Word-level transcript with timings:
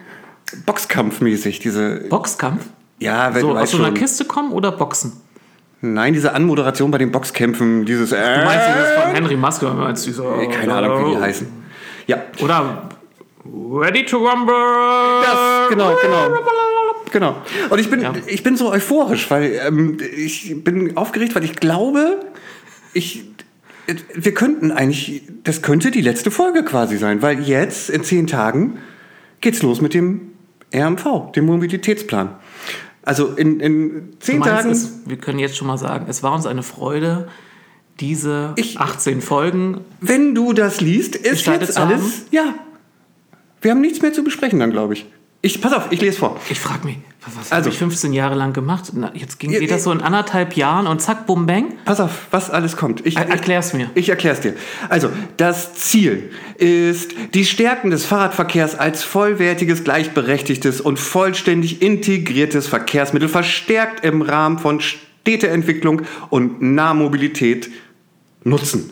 Boxkampfmäßig, 0.67 1.61
diese. 1.61 2.01
Boxkampf? 2.11 2.67
Ja, 2.99 3.33
wenn 3.35 3.41
So, 3.41 3.55
du 3.55 3.59
aus 3.59 3.71
so 3.71 3.79
einer 3.79 3.87
schon. 3.87 3.95
Kiste 3.95 4.27
kommen 4.27 4.53
oder 4.53 4.73
Boxen? 4.73 5.15
Nein, 5.81 6.13
diese 6.13 6.35
Anmoderation 6.35 6.91
bei 6.91 6.99
den 6.99 7.13
Boxkämpfen, 7.13 7.87
dieses. 7.87 8.13
Äh, 8.13 8.41
Du 8.41 8.45
meinst 8.45 8.67
dieses 8.69 8.91
von 9.03 9.11
Henry 9.15 9.37
Maske, 9.37 9.71
meinst 9.71 10.07
du 10.07 10.13
so? 10.13 10.25
keine 10.51 10.75
Ahnung, 10.75 11.07
wie 11.07 11.13
die 11.15 11.19
heißen. 11.23 11.47
Ja, 12.09 12.19
Oder 12.43 12.91
Ready 13.47 14.05
to 14.05 14.19
Rumble. 14.19 14.55
das, 15.23 15.71
genau, 15.71 15.97
genau. 16.03 16.29
Genau. 17.13 17.37
Und 17.71 17.79
ich 17.79 17.91
bin, 17.91 18.01
Ja. 18.01 18.13
ich 18.27 18.43
bin 18.43 18.57
so 18.57 18.71
euphorisch, 18.73 19.31
weil 19.31 19.61
ähm, 19.67 19.99
ich 20.17 20.55
bin 20.65 20.97
aufgeregt, 20.97 21.35
weil 21.35 21.45
ich 21.45 21.57
glaube, 21.57 22.21
ich, 22.95 23.25
wir 24.15 24.33
könnten 24.35 24.71
eigentlich, 24.73 25.23
das 25.45 25.63
könnte 25.63 25.91
die 25.91 26.01
letzte 26.01 26.31
Folge 26.31 26.65
quasi 26.65 26.97
sein, 26.97 27.21
weil 27.23 27.41
jetzt 27.41 27.91
in 27.91 28.03
zehn 28.05 28.27
Tagen 28.27 28.79
geht's 29.41 29.63
los 29.63 29.81
mit 29.81 29.95
dem 29.95 30.33
RMV, 30.75 31.33
dem 31.35 31.47
Mobilitätsplan. 31.47 32.31
Also 33.03 33.29
in, 33.35 33.61
in 33.61 34.13
zehn 34.21 34.39
meinst, 34.39 34.55
Tagen. 34.57 34.71
es, 34.71 34.93
wir 35.07 35.17
können 35.17 35.39
jetzt 35.41 35.57
schon 35.57 35.67
mal 35.67 35.77
sagen, 35.79 36.07
es 36.09 36.23
war 36.23 36.33
uns 36.35 36.47
eine 36.47 36.63
Freude, 36.63 37.29
diese 38.01 38.53
Ich- 38.57 38.79
18 38.81 39.21
Folgen. 39.21 39.81
Wenn 40.01 40.35
du 40.35 40.53
das 40.53 40.81
liest, 40.81 41.17
ist 41.17 41.45
jetzt 41.47 41.77
alles. 41.77 41.77
haben? 41.77 42.13
Ja. 42.31 42.55
Wir 43.61 43.73
haben 43.73 43.81
nichts 43.81 44.01
mehr 44.03 44.13
zu 44.13 44.25
besprechen 44.25 44.61
dann, 44.61 44.71
glaube 44.71 44.95
ich. 44.95 45.07
Ich, 45.45 45.61
pass 45.61 45.73
auf, 45.73 45.89
ich 45.91 46.01
lese 46.01 46.19
vor. 46.19 46.39
Ich 46.49 46.61
frage 46.61 46.85
mich, 46.87 46.99
was, 47.27 47.35
was 47.37 47.51
Also- 47.53 47.65
habe 47.67 47.73
ich 47.75 47.79
15 47.79 48.13
Jahre 48.13 48.37
lang 48.37 48.53
gemacht? 48.53 48.93
Na, 48.95 49.11
jetzt 49.13 49.41
ging, 49.41 49.51
geht 49.51 49.73
das 49.73 49.83
so 49.83 49.91
in 49.91 50.01
anderthalb 50.01 50.57
Jahren 50.57 50.87
und 50.87 51.03
zack, 51.03 51.27
bum, 51.27 51.47
bang. 51.47 51.75
Pass 51.85 51.99
auf, 51.99 52.29
was 52.31 52.49
alles 52.49 52.77
kommt. 52.77 53.05
Ich, 53.05 53.17
Er- 53.17 53.29
erklär's 53.29 53.73
mir. 53.75 53.91
Ich 53.97 54.09
erklär's 54.09 54.41
dir. 54.41 54.55
Also, 54.89 55.11
das 55.39 55.75
Ziel 55.75 56.31
ist 56.59 57.11
die 57.35 57.45
Stärken 57.45 57.91
des 57.91 58.07
Fahrradverkehrs 58.07 58.77
als 58.77 59.03
vollwertiges, 59.03 59.83
gleichberechtigtes 59.83 60.81
und 60.81 61.01
vollständig 61.01 61.83
integriertes 61.83 62.69
Verkehrsmittel 62.69 63.29
verstärkt 63.29 64.05
im 64.05 64.23
Rahmen 64.23 64.61
von 64.61 64.81
Städteentwicklung 64.81 66.03
und 66.31 66.63
Nahmobilität 66.63 67.69
nutzen. 68.45 68.91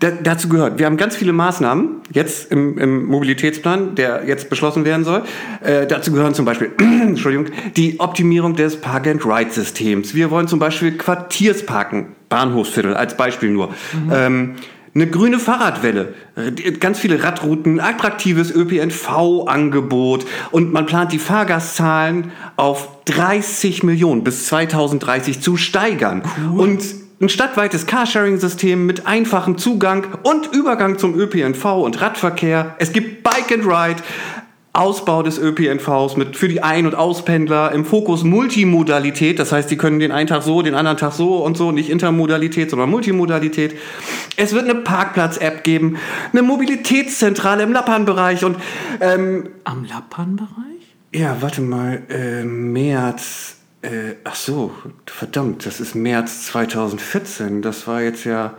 Da, 0.00 0.10
dazu 0.10 0.48
gehört, 0.48 0.78
wir 0.78 0.86
haben 0.86 0.96
ganz 0.96 1.16
viele 1.16 1.32
Maßnahmen 1.32 2.02
jetzt 2.12 2.50
im, 2.50 2.78
im 2.78 3.06
Mobilitätsplan, 3.06 3.94
der 3.94 4.24
jetzt 4.26 4.50
beschlossen 4.50 4.84
werden 4.84 5.04
soll. 5.04 5.22
Äh, 5.62 5.86
dazu 5.86 6.12
gehören 6.12 6.34
zum 6.34 6.44
Beispiel 6.44 6.72
Entschuldigung, 6.78 7.46
die 7.76 8.00
Optimierung 8.00 8.56
des 8.56 8.80
Park-and-Ride-Systems. 8.80 10.14
Wir 10.14 10.30
wollen 10.30 10.48
zum 10.48 10.58
Beispiel 10.58 10.96
Quartiersparken, 10.96 12.06
Bahnhofsviertel 12.28 12.94
als 12.94 13.16
Beispiel 13.16 13.50
nur. 13.50 13.70
Ähm, 14.12 14.56
eine 14.96 15.06
grüne 15.08 15.38
Fahrradwelle, 15.38 16.14
äh, 16.36 16.72
ganz 16.72 16.98
viele 16.98 17.22
Radrouten, 17.22 17.80
attraktives 17.80 18.50
ÖPNV-Angebot 18.50 20.26
und 20.52 20.72
man 20.72 20.86
plant 20.86 21.12
die 21.12 21.18
Fahrgastzahlen 21.18 22.32
auf 22.56 22.88
30 23.04 23.82
Millionen 23.82 24.24
bis 24.24 24.46
2030 24.46 25.40
zu 25.42 25.58
steigern. 25.58 26.22
Und 26.56 26.82
ein 27.20 27.28
stadtweites 27.28 27.86
Carsharing-System 27.86 28.84
mit 28.84 29.06
einfachem 29.06 29.56
Zugang 29.56 30.18
und 30.22 30.52
Übergang 30.52 30.98
zum 30.98 31.18
ÖPNV 31.18 31.64
und 31.64 32.00
Radverkehr. 32.00 32.76
Es 32.78 32.92
gibt 32.92 33.22
Bike 33.22 33.52
and 33.52 33.64
Ride. 33.66 34.02
Ausbau 34.74 35.22
des 35.22 35.38
ÖPNVs 35.38 36.18
mit 36.18 36.36
für 36.36 36.48
die 36.48 36.62
Ein- 36.62 36.84
und 36.84 36.94
Auspendler 36.94 37.72
im 37.72 37.86
Fokus 37.86 38.24
Multimodalität, 38.24 39.38
das 39.38 39.50
heißt, 39.50 39.70
die 39.70 39.78
können 39.78 40.00
den 40.00 40.12
einen 40.12 40.26
Tag 40.26 40.42
so, 40.42 40.60
den 40.60 40.74
anderen 40.74 40.98
Tag 40.98 41.12
so 41.12 41.42
und 41.42 41.56
so, 41.56 41.72
nicht 41.72 41.88
Intermodalität, 41.88 42.68
sondern 42.68 42.90
Multimodalität. 42.90 43.74
Es 44.36 44.52
wird 44.52 44.64
eine 44.64 44.74
Parkplatz-App 44.74 45.64
geben, 45.64 45.96
eine 46.30 46.42
Mobilitätszentrale 46.42 47.62
im 47.62 47.72
Lappernbereich 47.72 48.44
und 48.44 48.58
ähm, 49.00 49.48
Am 49.64 49.86
Lappan-Bereich? 49.86 50.94
ja, 51.14 51.38
warte 51.40 51.62
mal, 51.62 52.02
äh, 52.10 52.44
März, 52.44 53.56
äh, 53.82 54.16
ach 54.24 54.34
so, 54.34 54.72
verdammt, 55.06 55.66
das 55.66 55.80
ist 55.80 55.94
März 55.94 56.46
2014. 56.46 57.62
Das 57.62 57.86
war 57.86 58.02
jetzt 58.02 58.24
ja, 58.24 58.54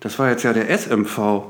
das 0.00 0.18
war 0.18 0.30
jetzt 0.30 0.42
ja 0.42 0.52
der 0.52 0.68
SMV, 0.76 1.42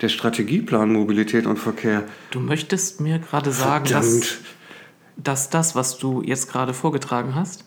der 0.00 0.08
Strategieplan 0.08 0.92
Mobilität 0.92 1.46
und 1.46 1.58
Verkehr. 1.58 2.04
Du 2.30 2.40
möchtest 2.40 3.00
mir 3.00 3.18
gerade 3.18 3.52
sagen, 3.52 3.88
dass, 3.88 4.38
dass 5.16 5.50
das, 5.50 5.74
was 5.74 5.98
du 5.98 6.22
jetzt 6.22 6.50
gerade 6.50 6.74
vorgetragen 6.74 7.34
hast, 7.34 7.64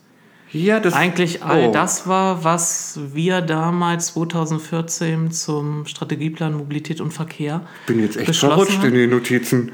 Ja, 0.51 0.79
das 0.79 0.93
eigentlich 0.93 1.43
all 1.43 1.67
oh. 1.67 1.71
das 1.71 2.07
war, 2.07 2.43
was 2.43 2.99
wir 3.13 3.41
damals 3.41 4.13
2014 4.13 5.31
zum 5.31 5.85
Strategieplan 5.85 6.53
Mobilität 6.53 7.01
und 7.01 7.11
Verkehr 7.11 7.61
Ich 7.81 7.87
bin 7.87 8.01
jetzt 8.01 8.17
echt 8.17 8.35
verrutscht 8.35 8.75
in 8.75 8.81
haben. 8.81 8.93
den 8.93 9.09
Notizen. 9.09 9.71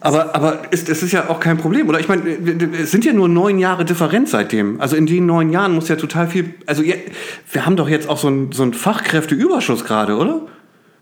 Aber, 0.00 0.34
aber 0.34 0.72
ist, 0.72 0.88
es 0.88 1.02
ist 1.02 1.12
ja 1.12 1.28
auch 1.28 1.38
kein 1.40 1.58
Problem, 1.58 1.88
oder? 1.88 2.00
Ich 2.00 2.08
meine, 2.08 2.28
es 2.76 2.90
sind 2.90 3.04
ja 3.04 3.12
nur 3.12 3.28
neun 3.28 3.58
Jahre 3.58 3.84
Differenz 3.84 4.32
seitdem. 4.32 4.80
Also 4.80 4.96
in 4.96 5.06
den 5.06 5.26
neun 5.26 5.50
Jahren 5.50 5.74
muss 5.74 5.88
ja 5.88 5.96
total 5.96 6.28
viel. 6.28 6.54
Also 6.66 6.82
wir 6.82 7.66
haben 7.66 7.76
doch 7.76 7.88
jetzt 7.88 8.08
auch 8.08 8.18
so 8.18 8.28
einen 8.28 8.52
so 8.52 8.62
einen 8.62 8.74
Fachkräfteüberschuss 8.74 9.84
gerade, 9.84 10.16
oder? 10.16 10.42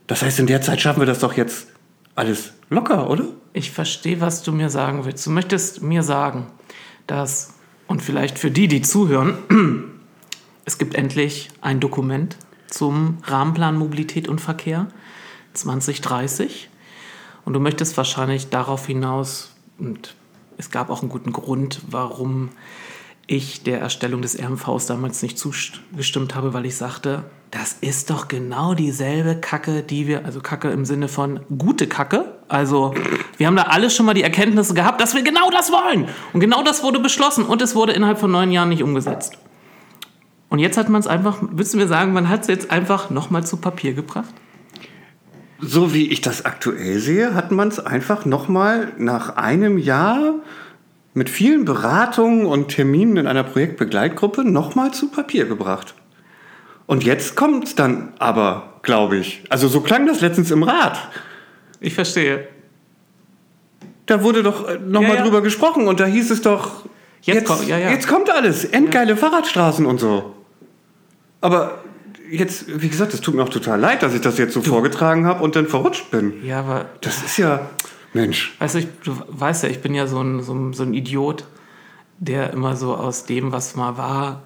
Das 0.07 0.23
heißt, 0.23 0.39
in 0.39 0.47
der 0.47 0.61
Zeit 0.61 0.81
schaffen 0.81 1.01
wir 1.01 1.07
das 1.07 1.21
doch 1.21 1.35
jetzt 1.35 1.69
alles 2.15 2.53
locker, 2.69 3.09
oder? 3.09 3.25
Ich 3.53 3.71
verstehe, 3.71 4.21
was 4.21 4.43
du 4.43 4.53
mir 4.53 4.69
sagen 4.69 5.05
willst. 5.05 5.27
Du 5.27 5.31
möchtest 5.31 5.83
mir 5.83 6.03
sagen, 6.03 6.47
dass, 7.07 7.55
und 7.87 8.03
vielleicht 8.03 8.39
für 8.39 8.51
die, 8.51 8.69
die 8.69 8.83
zuhören, 8.83 9.35
es 10.65 10.79
gibt 10.79 10.95
endlich 10.95 11.51
ein 11.61 11.81
Dokument 11.81 12.37
zum 12.69 13.19
Rahmenplan 13.25 13.77
Mobilität 13.77 14.29
und 14.29 14.41
Verkehr 14.41 14.89
2030. 15.55 16.71
Und 17.45 17.55
du 17.55 17.61
möchtest 17.61 17.97
wahrscheinlich 17.97 18.51
darauf 18.51 18.87
hinaus, 18.87 19.55
und 19.79 20.15
es 20.59 20.71
gab 20.71 20.91
auch 20.91 21.03
einen 21.03 21.09
guten 21.11 21.33
Grund, 21.33 21.81
warum 21.89 22.51
ich 23.27 23.63
der 23.63 23.81
Erstellung 23.81 24.23
des 24.23 24.39
RMVs 24.39 24.87
damals 24.87 25.23
nicht 25.23 25.39
zugestimmt 25.39 26.35
habe, 26.35 26.55
weil 26.55 26.67
ich 26.67 26.77
sagte, 26.77 27.25
das 27.51 27.77
ist 27.81 28.11
doch 28.11 28.29
genau 28.29 28.75
dieselbe 28.75 29.37
Kacke, 29.37 29.83
die 29.83 30.07
wir, 30.07 30.25
also 30.25 30.41
Kacke 30.41 30.71
im 30.71 30.85
Sinne 30.85 31.09
von 31.09 31.41
gute 31.57 31.87
Kacke. 31.87 32.37
Also 32.49 32.95
wir 33.37 33.47
haben 33.47 33.57
da 33.57 33.65
alle 33.65 33.91
schon 33.91 34.07
mal 34.07 34.15
die 34.15 34.23
Erkenntnisse 34.23 34.75
gehabt, 34.75 35.01
dass 35.01 35.15
wir 35.15 35.23
genau 35.23 35.51
das 35.51 35.71
wollen. 35.71 36.09
Und 36.33 36.41
genau 36.41 36.63
das 36.63 36.83
wurde 36.83 36.99
beschlossen 36.99 37.45
und 37.45 37.61
es 37.63 37.75
wurde 37.75 37.93
innerhalb 37.93 38.19
von 38.19 38.31
neun 38.31 38.51
Jahren 38.51 38.71
nicht 38.71 38.83
umgesetzt. 38.83 39.35
Und 40.49 40.59
jetzt 40.59 40.77
hat 40.77 40.89
man 40.89 41.01
es 41.01 41.07
einfach, 41.07 41.39
willst 41.41 41.75
du 41.75 41.79
mir 41.79 41.89
sagen, 41.89 42.13
man 42.13 42.29
hat 42.29 42.43
es 42.43 42.47
jetzt 42.49 42.71
einfach 42.71 43.11
nochmal 43.11 43.45
zu 43.45 43.57
Papier 43.57 43.95
gebracht? 43.95 44.33
So 45.65 45.95
wie 45.95 46.09
ich 46.11 46.21
das 46.21 46.45
aktuell 46.45 46.99
sehe, 46.99 47.35
hat 47.35 47.53
man 47.53 47.69
es 47.69 47.79
einfach 47.79 48.25
nochmal 48.25 48.89
nach 48.99 49.37
einem 49.37 49.79
Jahr 49.79 50.35
mit 51.15 51.31
vielen 51.31 51.65
Beratungen 51.65 52.47
und 52.47 52.69
Terminen 52.69 53.17
in 53.17 53.27
einer 53.29 53.45
Projektbegleitgruppe 53.45 54.45
nochmal 54.45 54.93
zu 54.93 55.09
Papier 55.09 55.45
gebracht. 55.47 55.95
Und 56.87 57.05
jetzt 57.05 57.37
kommt 57.37 57.65
es 57.65 57.75
dann 57.77 58.13
aber, 58.19 58.81
glaube 58.83 59.19
ich. 59.19 59.45
Also 59.51 59.69
so 59.69 59.81
klang 59.83 60.07
das 60.07 60.21
letztens 60.21 60.51
im 60.51 60.65
Rat. 60.65 60.99
Ich 61.81 61.95
verstehe. 61.95 62.49
Da 64.07 64.23
wurde 64.25 64.43
doch 64.43 64.69
nochmal 64.81 65.11
Ja, 65.11 65.17
ja. 65.19 65.23
drüber 65.23 65.43
gesprochen 65.43 65.87
und 65.87 66.01
da 66.01 66.07
hieß 66.07 66.31
es 66.33 66.43
doch, 66.43 66.85
Jetzt 67.23 67.47
kommt- 67.47 67.69
ja, 67.69 67.79
ja. 67.79 67.91
jetzt 67.91 68.09
kommt 68.09 68.31
alles, 68.31 68.65
endgeile 68.65 69.17
Fahrradstraßen 69.17 69.87
und 69.87 70.01
so. 70.01 70.35
Aber 71.41 71.82
jetzt, 72.33 72.65
wie 72.83 72.89
gesagt, 72.89 73.15
es 73.15 73.21
tut 73.21 73.35
mir 73.35 73.43
auch 73.43 73.49
total 73.49 73.79
leid, 73.79 74.03
dass 74.03 74.15
ich 74.15 74.21
das 74.21 74.39
jetzt 74.39 74.55
so 74.55 74.63
vorgetragen 74.63 75.27
habe 75.27 75.43
und 75.43 75.55
dann 75.55 75.67
verrutscht 75.67 76.11
bin. 76.11 76.45
Ja, 76.45 76.61
aber 76.61 76.87
Das 77.01 77.23
ist 77.23 77.37
ja, 77.37 77.71
Mensch. 78.13 78.57
Weißt 78.59 78.75
du, 78.75 78.79
ich, 78.81 78.89
du 79.05 79.17
weißt 79.29 79.65
ja, 79.65 79.69
ich 79.69 79.81
bin 79.81 79.95
ja 79.95 80.07
so 80.07 80.21
ein, 80.21 80.43
so, 80.43 80.55
ein, 80.55 80.73
so 80.73 80.83
ein 80.83 80.95
Idiot, 80.95 81.45
der 82.19 82.53
immer 82.53 82.77
so 82.77 82.95
aus 82.95 83.25
dem, 83.25 83.53
was 83.53 83.77
mal 83.77 83.97
war, 83.97 84.43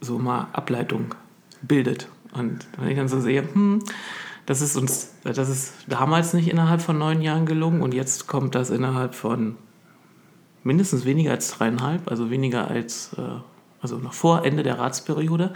so 0.00 0.18
mal 0.18 0.48
Ableitung 0.52 1.14
bildet. 1.62 2.08
Und 2.32 2.66
wenn 2.78 2.88
ich 2.88 2.96
dann 2.96 3.08
so 3.08 3.20
sehe, 3.20 3.42
hm, 3.42 3.82
das 4.46 4.60
ist 4.60 4.76
uns, 4.76 5.12
das 5.24 5.48
ist 5.48 5.74
damals 5.88 6.32
nicht 6.32 6.48
innerhalb 6.48 6.80
von 6.80 6.98
neun 6.98 7.20
Jahren 7.20 7.46
gelungen 7.46 7.82
und 7.82 7.92
jetzt 7.94 8.26
kommt 8.26 8.54
das 8.54 8.70
innerhalb 8.70 9.14
von 9.14 9.56
mindestens 10.62 11.04
weniger 11.04 11.32
als 11.32 11.50
dreieinhalb, 11.50 12.10
also 12.10 12.30
weniger 12.30 12.68
als, 12.68 13.10
äh, 13.16 13.40
also 13.80 13.98
noch 13.98 14.14
vor 14.14 14.44
Ende 14.44 14.62
der 14.62 14.78
Ratsperiode, 14.78 15.52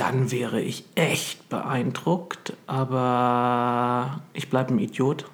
dann 0.00 0.30
wäre 0.30 0.62
ich 0.62 0.84
echt 0.94 1.50
beeindruckt, 1.50 2.54
aber 2.66 4.20
ich 4.32 4.48
bleibe 4.48 4.72
ein 4.72 4.78
Idiot. 4.78 5.26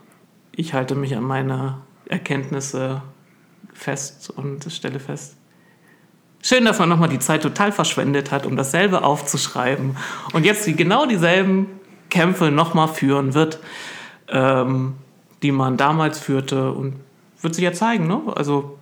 Ich 0.51 0.75
halte 0.75 0.97
mich 0.97 1.17
an 1.17 1.23
meine 1.23 1.79
Erkenntnisse 2.07 3.01
fest 3.73 4.29
und 4.35 4.65
stelle 4.73 4.99
fest, 4.99 5.37
schön, 6.43 6.65
dass 6.65 6.81
man 6.81 6.89
nochmal 6.89 7.09
die 7.09 7.21
Zeit 7.21 7.43
total 7.43 7.71
verschwendet 7.71 8.33
hat, 8.33 8.45
um 8.45 8.57
dasselbe 8.57 9.05
aufzuschreiben 9.05 9.97
und 10.33 10.45
jetzt 10.45 10.67
die, 10.67 10.75
genau 10.75 11.07
dieselben 11.07 11.69
Kämpfe 12.11 12.51
nochmal 12.51 12.89
führen 12.89 13.35
wird, 13.35 13.61
ähm, 14.29 14.95
die 15.43 15.53
man 15.53 15.77
damals 15.77 16.19
führte 16.19 16.73
und 16.73 16.95
wird 17.41 17.55
sich 17.55 17.63
ja 17.63 17.73
zeigen, 17.73 18.09
ne? 18.09 18.21
Also 18.35 18.79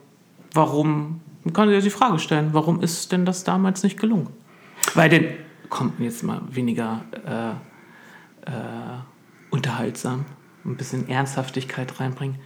warum, 0.55 1.21
man 1.43 1.53
kann 1.53 1.69
sich 1.69 1.77
ja 1.77 1.83
die 1.83 1.91
Frage 1.91 2.19
stellen, 2.19 2.51
warum 2.53 2.81
ist 2.81 3.13
denn 3.13 3.27
das 3.27 3.45
damals 3.45 3.83
nicht 3.83 4.01
gelungen? 4.01 4.29
Weil 4.95 5.11
denn, 5.11 5.44
kommt 5.69 6.01
jetzt 6.01 6.23
mal 6.23 6.43
weniger 6.51 7.05
äh, 7.27 8.51
äh, 8.51 8.99
unterhaltsam, 9.51 10.25
ein 10.65 10.77
bisschen 10.77 11.09
Ernsthaftigkeit 11.09 12.01
reinbringen. 12.01 12.39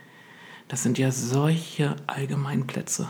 Das 0.69 0.83
sind 0.83 0.99
ja 0.99 1.11
solche 1.11 1.97
Allgemeinplätze, 2.07 3.09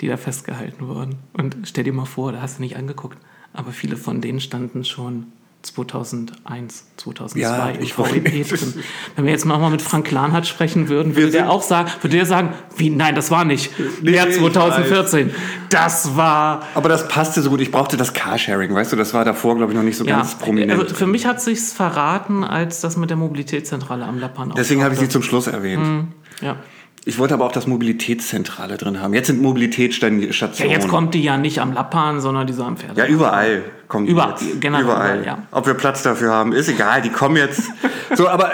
die 0.00 0.08
da 0.08 0.16
festgehalten 0.16 0.88
wurden. 0.88 1.18
Und 1.34 1.56
stell 1.64 1.84
dir 1.84 1.92
mal 1.92 2.06
vor, 2.06 2.32
da 2.32 2.40
hast 2.40 2.58
du 2.58 2.62
nicht 2.62 2.76
angeguckt, 2.76 3.18
aber 3.52 3.72
viele 3.72 3.96
von 3.96 4.20
denen 4.20 4.40
standen 4.40 4.84
schon 4.84 5.32
2001, 5.62 6.84
2002 6.96 7.40
Ja, 7.40 7.72
ich 7.80 7.96
VEP 7.96 8.48
drin. 8.48 8.74
Wenn 9.14 9.24
wir 9.24 9.32
jetzt 9.32 9.44
nochmal 9.44 9.70
mit 9.70 9.80
Frank 9.80 10.10
Lahnhardt 10.10 10.46
sprechen 10.46 10.88
würden, 10.88 11.14
würde 11.14 11.30
der 11.30 11.50
auch 11.50 11.62
sagen, 11.62 11.90
würde 12.00 12.16
der 12.16 12.26
sagen, 12.26 12.54
wie, 12.76 12.90
nein, 12.90 13.14
das 13.14 13.30
war 13.30 13.44
nicht. 13.44 13.70
Nee, 14.02 14.16
ja, 14.16 14.26
ich 14.26 14.36
2014. 14.36 15.30
Das 15.70 16.16
war 16.16 16.62
Aber 16.74 16.88
das 16.88 17.06
passte 17.08 17.42
so 17.42 17.50
gut. 17.50 17.60
Ich 17.60 17.70
brauchte 17.70 17.96
das 17.96 18.12
Carsharing, 18.12 18.74
weißt 18.74 18.92
du, 18.92 18.96
das 18.96 19.14
war 19.14 19.24
davor, 19.24 19.56
glaube 19.56 19.72
ich, 19.72 19.76
noch 19.76 19.84
nicht 19.84 19.96
so 19.96 20.04
ja, 20.04 20.16
ganz 20.16 20.34
prominent. 20.34 20.80
also 20.80 20.94
für 20.94 21.06
mich 21.06 21.26
hat 21.26 21.40
sich's 21.40 21.72
verraten, 21.72 22.42
als 22.42 22.80
das 22.80 22.96
mit 22.96 23.10
der 23.10 23.16
Mobilitätszentrale 23.16 24.04
am 24.04 24.18
Lappan 24.18 24.52
Deswegen 24.56 24.82
habe 24.82 24.94
ich 24.94 25.00
sie 25.00 25.08
zum 25.08 25.22
Schluss 25.22 25.46
erwähnt. 25.46 26.08
ja. 26.40 26.56
Ich 27.04 27.18
wollte 27.18 27.34
aber 27.34 27.44
auch 27.44 27.52
das 27.52 27.66
Mobilitätszentrale 27.66 28.76
drin 28.76 29.00
haben. 29.00 29.12
Jetzt 29.12 29.26
sind 29.26 29.42
Mobilitätsstationen. 29.42 30.30
ja, 30.30 30.66
jetzt 30.66 30.88
kommt 30.88 31.14
die 31.14 31.22
ja 31.22 31.36
nicht 31.36 31.58
am 31.60 31.72
Lappan, 31.72 32.20
sondern 32.20 32.46
die 32.46 32.52
so 32.52 32.62
am 32.62 32.76
Pferd. 32.76 32.96
Ja, 32.96 33.06
überall 33.06 33.64
kommt 33.88 34.06
die 34.06 34.12
Überall, 34.12 34.36
jetzt. 34.40 34.60
generell 34.60 34.84
überall. 34.84 35.18
überall, 35.20 35.26
ja. 35.26 35.46
Ob 35.50 35.66
wir 35.66 35.74
Platz 35.74 36.02
dafür 36.04 36.30
haben, 36.30 36.52
ist 36.52 36.68
egal. 36.68 37.02
Die 37.02 37.08
kommen 37.10 37.36
jetzt. 37.36 37.62
so, 38.14 38.28
aber 38.28 38.52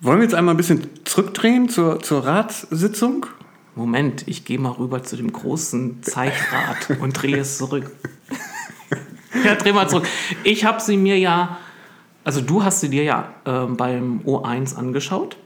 Wollen 0.06 0.20
wir 0.20 0.26
jetzt 0.26 0.36
einmal 0.36 0.54
ein 0.54 0.58
bisschen 0.58 0.88
zurückdrehen 1.04 1.68
zur, 1.68 2.00
zur 2.00 2.24
Ratssitzung? 2.28 3.26
Moment, 3.74 4.28
ich 4.28 4.46
gehe 4.46 4.60
mal 4.60 4.70
rüber 4.70 5.02
zu 5.02 5.16
dem 5.18 5.34
großen 5.34 6.04
Zeitrad 6.04 7.00
und 7.02 7.14
drehe 7.14 7.40
es 7.40 7.58
zurück. 7.58 7.90
ja, 9.44 9.56
dreh 9.56 9.74
mal 9.74 9.90
zurück. 9.90 10.08
Ich 10.44 10.64
habe 10.64 10.80
sie 10.80 10.96
mir 10.96 11.18
ja, 11.18 11.58
also 12.24 12.40
du 12.40 12.64
hast 12.64 12.82
sie 12.82 12.90
dir 12.90 13.04
ja 13.04 13.34
äh, 13.46 13.66
beim 13.66 14.22
O1 14.28 14.76
angeschaut. 14.76 15.38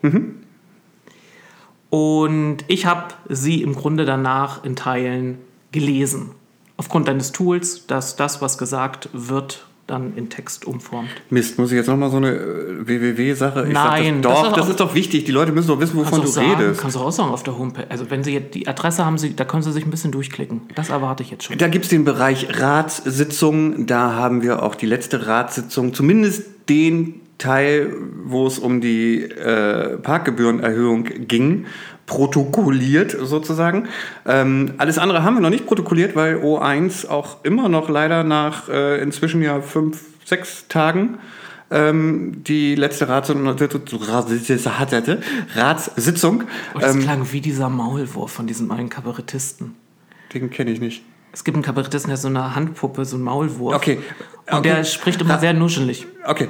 Und 1.90 2.58
ich 2.68 2.86
habe 2.86 3.14
sie 3.30 3.62
im 3.62 3.74
Grunde 3.76 4.04
danach 4.04 4.66
in 4.66 4.76
Teilen 4.76 5.38
gelesen. 5.72 6.32
Aufgrund 6.76 7.08
deines 7.08 7.32
Tools, 7.32 7.88
dass 7.88 8.18
das, 8.18 8.42
was 8.42 8.58
gesagt 8.58 9.08
wird, 9.14 9.69
dann 9.90 10.14
in 10.16 10.30
Text 10.30 10.66
umformt. 10.66 11.10
Mist, 11.30 11.58
muss 11.58 11.72
ich 11.72 11.78
jetzt 11.78 11.88
nochmal 11.88 12.10
so 12.12 12.18
eine 12.18 12.32
äh, 12.32 12.88
WWW-Sache? 12.88 13.64
Sag 13.66 13.72
Nein, 13.74 14.22
das, 14.22 14.32
das 14.34 14.42
doch, 14.42 14.48
ist 14.50 14.58
das 14.58 14.66
auch- 14.66 14.70
ist 14.70 14.80
doch 14.80 14.96
wichtig. 14.96 15.26
Die 15.26 15.32
Leute 15.32 15.52
müssen 15.52 15.68
doch 15.68 15.80
wissen, 15.80 15.98
wovon 15.98 16.22
du 16.22 16.28
sagen, 16.28 16.52
redest. 16.56 16.82
Kannst 16.82 16.96
du 16.96 17.00
auch 17.02 17.12
sagen 17.12 17.30
auf 17.32 17.44
der 17.44 17.58
Homepage. 17.58 17.86
Also 17.90 18.10
wenn 18.10 18.24
sie 18.24 18.34
jetzt 18.34 18.56
die 18.56 18.68
Adresse 18.68 19.06
haben, 19.06 19.18
sie, 19.18 19.36
da 19.36 19.46
können 19.46 19.64
sie 19.64 19.72
sich 19.72 19.86
ein 19.86 19.92
bisschen 19.92 20.12
durchklicken. 20.12 20.62
Das 20.76 20.90
erwarte 20.90 21.24
ich 21.24 21.32
jetzt 21.32 21.44
schon. 21.46 21.58
Da 21.58 21.68
gibt 21.68 21.86
es 21.86 21.90
den 21.90 22.06
Bereich 22.06 22.48
Ratssitzungen. 22.62 23.86
Da 23.88 24.14
haben 24.14 24.42
wir 24.42 24.64
auch 24.64 24.76
die 24.76 24.86
letzte 24.86 25.28
Ratssitzung, 25.28 25.94
zumindest 25.94 26.44
den 26.70 27.22
Teil, 27.38 27.94
wo 28.26 28.46
es 28.48 28.60
um 28.60 28.82
die 28.82 29.22
äh, 29.24 29.98
Parkgebührenerhöhung 29.98 31.06
ging, 31.06 31.66
protokolliert 32.10 33.16
sozusagen. 33.22 33.88
Ähm, 34.26 34.74
alles 34.80 34.98
andere 34.98 35.24
haben 35.24 35.36
wir 35.36 35.42
noch 35.42 35.52
nicht 35.52 35.68
protokolliert, 35.68 36.16
weil 36.16 36.38
O1 36.38 37.08
auch 37.08 37.44
immer 37.44 37.70
noch 37.70 37.88
leider 37.88 38.24
nach 38.24 38.68
äh, 38.68 39.00
inzwischen 39.02 39.44
ja 39.44 39.62
fünf, 39.62 40.02
sechs 40.26 40.68
Tagen 40.68 41.20
ähm, 41.70 42.44
die 42.44 42.74
letzte 42.74 43.08
Ratssitzung, 43.08 43.48
Ratssitzung 45.56 46.44
Und 46.74 46.82
das 46.82 46.96
ähm, 46.96 47.02
klang 47.02 47.32
wie 47.32 47.42
dieser 47.42 47.70
Maulwurf 47.70 48.32
von 48.32 48.48
diesem 48.48 48.72
einen 48.72 48.90
Kabarettisten. 48.90 49.76
den 50.34 50.50
kenne 50.50 50.72
ich 50.72 50.80
nicht. 50.80 51.04
Es 51.32 51.44
gibt 51.44 51.56
einen 51.56 51.64
Kabarettisten, 51.64 52.10
der 52.10 52.18
so 52.18 52.28
eine 52.28 52.56
Handpuppe, 52.56 53.06
so 53.06 53.16
einen 53.16 53.26
Maulwurf. 53.26 53.76
Okay. 53.76 53.98
Und 53.98 54.60
Okay. 54.60 54.70
der 54.70 54.84
spricht 54.84 55.22
immer 55.22 55.38
sehr 55.38 55.54
nuschelig. 55.54 56.08
Okay, 56.26 56.48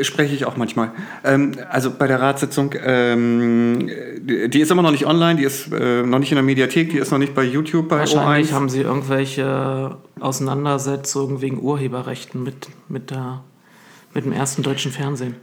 spreche 0.00 0.34
ich 0.34 0.46
auch 0.46 0.56
manchmal. 0.56 0.92
Ähm, 1.24 1.52
also 1.68 1.90
bei 1.90 2.06
der 2.06 2.18
Ratssitzung, 2.18 2.74
ähm, 2.82 3.90
die, 4.18 4.48
die 4.48 4.60
ist 4.60 4.70
immer 4.70 4.80
noch 4.80 4.92
nicht 4.92 5.04
online, 5.04 5.36
die 5.38 5.44
ist 5.44 5.70
äh, 5.70 6.02
noch 6.04 6.20
nicht 6.20 6.32
in 6.32 6.36
der 6.36 6.42
Mediathek, 6.42 6.88
die 6.88 6.96
ist 6.96 7.10
noch 7.10 7.18
nicht 7.18 7.34
bei 7.34 7.44
YouTube 7.44 7.90
bei 7.90 7.98
Wahrscheinlich 7.98 8.50
O1. 8.50 8.54
haben 8.54 8.68
sie 8.70 8.80
irgendwelche 8.80 9.98
Auseinandersetzungen 10.20 11.42
wegen 11.42 11.60
Urheberrechten 11.60 12.42
mit, 12.42 12.68
mit, 12.88 13.10
der, 13.10 13.44
mit 14.14 14.24
dem 14.24 14.32
ersten 14.32 14.62
deutschen 14.62 14.90
Fernsehen. 14.90 15.36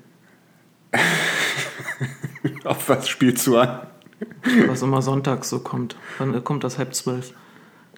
Auf 2.64 2.90
was 2.90 3.08
spielst 3.08 3.46
du 3.46 3.58
an? 3.58 3.82
Was 4.68 4.82
immer 4.82 5.04
sonntags 5.04 5.50
so 5.50 5.60
kommt. 5.60 5.96
Dann 6.18 6.44
kommt 6.44 6.64
das 6.64 6.80
halb 6.80 6.96
zwölf, 6.96 7.34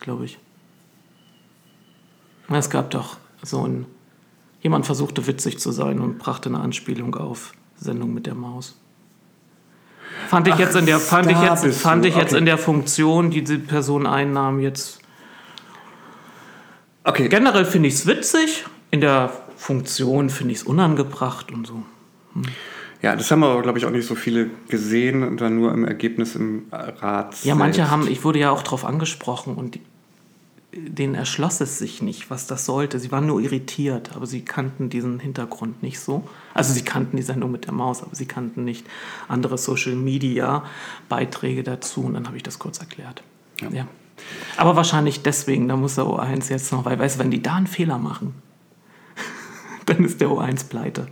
glaube 0.01 0.25
ich. 0.25 0.39
Es 2.59 2.69
gab 2.69 2.91
doch 2.91 3.17
so 3.41 3.67
ein. 3.67 3.85
Jemand 4.61 4.85
versuchte 4.85 5.27
witzig 5.27 5.59
zu 5.59 5.71
sein 5.71 5.99
und 5.99 6.19
brachte 6.19 6.47
eine 6.47 6.59
Anspielung 6.59 7.15
auf 7.15 7.51
Sendung 7.75 8.13
mit 8.13 8.25
der 8.25 8.35
Maus. 8.35 8.79
Fand 10.27 10.47
ich 10.47 10.53
Ach, 10.53 10.59
jetzt 10.59 10.75
in 10.75 10.85
der, 10.85 10.99
fand 10.99 11.29
ich 11.29 11.39
jetzt, 11.39 11.77
fand 11.77 12.05
ich 12.05 12.15
jetzt 12.15 12.31
okay. 12.31 12.37
in 12.37 12.45
der 12.45 12.57
Funktion, 12.57 13.29
die 13.29 13.43
die 13.43 13.57
Person 13.57 14.07
einnahm, 14.07 14.59
jetzt. 14.59 14.99
Okay, 17.03 17.27
Generell 17.27 17.65
finde 17.65 17.89
ich 17.89 17.95
es 17.95 18.07
witzig, 18.07 18.65
in 18.91 19.01
der 19.01 19.31
Funktion 19.57 20.29
finde 20.29 20.53
ich 20.53 20.59
es 20.59 20.63
unangebracht 20.63 21.51
und 21.51 21.67
so. 21.67 21.83
ja, 23.01 23.15
das 23.15 23.29
haben 23.31 23.43
aber, 23.43 23.61
glaube 23.61 23.77
ich, 23.77 23.85
auch 23.85 23.91
nicht 23.91 24.07
so 24.07 24.15
viele 24.15 24.49
gesehen 24.69 25.23
und 25.23 25.41
dann 25.41 25.57
nur 25.57 25.73
im 25.73 25.85
Ergebnis 25.85 26.35
im 26.35 26.67
Rat. 26.71 27.43
Ja, 27.43 27.55
manche 27.55 27.77
selbst. 27.77 27.91
haben, 27.91 28.07
ich 28.07 28.23
wurde 28.23 28.39
ja 28.39 28.51
auch 28.51 28.63
darauf 28.63 28.85
angesprochen 28.85 29.55
und 29.55 29.75
die, 29.75 29.81
denen 30.75 31.15
erschloss 31.15 31.61
es 31.61 31.77
sich 31.77 32.01
nicht, 32.01 32.29
was 32.29 32.47
das 32.47 32.65
sollte. 32.65 32.99
Sie 32.99 33.11
waren 33.11 33.27
nur 33.27 33.39
irritiert, 33.41 34.15
aber 34.15 34.25
sie 34.25 34.41
kannten 34.41 34.89
diesen 34.89 35.19
Hintergrund 35.19 35.83
nicht 35.83 35.99
so. 35.99 36.27
Also 36.53 36.73
sie 36.73 36.83
kannten 36.83 37.17
die 37.17 37.23
Sendung 37.23 37.51
mit 37.51 37.65
der 37.65 37.73
Maus, 37.73 38.01
aber 38.01 38.15
sie 38.15 38.25
kannten 38.25 38.63
nicht 38.63 38.85
andere 39.27 39.57
Social 39.57 39.95
Media 39.95 40.63
Beiträge 41.09 41.63
dazu 41.63 42.01
und 42.01 42.13
dann 42.13 42.27
habe 42.27 42.37
ich 42.37 42.43
das 42.43 42.59
kurz 42.59 42.79
erklärt. 42.79 43.23
Ja. 43.71 43.87
Aber 44.57 44.75
wahrscheinlich 44.75 45.21
deswegen, 45.21 45.67
da 45.67 45.75
muss 45.75 45.95
der 45.95 46.05
O1 46.05 46.49
jetzt 46.49 46.71
noch, 46.71 46.85
weil, 46.85 46.97
weißt 46.97 47.15
du, 47.15 47.19
wenn 47.19 47.31
die 47.31 47.41
da 47.41 47.55
einen 47.55 47.67
Fehler 47.67 47.97
machen, 47.97 48.33
dann 49.85 50.03
ist 50.03 50.21
der 50.21 50.29
O1 50.29 50.67
pleite. 50.69 51.07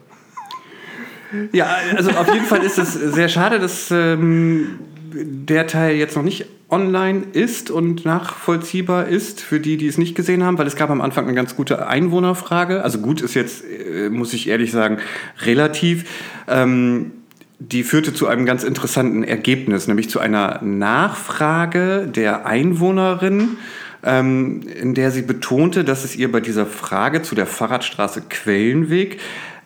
Ja, 1.54 1.78
also 1.96 2.12
auf 2.12 2.34
jeden 2.34 2.46
Fall 2.46 2.62
ist 2.62 2.78
es 2.78 2.94
sehr 2.94 3.30
schade, 3.30 3.60
dass 3.60 3.90
ähm, 3.92 4.80
der 5.14 5.68
Teil 5.68 5.96
jetzt 5.96 6.16
noch 6.16 6.24
nicht 6.24 6.46
online 6.72 7.24
ist 7.34 7.70
und 7.70 8.06
nachvollziehbar 8.06 9.08
ist 9.08 9.42
für 9.42 9.60
die, 9.60 9.78
die 9.78 9.88
es 9.88 9.98
nicht 9.98 10.16
gesehen 10.16 10.44
haben, 10.44 10.58
weil 10.58 10.68
es 10.68 10.76
gab 10.76 10.90
am 10.90 11.02
Anfang 11.02 11.26
eine 11.26 11.36
ganz 11.36 11.56
gute 11.56 11.88
Einwohnerfrage. 11.88 12.84
Also 12.84 13.00
gut 13.00 13.22
ist 13.22 13.34
jetzt, 13.34 13.64
äh, 13.66 14.10
muss 14.10 14.34
ich 14.34 14.48
ehrlich 14.48 14.72
sagen, 14.72 14.98
relativ. 15.46 16.06
Ähm, 16.48 17.12
die 17.60 17.84
führte 17.84 18.14
zu 18.14 18.26
einem 18.28 18.46
ganz 18.46 18.64
interessanten 18.64 19.24
Ergebnis, 19.24 19.88
nämlich 19.88 20.10
zu 20.10 20.20
einer 20.20 20.60
Nachfrage 20.64 22.08
der 22.08 22.48
Einwohnerin, 22.48 23.58
ähm, 24.04 24.62
in 24.82 24.96
der 24.96 25.12
sie 25.12 25.22
betonte, 25.22 25.84
dass 25.84 26.04
es 26.04 26.16
ihr 26.16 26.32
bei 26.32 26.40
dieser 26.40 26.66
Frage 26.66 27.22
zu 27.22 27.36
der 27.36 27.46
Fahrradstraße 27.46 28.24
Quellenweg 28.30 29.20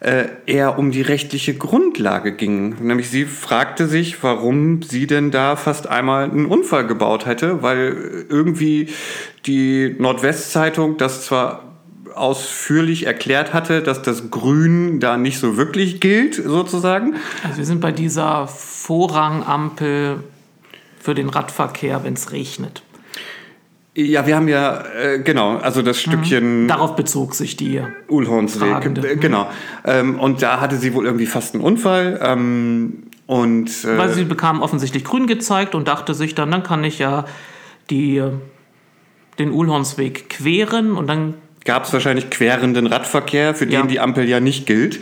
äh, 0.06 0.28
eher 0.46 0.78
um 0.78 0.92
die 0.92 1.02
rechtliche 1.02 1.56
Grundlage 1.56 2.32
ging. 2.34 2.76
Nämlich 2.80 3.10
sie 3.10 3.26
fragte 3.26 3.88
sich, 3.88 4.22
warum 4.22 4.84
sie 4.84 5.08
denn 5.08 5.32
da 5.32 5.56
fast 5.56 5.88
einmal 5.88 6.26
einen 6.26 6.46
Unfall 6.46 6.86
gebaut 6.86 7.26
hätte, 7.26 7.64
weil 7.64 8.26
irgendwie 8.30 8.90
die 9.48 9.96
Nordwestzeitung 9.98 10.98
das 10.98 11.26
zwar 11.26 11.64
ausführlich 12.14 13.08
erklärt 13.08 13.52
hatte, 13.52 13.82
dass 13.82 14.04
das 14.04 14.30
Grün 14.30 15.00
da 15.00 15.18
nicht 15.18 15.40
so 15.40 15.58
wirklich 15.58 16.00
gilt, 16.02 16.36
sozusagen. 16.36 17.16
Also 17.44 17.58
wir 17.58 17.66
sind 17.66 17.82
bei 17.82 17.92
dieser 17.92 18.48
Vorrangampel 18.48 20.24
für 21.00 21.16
den 21.16 21.30
Radverkehr, 21.30 22.04
wenn 22.04 22.14
es 22.14 22.32
regnet. 22.32 22.84
Ja, 23.98 24.28
wir 24.28 24.36
haben 24.36 24.50
ja, 24.50 24.84
äh, 25.02 25.20
genau, 25.20 25.56
also 25.58 25.82
das 25.82 26.00
Stückchen. 26.02 26.64
Mhm. 26.64 26.68
Darauf 26.68 26.98
bezog 26.98 27.34
sich 27.34 27.56
die. 27.56 27.82
Ulhornsweg, 28.10 28.86
äh, 29.04 29.16
genau. 29.16 29.50
Ähm, 29.86 30.20
und 30.20 30.42
da 30.42 30.60
hatte 30.60 30.76
sie 30.76 30.94
wohl 30.94 31.06
irgendwie 31.06 31.26
fast 31.26 31.56
einen 31.56 31.64
Unfall. 31.64 32.20
Ähm, 32.22 33.04
und, 33.26 33.70
äh, 33.86 33.98
Weil 33.98 34.10
sie 34.10 34.26
bekam 34.26 34.62
offensichtlich 34.62 35.06
grün 35.06 35.28
gezeigt 35.28 35.76
und 35.76 35.88
dachte 35.88 36.14
sich 36.14 36.36
dann, 36.36 36.52
dann 36.52 36.64
kann 36.64 36.84
ich 36.84 37.00
ja 37.00 37.24
die, 37.90 38.22
den 39.40 39.52
Uhlhornsweg 39.52 40.30
queren 40.30 40.98
und 40.98 41.08
dann 41.08 41.36
gab 41.64 41.86
es 41.86 41.94
wahrscheinlich 41.94 42.30
querenden 42.30 42.88
Radverkehr, 42.88 43.56
für 43.56 43.66
Ja. 43.66 43.82
den 43.82 43.88
die 43.88 44.00
Ampel 44.02 44.28
ja 44.28 44.42
nicht 44.42 44.66
gilt. 44.68 45.00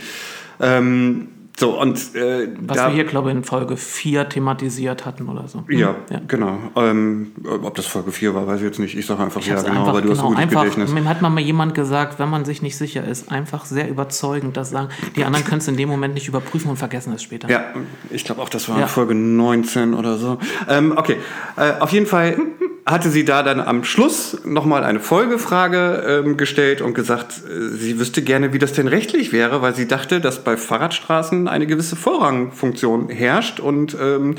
Ähm, 0.60 1.28
so, 1.56 1.80
und 1.80 1.96
äh, 2.16 2.48
Was 2.66 2.76
da, 2.76 2.88
wir 2.88 2.94
hier, 2.94 3.04
glaube 3.04 3.30
ich, 3.30 3.36
in 3.36 3.44
Folge 3.44 3.76
4 3.76 4.28
thematisiert 4.28 5.06
hatten 5.06 5.28
oder 5.28 5.46
so. 5.46 5.62
Hm, 5.66 5.78
ja, 5.78 5.94
genau. 6.26 6.58
Ähm, 6.74 7.30
ob 7.62 7.76
das 7.76 7.86
Folge 7.86 8.10
4 8.10 8.34
war, 8.34 8.46
weiß 8.48 8.58
ich 8.58 8.66
jetzt 8.66 8.80
nicht. 8.80 8.96
Ich 8.96 9.06
sage 9.06 9.22
einfach, 9.22 9.40
Ich 9.40 9.46
ja, 9.46 9.62
genau, 9.62 9.80
einfach, 9.80 9.94
weil 9.94 10.02
du 10.02 10.10
hast 10.10 10.18
genau, 10.18 10.30
ein 10.30 10.34
gutes 10.34 10.42
einfach, 10.42 10.62
Gedächtnis. 10.62 10.92
mir 10.92 11.08
hat 11.08 11.22
mal 11.22 11.30
mal 11.30 11.40
jemand 11.40 11.74
gesagt, 11.74 12.18
wenn 12.18 12.28
man 12.28 12.44
sich 12.44 12.60
nicht 12.60 12.76
sicher 12.76 13.06
ist, 13.06 13.30
einfach 13.30 13.66
sehr 13.66 13.88
überzeugend 13.88 14.56
das 14.56 14.70
sagen. 14.70 14.88
Die 15.14 15.24
anderen 15.24 15.44
können 15.44 15.58
es 15.58 15.68
in 15.68 15.76
dem 15.76 15.88
Moment 15.88 16.14
nicht 16.14 16.26
überprüfen 16.26 16.70
und 16.70 16.76
vergessen 16.76 17.12
es 17.12 17.22
später. 17.22 17.48
Ja, 17.48 17.66
ich 18.10 18.24
glaube 18.24 18.42
auch, 18.42 18.48
das 18.48 18.68
war 18.68 18.80
Ja. 18.80 18.88
Folge 18.88 19.14
19 19.14 19.94
oder 19.94 20.16
so. 20.18 20.38
Ähm, 20.68 20.94
okay, 20.96 21.18
äh, 21.56 21.74
auf 21.78 21.92
jeden 21.92 22.06
Fall 22.06 22.36
hatte 22.86 23.08
sie 23.08 23.24
da 23.24 23.42
dann 23.42 23.60
am 23.60 23.82
Schluss 23.82 24.44
nochmal 24.44 24.84
eine 24.84 25.00
Folgefrage 25.00 26.22
ähm, 26.24 26.36
gestellt 26.36 26.82
und 26.82 26.94
gesagt, 26.94 27.42
äh, 27.48 27.68
sie 27.68 27.98
wüsste 27.98 28.20
gerne, 28.22 28.52
wie 28.52 28.58
das 28.58 28.74
denn 28.74 28.88
rechtlich 28.88 29.32
wäre, 29.32 29.62
weil 29.62 29.74
sie 29.74 29.88
dachte, 29.88 30.20
dass 30.20 30.44
bei 30.44 30.56
Fahrradstraßen 30.56 31.48
eine 31.48 31.66
gewisse 31.66 31.96
Vorrangfunktion 31.96 33.08
herrscht 33.08 33.58
und 33.58 33.96
ähm, 33.98 34.34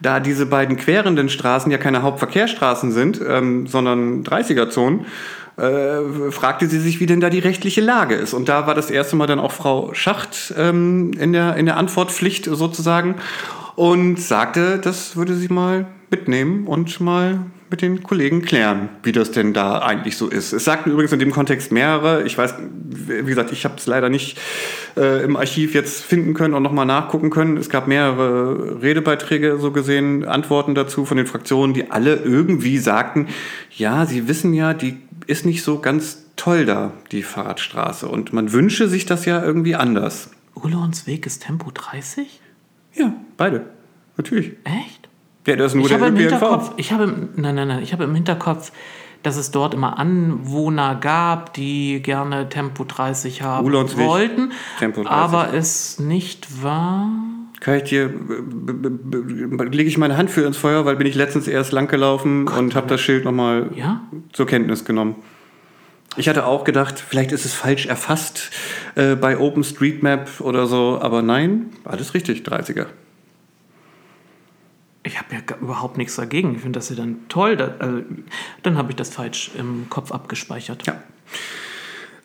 da 0.00 0.18
diese 0.18 0.46
beiden 0.46 0.76
querenden 0.76 1.28
Straßen 1.28 1.70
ja 1.70 1.78
keine 1.78 2.02
Hauptverkehrsstraßen 2.02 2.90
sind, 2.90 3.20
ähm, 3.26 3.68
sondern 3.68 4.24
30er-Zonen, 4.24 5.06
äh, 5.56 6.30
fragte 6.32 6.66
sie 6.66 6.80
sich, 6.80 7.00
wie 7.00 7.06
denn 7.06 7.20
da 7.20 7.30
die 7.30 7.38
rechtliche 7.38 7.80
Lage 7.80 8.16
ist. 8.16 8.34
Und 8.34 8.48
da 8.48 8.66
war 8.66 8.74
das 8.74 8.90
erste 8.90 9.16
Mal 9.16 9.26
dann 9.26 9.38
auch 9.38 9.52
Frau 9.52 9.94
Schacht 9.94 10.52
ähm, 10.58 11.12
in, 11.18 11.32
der, 11.32 11.56
in 11.56 11.66
der 11.66 11.76
Antwortpflicht 11.76 12.46
sozusagen 12.46 13.14
und 13.76 14.20
sagte, 14.20 14.78
das 14.78 15.16
würde 15.16 15.34
sie 15.34 15.48
mal 15.48 15.86
mitnehmen 16.10 16.66
und 16.66 17.00
mal 17.00 17.46
mit 17.68 17.82
den 17.82 18.02
Kollegen 18.02 18.42
klären, 18.42 18.88
wie 19.02 19.12
das 19.12 19.32
denn 19.32 19.52
da 19.52 19.80
eigentlich 19.80 20.16
so 20.16 20.28
ist. 20.28 20.52
Es 20.52 20.64
sagten 20.64 20.90
übrigens 20.90 21.12
in 21.12 21.18
dem 21.18 21.32
Kontext 21.32 21.72
mehrere. 21.72 22.22
Ich 22.22 22.38
weiß, 22.38 22.54
wie 22.60 23.24
gesagt, 23.24 23.50
ich 23.50 23.64
habe 23.64 23.74
es 23.76 23.86
leider 23.86 24.08
nicht 24.08 24.38
äh, 24.96 25.24
im 25.24 25.36
Archiv 25.36 25.74
jetzt 25.74 26.04
finden 26.04 26.34
können 26.34 26.54
und 26.54 26.62
nochmal 26.62 26.86
nachgucken 26.86 27.30
können. 27.30 27.56
Es 27.56 27.68
gab 27.68 27.88
mehrere 27.88 28.82
Redebeiträge 28.82 29.58
so 29.58 29.72
gesehen, 29.72 30.24
Antworten 30.24 30.74
dazu 30.74 31.04
von 31.04 31.16
den 31.16 31.26
Fraktionen, 31.26 31.74
die 31.74 31.90
alle 31.90 32.16
irgendwie 32.16 32.78
sagten, 32.78 33.28
ja, 33.72 34.06
sie 34.06 34.28
wissen 34.28 34.54
ja, 34.54 34.72
die 34.72 34.98
ist 35.26 35.44
nicht 35.44 35.64
so 35.64 35.80
ganz 35.80 36.24
toll 36.36 36.66
da, 36.66 36.92
die 37.10 37.22
Fahrradstraße. 37.22 38.06
Und 38.06 38.32
man 38.32 38.52
wünsche 38.52 38.88
sich 38.88 39.06
das 39.06 39.24
ja 39.24 39.42
irgendwie 39.42 39.74
anders. 39.74 40.30
Uhlhornsweg 40.54 41.26
ist 41.26 41.42
Tempo 41.42 41.70
30? 41.72 42.40
Ja, 42.94 43.12
beide. 43.36 43.66
Natürlich. 44.16 44.52
Echt? 44.64 45.05
Ja, 45.46 45.56
das 45.56 45.68
ist 45.72 45.74
nur 45.76 45.84
Ich 45.84 45.90
der 45.90 45.98
habe 46.00 46.08
im 46.08 46.16
ÖPNV. 46.16 46.30
Hinterkopf, 46.32 46.72
ich 46.76 46.92
habe, 46.92 47.04
im- 47.04 47.28
nein, 47.36 47.54
nein, 47.54 47.68
nein, 47.68 47.82
ich 47.82 47.92
habe 47.92 48.04
im 48.04 48.14
Hinterkopf, 48.14 48.72
dass 49.22 49.36
es 49.36 49.50
dort 49.50 49.74
immer 49.74 49.98
Anwohner 49.98 50.94
gab, 50.96 51.54
die 51.54 52.00
gerne 52.02 52.48
Tempo 52.48 52.84
30 52.84 53.42
haben 53.42 53.64
Uhlhornsweg, 53.66 54.06
wollten, 54.06 54.52
Tempo 54.78 55.02
30. 55.02 55.10
aber 55.10 55.54
es 55.54 55.98
nicht 55.98 56.62
war. 56.62 57.08
Kann 57.60 57.76
ich 57.76 57.84
dir, 57.84 58.10
lege 59.70 59.88
ich 59.88 59.98
meine 59.98 60.16
Hand 60.16 60.30
für 60.30 60.42
ins 60.42 60.56
Feuer, 60.56 60.84
weil 60.84 60.96
bin 60.96 61.06
ich 61.06 61.14
letztens 61.14 61.48
erst 61.48 61.72
lang 61.72 61.88
gelaufen 61.88 62.46
und 62.48 62.74
habe 62.74 62.86
das 62.86 63.00
Schild 63.00 63.24
nochmal 63.24 63.70
Ja? 63.74 64.02
zur 64.32 64.46
Kenntnis 64.46 64.84
genommen. 64.84 65.16
Ich 66.18 66.28
hatte 66.28 66.46
auch 66.46 66.64
gedacht, 66.64 66.98
vielleicht 67.06 67.32
ist 67.32 67.44
es 67.44 67.52
falsch 67.54 67.86
erfasst 67.86 68.50
äh, 68.94 69.16
bei 69.16 69.38
OpenStreetMap 69.38 70.40
oder 70.40 70.66
so, 70.66 70.98
aber 71.00 71.22
nein, 71.22 71.70
alles 71.84 72.14
richtig, 72.14 72.42
30er. 72.46 72.86
Ich 75.06 75.18
habe 75.18 75.28
ja 75.34 75.40
überhaupt 75.60 75.96
nichts 75.98 76.16
dagegen. 76.16 76.54
Ich 76.56 76.60
finde 76.62 76.78
das 76.80 76.88
ja 76.90 76.96
dann 76.96 77.16
toll. 77.28 77.56
Da, 77.56 77.74
also, 77.78 77.98
dann 78.64 78.76
habe 78.76 78.90
ich 78.90 78.96
das 78.96 79.10
falsch 79.10 79.52
im 79.56 79.86
Kopf 79.88 80.10
abgespeichert. 80.10 80.84
Ja. 80.86 81.00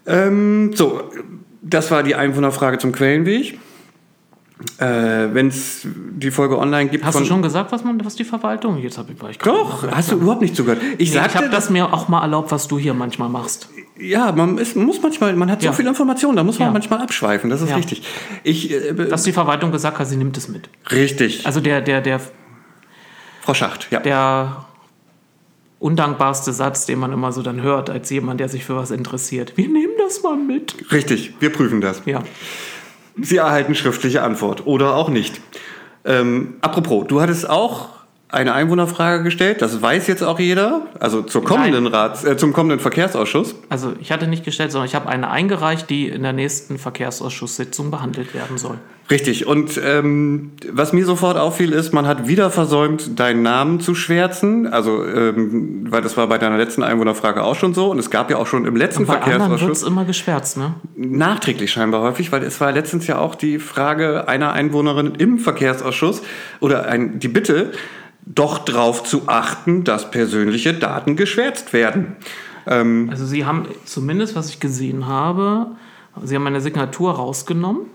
Ähm, 0.08 0.72
so, 0.74 1.12
das 1.62 1.92
war 1.92 2.02
die 2.04 2.16
Einwohnerfrage 2.16 2.80
zum 2.80 2.92
Quellenweg. 2.92 3.60
Äh, 4.78 4.86
Wenn 5.34 5.48
es 5.48 5.88
die 5.88 6.30
Folge 6.30 6.58
online 6.60 6.90
gibt 6.90 7.04
Hast 7.04 7.20
du 7.20 7.26
schon 7.26 7.42
gesagt, 7.42 7.72
was, 7.72 7.84
man, 7.84 8.04
was 8.06 8.16
die 8.16 8.24
Verwaltung? 8.24 8.78
Jetzt 8.78 8.98
habe 9.00 9.12
ich, 9.12 9.20
war 9.22 9.32
ich 9.32 9.40
Doch, 9.40 9.90
hast 9.92 10.12
du 10.12 10.18
überhaupt 10.18 10.42
nicht 10.42 10.56
zugehört. 10.56 10.82
Ich 11.00 11.10
Ich 11.10 11.12
sagte, 11.14 11.36
habe 11.40 11.50
das 11.50 11.72
mir 11.72 11.92
auch 11.92 12.08
mal 12.10 12.22
erlaubt, 12.22 12.52
was 12.52 12.68
du 12.68 12.78
hier 12.78 12.94
manchmal 12.94 13.30
machst. 13.30 13.70
ja, 14.00 14.32
man 14.32 14.60
ist, 14.60 14.76
muss 14.76 15.02
manchmal, 15.02 15.36
man 15.36 15.50
hat 15.50 15.62
so 15.62 15.68
Ja. 15.68 15.74
viel 15.74 15.88
Information, 15.88 16.36
da 16.36 16.44
muss 16.44 16.60
man 16.60 16.68
Ja. 16.70 16.74
manchmal 16.74 17.02
abschweifen, 17.02 17.50
das 17.50 17.62
ist 17.62 17.70
Ja. 17.70 17.76
richtig. 17.76 18.04
Ich, 18.44 18.72
äh, 18.72 18.94
Dass 18.94 19.24
die 19.24 19.32
Verwaltung 19.34 19.72
gesagt 19.72 19.98
hat, 19.98 20.08
sie 20.08 20.18
nimmt 20.18 20.38
es 20.38 20.48
mit. 20.48 20.70
richtig, 20.92 21.46
Also 21.48 21.60
der, 21.60 21.82
der, 21.82 22.02
der, 22.02 22.22
Frau 23.42 23.54
Schacht, 23.54 23.88
ja. 23.92 24.00
der 24.00 24.66
undankbarste 25.80 26.54
Satz, 26.54 26.86
den 26.86 27.00
man 27.00 27.12
immer 27.12 27.32
so 27.32 27.42
dann 27.42 27.62
hört, 27.62 27.90
als 27.90 28.10
jemand, 28.12 28.40
der 28.40 28.50
sich 28.50 28.64
für 28.64 28.76
was 28.76 28.92
interessiert. 28.92 29.58
Wir 29.58 29.68
nehmen 29.68 29.94
das 29.98 30.22
mal 30.22 30.38
mit. 30.38 30.92
Richtig, 30.92 31.34
wir 31.40 31.52
prüfen 31.52 31.82
das. 31.82 32.04
Ja. 32.06 32.22
Sie 33.20 33.38
erhalten 33.38 33.76
schriftliche 33.76 34.22
Antwort 34.22 34.68
oder 34.68 34.96
auch 34.96 35.10
nicht. 35.10 35.42
Ähm, 36.06 36.56
apropos, 36.62 37.08
du 37.08 37.20
hattest 37.20 37.50
auch 37.50 37.90
eine 38.30 38.54
Einwohnerfrage 38.54 39.24
gestellt, 39.24 39.62
das 39.62 39.82
weiß 39.82 40.08
jetzt 40.08 40.24
auch 40.24 40.40
jeder, 40.40 40.88
also 41.00 41.22
zur 41.22 41.44
kommenden 41.44 41.86
Rats, 41.88 42.24
äh, 42.24 42.38
zum 42.38 42.54
kommenden 42.54 42.80
Verkehrsausschuss. 42.80 43.56
Also 43.68 43.94
ich 44.00 44.12
hatte 44.12 44.28
nicht 44.28 44.46
gestellt, 44.46 44.72
sondern 44.72 44.88
ich 44.88 44.96
habe 44.96 45.10
eine 45.10 45.30
eingereicht, 45.30 45.90
die 45.90 46.08
in 46.08 46.24
der 46.24 46.32
nächsten 46.32 46.78
Verkehrsausschusssitzung 46.78 47.92
behandelt 47.92 48.34
werden 48.34 48.58
soll. 48.58 48.78
Richtig, 49.12 49.46
und 49.46 49.80
ähm, 49.84 50.54
was 50.72 50.94
mir 50.94 51.06
sofort 51.06 51.38
auffiel, 51.38 51.74
ist, 51.74 51.94
man 51.94 52.08
hat 52.08 52.30
wieder 52.30 52.50
versäumt, 52.50 53.20
deinen 53.20 53.44
Namen 53.44 53.82
zu 53.82 53.94
schwärzen. 53.94 54.68
Also, 54.68 55.06
ähm, 55.06 55.86
weil 55.92 56.02
das 56.02 56.16
war 56.16 56.28
bei 56.28 56.38
deiner 56.38 56.58
letzten 56.58 56.82
Einwohnerfrage 56.82 57.44
auch 57.44 57.56
schon 57.56 57.74
so. 57.74 57.92
Und 57.92 58.00
es 58.00 58.10
gab 58.10 58.32
ja 58.32 58.38
auch 58.38 58.48
schon 58.48 58.66
im 58.66 58.78
letzten 58.78 59.04
es 59.04 59.10
Verkehrsausschuss 59.10 59.84
immer 59.84 60.06
geschwärzt, 60.06 60.58
ne? 60.58 60.76
nachträglich 60.96 61.72
scheinbar 61.72 62.02
häufig, 62.02 62.32
weil 62.32 62.42
es 62.44 62.62
war 62.62 62.72
letztens 62.72 63.06
ja 63.08 63.20
auch 63.20 63.36
die 63.36 63.60
Frage 63.60 64.30
einer 64.30 64.54
Einwohnerin 64.54 65.16
im 65.16 65.40
Verkehrsausschuss 65.40 66.22
oder 66.62 66.86
ein, 66.86 67.20
die 67.20 67.28
Bitte, 67.28 67.74
doch 68.26 68.60
darauf 68.60 69.04
zu 69.04 69.24
achten, 69.28 69.84
dass 69.84 70.10
persönliche 70.10 70.74
Daten 70.74 71.18
geschwärzt 71.18 71.74
werden. 71.74 72.16
Also 72.66 73.26
sie 73.26 73.46
haben 73.46 73.66
zumindest, 73.86 74.36
was 74.36 74.50
ich 74.50 74.60
gesehen 74.60 75.08
habe, 75.08 75.72
sie 76.24 76.36
haben 76.36 76.44
meine 76.44 76.62
Signatur 76.62 77.14
rausgenommen. 77.14 77.88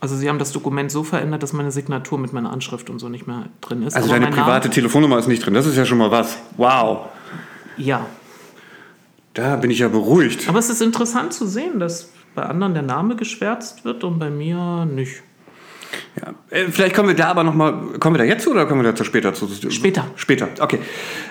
Also 0.00 0.16
sie 0.16 0.28
haben 0.28 0.38
das 0.38 0.52
Dokument 0.52 0.90
so 0.92 1.02
verändert, 1.02 1.42
dass 1.42 1.52
meine 1.52 1.72
Signatur 1.72 2.18
mit 2.18 2.32
meiner 2.32 2.52
Anschrift 2.52 2.88
und 2.88 3.00
so 3.00 3.08
nicht 3.08 3.26
mehr 3.26 3.46
drin 3.60 3.82
ist. 3.82 3.96
Also 3.96 4.10
Aber 4.10 4.20
deine 4.20 4.34
private 4.34 4.70
Telefonnummer 4.70 5.18
ist 5.18 5.26
nicht 5.26 5.44
drin. 5.44 5.54
Das 5.54 5.66
ist 5.66 5.76
ja 5.76 5.84
schon 5.84 5.98
mal 5.98 6.10
was. 6.10 6.38
Wow. 6.56 7.06
Name, 7.76 7.86
ja. 7.86 8.06
Da 9.34 9.56
bin 9.56 9.70
ich 9.70 9.80
ja 9.80 9.88
beruhigt. 9.88 10.48
Aber 10.48 10.58
es 10.58 10.70
ist 10.70 10.82
interessant 10.82 11.32
zu 11.32 11.46
sehen, 11.46 11.78
dass 11.78 12.10
bei 12.34 12.42
anderen 12.42 12.74
der 12.74 12.82
Name 12.82 13.16
geschwärzt 13.16 13.84
wird 13.84 14.04
und 14.04 14.18
bei 14.18 14.30
mir 14.30 14.84
nicht. 14.84 15.22
Ja. 16.20 16.34
Äh, 16.50 16.66
Vielleicht 16.70 16.94
kommen 16.94 17.08
wir 17.08 17.16
da 17.16 17.28
aber 17.28 17.44
noch 17.44 17.54
mal, 17.54 17.72
kommen 17.98 18.14
wir 18.14 18.18
da 18.18 18.24
jetzt 18.24 18.44
zu 18.44 18.50
oder 18.50 18.66
kommen 18.66 18.82
wir 18.82 18.90
dazu 18.90 19.04
später 19.04 19.34
zu? 19.34 19.48
Später. 19.70 20.06
Später, 20.16 20.48
okay. 20.60 20.78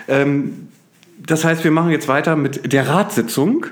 Ähm, 0.08 0.68
das 1.18 1.44
heißt, 1.44 1.64
wir 1.64 1.70
machen 1.70 1.90
jetzt 1.90 2.08
weiter 2.08 2.36
mit 2.36 2.72
der 2.72 2.88
Ratssitzung. 2.88 3.66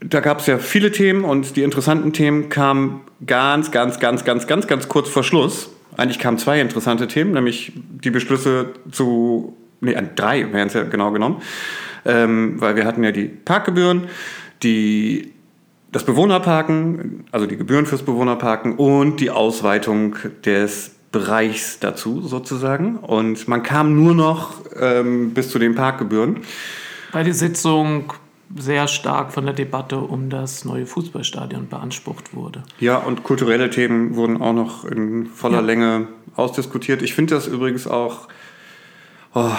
Da 0.00 0.20
gab 0.20 0.40
es 0.40 0.46
ja 0.46 0.58
viele 0.58 0.92
Themen 0.92 1.24
und 1.24 1.56
die 1.56 1.62
interessanten 1.62 2.12
Themen 2.12 2.48
kamen 2.48 3.00
ganz, 3.26 3.70
ganz, 3.70 3.98
ganz, 3.98 4.24
ganz, 4.24 4.46
ganz, 4.46 4.66
ganz 4.66 4.88
kurz 4.88 5.08
vor 5.08 5.24
Schluss. 5.24 5.70
Eigentlich 5.96 6.20
kamen 6.20 6.38
zwei 6.38 6.60
interessante 6.60 7.08
Themen, 7.08 7.32
nämlich 7.32 7.72
die 7.74 8.10
Beschlüsse 8.10 8.74
zu, 8.92 9.56
nee, 9.80 9.96
drei 10.14 10.52
wären 10.52 10.68
es 10.68 10.74
ja 10.74 10.84
genau 10.84 11.10
genommen, 11.10 11.42
ähm, 12.04 12.60
weil 12.60 12.76
wir 12.76 12.84
hatten 12.84 13.02
ja 13.02 13.10
die 13.10 13.24
Parkgebühren, 13.24 14.04
die 14.62 15.32
das 15.90 16.04
Bewohnerparken, 16.04 17.24
also 17.32 17.46
die 17.46 17.56
Gebühren 17.56 17.86
fürs 17.86 18.02
Bewohnerparken 18.02 18.76
und 18.76 19.20
die 19.20 19.30
Ausweitung 19.30 20.16
des 20.44 20.92
Bereichs 21.10 21.78
dazu 21.80 22.20
sozusagen. 22.20 22.96
Und 22.96 23.48
man 23.48 23.62
kam 23.62 23.96
nur 23.96 24.14
noch 24.14 24.54
ähm, 24.78 25.32
bis 25.32 25.50
zu 25.50 25.58
den 25.58 25.74
Parkgebühren. 25.74 26.40
Weil 27.12 27.24
die 27.24 27.32
Sitzung 27.32 28.12
sehr 28.56 28.88
stark 28.88 29.32
von 29.32 29.44
der 29.44 29.54
Debatte 29.54 29.98
um 29.98 30.30
das 30.30 30.64
neue 30.64 30.86
Fußballstadion 30.86 31.68
beansprucht 31.68 32.34
wurde. 32.34 32.62
Ja, 32.80 32.96
und 32.96 33.22
kulturelle 33.22 33.70
Themen 33.70 34.16
wurden 34.16 34.40
auch 34.40 34.54
noch 34.54 34.84
in 34.84 35.26
voller 35.26 35.60
ja. 35.60 35.66
Länge 35.66 36.08
ausdiskutiert. 36.34 37.02
Ich 37.02 37.14
finde 37.14 37.34
das 37.34 37.46
übrigens 37.46 37.86
auch, 37.86 38.28
oh, 39.34 39.50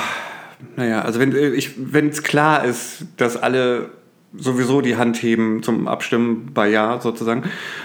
naja, 0.75 1.01
also 1.01 1.19
wenn 1.19 2.09
es 2.09 2.23
klar 2.23 2.65
ist, 2.65 3.05
dass 3.17 3.37
alle 3.37 3.91
sowieso 4.35 4.81
die 4.81 4.97
Hand 4.97 5.21
heben 5.21 5.63
zum 5.63 5.87
Abstimmen 5.87 6.51
bei 6.53 6.69
Ja 6.69 6.99
sozusagen, 7.01 7.43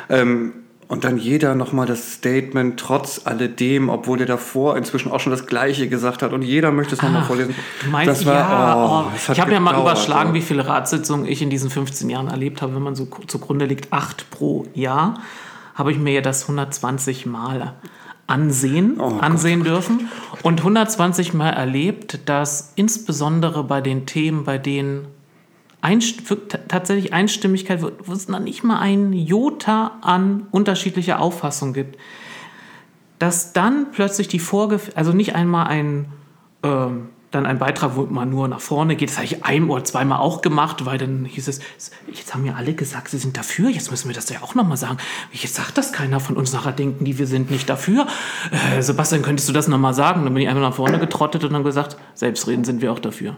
ähm, 0.09 0.53
und 0.89 1.05
dann 1.05 1.19
jeder 1.19 1.55
nochmal 1.55 1.87
das 1.87 2.15
Statement 2.15 2.79
trotz 2.79 3.23
alledem, 3.25 3.89
obwohl 3.89 4.19
der 4.19 4.27
davor 4.27 4.77
inzwischen 4.77 5.11
auch 5.11 5.21
schon 5.21 5.31
das 5.31 5.47
Gleiche 5.47 5.89
gesagt 5.89 6.23
hat 6.23 6.33
und 6.33 6.43
jeder 6.43 6.73
möchte 6.73 6.95
es 6.95 7.03
nochmal 7.03 7.25
vorlesen. 7.25 7.55
Du 7.83 7.91
meinst, 7.91 8.09
das 8.09 8.27
war, 8.27 8.35
ja, 8.35 8.77
oh, 8.77 9.05
oh. 9.09 9.33
ich 9.33 9.41
habe 9.41 9.53
ja 9.53 9.61
mal 9.61 9.81
überschlagen, 9.81 10.31
oh. 10.31 10.35
wie 10.35 10.43
viele 10.43 10.67
Ratssitzungen 10.67 11.27
ich 11.27 11.43
in 11.43 11.51
diesen 11.51 11.71
15 11.71 12.11
Jahren 12.11 12.29
erlebt 12.29 12.63
habe. 12.63 12.75
Wenn 12.75 12.83
man 12.83 12.95
so 12.95 13.09
zugrunde 13.27 13.65
liegt, 13.65 13.93
acht 13.93 14.31
pro 14.31 14.67
Jahr, 14.75 15.21
habe 15.75 15.91
ich 15.93 15.99
mir 15.99 16.13
ja 16.13 16.21
das 16.21 16.43
120 16.43 17.27
Mal 17.27 17.75
ansehen, 18.27 19.01
oh 19.01 19.19
ansehen 19.21 19.65
dürfen 19.65 20.09
und 20.43 20.61
120 20.61 21.35
Mal 21.35 21.51
erlebt, 21.51 22.21
dass 22.27 22.73
insbesondere 22.77 23.65
bei 23.65 23.81
den 23.81 24.07
Themen, 24.07 24.45
bei 24.45 24.59
denen 24.59 25.07
Einst 25.85 26.23
tatsächlich 26.69 27.13
Einstimmigkeit, 27.13 27.83
wo 27.83 28.13
es 28.13 28.29
noch 28.29 28.41
nicht 28.41 28.65
mal 28.65 28.79
ein 28.79 29.13
Jota 29.13 29.99
an 30.01 30.47
unterschiedlicher 30.51 31.21
Auffassung 31.21 31.75
gibt, 31.75 31.99
dass 33.19 33.53
dann 33.53 33.93
plötzlich 33.93 34.29
die 34.29 34.39
Vorgef 34.39 34.93
also 34.95 35.13
nicht 35.13 35.35
einmal 35.35 35.67
ein 35.67 36.07
ähm, 36.63 37.11
dann 37.35 37.47
ein 37.47 37.59
Beitrag, 37.59 37.97
wo 37.97 38.07
man 38.07 38.31
nur 38.31 38.49
nach 38.49 38.61
vorne 38.61 38.97
geht. 38.97 39.11
Das 39.11 39.17
habe 39.17 39.27
ich 39.27 39.45
ein 39.45 39.69
oder 39.69 39.85
zweimal 39.85 40.19
auch 40.19 40.43
gemacht, 40.43 40.85
weil 40.87 40.99
dann 40.99 41.25
hieß 41.25 41.49
es, 41.49 41.61
jetzt 42.13 42.35
haben 42.35 42.45
ja 42.47 42.55
alle 42.55 42.75
gesagt, 42.75 43.09
sie 43.09 43.19
sind 43.19 43.37
dafür, 43.37 43.71
jetzt 43.71 43.91
müssen 43.91 44.09
wir 44.09 44.15
das 44.15 44.29
ja 44.31 44.43
auch 44.43 44.55
nochmal 44.55 44.77
sagen. 44.77 44.99
Jetzt 45.33 45.55
sagt 45.55 45.77
das 45.77 45.93
keiner 45.93 46.21
von 46.21 46.37
uns 46.37 46.53
nachher, 46.53 46.73
denken 46.73 47.05
die, 47.05 47.19
wir 47.19 47.27
sind 47.27 47.51
nicht 47.51 47.69
dafür. 47.69 48.07
Äh, 48.51 48.83
Sebastian, 48.83 49.23
könntest 49.23 49.49
du 49.49 49.53
das 49.53 49.69
nochmal 49.69 49.95
sagen? 49.95 50.25
Dann 50.25 50.35
bin 50.35 50.43
ich 50.43 50.49
einmal 50.49 50.63
nach 50.63 50.75
vorne 50.75 50.99
getrottet 50.99 51.45
und 51.45 51.53
dann 51.53 51.65
gesagt, 51.65 51.97
selbstreden 52.15 52.65
sind 52.65 52.83
wir 52.83 52.93
auch 52.93 52.99
dafür. 52.99 53.37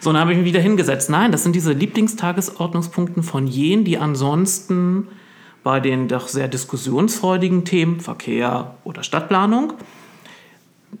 So, 0.00 0.12
dann 0.12 0.20
habe 0.20 0.32
ich 0.32 0.38
mich 0.38 0.46
wieder 0.46 0.60
hingesetzt. 0.60 1.10
Nein, 1.10 1.32
das 1.32 1.42
sind 1.42 1.54
diese 1.54 1.72
Lieblingstagesordnungspunkte 1.72 3.22
von 3.22 3.46
jenen, 3.46 3.84
die 3.84 3.98
ansonsten 3.98 5.08
bei 5.62 5.80
den 5.80 6.08
doch 6.08 6.28
sehr 6.28 6.48
diskussionsfreudigen 6.48 7.64
Themen, 7.64 8.00
Verkehr 8.00 8.76
oder 8.84 9.02
Stadtplanung, 9.02 9.74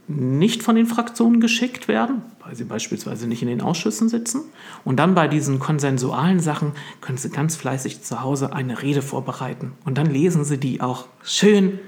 nicht 0.06 0.62
von 0.62 0.76
den 0.76 0.86
Fraktionen 0.86 1.40
geschickt 1.40 1.88
werden, 1.88 2.22
weil 2.44 2.54
sie 2.54 2.64
beispielsweise 2.64 3.26
nicht 3.26 3.42
in 3.42 3.48
den 3.48 3.60
Ausschüssen 3.60 4.08
sitzen. 4.08 4.42
Und 4.84 4.96
dann 4.96 5.14
bei 5.14 5.28
diesen 5.28 5.58
konsensualen 5.58 6.40
Sachen 6.40 6.72
können 7.00 7.18
sie 7.18 7.30
ganz 7.30 7.56
fleißig 7.56 8.02
zu 8.02 8.22
Hause 8.22 8.52
eine 8.52 8.82
Rede 8.82 9.02
vorbereiten. 9.02 9.72
Und 9.84 9.98
dann 9.98 10.06
lesen 10.06 10.44
sie 10.44 10.58
die 10.58 10.80
auch 10.80 11.06
schön 11.22 11.78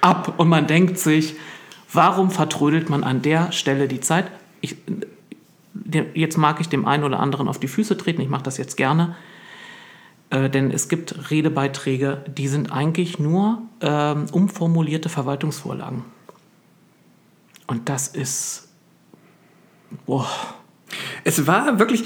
ab. 0.00 0.34
Und 0.38 0.48
man 0.48 0.66
denkt 0.66 0.98
sich, 0.98 1.36
warum 1.92 2.30
vertrödelt 2.30 2.90
man 2.90 3.04
an 3.04 3.22
der 3.22 3.52
Stelle 3.52 3.88
die 3.88 4.00
Zeit? 4.00 4.26
Ich, 4.60 4.76
jetzt 6.14 6.36
mag 6.36 6.60
ich 6.60 6.68
dem 6.68 6.86
einen 6.86 7.04
oder 7.04 7.20
anderen 7.20 7.48
auf 7.48 7.60
die 7.60 7.68
Füße 7.68 7.96
treten, 7.96 8.20
ich 8.20 8.28
mache 8.28 8.42
das 8.42 8.56
jetzt 8.56 8.76
gerne. 8.76 9.16
Äh, 10.30 10.50
denn 10.50 10.70
es 10.70 10.88
gibt 10.88 11.30
Redebeiträge, 11.30 12.24
die 12.26 12.48
sind 12.48 12.72
eigentlich 12.72 13.18
nur 13.18 13.62
ähm, 13.80 14.26
umformulierte 14.32 15.08
Verwaltungsvorlagen. 15.08 16.04
Und 17.68 17.88
das 17.88 18.08
ist. 18.08 18.66
Boah. 20.06 20.28
Es 21.22 21.46
war 21.46 21.78
wirklich 21.78 22.04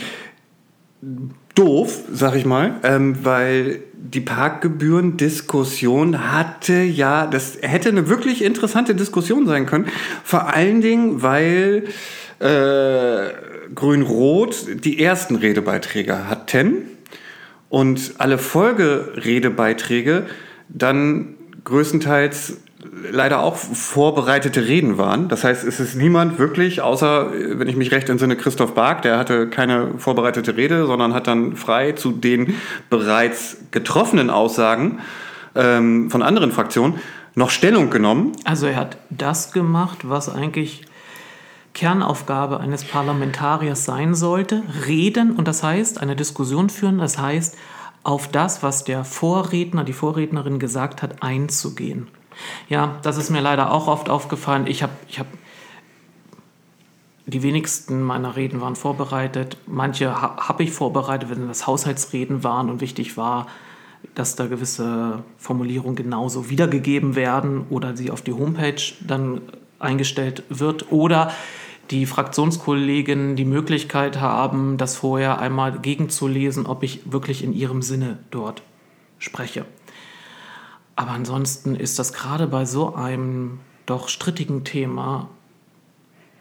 doof, 1.55 2.01
sag 2.13 2.35
ich 2.35 2.45
mal, 2.45 2.81
ähm, 2.83 3.25
weil 3.25 3.83
die 3.95 4.21
Parkgebührendiskussion 4.21 6.33
hatte 6.33 6.83
ja, 6.83 7.27
das 7.27 7.59
hätte 7.61 7.89
eine 7.89 8.09
wirklich 8.09 8.43
interessante 8.43 8.95
Diskussion 8.95 9.47
sein 9.47 9.67
können. 9.67 9.87
Vor 10.25 10.53
allen 10.53 10.81
Dingen, 10.81 11.23
weil 11.23 11.85
äh, 12.41 13.31
Grün-Rot 13.75 14.85
die 14.85 15.03
ersten 15.03 15.37
Redebeiträge 15.37 16.29
hatten 16.29 16.89
und 17.69 18.15
alle 18.19 18.39
Folgeredebeiträge 18.39 20.27
dann 20.69 21.35
größtenteils 21.65 22.59
leider 23.11 23.41
auch 23.41 23.57
vorbereitete 23.57 24.67
Reden 24.67 24.99
waren. 24.99 25.29
Das 25.29 25.45
heißt, 25.45 25.65
es 25.65 25.81
ist 25.81 25.95
niemand 25.95 26.39
wirklich, 26.39 26.81
außer, 26.83 27.31
wenn 27.33 27.69
ich 27.69 27.77
mich 27.77 27.93
recht 27.93 28.09
entsinne, 28.09 28.37
Christoph 28.37 28.75
Bark, 28.75 29.03
der 29.03 29.19
hatte 29.19 29.49
keine 29.49 29.99
vorbereitete 29.99 30.57
Rede, 30.57 30.87
sondern 30.87 31.15
hat 31.15 31.27
dann 31.27 31.57
frei 31.57 31.93
zu 31.93 32.13
den 32.13 32.55
bereits 32.91 33.59
getroffenen 33.71 34.31
Aussagen 34.31 35.01
ähm, 35.55 36.11
von 36.11 36.23
anderen 36.23 36.53
Fraktionen 36.53 36.95
noch 37.35 37.51
Stellung 37.51 37.91
genommen. 37.91 38.33
Also 38.45 38.67
er 38.67 38.77
hat 38.77 38.99
das 39.11 39.53
gemacht, 39.53 39.99
was 40.03 40.29
eigentlich 40.29 40.83
Kernaufgabe 41.75 42.61
eines 42.61 42.85
Parlamentariers 42.85 43.85
sein 43.85 44.15
sollte. 44.15 44.63
Reden 44.87 45.33
und 45.33 45.49
das 45.49 45.63
heißt 45.63 46.01
eine 46.01 46.17
Diskussion 46.17 46.69
führen, 46.69 46.99
das 46.99 47.19
heißt 47.19 47.57
auf 48.03 48.29
das, 48.29 48.63
was 48.63 48.85
der 48.85 49.05
Vorredner, 49.05 49.85
die 49.85 49.93
Vorrednerin 49.93 50.59
gesagt 50.59 51.03
hat, 51.03 51.23
einzugehen. 51.23 52.09
Ja, 52.69 52.99
das 53.03 53.17
ist 53.17 53.31
mir 53.31 53.41
leider 53.41 53.73
auch 53.73 53.89
oft 53.89 54.09
aufgefallen. 54.09 54.67
Ich 54.67 54.83
habe 54.83 54.93
ich 55.09 55.19
hab, 55.19 55.27
die 57.27 57.43
wenigsten 57.43 58.03
meiner 58.03 58.37
Reden 58.37 58.61
waren 58.61 58.77
vorbereitet. 58.77 59.57
Manche 59.67 60.21
ha, 60.21 60.49
habe 60.49 60.63
ich 60.63 60.73
vorbereitet, 60.73 61.31
wenn 61.31 61.49
das 61.49 61.67
Haushaltsreden 61.67 62.45
waren 62.45 62.71
und 62.71 62.81
wichtig 62.81 63.17
war, 63.17 63.47
dass 64.15 64.37
da 64.37 64.47
gewisse 64.47 65.23
Formulierungen 65.39 65.97
genauso 65.97 66.51
wiedergegeben 66.51 67.15
werden 67.15 67.67
oder 67.71 67.97
sie 67.97 68.11
auf 68.11 68.23
die 68.23 68.33
Homepage 68.33 68.83
dann 69.01 69.41
eingestellt 69.79 70.43
wird 70.49 70.91
oder 70.91 71.33
die 71.91 72.07
Fraktionskollegen 72.07 73.37
die 73.37 73.45
Möglichkeit 73.45 74.21
haben, 74.21 74.79
das 74.79 74.97
vorher 74.97 75.41
einmal 75.41 75.79
gegenzulesen, 75.79 76.67
ob 76.67 76.83
ich 76.83 77.01
wirklich 77.05 77.45
in 77.45 77.53
ihrem 77.53 77.83
Sinne 77.83 78.19
dort 78.31 78.63
spreche. 79.19 79.65
Aber 80.97 81.13
ansonsten 81.13 81.75
ist 81.75 81.99
das 81.99 82.13
gerade 82.13 82.47
bei 82.47 82.65
so 82.65 82.95
einem 82.95 83.61
doch 83.87 84.09
strittigen 84.09 84.65
Thema 84.65 85.29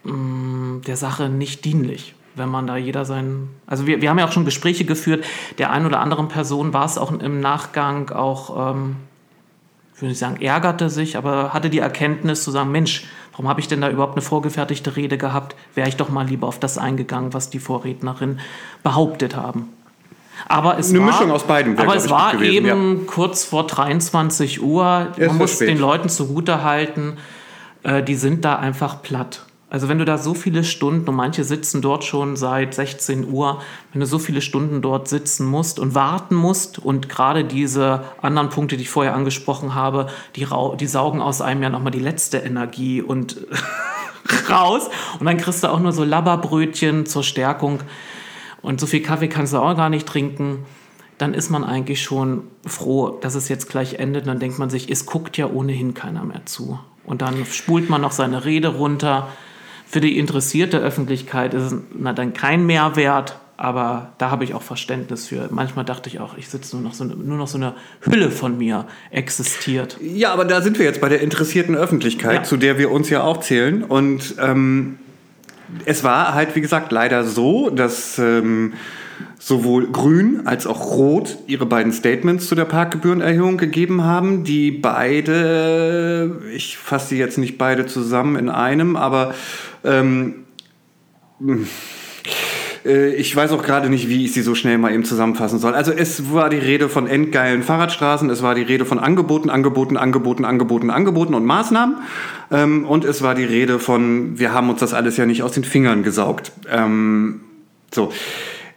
mh, 0.04 0.12
mm, 0.12 0.82
der 0.86 0.96
Sache 0.96 1.28
nicht 1.28 1.64
dienlich, 1.64 2.14
wenn 2.34 2.48
man 2.48 2.66
da 2.66 2.76
jeder 2.76 3.04
sein. 3.04 3.48
Also 3.66 3.86
wir, 3.86 4.00
wir 4.00 4.10
haben 4.10 4.18
ja 4.18 4.26
auch 4.26 4.32
schon 4.32 4.44
Gespräche 4.44 4.84
geführt, 4.84 5.24
der 5.58 5.70
ein 5.70 5.86
oder 5.86 6.00
anderen 6.00 6.28
Person 6.28 6.72
war 6.72 6.84
es 6.84 6.98
auch 6.98 7.12
im 7.12 7.40
Nachgang 7.40 8.10
auch, 8.10 8.74
ähm, 8.74 8.96
ich 9.94 10.02
will 10.02 10.10
nicht 10.10 10.18
sagen, 10.18 10.40
ärgerte 10.40 10.90
sich, 10.90 11.16
aber 11.16 11.52
hatte 11.52 11.70
die 11.70 11.78
Erkenntnis 11.78 12.44
zu 12.44 12.50
sagen, 12.50 12.72
Mensch, 12.72 13.06
warum 13.32 13.48
habe 13.48 13.60
ich 13.60 13.68
denn 13.68 13.80
da 13.80 13.90
überhaupt 13.90 14.14
eine 14.14 14.22
vorgefertigte 14.22 14.96
Rede 14.96 15.18
gehabt? 15.18 15.56
Wäre 15.74 15.88
ich 15.88 15.96
doch 15.96 16.08
mal 16.08 16.26
lieber 16.26 16.46
auf 16.46 16.58
das 16.58 16.78
eingegangen, 16.78 17.32
was 17.32 17.50
die 17.50 17.58
Vorrednerin 17.58 18.40
behauptet 18.82 19.36
haben. 19.36 19.68
Aber 20.48 20.78
es 20.78 20.90
eine 20.90 21.00
war, 21.00 21.06
Mischung 21.06 21.30
aus 21.30 21.44
beiden. 21.44 21.78
Aber 21.78 21.94
es 21.96 22.10
war 22.10 22.32
gewesen, 22.32 22.66
eben 22.66 22.98
ja. 22.98 23.04
kurz 23.06 23.44
vor 23.44 23.66
23 23.66 24.62
Uhr. 24.62 25.08
Man 25.16 25.38
muss 25.38 25.54
spät. 25.54 25.68
den 25.68 25.78
Leuten 25.78 26.08
zugute 26.08 26.62
halten, 26.62 27.16
äh, 27.82 28.02
die 28.02 28.14
sind 28.14 28.44
da 28.44 28.56
einfach 28.56 29.02
platt. 29.02 29.44
Also 29.72 29.88
wenn 29.88 29.96
du 29.96 30.04
da 30.04 30.18
so 30.18 30.34
viele 30.34 30.64
Stunden, 30.64 31.08
und 31.08 31.14
manche 31.14 31.44
sitzen 31.44 31.80
dort 31.80 32.04
schon 32.04 32.36
seit 32.36 32.74
16 32.74 33.32
Uhr, 33.32 33.62
wenn 33.92 34.00
du 34.00 34.06
so 34.06 34.18
viele 34.18 34.42
Stunden 34.42 34.82
dort 34.82 35.08
sitzen 35.08 35.46
musst 35.46 35.78
und 35.78 35.94
warten 35.94 36.34
musst 36.34 36.78
und 36.78 37.08
gerade 37.08 37.42
diese 37.42 38.04
anderen 38.20 38.50
Punkte, 38.50 38.76
die 38.76 38.82
ich 38.82 38.90
vorher 38.90 39.14
angesprochen 39.14 39.74
habe, 39.74 40.08
die, 40.36 40.46
die 40.78 40.86
saugen 40.86 41.22
aus 41.22 41.40
einem 41.40 41.62
ja 41.62 41.70
nochmal 41.70 41.90
die 41.90 42.00
letzte 42.00 42.36
Energie 42.36 43.00
und 43.00 43.46
raus. 44.50 44.90
Und 45.18 45.24
dann 45.24 45.38
kriegst 45.38 45.64
du 45.64 45.68
auch 45.68 45.80
nur 45.80 45.92
so 45.92 46.04
Labberbrötchen 46.04 47.06
zur 47.06 47.22
Stärkung 47.22 47.80
und 48.62 48.80
so 48.80 48.86
viel 48.86 49.02
Kaffee 49.02 49.28
kannst 49.28 49.52
du 49.52 49.58
auch 49.58 49.76
gar 49.76 49.90
nicht 49.90 50.06
trinken, 50.06 50.64
dann 51.18 51.34
ist 51.34 51.50
man 51.50 51.64
eigentlich 51.64 52.02
schon 52.02 52.44
froh, 52.66 53.18
dass 53.20 53.34
es 53.34 53.48
jetzt 53.48 53.68
gleich 53.68 53.94
endet. 53.94 54.22
Und 54.22 54.28
dann 54.28 54.40
denkt 54.40 54.58
man 54.58 54.70
sich, 54.70 54.90
es 54.90 55.06
guckt 55.06 55.36
ja 55.36 55.46
ohnehin 55.46 55.94
keiner 55.94 56.24
mehr 56.24 56.46
zu. 56.46 56.78
Und 57.04 57.22
dann 57.22 57.44
spult 57.46 57.90
man 57.90 58.00
noch 58.00 58.12
seine 58.12 58.44
Rede 58.44 58.68
runter. 58.68 59.28
Für 59.86 60.00
die 60.00 60.18
interessierte 60.18 60.78
Öffentlichkeit 60.78 61.54
ist 61.54 61.62
es 61.62 61.74
na, 61.96 62.12
dann 62.12 62.32
kein 62.32 62.64
Mehrwert, 62.64 63.38
aber 63.56 64.12
da 64.18 64.30
habe 64.30 64.44
ich 64.44 64.54
auch 64.54 64.62
Verständnis 64.62 65.26
für. 65.26 65.48
Manchmal 65.50 65.84
dachte 65.84 66.08
ich 66.08 66.18
auch, 66.18 66.36
ich 66.36 66.48
sitze 66.48 66.74
nur 66.76 66.84
noch 66.84 66.94
so, 66.94 67.04
nur 67.04 67.36
noch 67.36 67.46
so 67.46 67.58
eine 67.58 67.74
Hülle 68.00 68.30
von 68.30 68.58
mir 68.58 68.86
existiert. 69.10 69.98
Ja, 70.00 70.32
aber 70.32 70.44
da 70.44 70.62
sind 70.62 70.78
wir 70.78 70.86
jetzt 70.86 71.00
bei 71.00 71.08
der 71.08 71.20
interessierten 71.20 71.76
Öffentlichkeit, 71.76 72.36
ja. 72.36 72.42
zu 72.42 72.56
der 72.56 72.78
wir 72.78 72.90
uns 72.90 73.10
ja 73.10 73.22
auch 73.22 73.40
zählen. 73.40 73.84
Und 73.84 74.34
ähm, 74.40 74.98
es 75.84 76.04
war 76.04 76.34
halt, 76.34 76.54
wie 76.54 76.60
gesagt, 76.60 76.92
leider 76.92 77.24
so, 77.24 77.70
dass 77.70 78.18
ähm, 78.18 78.74
sowohl 79.38 79.90
Grün 79.90 80.46
als 80.46 80.66
auch 80.66 80.96
Rot 80.96 81.38
ihre 81.46 81.66
beiden 81.66 81.92
Statements 81.92 82.48
zu 82.48 82.54
der 82.54 82.64
Parkgebührenerhöhung 82.64 83.56
gegeben 83.56 84.04
haben, 84.04 84.44
die 84.44 84.70
beide, 84.70 86.40
ich 86.54 86.78
fasse 86.78 87.08
sie 87.08 87.18
jetzt 87.18 87.38
nicht 87.38 87.58
beide 87.58 87.86
zusammen 87.86 88.36
in 88.36 88.48
einem, 88.48 88.96
aber 88.96 89.34
ähm, 89.84 90.44
äh, 91.40 91.56
ich 92.84 93.34
weiß 93.34 93.52
auch 93.52 93.62
gerade 93.62 93.88
nicht, 93.88 94.08
wie 94.08 94.24
ich 94.24 94.32
sie 94.32 94.42
so 94.42 94.54
schnell 94.54 94.78
mal 94.78 94.92
eben 94.92 95.04
zusammenfassen 95.04 95.58
soll. 95.58 95.74
Also 95.74 95.92
es 95.92 96.32
war 96.32 96.50
die 96.50 96.58
Rede 96.58 96.88
von 96.88 97.06
endgeilen 97.06 97.62
Fahrradstraßen, 97.62 98.28
es 98.30 98.42
war 98.42 98.54
die 98.54 98.62
Rede 98.62 98.84
von 98.84 98.98
Angeboten, 98.98 99.50
Angeboten, 99.50 99.96
Angeboten, 99.96 100.44
Angeboten, 100.44 100.90
Angeboten 100.90 101.34
und 101.34 101.44
Maßnahmen. 101.44 101.96
Ähm, 102.50 102.84
und 102.84 103.04
es 103.04 103.22
war 103.22 103.34
die 103.34 103.44
Rede 103.44 103.78
von, 103.78 104.38
wir 104.38 104.52
haben 104.52 104.68
uns 104.68 104.80
das 104.80 104.94
alles 104.94 105.16
ja 105.16 105.26
nicht 105.26 105.42
aus 105.42 105.52
den 105.52 105.64
Fingern 105.64 106.02
gesaugt. 106.02 106.52
Ähm, 106.68 107.40
so. 107.92 108.12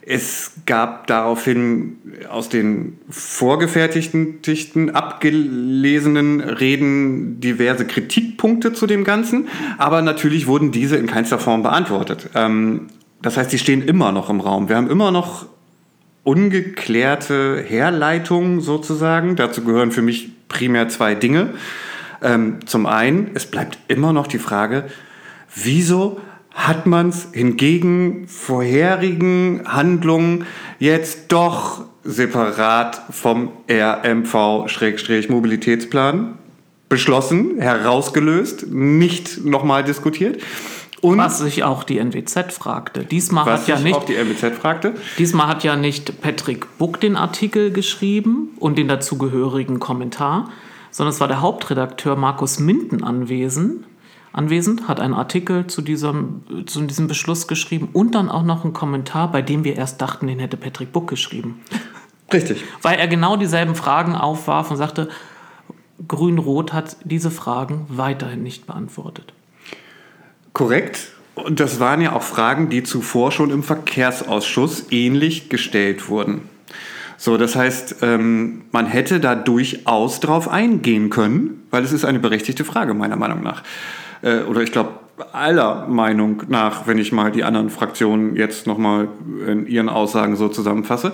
Es 0.08 0.52
gab 0.68 1.08
daraufhin 1.08 1.98
aus 2.30 2.48
den 2.48 3.00
vorgefertigten, 3.10 4.92
abgelesenen 4.94 6.42
Reden 6.42 7.40
diverse 7.40 7.88
Kritikpunkte 7.88 8.72
zu 8.72 8.86
dem 8.86 9.04
Ganzen, 9.04 9.48
aber 9.80 10.04
natürlich 10.04 10.46
wurden 10.46 10.72
diese 10.72 10.96
in 10.98 11.08
keinster 11.08 11.40
Form 11.40 11.64
beantwortet. 11.64 12.30
Ähm, 12.36 12.82
das 13.26 13.36
heißt, 13.38 13.50
sie 13.50 13.58
stehen 13.58 13.82
immer 13.82 14.12
noch 14.12 14.30
im 14.30 14.40
Raum. 14.40 14.70
Wir 14.70 14.76
haben 14.76 14.88
immer 14.88 15.10
noch 15.10 15.48
ungeklärte 16.24 17.66
Herleitungen 17.68 18.62
sozusagen. 18.62 19.36
Dazu 19.36 19.64
gehören 19.64 19.92
für 19.92 20.04
mich 20.04 20.30
primär 20.48 20.90
zwei 20.90 21.16
Dinge. 21.16 21.56
Ähm, 22.22 22.60
zum 22.68 22.86
einen, 22.86 23.32
es 23.34 23.48
bleibt 23.48 23.80
immer 23.88 24.14
noch 24.14 24.28
die 24.28 24.38
Frage, 24.38 24.84
wieso 25.56 26.22
hat 26.54 26.86
man 26.86 27.10
es 27.10 27.30
hingegen 27.32 28.28
vorherigen 28.28 29.64
Handlungen 29.66 30.46
jetzt 30.78 31.32
doch 31.32 31.86
separat 32.04 33.02
vom 33.10 33.54
RMV-Mobilitätsplan 33.68 36.38
beschlossen, 36.90 37.60
herausgelöst, 37.60 38.68
nicht 38.68 39.44
nochmal 39.44 39.84
diskutiert. 39.84 40.44
Und 41.06 41.18
was 41.18 41.40
sich 41.40 41.64
auch 41.64 41.84
die 41.84 42.00
NWZ 42.00 42.52
fragte. 42.52 43.04
Diesmal 43.04 43.46
was 43.46 43.62
hat 43.62 43.68
ja 43.68 43.80
nicht 43.80 43.96
auch 43.96 44.06
die 44.06 44.16
NWZ 44.16 44.56
fragte. 44.60 44.96
Diesmal 45.18 45.48
hat 45.48 45.64
ja 45.64 45.76
nicht 45.76 46.22
Patrick 46.22 46.78
Buck 46.78 47.00
den 47.00 47.16
Artikel 47.16 47.72
geschrieben 47.72 48.50
und 48.60 48.78
den 48.78 48.88
dazugehörigen 48.88 49.80
Kommentar, 49.80 50.50
sondern 50.92 51.14
es 51.14 51.20
war 51.20 51.28
der 51.28 51.42
Hauptredakteur 51.42 52.16
Markus 52.16 52.60
Minden 52.60 53.04
anwesend, 53.04 53.86
anwesend, 54.34 54.88
hat 54.88 55.00
einen 55.00 55.14
Artikel 55.14 55.68
zu 55.68 55.82
diesem, 55.82 56.42
zu 56.66 56.82
diesem 56.82 57.08
Beschluss 57.08 57.48
geschrieben 57.48 57.90
und 57.94 58.16
dann 58.16 58.30
auch 58.30 58.44
noch 58.44 58.64
einen 58.64 58.74
Kommentar, 58.74 59.32
bei 59.32 59.42
dem 59.42 59.64
wir 59.64 59.76
erst 59.76 60.02
dachten, 60.02 60.28
den 60.28 60.40
hätte 60.40 60.58
Patrick 60.58 60.92
Buck 60.92 61.08
geschrieben. 61.08 61.62
Richtig. 62.34 62.64
Weil 62.82 62.98
er 62.98 63.08
genau 63.08 63.38
dieselben 63.38 63.76
Fragen 63.76 64.16
aufwarf 64.16 64.72
und 64.72 64.78
sagte, 64.78 65.10
Grün-Rot 66.08 66.74
hat 66.74 66.98
diese 67.04 67.30
Fragen 67.30 67.86
weiterhin 67.90 68.42
nicht 68.42 68.66
beantwortet. 68.66 69.35
Korrekt. 70.56 71.10
Und 71.36 71.60
das 71.60 71.82
waren 71.82 72.00
ja 72.00 72.14
auch 72.14 72.24
Fragen, 72.24 72.70
die 72.70 72.82
zuvor 72.82 73.34
schon 73.34 73.52
im 73.52 73.62
Verkehrsausschuss 73.62 74.86
ähnlich 74.90 75.50
gestellt 75.50 76.08
wurden. 76.08 76.44
So, 77.18 77.38
das 77.38 77.58
heißt, 77.58 77.98
ähm, 78.04 78.62
man 78.72 78.86
hätte 78.86 79.20
da 79.20 79.36
durchaus 79.36 80.22
drauf 80.22 80.48
eingehen 80.48 81.10
können, 81.10 81.64
weil 81.72 81.84
es 81.84 81.92
ist 81.92 82.06
eine 82.06 82.20
berechtigte 82.20 82.64
Frage, 82.64 82.94
meiner 82.94 83.18
Meinung 83.18 83.44
nach. 83.44 83.64
Äh, 84.22 84.44
oder 84.44 84.62
ich 84.62 84.72
glaube, 84.72 84.92
aller 85.34 85.88
Meinung 85.88 86.44
nach, 86.48 86.88
wenn 86.88 87.00
ich 87.00 87.12
mal 87.12 87.34
die 87.34 87.44
anderen 87.44 87.70
Fraktionen 87.70 88.38
jetzt 88.38 88.66
nochmal 88.66 89.10
in 89.46 89.68
ihren 89.68 89.90
Aussagen 89.90 90.38
so 90.38 90.48
zusammenfasse. 90.48 91.12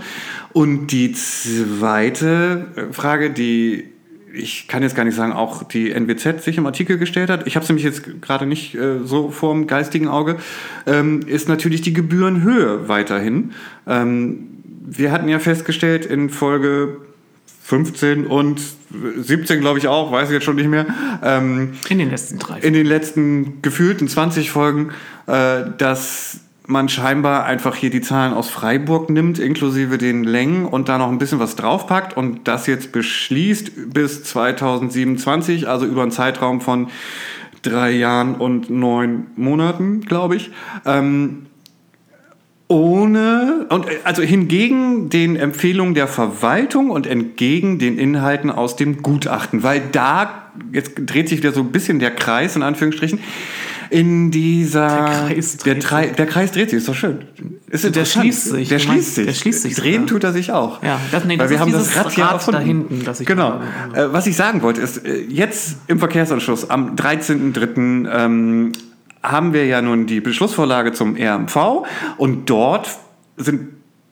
Und 0.53 0.87
die 0.87 1.13
zweite 1.13 2.67
Frage, 2.91 3.31
die 3.31 3.90
ich 4.33 4.67
kann 4.67 4.83
jetzt 4.83 4.95
gar 4.95 5.03
nicht 5.03 5.15
sagen, 5.15 5.33
auch 5.33 5.63
die 5.63 5.91
NWZ 5.91 6.43
sich 6.43 6.57
im 6.57 6.65
Artikel 6.65 6.97
gestellt 6.97 7.29
hat, 7.29 7.47
ich 7.47 7.55
habe 7.55 7.63
es 7.63 7.69
nämlich 7.69 7.85
jetzt 7.85 8.21
gerade 8.21 8.45
nicht 8.45 8.75
äh, 8.75 8.99
so 9.03 9.29
vor 9.29 9.53
dem 9.53 9.67
geistigen 9.67 10.07
Auge, 10.07 10.37
ähm, 10.85 11.21
ist 11.25 11.49
natürlich 11.49 11.81
die 11.81 11.93
Gebührenhöhe 11.93 12.87
weiterhin. 12.87 13.51
Ähm, 13.87 14.47
wir 14.83 15.11
hatten 15.11 15.29
ja 15.29 15.39
festgestellt 15.39 16.05
in 16.05 16.29
Folge 16.29 16.97
15 17.63 18.25
und 18.25 18.61
17, 19.17 19.61
glaube 19.61 19.79
ich 19.79 19.87
auch, 19.87 20.11
weiß 20.11 20.29
ich 20.29 20.33
jetzt 20.33 20.43
schon 20.43 20.57
nicht 20.57 20.67
mehr. 20.67 20.85
Ähm, 21.23 21.73
in 21.89 21.99
den 21.99 22.09
letzten 22.09 22.39
drei. 22.39 22.59
In 22.59 22.73
den 22.73 22.85
letzten 22.85 23.61
gefühlten 23.61 24.07
20 24.07 24.51
Folgen, 24.51 24.91
äh, 25.27 25.63
dass 25.77 26.41
man 26.71 26.89
scheinbar 26.89 27.45
einfach 27.45 27.75
hier 27.75 27.89
die 27.89 28.01
Zahlen 28.01 28.33
aus 28.33 28.49
Freiburg 28.49 29.09
nimmt, 29.09 29.37
inklusive 29.39 29.97
den 29.97 30.23
Längen 30.23 30.65
und 30.65 30.89
da 30.89 30.97
noch 30.97 31.09
ein 31.09 31.17
bisschen 31.17 31.39
was 31.39 31.55
draufpackt 31.55 32.15
und 32.17 32.47
das 32.47 32.67
jetzt 32.67 32.91
beschließt 32.91 33.93
bis 33.93 34.23
2027, 34.23 35.67
also 35.67 35.85
über 35.85 36.01
einen 36.01 36.11
Zeitraum 36.11 36.61
von 36.61 36.87
drei 37.61 37.91
Jahren 37.91 38.35
und 38.35 38.69
neun 38.69 39.27
Monaten, 39.35 40.01
glaube 40.01 40.35
ich. 40.35 40.51
Ähm, 40.85 41.45
ohne 42.67 43.65
und 43.69 43.85
also 44.05 44.21
hingegen 44.21 45.09
den 45.09 45.35
Empfehlungen 45.35 45.93
der 45.93 46.07
Verwaltung 46.07 46.89
und 46.89 47.05
entgegen 47.05 47.79
den 47.79 47.97
Inhalten 47.97 48.49
aus 48.49 48.77
dem 48.77 49.01
Gutachten, 49.01 49.61
weil 49.61 49.81
da 49.91 50.51
jetzt 50.71 50.93
dreht 50.95 51.27
sich 51.27 51.39
wieder 51.39 51.51
so 51.51 51.59
ein 51.59 51.73
bisschen 51.73 51.99
der 51.99 52.11
Kreis 52.11 52.55
in 52.55 52.63
Anführungsstrichen 52.63 53.19
in 53.91 54.31
dieser. 54.31 55.27
Der 55.27 55.35
Kreis 55.35 55.57
dreht 55.57 55.65
der, 55.65 56.05
sich. 56.07 56.15
Der 56.15 56.25
Kreis 56.25 56.51
dreht 56.53 56.69
sich, 56.69 56.77
ist 56.77 56.87
doch 56.87 56.95
schön. 56.95 57.25
Ist 57.69 57.93
der 57.93 58.05
schließt 58.05 58.45
sich. 58.45 58.69
Der 58.69 58.79
schließt 58.79 59.15
sich. 59.15 59.25
Der 59.25 59.33
schließt 59.33 59.61
sich. 59.63 59.75
Drehen 59.75 60.07
tut 60.07 60.23
er 60.23 60.31
sich 60.31 60.51
auch. 60.51 60.81
Ja, 60.81 60.99
das, 61.11 61.25
nee, 61.25 61.37
Weil 61.37 61.39
das 61.39 61.49
wir 61.49 61.55
ist 61.55 61.61
haben 61.61 61.71
das 61.73 61.97
Rad 61.97 62.11
hier 62.13 62.23
erfunden. 62.23 62.59
da 62.59 62.65
hinten. 62.65 63.03
Das 63.03 63.19
ich 63.19 63.27
genau. 63.27 63.59
Äh, 63.93 64.07
was 64.11 64.27
ich 64.27 64.35
sagen 64.37 64.61
wollte, 64.61 64.79
ist, 64.79 65.05
äh, 65.05 65.19
jetzt 65.27 65.75
im 65.87 65.99
Verkehrsanschluss 65.99 66.69
am 66.69 66.95
13.03. 66.95 68.07
Ähm, 68.09 68.71
haben 69.21 69.53
wir 69.53 69.65
ja 69.65 69.81
nun 69.81 70.07
die 70.07 70.21
Beschlussvorlage 70.21 70.93
zum 70.93 71.15
RMV 71.15 71.85
und 72.17 72.49
dort 72.49 72.89
sind 73.37 73.67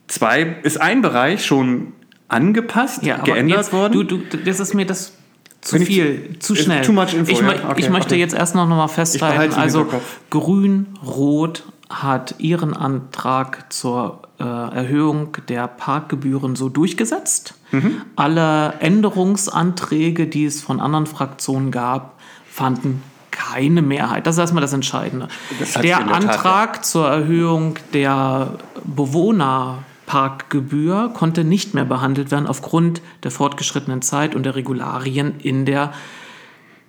zwei, 0.08 0.58
ist 0.62 0.80
ein 0.80 1.02
Bereich 1.02 1.46
schon 1.46 1.94
angepasst, 2.28 3.04
ja, 3.04 3.18
geändert 3.18 3.58
jetzt, 3.58 3.74
worden. 3.74 3.94
Du, 3.94 4.04
du, 4.04 4.38
das 4.38 4.60
ist 4.60 4.76
mir 4.76 4.86
das 4.86 5.14
zu 5.62 5.76
Wenn 5.76 5.86
viel, 5.86 6.30
ich, 6.32 6.42
zu 6.42 6.56
schnell. 6.56 6.84
Too 6.84 6.94
much 6.94 7.14
info, 7.14 7.32
ich, 7.32 7.40
ja? 7.40 7.70
okay, 7.70 7.82
ich 7.82 7.90
möchte 7.90 8.16
okay. 8.16 8.20
jetzt 8.20 8.34
erst 8.34 8.56
noch 8.56 8.68
mal 8.68 8.88
festhalten, 8.88 9.56
also 9.56 9.88
Grün, 10.30 10.88
Rot 11.06 11.64
hat 11.90 12.36
ihren 12.38 12.76
Antrag 12.76 13.72
zur 13.74 14.22
äh, 14.40 14.44
Erhöhung 14.44 15.36
der 15.48 15.68
Parkgebühren 15.68 16.56
so 16.56 16.70
durchgesetzt. 16.70 17.56
Mhm. 17.72 18.02
Alle 18.16 18.76
Änderungsanträge, 18.80 20.28
die 20.28 20.46
es 20.46 20.62
von 20.62 20.80
anderen 20.80 21.08
Fraktionen 21.08 21.72
gab, 21.72 22.20
fanden 22.50 23.04
keine 23.32 23.82
Mehrheit. 23.82 24.28
Das 24.28 24.36
ist 24.36 24.40
erstmal 24.40 24.62
das 24.62 24.74
Entscheidende. 24.74 25.28
Das 25.60 25.74
der, 25.74 25.82
der 25.82 26.00
Antrag 26.00 26.74
Tat, 26.74 26.76
ja. 26.78 26.82
zur 26.84 27.10
Erhöhung 27.10 27.80
der 27.94 28.54
Bewohner 28.84 29.80
Parkgebühr 30.10 31.12
konnte 31.14 31.44
nicht 31.44 31.76
mehr 31.76 31.86
behandelt 31.86 32.32
werden 32.32 32.48
aufgrund 32.48 33.04
der 33.22 33.30
fortgeschrittenen 33.30 34.02
Zeit 34.02 34.34
und 34.34 34.42
der 34.42 34.56
Regularien 34.56 35.40
in 35.40 35.68
der 35.68 35.94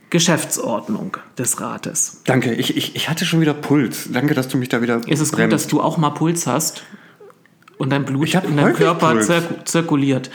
Geschäftsordnung 0.09 1.19
des 1.37 1.61
Rates. 1.61 2.23
Danke, 2.25 2.55
ich, 2.55 2.79
ich, 2.79 2.97
ich 2.97 3.11
hatte 3.11 3.27
schon 3.27 3.43
wieder 3.43 3.53
Puls. 3.53 4.09
Danke, 4.11 4.33
dass 4.33 4.49
du 4.49 4.57
mich 4.57 4.71
da 4.71 4.81
wieder. 4.81 5.03
Es 5.07 5.21
ist 5.21 5.33
bremst. 5.33 5.37
gut, 5.37 5.53
dass 5.53 5.67
du 5.67 5.83
auch 5.83 5.99
mal 5.99 6.09
Puls 6.11 6.47
hast 6.47 6.83
und 7.77 7.91
dein 7.91 8.07
Blut 8.07 8.33
in 8.33 8.57
deinem 8.57 8.73
Körper 8.73 9.21
zirk 9.21 9.69
zirkuliert. 9.69 10.31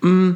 Mm, 0.00 0.30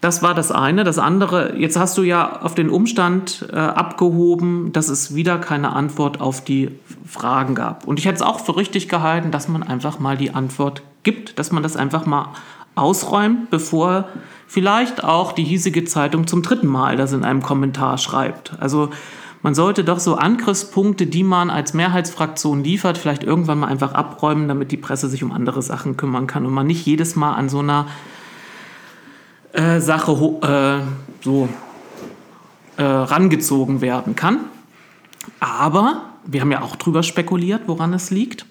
das 0.00 0.22
war 0.22 0.34
das 0.34 0.50
eine. 0.50 0.84
Das 0.84 0.98
andere, 0.98 1.56
jetzt 1.56 1.78
hast 1.78 1.98
du 1.98 2.02
ja 2.02 2.40
auf 2.40 2.54
den 2.54 2.70
Umstand 2.70 3.46
äh, 3.52 3.56
abgehoben, 3.56 4.72
dass 4.72 4.88
es 4.88 5.14
wieder 5.14 5.38
keine 5.38 5.72
Antwort 5.72 6.20
auf 6.20 6.42
die 6.42 6.70
Fragen 7.06 7.54
gab. 7.54 7.86
Und 7.86 7.98
ich 7.98 8.06
hätte 8.06 8.16
es 8.16 8.22
auch 8.22 8.40
für 8.40 8.56
richtig 8.56 8.88
gehalten, 8.88 9.30
dass 9.30 9.48
man 9.48 9.62
einfach 9.62 9.98
mal 9.98 10.16
die 10.16 10.32
Antwort 10.32 10.82
gibt, 11.02 11.38
dass 11.38 11.52
man 11.52 11.62
das 11.62 11.76
einfach 11.76 12.06
mal 12.06 12.28
ausräumt, 12.74 13.50
bevor 13.50 14.08
vielleicht 14.46 15.04
auch 15.04 15.32
die 15.32 15.44
hiesige 15.44 15.84
Zeitung 15.84 16.26
zum 16.26 16.42
dritten 16.42 16.66
Mal 16.66 16.96
das 16.96 17.12
in 17.12 17.24
einem 17.24 17.42
Kommentar 17.42 17.98
schreibt. 17.98 18.54
Also 18.58 18.90
man 19.42 19.54
sollte 19.54 19.84
doch 19.84 19.98
so 19.98 20.16
Angriffspunkte, 20.16 21.06
die 21.06 21.24
man 21.24 21.50
als 21.50 21.74
Mehrheitsfraktion 21.74 22.64
liefert, 22.64 22.98
vielleicht 22.98 23.22
irgendwann 23.22 23.60
mal 23.60 23.68
einfach 23.68 23.92
abräumen, 23.92 24.48
damit 24.48 24.72
die 24.72 24.76
Presse 24.76 25.08
sich 25.08 25.22
um 25.22 25.32
andere 25.32 25.62
Sachen 25.62 25.96
kümmern 25.96 26.26
kann 26.26 26.46
und 26.46 26.52
man 26.52 26.66
nicht 26.66 26.86
jedes 26.86 27.16
Mal 27.16 27.32
an 27.34 27.48
so 27.48 27.60
einer 27.60 27.86
äh, 29.52 29.80
Sache 29.80 30.12
äh, 30.42 31.24
so 31.24 31.48
äh, 32.76 32.82
rangezogen 32.82 33.80
werden 33.80 34.16
kann. 34.16 34.40
Aber 35.38 36.02
wir 36.24 36.40
haben 36.40 36.52
ja 36.52 36.62
auch 36.62 36.76
drüber 36.76 37.02
spekuliert, 37.02 37.62
woran 37.66 37.92
es 37.92 38.10
liegt. 38.10 38.46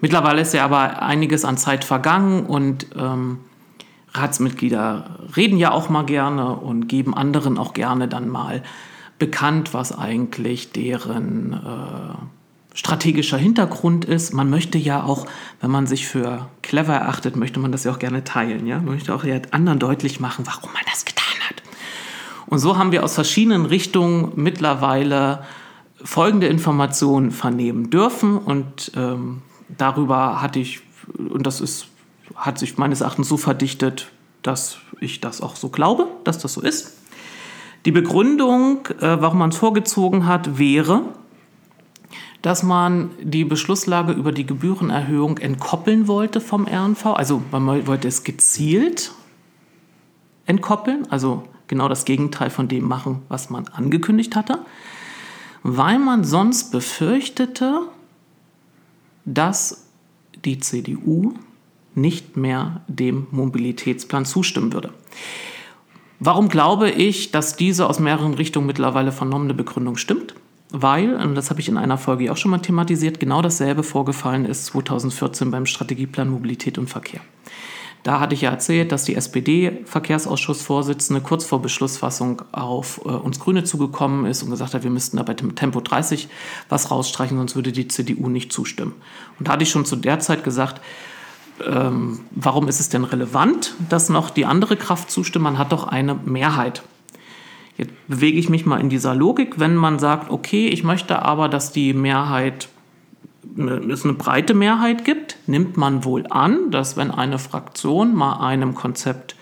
Mittlerweile 0.00 0.42
ist 0.42 0.54
ja 0.54 0.64
aber 0.64 1.02
einiges 1.02 1.44
an 1.44 1.56
Zeit 1.56 1.84
vergangen 1.84 2.46
und 2.46 2.86
ähm, 2.96 3.38
Ratsmitglieder 4.14 5.18
reden 5.36 5.58
ja 5.58 5.72
auch 5.72 5.88
mal 5.88 6.04
gerne 6.04 6.54
und 6.56 6.88
geben 6.88 7.14
anderen 7.14 7.58
auch 7.58 7.74
gerne 7.74 8.08
dann 8.08 8.28
mal 8.28 8.62
bekannt, 9.18 9.74
was 9.74 9.96
eigentlich 9.96 10.72
deren 10.72 11.52
äh, 11.52 12.37
strategischer 12.78 13.38
Hintergrund 13.38 14.04
ist. 14.04 14.32
Man 14.32 14.50
möchte 14.50 14.78
ja 14.78 15.02
auch, 15.02 15.26
wenn 15.60 15.70
man 15.70 15.88
sich 15.88 16.06
für 16.06 16.48
clever 16.62 16.94
erachtet, 16.94 17.34
möchte 17.34 17.58
man 17.58 17.72
das 17.72 17.82
ja 17.82 17.90
auch 17.90 17.98
gerne 17.98 18.22
teilen. 18.22 18.68
Ja? 18.68 18.76
Man 18.76 18.94
möchte 18.94 19.12
auch 19.12 19.24
ja 19.24 19.40
anderen 19.50 19.80
deutlich 19.80 20.20
machen, 20.20 20.46
warum 20.46 20.72
man 20.72 20.82
das 20.88 21.04
getan 21.04 21.24
hat. 21.48 21.60
Und 22.46 22.60
so 22.60 22.78
haben 22.78 22.92
wir 22.92 23.02
aus 23.02 23.16
verschiedenen 23.16 23.66
Richtungen 23.66 24.30
mittlerweile 24.36 25.42
folgende 26.04 26.46
Informationen 26.46 27.32
vernehmen 27.32 27.90
dürfen 27.90 28.38
und 28.38 28.92
ähm, 28.94 29.42
darüber 29.76 30.40
hatte 30.40 30.60
ich, 30.60 30.80
und 31.16 31.48
das 31.48 31.60
ist, 31.60 31.88
hat 32.36 32.60
sich 32.60 32.78
meines 32.78 33.00
Erachtens 33.00 33.28
so 33.28 33.36
verdichtet, 33.36 34.12
dass 34.42 34.78
ich 35.00 35.20
das 35.20 35.40
auch 35.40 35.56
so 35.56 35.68
glaube, 35.68 36.06
dass 36.22 36.38
das 36.38 36.52
so 36.52 36.60
ist. 36.60 36.96
Die 37.86 37.90
Begründung, 37.90 38.86
äh, 39.00 39.20
warum 39.20 39.38
man 39.38 39.50
es 39.50 39.56
vorgezogen 39.56 40.26
hat, 40.26 40.58
wäre, 40.58 41.02
dass 42.42 42.62
man 42.62 43.10
die 43.22 43.44
Beschlusslage 43.44 44.12
über 44.12 44.32
die 44.32 44.46
Gebührenerhöhung 44.46 45.38
entkoppeln 45.38 46.06
wollte 46.06 46.40
vom 46.40 46.66
RNV. 46.66 47.06
Also 47.06 47.42
man 47.50 47.86
wollte 47.86 48.08
es 48.08 48.22
gezielt 48.22 49.12
entkoppeln, 50.46 51.06
also 51.10 51.44
genau 51.66 51.88
das 51.88 52.04
Gegenteil 52.04 52.50
von 52.50 52.68
dem 52.68 52.86
machen, 52.86 53.22
was 53.28 53.50
man 53.50 53.68
angekündigt 53.68 54.36
hatte, 54.36 54.60
weil 55.62 55.98
man 55.98 56.24
sonst 56.24 56.70
befürchtete, 56.70 57.82
dass 59.24 59.86
die 60.44 60.58
CDU 60.58 61.34
nicht 61.94 62.36
mehr 62.36 62.82
dem 62.86 63.26
Mobilitätsplan 63.30 64.24
zustimmen 64.24 64.72
würde. 64.72 64.92
Warum 66.20 66.48
glaube 66.48 66.90
ich, 66.90 67.30
dass 67.30 67.56
diese 67.56 67.88
aus 67.88 68.00
mehreren 68.00 68.34
Richtungen 68.34 68.66
mittlerweile 68.66 69.12
vernommene 69.12 69.54
Begründung 69.54 69.96
stimmt? 69.96 70.34
Weil, 70.70 71.14
und 71.14 71.34
das 71.34 71.50
habe 71.50 71.60
ich 71.60 71.68
in 71.68 71.78
einer 71.78 71.96
Folge 71.96 72.30
auch 72.30 72.36
schon 72.36 72.50
mal 72.50 72.58
thematisiert, 72.58 73.20
genau 73.20 73.40
dasselbe 73.40 73.82
vorgefallen 73.82 74.44
ist 74.44 74.66
2014 74.66 75.50
beim 75.50 75.64
Strategieplan 75.64 76.28
Mobilität 76.28 76.76
und 76.76 76.88
Verkehr. 76.88 77.20
Da 78.02 78.20
hatte 78.20 78.34
ich 78.34 78.42
ja 78.42 78.50
erzählt, 78.50 78.92
dass 78.92 79.04
die 79.04 79.16
SPD-Verkehrsausschussvorsitzende 79.16 81.20
kurz 81.20 81.44
vor 81.44 81.60
Beschlussfassung 81.60 82.42
auf 82.52 83.00
äh, 83.04 83.08
uns 83.08 83.40
Grüne 83.40 83.64
zugekommen 83.64 84.26
ist 84.26 84.42
und 84.42 84.50
gesagt 84.50 84.74
hat, 84.74 84.84
wir 84.84 84.90
müssten 84.90 85.16
da 85.16 85.24
bei 85.24 85.34
Tempo 85.34 85.80
30 85.80 86.28
was 86.68 86.90
rausstreichen, 86.90 87.36
sonst 87.36 87.56
würde 87.56 87.72
die 87.72 87.88
CDU 87.88 88.28
nicht 88.28 88.52
zustimmen. 88.52 88.94
Und 89.38 89.48
da 89.48 89.52
hatte 89.52 89.64
ich 89.64 89.70
schon 89.70 89.84
zu 89.84 89.96
der 89.96 90.20
Zeit 90.20 90.44
gesagt, 90.44 90.80
ähm, 91.66 92.20
warum 92.30 92.68
ist 92.68 92.78
es 92.78 92.88
denn 92.88 93.04
relevant, 93.04 93.74
dass 93.88 94.08
noch 94.08 94.30
die 94.30 94.46
andere 94.46 94.76
Kraft 94.76 95.10
zustimmt? 95.10 95.42
Man 95.42 95.58
hat 95.58 95.72
doch 95.72 95.88
eine 95.88 96.14
Mehrheit. 96.14 96.82
Jetzt 97.78 97.92
bewege 98.08 98.38
ich 98.38 98.48
mich 98.48 98.66
mal 98.66 98.80
in 98.80 98.88
dieser 98.88 99.14
Logik, 99.14 99.58
wenn 99.58 99.76
man 99.76 99.98
sagt, 99.98 100.30
okay, 100.30 100.66
ich 100.66 100.82
möchte 100.82 101.22
aber, 101.22 101.48
dass 101.48 101.72
die 101.72 101.94
Mehrheit 101.94 102.68
es 103.56 104.04
eine 104.04 104.14
breite 104.14 104.52
Mehrheit 104.52 105.04
gibt, 105.04 105.36
nimmt 105.46 105.76
man 105.76 106.04
wohl 106.04 106.26
an, 106.28 106.70
dass 106.70 106.96
wenn 106.96 107.10
eine 107.10 107.38
Fraktion 107.38 108.14
mal 108.14 108.46
einem 108.46 108.74
Konzept 108.74 109.36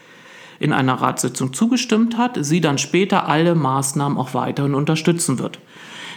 in 0.58 0.72
einer 0.72 0.94
Ratssitzung 0.94 1.52
zugestimmt 1.52 2.16
hat, 2.16 2.38
sie 2.40 2.60
dann 2.60 2.78
später 2.78 3.28
alle 3.28 3.54
Maßnahmen 3.54 4.16
auch 4.16 4.32
weiterhin 4.32 4.74
unterstützen 4.74 5.38
wird. 5.38 5.58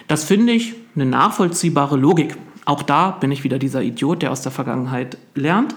Das 0.08 0.24
finde 0.24 0.54
ich 0.54 0.76
eine 0.96 1.06
nachvollziehbare 1.06 1.98
Logik. 1.98 2.38
Auch 2.66 2.84
da 2.84 3.12
bin 3.12 3.32
ich 3.32 3.44
wieder 3.44 3.60
dieser 3.60 3.82
Idiot, 3.82 4.22
der 4.22 4.32
aus 4.32 4.42
der 4.42 4.52
Vergangenheit 4.52 5.18
lernt. 5.36 5.76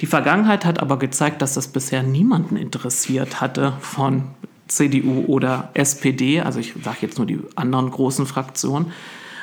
Die 0.00 0.06
Vergangenheit 0.06 0.64
hat 0.64 0.80
aber 0.80 0.98
gezeigt, 0.98 1.42
dass 1.42 1.54
das 1.54 1.68
bisher 1.68 2.02
niemanden 2.02 2.56
interessiert 2.56 3.40
hatte 3.40 3.72
von 3.80 4.24
CDU 4.68 5.24
oder 5.26 5.70
SPD, 5.74 6.40
also 6.40 6.60
ich 6.60 6.74
sage 6.82 6.98
jetzt 7.00 7.18
nur 7.18 7.26
die 7.26 7.40
anderen 7.56 7.90
großen 7.90 8.26
Fraktionen, 8.26 8.92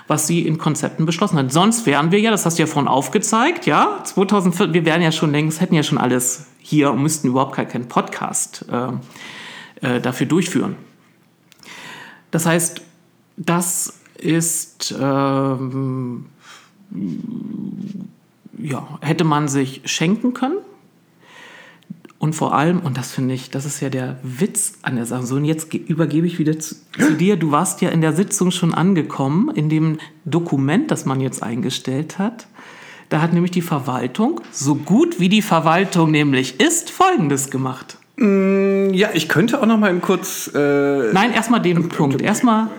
was 0.08 0.28
sie 0.28 0.46
in 0.46 0.58
Konzepten 0.58 1.06
beschlossen 1.06 1.38
hat. 1.38 1.52
Sonst 1.52 1.86
wären 1.86 2.12
wir 2.12 2.20
ja, 2.20 2.32
das 2.32 2.46
hast 2.46 2.58
du 2.58 2.64
ja 2.64 2.68
vorhin 2.68 2.88
aufgezeigt, 2.88 3.66
ja, 3.66 4.02
2004, 4.04 4.74
wir 4.74 4.86
wären 4.86 5.02
ja 5.02 5.12
schon 5.12 5.32
längst, 5.32 5.62
hätten 5.62 5.76
ja 5.76 5.84
schon 5.84 5.98
alles 5.98 6.48
hier 6.60 6.92
und 6.92 7.02
müssten 7.02 7.28
überhaupt 7.28 7.56
keinen 7.56 7.88
Podcast 7.88 8.66
äh, 8.72 9.96
äh, 9.96 10.02
dafür 10.02 10.28
durchführen. 10.28 10.76
Das 12.32 12.46
heißt, 12.46 12.82
das 13.38 14.00
ist 14.18 14.96
ähm, 15.00 16.26
ja, 18.58 19.00
hätte 19.02 19.24
man 19.24 19.48
sich 19.48 19.82
schenken 19.86 20.34
können. 20.34 20.58
Und 22.18 22.34
vor 22.34 22.54
allem, 22.54 22.80
und 22.80 22.98
das 22.98 23.12
finde 23.12 23.34
ich, 23.34 23.50
das 23.50 23.66
ist 23.66 23.82
ja 23.82 23.90
der 23.90 24.18
Witz 24.24 24.80
an 24.82 24.96
der 24.96 25.06
Sache. 25.06 25.26
So, 25.26 25.36
und 25.36 25.46
jetzt 25.46 25.74
übergebe 25.74 26.26
ich 26.26 26.40
wieder 26.40 26.58
zu, 26.58 26.76
zu, 26.98 27.14
dir. 27.14 27.36
Du 27.36 27.52
warst 27.52 27.82
ja 27.82 27.90
in 27.90 28.02
der 28.02 28.14
Sitzung 28.14 28.52
schon 28.52 28.74
angekommen, 28.74 29.52
in 29.54 29.70
dem 29.70 29.98
Dokument, 30.24 30.92
das 30.92 31.06
man 31.06 31.20
jetzt 31.20 31.44
eingestellt 31.44 32.18
hat. 32.18 32.48
Da 33.10 33.22
hat 33.22 33.34
nämlich 33.34 33.52
die 33.52 33.62
Verwaltung, 33.62 34.42
so 34.52 34.76
gut 34.76 35.20
wie 35.20 35.30
die 35.30 35.42
Verwaltung 35.42 36.10
nämlich 36.10 36.60
ist, 36.60 36.90
Folgendes 36.90 37.52
gemacht. 37.52 37.98
Mm, 38.18 38.94
ja, 38.94 39.10
ich 39.14 39.28
könnte 39.28 39.62
auch 39.62 39.66
noch 39.66 39.78
mal 39.78 39.94
kurz. 40.00 40.50
Äh, 40.56 41.12
Nein, 41.14 41.34
erstmal 41.34 41.62
den 41.62 41.90
Punkt. 41.90 42.22
Erstmal 42.22 42.70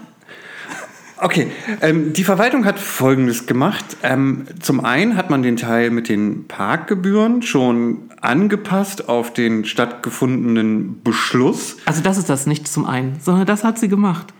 Okay, 1.18 1.50
ähm, 1.80 2.12
die 2.12 2.24
Verwaltung 2.24 2.66
hat 2.66 2.78
Folgendes 2.78 3.46
gemacht. 3.46 3.96
Ähm, 4.02 4.46
zum 4.60 4.84
einen 4.84 5.16
hat 5.16 5.30
man 5.30 5.42
den 5.42 5.56
Teil 5.56 5.90
mit 5.90 6.08
den 6.10 6.46
Parkgebühren 6.46 7.40
schon 7.40 8.10
angepasst 8.20 9.08
auf 9.08 9.32
den 9.32 9.64
stattgefundenen 9.64 11.02
Beschluss. 11.02 11.78
Also 11.86 12.02
das 12.02 12.18
ist 12.18 12.28
das 12.28 12.46
nicht 12.46 12.68
zum 12.68 12.84
einen, 12.84 13.18
sondern 13.20 13.46
das 13.46 13.64
hat 13.64 13.78
sie 13.78 13.88
gemacht. 13.88 14.34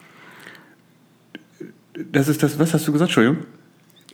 Das 2.12 2.28
ist 2.28 2.42
das, 2.42 2.58
was 2.58 2.74
hast 2.74 2.86
du 2.86 2.92
gesagt, 2.92 3.08
Entschuldigung? 3.10 3.46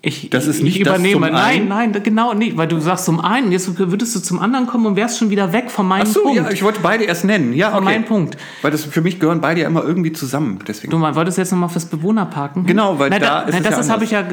Ich, 0.05 0.31
das 0.31 0.49
ist 0.49 0.65
nicht 0.65 0.75
ich 0.75 0.81
übernehme. 0.83 1.31
Das 1.31 1.41
nein, 1.41 1.69
nein, 1.69 1.93
genau 2.03 2.35
nicht, 2.35 2.57
weil 2.57 2.67
du 2.67 2.81
sagst 2.81 3.05
zum 3.05 3.21
einen, 3.21 3.53
jetzt 3.53 3.79
würdest 3.79 4.17
du 4.17 4.21
zum 4.21 4.41
anderen 4.41 4.67
kommen 4.67 4.85
und 4.85 4.97
wärst 4.97 5.19
schon 5.19 5.31
wieder 5.31 5.53
weg 5.53 5.71
von 5.71 5.87
meinem 5.87 6.03
Ach 6.09 6.13
so, 6.13 6.23
Punkt. 6.23 6.39
Ja, 6.39 6.51
ich 6.51 6.65
wollte 6.65 6.81
beide 6.83 7.05
erst 7.05 7.25
nennen. 7.25 7.53
Ja, 7.53 7.71
von 7.71 7.85
okay. 7.85 7.95
meinem 7.95 8.05
Punkt. 8.05 8.37
Weil 8.63 8.73
das 8.73 8.85
für 8.85 9.01
mich 9.01 9.21
gehören 9.21 9.41
beide 9.41 9.61
ja 9.61 9.69
immer 9.69 9.85
irgendwie 9.85 10.13
zusammen. 10.13 10.59
Deswegen. 10.67 10.91
Du 10.91 11.01
wolltest 11.01 11.39
jetzt 11.39 11.53
nochmal 11.53 11.69
fürs 11.69 11.85
Bewohnerparken? 11.85 12.67
Genau, 12.67 12.99
weil 12.99 13.11
nein, 13.11 13.21
da, 13.21 13.27
da 13.27 13.41
ist 13.43 13.53
nein, 13.53 13.63
das 13.63 13.87
ja 13.87 13.93
habe 13.93 14.03
ich 14.03 14.11
ja. 14.11 14.25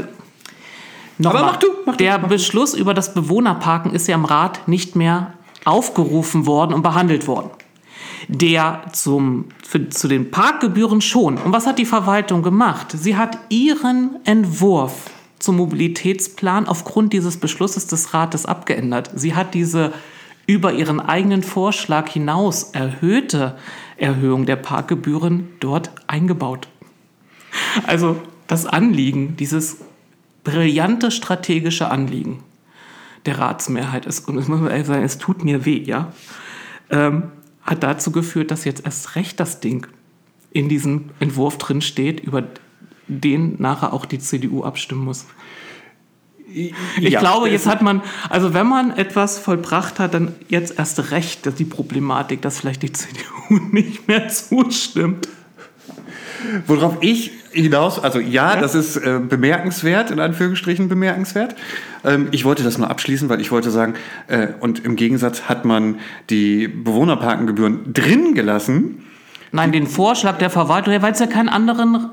Nochmal. 1.20 1.44
Aber 1.44 1.52
mach 1.52 1.58
du, 1.58 1.68
mach 1.86 1.98
Der 1.98 2.18
mach 2.18 2.30
Beschluss 2.30 2.74
über 2.74 2.96
das 2.96 3.14
Bewohnerparken 3.14 3.94
ist 3.94 4.08
ja 4.08 4.16
im 4.16 4.26
Rat 4.26 4.68
nicht 4.68 4.96
mehr 4.96 5.34
aufgerufen 5.66 6.48
worden 6.48 6.74
und 6.74 6.82
behandelt 6.82 7.28
worden. 7.28 7.52
Der 8.28 8.82
zum, 8.94 9.46
für, 9.64 9.90
zu 9.90 10.08
den 10.08 10.32
Parkgebühren 10.32 11.02
schon. 11.02 11.38
Und 11.38 11.52
was 11.52 11.68
hat 11.68 11.78
die 11.78 11.86
Verwaltung 11.86 12.42
gemacht? 12.42 12.88
Sie 12.94 13.16
hat 13.16 13.38
ihren 13.50 14.16
Entwurf 14.26 15.12
zum 15.40 15.58
Mobilitätsplan 15.58 16.68
aufgrund 16.68 17.14
dieses 17.14 17.38
Beschlusses 17.38 17.88
des 17.88 18.14
Rates 18.14 18.46
abgeändert. 18.46 19.10
Sie 19.16 19.36
hat 19.36 19.54
diese 19.54 19.94
über 20.46 20.74
ihren 20.74 21.00
eigenen 21.00 21.44
Vorschlag 21.44 22.10
hinaus 22.10 22.72
erhöhte 22.72 23.58
Erhöhung 23.98 24.46
der 24.46 24.56
Parkgebühren 24.56 25.48
dort 25.60 25.92
eingebaut. 26.08 26.68
Also 27.86 28.22
das 28.48 28.66
Anliegen, 28.66 29.36
dieses 29.38 29.78
brillante 30.44 31.12
strategische 31.12 31.92
Anliegen 31.92 32.44
der 33.26 33.38
Ratsmehrheit 33.38 34.06
ist, 34.06 34.28
und 34.28 34.38
es 34.38 34.48
muss 34.48 34.60
man 34.60 34.72
ehrlich 34.72 34.88
sagen, 34.88 35.04
es 35.04 35.18
tut 35.18 35.44
mir 35.44 35.66
weh, 35.66 35.84
ja, 35.84 36.12
ähm, 36.90 37.32
hat 37.62 37.84
dazu 37.84 38.12
geführt, 38.12 38.50
dass 38.50 38.66
jetzt 38.66 38.86
erst 38.86 39.16
recht 39.16 39.40
das 39.40 39.60
Ding 39.60 39.86
in 40.52 40.70
diesem 40.70 41.12
Entwurf 41.20 41.58
drin 41.58 41.82
steht, 41.82 42.22
über 42.22 42.44
den 43.10 43.56
nachher 43.60 43.94
auch 43.94 44.06
die 44.06 44.20
CDU 44.20 44.64
abstimmen 44.64 45.04
muss. 45.04 45.26
Ich 46.52 46.74
ja, 46.98 47.20
glaube, 47.20 47.50
jetzt 47.50 47.68
hat 47.68 47.82
man, 47.82 48.02
also 48.30 48.54
wenn 48.54 48.68
man 48.68 48.92
etwas 48.98 49.38
vollbracht 49.38 50.00
hat, 50.00 50.16
dann 50.16 50.34
jetzt 50.48 50.80
erst 50.80 51.12
recht 51.12 51.46
dass 51.46 51.56
die 51.56 51.66
Problematik, 51.66 52.42
dass 52.42 52.60
vielleicht 52.60 52.82
die 52.82 52.92
CDU 52.92 53.60
nicht 53.72 54.08
mehr 54.08 54.30
zustimmt. 54.30 55.28
Worauf 56.66 56.98
ich 57.02 57.32
hinaus, 57.52 58.02
also 58.02 58.20
ja, 58.20 58.56
ja. 58.56 58.62
das 58.62 58.74
ist 58.74 58.96
äh, 58.96 59.20
bemerkenswert, 59.20 60.10
in 60.10 60.20
Anführungsstrichen 60.20 60.88
bemerkenswert. 60.88 61.56
Ähm, 62.04 62.30
ich 62.32 62.46
wollte 62.46 62.64
das 62.64 62.78
nur 62.78 62.90
abschließen, 62.90 63.30
weil 63.30 63.42
ich 63.42 63.52
wollte 63.52 63.72
sagen, 63.72 63.96
äh, 64.28 64.48
und 64.60 64.86
im 64.86 64.96
Gegensatz 64.96 65.44
hat 65.44 65.66
man 65.66 66.00
die 66.30 66.68
Bewohnerparkengebühren 66.68 67.94
drin 67.94 68.34
gelassen. 68.36 69.06
Nein, 69.52 69.72
den 69.72 69.88
Vorschlag 69.88 70.38
der 70.38 70.50
Verwaltung, 70.50 71.02
weil 71.02 71.12
es 71.12 71.20
ja 71.20 71.28
keinen 71.28 71.50
anderen 71.50 72.10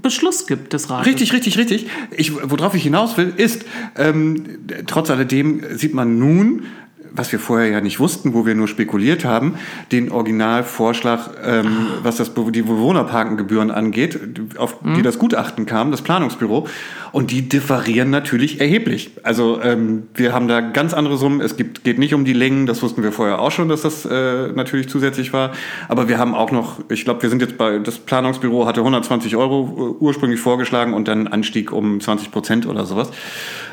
Beschluss 0.00 0.46
gibt 0.46 0.72
des 0.72 0.90
Rates. 0.90 1.06
Richtig, 1.06 1.32
richtig, 1.32 1.58
richtig. 1.58 1.86
Ich, 2.16 2.32
worauf 2.50 2.74
ich 2.74 2.82
hinaus 2.82 3.16
will, 3.16 3.32
ist, 3.36 3.64
ähm, 3.96 4.44
trotz 4.86 5.10
alledem 5.10 5.62
sieht 5.76 5.94
man 5.94 6.18
nun, 6.18 6.64
was 7.12 7.32
wir 7.32 7.38
vorher 7.38 7.68
ja 7.68 7.80
nicht 7.80 8.00
wussten, 8.00 8.34
wo 8.34 8.46
wir 8.46 8.54
nur 8.54 8.68
spekuliert 8.68 9.24
haben, 9.24 9.54
den 9.92 10.10
Originalvorschlag, 10.10 11.30
ähm, 11.44 11.86
was 12.02 12.16
das, 12.16 12.32
die 12.34 12.62
Bewohnerparkengebühren 12.62 13.70
angeht, 13.70 14.18
auf 14.56 14.82
mhm. 14.82 14.94
die 14.94 15.02
das 15.02 15.18
Gutachten 15.18 15.66
kam, 15.66 15.90
das 15.90 16.02
Planungsbüro. 16.02 16.66
Und 17.12 17.30
die 17.32 17.48
differieren 17.48 18.10
natürlich 18.10 18.60
erheblich. 18.60 19.10
Also 19.22 19.60
ähm, 19.62 20.04
wir 20.14 20.32
haben 20.32 20.46
da 20.46 20.60
ganz 20.60 20.94
andere 20.94 21.16
Summen. 21.16 21.40
Es 21.40 21.56
gibt, 21.56 21.82
geht 21.84 21.98
nicht 21.98 22.14
um 22.14 22.24
die 22.24 22.32
Längen, 22.32 22.66
das 22.66 22.82
wussten 22.82 23.02
wir 23.02 23.12
vorher 23.12 23.40
auch 23.40 23.50
schon, 23.50 23.68
dass 23.68 23.82
das 23.82 24.04
äh, 24.04 24.48
natürlich 24.52 24.88
zusätzlich 24.88 25.32
war. 25.32 25.52
Aber 25.88 26.08
wir 26.08 26.18
haben 26.18 26.34
auch 26.34 26.52
noch, 26.52 26.78
ich 26.88 27.04
glaube, 27.04 27.22
wir 27.22 27.30
sind 27.30 27.42
jetzt 27.42 27.58
bei, 27.58 27.78
das 27.78 27.98
Planungsbüro 27.98 28.66
hatte 28.66 28.80
120 28.80 29.36
Euro 29.36 29.96
äh, 30.00 30.04
ursprünglich 30.04 30.40
vorgeschlagen 30.40 30.94
und 30.94 31.08
dann 31.08 31.26
Anstieg 31.26 31.72
um 31.72 32.00
20 32.00 32.30
Prozent 32.30 32.66
oder 32.66 32.86
sowas. 32.86 33.10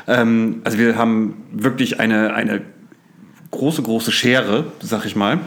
Ähm, 0.08 0.62
also 0.64 0.78
wir 0.78 0.96
haben 0.96 1.44
wirklich 1.52 2.00
eine, 2.00 2.34
eine 2.34 2.62
große, 3.50 3.82
große 3.82 4.12
Schere, 4.12 4.72
sag 4.80 5.04
ich 5.04 5.16
mal, 5.16 5.40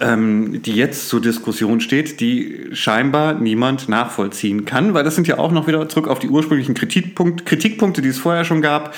ähm, 0.00 0.62
die 0.62 0.74
jetzt 0.74 1.08
zur 1.08 1.20
Diskussion 1.20 1.80
steht, 1.80 2.20
die 2.20 2.68
scheinbar 2.72 3.34
niemand 3.34 3.88
nachvollziehen 3.88 4.64
kann, 4.64 4.94
weil 4.94 5.04
das 5.04 5.14
sind 5.14 5.26
ja 5.26 5.38
auch 5.38 5.50
noch 5.50 5.66
wieder 5.66 5.88
zurück 5.88 6.08
auf 6.08 6.18
die 6.18 6.28
ursprünglichen 6.28 6.74
Kritikpunkt, 6.74 7.46
Kritikpunkte, 7.46 8.02
die 8.02 8.08
es 8.08 8.18
vorher 8.18 8.44
schon 8.44 8.62
gab. 8.62 8.94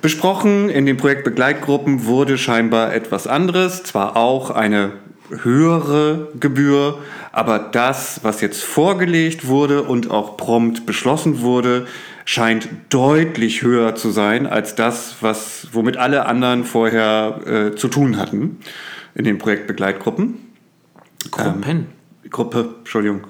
Besprochen 0.00 0.68
in 0.68 0.86
den 0.86 0.96
Projektbegleitgruppen 0.96 2.06
wurde 2.06 2.36
scheinbar 2.38 2.92
etwas 2.92 3.26
anderes, 3.26 3.84
zwar 3.84 4.16
auch 4.16 4.50
eine 4.50 4.92
höhere 5.30 6.28
Gebühr, 6.38 6.98
aber 7.30 7.58
das, 7.58 8.20
was 8.22 8.40
jetzt 8.40 8.62
vorgelegt 8.62 9.46
wurde 9.46 9.82
und 9.82 10.10
auch 10.10 10.36
prompt 10.36 10.86
beschlossen 10.86 11.40
wurde, 11.40 11.86
scheint 12.24 12.68
deutlich 12.90 13.62
höher 13.62 13.94
zu 13.94 14.10
sein 14.10 14.46
als 14.46 14.74
das, 14.74 15.16
was, 15.20 15.68
womit 15.72 15.96
alle 15.96 16.26
anderen 16.26 16.64
vorher 16.64 17.40
äh, 17.46 17.74
zu 17.76 17.88
tun 17.88 18.16
hatten 18.16 18.58
in 19.14 19.24
den 19.24 19.38
Projektbegleitgruppen. 19.38 20.34
Gruppen. 21.30 21.62
Ähm, 21.66 21.86
Gruppe, 22.30 22.76
Entschuldigung. 22.80 23.22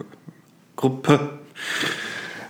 Gruppe. 0.77 1.39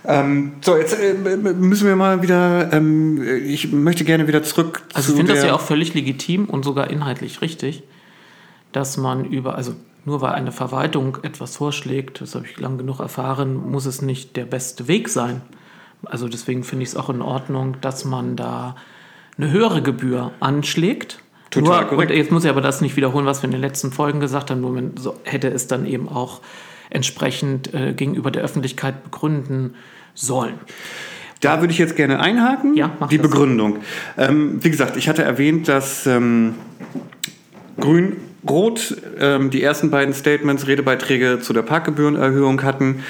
Ähm, 0.05 0.53
so, 0.61 0.75
jetzt 0.75 0.99
äh, 0.99 1.13
müssen 1.13 1.87
wir 1.87 1.95
mal 1.95 2.21
wieder, 2.21 2.73
ähm, 2.73 3.23
ich 3.45 3.71
möchte 3.71 4.03
gerne 4.03 4.27
wieder 4.27 4.43
zurück 4.43 4.81
also 4.93 5.07
zu 5.07 5.13
ich 5.13 5.17
finde 5.17 5.33
das 5.33 5.45
ja 5.45 5.53
auch 5.53 5.61
völlig 5.61 5.93
legitim 5.93 6.45
und 6.45 6.63
sogar 6.63 6.89
inhaltlich 6.89 7.41
richtig, 7.41 7.83
dass 8.73 8.97
man 8.97 9.23
über, 9.23 9.55
also 9.55 9.75
nur 10.03 10.19
weil 10.19 10.33
eine 10.33 10.51
Verwaltung 10.51 11.19
etwas 11.23 11.55
vorschlägt, 11.55 12.19
das 12.19 12.35
habe 12.35 12.45
ich 12.45 12.59
lang 12.59 12.77
genug 12.77 12.99
erfahren, 12.99 13.55
muss 13.55 13.85
es 13.85 14.01
nicht 14.01 14.35
der 14.35 14.45
beste 14.45 14.89
Weg 14.89 15.07
sein. 15.07 15.41
Also 16.05 16.27
deswegen 16.27 16.63
finde 16.63 16.83
ich 16.83 16.89
es 16.89 16.95
auch 16.95 17.09
in 17.09 17.21
Ordnung, 17.21 17.77
dass 17.81 18.05
man 18.05 18.35
da 18.35 18.75
eine 19.37 19.51
höhere 19.51 19.81
Gebühr 19.81 20.31
anschlägt. 20.39 21.19
Total 21.49 21.81
nur, 21.81 21.89
korrekt. 21.89 22.11
Und 22.11 22.17
jetzt 22.17 22.31
muss 22.31 22.43
ich 22.43 22.49
aber 22.49 22.61
das 22.61 22.81
nicht 22.81 22.95
wiederholen, 22.95 23.25
was 23.25 23.41
wir 23.41 23.45
in 23.45 23.51
den 23.51 23.61
letzten 23.61 23.91
Folgen 23.91 24.19
gesagt 24.19 24.51
haben, 24.51 24.61
nur 24.61 24.71
man 24.71 24.97
so 24.97 25.19
hätte 25.23 25.49
es 25.49 25.67
dann 25.67 25.85
eben 25.85 26.09
auch 26.09 26.41
entsprechend 26.89 27.73
äh, 27.73 27.93
gegenüber 27.93 28.31
der 28.31 28.43
Öffentlichkeit 28.43 29.03
begründen 29.03 29.75
sollen. 30.13 30.55
Da 31.41 31.59
würde 31.59 31.73
ich 31.73 31.79
jetzt 31.79 31.95
gerne 31.95 32.19
einhaken, 32.19 32.75
ja, 32.75 32.91
die 33.11 33.17
Begründung. 33.17 33.79
Ähm, 34.17 34.63
wie 34.63 34.69
gesagt, 34.69 34.95
ich 34.95 35.09
hatte 35.09 35.23
erwähnt, 35.23 35.67
dass 35.67 36.07
ähm, 36.07 36.55
Grün, 37.79 38.15
Rot 38.47 38.95
ähm, 39.19 39.49
die 39.49 39.61
ersten 39.61 39.89
beiden 39.89 40.13
Statements 40.13 40.67
Redebeiträge 40.67 41.39
zu 41.41 41.51
der 41.53 41.63
Parkgebührenerhöhung 41.63 42.63
hatten. 42.63 43.03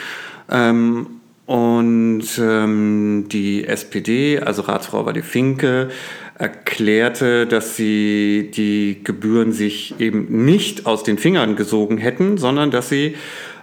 Ähm, 0.49 1.08
und 1.45 2.23
ähm, 2.39 3.25
die 3.29 3.65
SPD, 3.65 4.39
also 4.39 4.62
Ratsfrau 4.63 5.06
Wadi 5.06 5.21
Finke, 5.21 5.89
erklärte, 6.36 7.45
dass 7.45 7.75
sie 7.75 8.49
die 8.53 9.03
Gebühren 9.03 9.51
sich 9.51 9.99
eben 9.99 10.45
nicht 10.45 10.86
aus 10.86 11.03
den 11.03 11.17
Fingern 11.17 11.56
gesogen 11.56 11.97
hätten, 11.97 12.38
sondern 12.38 12.71
dass 12.71 12.89
sie 12.89 13.15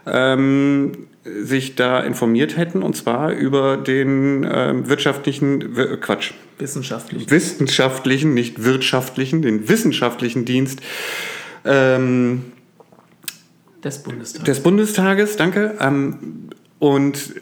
ähm, 0.06 0.92
sich 1.24 1.74
da 1.74 2.00
informiert 2.00 2.56
hätten, 2.56 2.82
und 2.82 2.96
zwar 2.96 3.32
über 3.32 3.76
den 3.76 4.48
ähm, 4.50 4.88
wirtschaftlichen, 4.88 5.76
w 5.76 5.96
Quatsch. 5.96 6.32
Wissenschaftlichen. 6.58 7.30
Wissenschaftlichen, 7.30 8.34
nicht 8.34 8.64
wirtschaftlichen, 8.64 9.42
den 9.42 9.68
wissenschaftlichen 9.68 10.44
Dienst 10.44 10.80
ähm, 11.64 12.52
des 13.82 14.02
Bundestages. 14.02 14.44
Des 14.44 14.62
Bundestages, 14.62 15.36
danke. 15.36 15.76
Ähm, 15.80 16.50
und 16.80 17.34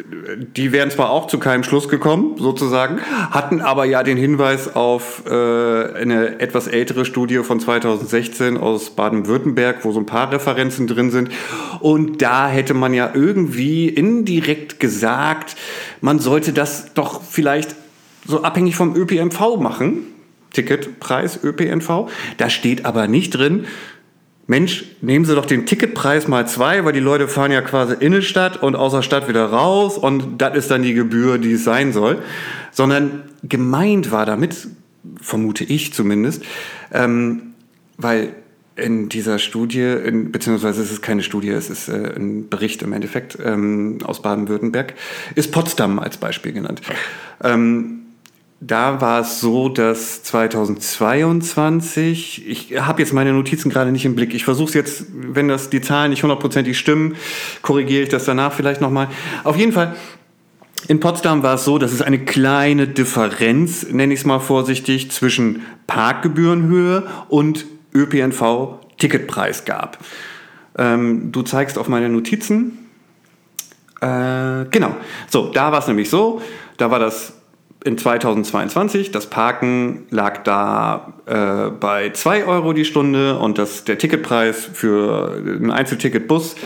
die 0.56 0.72
wären 0.72 0.90
zwar 0.90 1.10
auch 1.10 1.28
zu 1.28 1.38
keinem 1.38 1.62
Schluss 1.62 1.88
gekommen, 1.88 2.34
sozusagen, 2.38 3.00
hatten 3.30 3.60
aber 3.60 3.84
ja 3.84 4.02
den 4.02 4.18
Hinweis 4.18 4.74
auf 4.74 5.22
äh, 5.26 5.30
eine 5.30 6.40
etwas 6.40 6.66
ältere 6.66 7.04
Studie 7.04 7.38
von 7.44 7.60
2016 7.60 8.56
aus 8.56 8.90
Baden-Württemberg, 8.90 9.84
wo 9.84 9.92
so 9.92 10.00
ein 10.00 10.06
paar 10.06 10.32
Referenzen 10.32 10.88
drin 10.88 11.12
sind. 11.12 11.30
Und 11.78 12.20
da 12.20 12.48
hätte 12.48 12.74
man 12.74 12.92
ja 12.92 13.12
irgendwie 13.14 13.88
indirekt 13.88 14.80
gesagt, 14.80 15.54
man 16.00 16.18
sollte 16.18 16.52
das 16.52 16.94
doch 16.94 17.22
vielleicht 17.22 17.76
so 18.26 18.42
abhängig 18.42 18.74
vom 18.74 18.96
ÖPNV 18.96 19.58
machen. 19.60 19.98
Ticketpreis 20.52 21.44
ÖPNV. 21.44 22.10
Da 22.38 22.50
steht 22.50 22.84
aber 22.84 23.06
nicht 23.06 23.30
drin, 23.30 23.66
Mensch, 24.50 24.86
nehmen 25.02 25.26
Sie 25.26 25.34
doch 25.34 25.44
den 25.44 25.66
Ticketpreis 25.66 26.26
mal 26.26 26.48
zwei, 26.48 26.82
weil 26.86 26.94
die 26.94 27.00
Leute 27.00 27.28
fahren 27.28 27.52
ja 27.52 27.60
quasi 27.60 27.94
in 28.00 28.12
die 28.12 28.22
Stadt 28.22 28.62
und 28.62 28.76
außer 28.76 29.02
Stadt 29.02 29.28
wieder 29.28 29.44
raus 29.44 29.98
und 29.98 30.38
das 30.38 30.56
ist 30.56 30.70
dann 30.70 30.82
die 30.82 30.94
Gebühr, 30.94 31.36
die 31.36 31.52
es 31.52 31.64
sein 31.64 31.92
soll. 31.92 32.22
Sondern 32.72 33.24
gemeint 33.42 34.10
war 34.10 34.24
damit, 34.24 34.68
vermute 35.20 35.64
ich 35.64 35.92
zumindest, 35.92 36.44
ähm, 36.92 37.52
weil 37.98 38.34
in 38.74 39.10
dieser 39.10 39.38
Studie, 39.38 39.82
in, 39.82 40.32
beziehungsweise 40.32 40.80
es 40.80 40.92
ist 40.92 41.02
keine 41.02 41.22
Studie, 41.22 41.50
es 41.50 41.68
ist 41.68 41.88
äh, 41.88 42.14
ein 42.16 42.48
Bericht 42.48 42.80
im 42.80 42.94
Endeffekt 42.94 43.36
ähm, 43.44 43.98
aus 44.04 44.22
Baden-Württemberg, 44.22 44.94
ist 45.34 45.52
Potsdam 45.52 45.98
als 45.98 46.16
Beispiel 46.16 46.52
genannt. 46.52 46.80
Ähm, 47.44 48.07
da 48.60 49.00
war 49.00 49.20
es 49.20 49.40
so, 49.40 49.68
dass 49.68 50.24
2022, 50.24 52.48
ich 52.48 52.76
habe 52.80 53.00
jetzt 53.00 53.12
meine 53.12 53.32
Notizen 53.32 53.70
gerade 53.70 53.92
nicht 53.92 54.04
im 54.04 54.16
Blick, 54.16 54.34
ich 54.34 54.44
versuche 54.44 54.68
es 54.68 54.74
jetzt, 54.74 55.04
wenn 55.12 55.46
das 55.46 55.70
die 55.70 55.80
Zahlen 55.80 56.10
nicht 56.10 56.24
hundertprozentig 56.24 56.76
stimmen, 56.76 57.14
korrigiere 57.62 58.02
ich 58.02 58.08
das 58.08 58.24
danach 58.24 58.52
vielleicht 58.52 58.80
nochmal. 58.80 59.06
Auf 59.44 59.56
jeden 59.56 59.70
Fall, 59.72 59.94
in 60.88 60.98
Potsdam 60.98 61.44
war 61.44 61.54
es 61.54 61.64
so, 61.64 61.78
dass 61.78 61.92
es 61.92 62.02
eine 62.02 62.18
kleine 62.18 62.88
Differenz, 62.88 63.86
nenne 63.90 64.12
ich 64.12 64.18
es 64.20 64.26
mal 64.26 64.40
vorsichtig, 64.40 65.12
zwischen 65.12 65.62
Parkgebührenhöhe 65.86 67.06
und 67.28 67.64
ÖPNV-Ticketpreis 67.94 69.66
gab. 69.66 69.98
Ähm, 70.76 71.30
du 71.30 71.42
zeigst 71.42 71.78
auf 71.78 71.86
meine 71.88 72.08
Notizen. 72.08 72.88
Äh, 74.00 74.64
genau. 74.70 74.96
So, 75.28 75.52
da 75.52 75.70
war 75.70 75.78
es 75.78 75.86
nämlich 75.86 76.10
so, 76.10 76.42
da 76.76 76.90
war 76.90 76.98
das 76.98 77.37
in 77.84 77.96
2022, 77.96 79.12
das 79.12 79.30
Parken 79.30 80.06
lag 80.10 80.42
da 80.42 81.12
äh, 81.26 81.70
bei 81.70 82.10
2 82.10 82.44
Euro 82.44 82.72
die 82.72 82.84
Stunde 82.84 83.38
und 83.38 83.58
das, 83.58 83.84
der 83.84 83.98
Ticketpreis 83.98 84.68
für 84.72 85.40
ein 85.44 85.70
Einzelticketbus, 85.70 86.56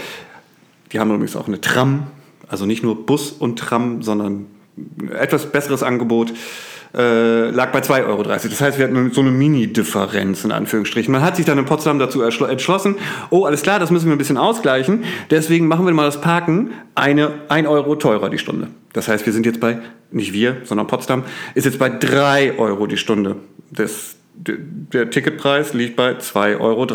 die 0.92 1.00
haben 1.00 1.10
übrigens 1.10 1.36
auch 1.36 1.48
eine 1.48 1.60
Tram, 1.60 2.06
also 2.48 2.66
nicht 2.66 2.82
nur 2.82 3.06
Bus 3.06 3.30
und 3.30 3.58
Tram, 3.58 4.02
sondern 4.02 4.46
etwas 5.10 5.46
besseres 5.46 5.82
Angebot, 5.82 6.32
äh, 6.94 7.50
lag 7.50 7.72
bei 7.72 7.80
2,30 7.80 8.06
Euro. 8.06 8.22
Das 8.22 8.60
heißt, 8.60 8.78
wir 8.78 8.84
hatten 8.86 9.10
so 9.12 9.20
eine 9.20 9.30
Mini-Differenz 9.30 10.44
in 10.44 10.52
Anführungsstrichen. 10.52 11.10
Man 11.10 11.22
hat 11.22 11.36
sich 11.36 11.46
dann 11.46 11.58
in 11.58 11.64
Potsdam 11.64 11.98
dazu 11.98 12.22
entschlossen, 12.22 12.96
oh, 13.30 13.44
alles 13.44 13.62
klar, 13.62 13.78
das 13.78 13.90
müssen 13.90 14.06
wir 14.06 14.14
ein 14.14 14.18
bisschen 14.18 14.36
ausgleichen. 14.38 15.04
Deswegen 15.30 15.68
machen 15.68 15.86
wir 15.86 15.92
mal 15.94 16.04
das 16.04 16.20
Parken 16.20 16.72
eine 16.94 17.30
1 17.48 17.66
Euro 17.66 17.96
teurer 17.96 18.28
die 18.28 18.38
Stunde. 18.38 18.68
Das 18.92 19.08
heißt, 19.08 19.24
wir 19.24 19.32
sind 19.32 19.46
jetzt 19.46 19.60
bei, 19.60 19.78
nicht 20.10 20.32
wir, 20.32 20.58
sondern 20.64 20.86
Potsdam, 20.86 21.24
ist 21.54 21.64
jetzt 21.64 21.78
bei 21.78 21.88
3 21.88 22.58
Euro 22.58 22.86
die 22.86 22.98
Stunde. 22.98 23.36
Das, 23.70 24.16
der 24.34 25.10
Ticketpreis 25.10 25.72
liegt 25.72 25.96
bei 25.96 26.12
2,30 26.12 26.60
Euro. 26.60 26.86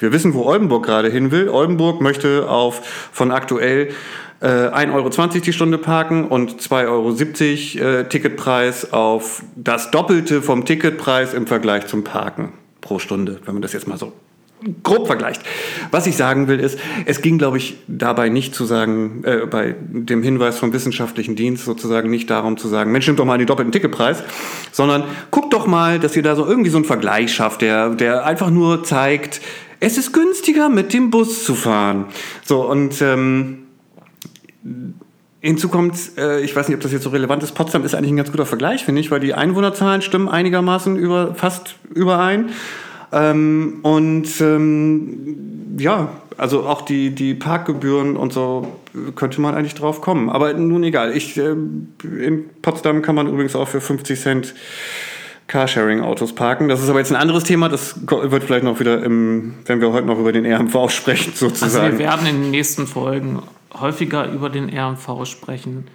Wir 0.00 0.12
wissen, 0.12 0.34
wo 0.34 0.42
Oldenburg 0.42 0.84
gerade 0.84 1.08
hin 1.08 1.30
will. 1.30 1.48
Oldenburg 1.48 2.00
möchte 2.02 2.48
auf 2.48 3.08
von 3.12 3.30
aktuell 3.30 3.88
äh, 4.40 4.46
1,20 4.46 4.94
Euro 4.94 5.28
die 5.28 5.52
Stunde 5.52 5.78
parken 5.78 6.26
und 6.26 6.60
2,70 6.60 7.80
Euro 7.80 7.98
äh, 7.98 8.04
Ticketpreis 8.08 8.92
auf 8.92 9.42
das 9.56 9.90
Doppelte 9.90 10.42
vom 10.42 10.64
Ticketpreis 10.64 11.34
im 11.34 11.46
Vergleich 11.46 11.86
zum 11.86 12.04
Parken 12.04 12.52
pro 12.80 12.98
Stunde, 12.98 13.40
wenn 13.44 13.54
man 13.54 13.62
das 13.62 13.72
jetzt 13.72 13.88
mal 13.88 13.98
so 13.98 14.12
grob 14.82 15.06
vergleicht. 15.06 15.42
Was 15.90 16.06
ich 16.06 16.16
sagen 16.16 16.48
will, 16.48 16.60
ist, 16.60 16.78
es 17.04 17.20
ging, 17.20 17.38
glaube 17.38 17.58
ich, 17.58 17.76
dabei 17.86 18.28
nicht 18.28 18.54
zu 18.54 18.64
sagen, 18.64 19.22
äh, 19.24 19.46
bei 19.46 19.74
dem 19.88 20.22
Hinweis 20.22 20.58
vom 20.58 20.72
wissenschaftlichen 20.72 21.36
Dienst 21.36 21.64
sozusagen 21.64 22.10
nicht 22.10 22.30
darum 22.30 22.56
zu 22.56 22.68
sagen, 22.68 22.90
Mensch, 22.90 23.06
nimmt 23.06 23.18
doch 23.18 23.24
mal 23.24 23.38
den 23.38 23.46
doppelten 23.46 23.72
Ticketpreis, 23.72 24.22
sondern 24.72 25.04
guckt 25.30 25.52
doch 25.52 25.66
mal, 25.66 25.98
dass 25.98 26.16
ihr 26.16 26.22
da 26.22 26.34
so 26.36 26.46
irgendwie 26.46 26.70
so 26.70 26.78
einen 26.78 26.84
Vergleich 26.84 27.34
schafft, 27.34 27.62
der, 27.62 27.90
der 27.90 28.24
einfach 28.24 28.50
nur 28.50 28.82
zeigt, 28.82 29.40
es 29.78 29.98
ist 29.98 30.12
günstiger, 30.12 30.68
mit 30.70 30.94
dem 30.94 31.10
Bus 31.10 31.44
zu 31.44 31.54
fahren. 31.54 32.06
So, 32.44 32.62
und 32.68 33.02
ähm, 33.02 33.65
Hinzu 35.40 35.68
kommt, 35.68 35.96
äh, 36.18 36.40
ich 36.40 36.56
weiß 36.56 36.68
nicht, 36.68 36.76
ob 36.76 36.82
das 36.82 36.92
jetzt 36.92 37.04
so 37.04 37.10
relevant 37.10 37.42
ist, 37.42 37.52
Potsdam 37.52 37.84
ist 37.84 37.94
eigentlich 37.94 38.12
ein 38.12 38.16
ganz 38.16 38.30
guter 38.30 38.46
Vergleich, 38.46 38.84
finde 38.84 39.00
ich, 39.00 39.10
weil 39.10 39.20
die 39.20 39.34
Einwohnerzahlen 39.34 40.02
stimmen 40.02 40.28
einigermaßen 40.28 40.96
über, 40.96 41.34
fast 41.34 41.76
überein. 41.94 42.50
Ähm, 43.12 43.78
und 43.82 44.40
ähm, 44.40 45.76
ja, 45.78 46.08
also 46.36 46.64
auch 46.64 46.82
die, 46.82 47.14
die 47.14 47.34
Parkgebühren 47.34 48.16
und 48.16 48.32
so 48.32 48.76
könnte 49.14 49.40
man 49.40 49.54
eigentlich 49.54 49.74
drauf 49.74 50.00
kommen. 50.00 50.30
Aber 50.30 50.52
nun 50.54 50.82
egal. 50.82 51.16
Ich, 51.16 51.36
äh, 51.36 51.52
in 51.52 52.44
Potsdam 52.62 53.02
kann 53.02 53.14
man 53.14 53.28
übrigens 53.28 53.54
auch 53.54 53.68
für 53.68 53.80
50 53.80 54.20
Cent 54.20 54.54
Carsharing-Autos 55.48 56.34
parken. 56.34 56.68
Das 56.68 56.82
ist 56.82 56.88
aber 56.88 56.98
jetzt 56.98 57.12
ein 57.12 57.16
anderes 57.16 57.44
Thema. 57.44 57.68
Das 57.68 57.94
wird 58.08 58.42
vielleicht 58.42 58.64
noch 58.64 58.80
wieder, 58.80 59.02
im, 59.02 59.54
wenn 59.66 59.80
wir 59.80 59.92
heute 59.92 60.06
noch 60.06 60.18
über 60.18 60.32
den 60.32 60.44
RMV 60.44 60.90
sprechen, 60.90 61.32
sozusagen. 61.34 61.84
Also 61.84 61.98
wir 61.98 62.04
werden 62.04 62.26
in 62.26 62.42
den 62.42 62.50
nächsten 62.50 62.86
Folgen 62.86 63.42
häufiger 63.80 64.30
über 64.30 64.50
den 64.50 64.68
RMV 64.68 65.24
sprechen, 65.24 65.86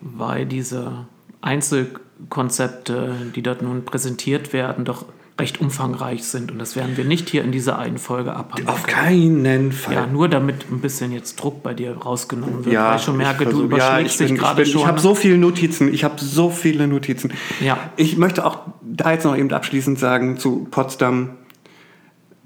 weil 0.00 0.46
diese 0.46 1.06
Einzelkonzepte, 1.40 3.14
die 3.34 3.42
dort 3.42 3.62
nun 3.62 3.84
präsentiert 3.84 4.52
werden, 4.52 4.84
doch 4.84 5.04
recht 5.38 5.60
umfangreich 5.60 6.24
sind. 6.24 6.50
Und 6.50 6.58
das 6.58 6.74
werden 6.74 6.96
wir 6.96 7.04
nicht 7.04 7.28
hier 7.28 7.44
in 7.44 7.52
dieser 7.52 7.78
einen 7.78 7.98
Folge 7.98 8.34
abhandeln. 8.34 8.68
Auf 8.68 8.86
keinen 8.86 9.70
Fall. 9.70 9.94
Ja, 9.94 10.06
nur 10.06 10.28
damit 10.28 10.66
ein 10.70 10.80
bisschen 10.80 11.12
jetzt 11.12 11.36
Druck 11.36 11.62
bei 11.62 11.74
dir 11.74 11.96
rausgenommen 11.96 12.64
wird. 12.64 12.74
Ja, 12.74 12.90
weil 12.90 12.96
ich 12.96 13.02
schon 13.02 13.16
merke, 13.16 13.44
ich 13.44 13.50
du 13.50 13.62
überschlägst 13.62 14.18
ja, 14.18 14.26
dich 14.26 14.38
gerade 14.38 14.66
schon. 14.66 14.80
Ich 14.80 14.86
habe 14.86 14.98
so 14.98 15.14
viele 15.14 15.38
Notizen. 15.38 15.94
Ich 15.94 16.02
habe 16.02 16.16
so 16.18 16.50
viele 16.50 16.88
Notizen. 16.88 17.32
Ja. 17.60 17.78
Ich 17.96 18.16
möchte 18.16 18.44
auch 18.44 18.62
da 18.82 19.12
jetzt 19.12 19.24
noch 19.24 19.36
eben 19.36 19.52
abschließend 19.52 19.98
sagen 19.98 20.38
zu 20.38 20.66
Potsdam. 20.70 21.30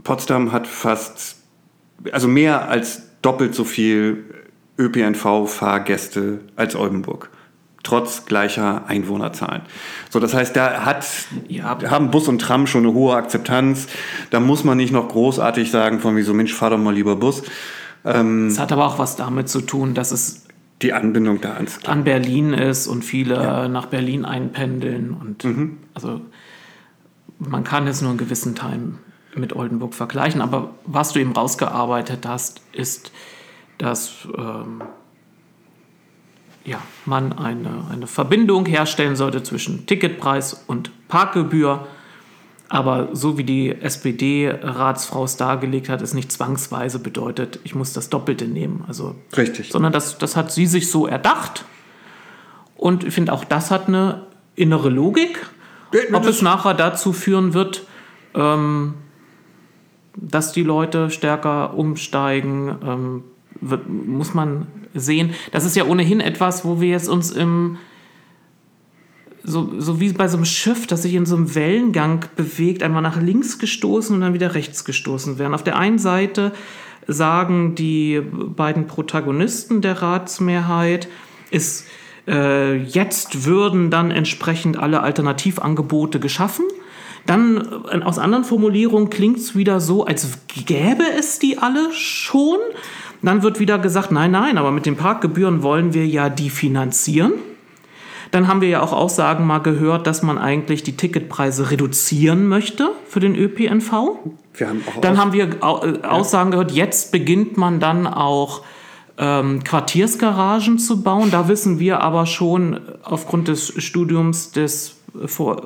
Potsdam 0.05 0.53
hat 0.53 0.67
fast, 0.67 1.37
also 2.11 2.29
mehr 2.29 2.69
als 2.69 3.05
doppelt 3.23 3.55
so 3.55 3.65
viel 3.65 4.25
ÖPNV-Fahrgäste 4.79 6.41
als 6.57 6.75
Oldenburg 6.77 7.31
trotz 7.83 8.27
gleicher 8.27 8.87
Einwohnerzahlen. 8.87 9.63
So, 10.09 10.21
das 10.21 10.35
heißt, 10.35 10.55
da 10.55 10.85
hat, 10.85 11.05
Ja. 11.49 11.79
haben 11.91 12.11
Bus 12.11 12.29
und 12.29 12.41
Tram 12.41 12.67
schon 12.67 12.85
eine 12.85 12.95
hohe 12.95 13.15
Akzeptanz. 13.17 13.89
Da 14.31 14.41
muss 14.41 14.65
man 14.65 14.77
nicht 14.77 14.93
noch 14.93 15.09
großartig 15.09 15.71
sagen, 15.71 15.99
von 15.99 16.17
wie 16.17 16.23
so, 16.23 16.33
Mensch, 16.33 16.55
fahr 16.55 16.71
doch 16.71 16.79
mal 16.79 16.95
lieber 16.95 17.17
Bus. 17.17 17.43
Es 18.05 18.59
hat 18.59 18.73
aber 18.73 18.87
auch 18.87 18.99
was 18.99 19.17
damit 19.17 19.49
zu 19.49 19.61
tun, 19.61 19.95
dass 19.95 20.11
es 20.11 20.47
Die 20.81 20.93
Anbindung 20.93 21.41
da 21.41 21.53
ans 21.55 21.85
an 21.87 22.03
Berlin 22.03 22.53
ist 22.53 22.89
und 22.89 23.05
viele 23.05 23.69
nach 23.69 23.87
Berlin 23.87 24.25
einpendeln. 24.25 25.13
Und 25.13 25.45
also 25.95 26.21
man 27.39 27.63
kann 27.65 27.87
es 27.87 28.01
nur 28.01 28.11
einen 28.11 28.19
gewissen 28.19 28.55
Teil 28.55 28.81
mit 29.37 29.55
Oldenburg 29.55 29.95
vergleichen. 29.95 30.41
Aber 30.41 30.75
was 30.85 31.13
du 31.13 31.21
eben 31.21 31.33
rausgearbeitet 31.33 32.27
hast, 32.27 32.61
ist, 32.73 33.13
dass 33.83 34.29
ähm, 34.39 34.81
ja, 36.65 36.81
man 37.05 37.33
eine, 37.33 37.87
eine 37.91 38.07
Verbindung 38.07 38.65
herstellen 38.65 39.17
sollte 39.17 39.43
zwischen 39.43 39.87
Ticketpreis 39.87 40.65
und 40.69 40.93
Parkgebühr. 41.09 41.89
Aber 42.69 43.09
so 43.13 43.37
wie 43.39 43.45
die 43.45 43.73
SPD-Ratsfrau 43.73 45.25
es 45.25 45.37
dargelegt 45.37 45.89
hat, 45.89 46.01
ist 46.01 46.15
nicht 46.15 46.31
zwangsweise 46.31 47.01
bedeutet, 47.01 47.59
ich 47.65 47.75
muss 47.75 47.93
das 47.93 48.09
Doppelte 48.09 48.47
nehmen. 48.47 48.85
Also 48.87 49.17
Richtig. 49.37 49.73
sondern 49.73 49.93
das, 49.93 50.17
das 50.17 50.37
hat 50.37 50.53
sie 50.53 50.67
sich 50.67 50.89
so 50.89 51.09
erdacht. 51.09 51.65
Und 52.77 53.03
ich 53.03 53.13
finde, 53.13 53.33
auch 53.33 53.45
das 53.45 53.73
hat 53.73 53.89
eine 53.89 54.27
innere 54.55 54.91
Logik. 54.91 55.45
Ob 56.13 56.25
es 56.25 56.41
nachher 56.41 56.75
dazu 56.75 57.13
führen 57.13 57.53
wird, 57.53 57.85
ähm, 58.35 58.95
dass 60.15 60.53
die 60.53 60.63
Leute 60.63 61.11
stärker 61.11 61.75
umsteigen, 61.75 62.79
ähm, 62.85 63.25
wird, 63.63 63.89
muss 63.89 64.35
man 64.35 64.67
sehen. 64.95 65.31
Das 65.53 65.65
ist 65.65 65.77
ja 65.77 65.85
ohnehin 65.85 66.21
etwas, 66.21 66.65
wo 66.65 66.81
wir 66.81 66.91
jetzt 66.91 67.09
uns 67.09 67.31
im 67.31 67.79
so, 69.45 69.73
so 69.79 70.01
wie 70.01 70.13
bei 70.13 70.29
so 70.29 70.37
einem 70.37 70.45
Schiff, 70.45 70.87
das 70.87 71.03
sich 71.03 71.15
in 71.15 71.27
so 71.27 71.35
einem 71.35 71.55
Wellengang 71.55 72.27
bewegt, 72.37 72.83
einmal 72.83 73.03
nach 73.03 73.21
links 73.21 73.59
gestoßen 73.59 74.15
und 74.15 74.21
dann 74.21 74.35
wieder 74.35 74.55
rechts 74.55 74.85
gestoßen 74.85 75.39
werden. 75.39 75.55
Auf 75.55 75.65
der 75.65 75.77
einen 75.77 75.99
Seite 75.99 76.53
sagen 77.09 77.75
die 77.75 78.21
beiden 78.21 78.87
Protagonisten 78.87 79.81
der 79.81 80.01
Ratsmehrheit, 80.01 81.09
ist, 81.51 81.87
äh, 82.29 82.77
jetzt 82.77 83.45
würden 83.45 83.91
dann 83.91 84.11
entsprechend 84.11 84.77
alle 84.77 85.01
Alternativangebote 85.01 86.21
geschaffen. 86.21 86.65
Dann 87.27 87.85
äh, 87.91 88.03
aus 88.03 88.19
anderen 88.19 88.45
Formulierungen 88.45 89.11
klingt 89.11 89.39
es 89.39 89.57
wieder 89.57 89.81
so, 89.81 90.05
als 90.05 90.39
gäbe 90.67 91.05
es 91.19 91.39
die 91.39 91.59
alle 91.59 91.93
schon. 91.93 92.59
Dann 93.23 93.43
wird 93.43 93.61
wieder 93.61 93.79
gesagt, 93.79 94.11
nein, 94.11 94.33
nein, 94.33 94.59
aber 94.59 94.73
mit 94.73 94.85
den 94.85 94.97
Parkgebühren 94.97 95.63
wollen 95.63 95.95
wir 95.95 96.07
ja 96.07 96.29
die 96.29 96.51
finanzieren. 96.51 97.33
Dann 98.33 98.49
haben 98.49 98.63
wir 98.63 98.69
ja 98.69 98.83
auch 98.83 98.93
Aussagen 98.93 99.47
mal 99.47 99.59
gehört, 99.59 100.07
dass 100.07 100.23
man 100.23 100.39
eigentlich 100.39 100.83
die 100.83 100.97
Ticketpreise 100.97 101.71
reduzieren 101.71 102.49
möchte 102.49 102.91
für 103.07 103.21
den 103.21 103.37
ÖPNV. 103.37 103.93
Haben 103.93 104.85
Dann 105.03 105.19
haben 105.19 105.33
wir 105.33 105.49
äh, 105.61 106.07
Aussagen 106.07 106.51
gehört, 106.51 106.73
jetzt 106.73 107.13
beginnt 107.13 107.59
man 107.59 107.79
dann 107.79 108.07
auch 108.07 108.63
ähm, 109.19 109.63
Quartiersgaragen 109.63 110.79
zu 110.79 111.03
bauen. 111.03 111.31
Da 111.31 111.49
wissen 111.49 111.79
wir 111.79 112.01
aber 112.01 112.25
schon 112.25 112.81
aufgrund 113.03 113.49
des 113.49 113.75
Studiums 113.83 114.51
des 114.53 114.97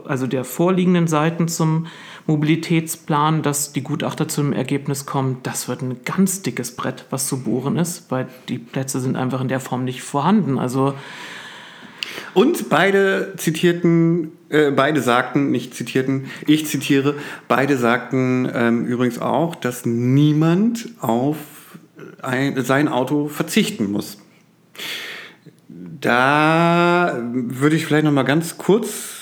also 0.07 0.27
der 0.27 0.45
vorliegenden 0.45 1.07
Seiten 1.07 1.47
zum 1.47 1.87
Mobilitätsplan, 2.27 3.43
dass 3.43 3.73
die 3.73 3.83
Gutachter 3.83 4.27
zu 4.27 4.43
dem 4.43 4.53
Ergebnis 4.53 5.07
kommen, 5.07 5.39
das 5.43 5.69
wird 5.69 5.83
ein 5.83 6.01
ganz 6.05 6.43
dickes 6.43 6.75
Brett, 6.75 7.07
was 7.11 7.29
zu 7.29 7.43
bohren 7.45 7.77
ist, 7.77 8.11
weil 8.11 8.27
die 8.49 8.59
Plätze 8.59 9.01
sind 9.01 9.17
einfach 9.17 9.41
in 9.41 9.49
der 9.49 9.61
Form 9.61 9.85
nicht 9.85 10.03
vorhanden. 10.03 10.59
Also 10.59 10.95
Und 12.35 12.69
beide 12.69 13.35
zitierten, 13.37 14.33
äh, 14.49 14.71
beide 14.71 15.01
sagten, 15.01 15.51
nicht 15.51 15.75
zitierten, 15.75 16.27
ich 16.47 16.67
zitiere, 16.67 17.15
beide 17.49 17.77
sagten 17.77 18.51
ähm, 18.53 18.87
übrigens 18.87 19.21
auch, 19.21 19.55
dass 19.55 19.87
niemand 19.87 20.89
auf 21.01 21.37
ein, 22.23 22.63
sein 22.65 22.89
Auto 22.89 23.29
verzichten 23.29 23.91
muss. 23.91 24.19
Da 25.69 27.21
würde 27.23 27.77
ich 27.77 27.87
vielleicht 27.87 28.05
noch 28.05 28.13
mal 28.13 28.23
ganz 28.25 28.59
kurz 28.59 29.16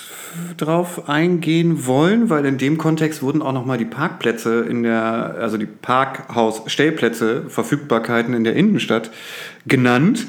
drauf 0.57 1.09
eingehen 1.09 1.85
wollen, 1.85 2.29
weil 2.29 2.45
in 2.45 2.57
dem 2.57 2.77
Kontext 2.77 3.21
wurden 3.21 3.41
auch 3.41 3.53
noch 3.53 3.65
mal 3.65 3.77
die 3.77 3.85
Parkplätze 3.85 4.61
in 4.61 4.83
der, 4.83 5.35
also 5.39 5.57
die 5.57 5.65
Parkhausstellplätze, 5.65 7.45
Verfügbarkeiten 7.49 8.33
in 8.33 8.43
der 8.43 8.55
Innenstadt 8.55 9.11
genannt. 9.67 10.25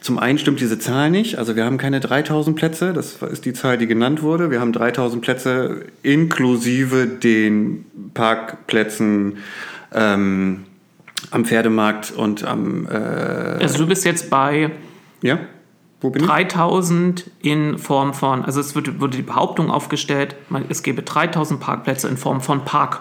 Zum 0.00 0.18
einen 0.18 0.38
stimmt 0.38 0.60
diese 0.60 0.78
Zahl 0.78 1.10
nicht, 1.10 1.36
also 1.36 1.56
wir 1.56 1.64
haben 1.64 1.76
keine 1.76 2.00
3000 2.00 2.56
Plätze, 2.56 2.92
das 2.94 3.18
ist 3.22 3.44
die 3.44 3.52
Zahl, 3.52 3.76
die 3.76 3.86
genannt 3.86 4.22
wurde. 4.22 4.50
Wir 4.50 4.60
haben 4.60 4.72
3000 4.72 5.22
Plätze 5.22 5.82
inklusive 6.02 7.06
den 7.06 7.84
Parkplätzen 8.14 9.38
ähm, 9.92 10.64
am 11.30 11.44
Pferdemarkt 11.44 12.12
und 12.12 12.44
am, 12.44 12.86
äh, 12.86 12.94
Also 12.94 13.78
du 13.78 13.86
bist 13.86 14.06
jetzt 14.06 14.30
bei 14.30 14.70
ja, 15.22 15.38
wo 16.00 16.10
bin 16.10 16.22
ich? 16.22 16.28
3000 16.28 17.30
in 17.42 17.78
Form 17.78 18.14
von, 18.14 18.44
also 18.44 18.60
es 18.60 18.74
wird, 18.74 19.00
wurde 19.00 19.16
die 19.18 19.22
Behauptung 19.22 19.70
aufgestellt, 19.70 20.34
man, 20.48 20.64
es 20.68 20.82
gäbe 20.82 21.02
3000 21.02 21.60
Parkplätze 21.60 22.08
in 22.08 22.16
Form 22.16 22.40
von 22.40 22.64
Park, 22.64 23.00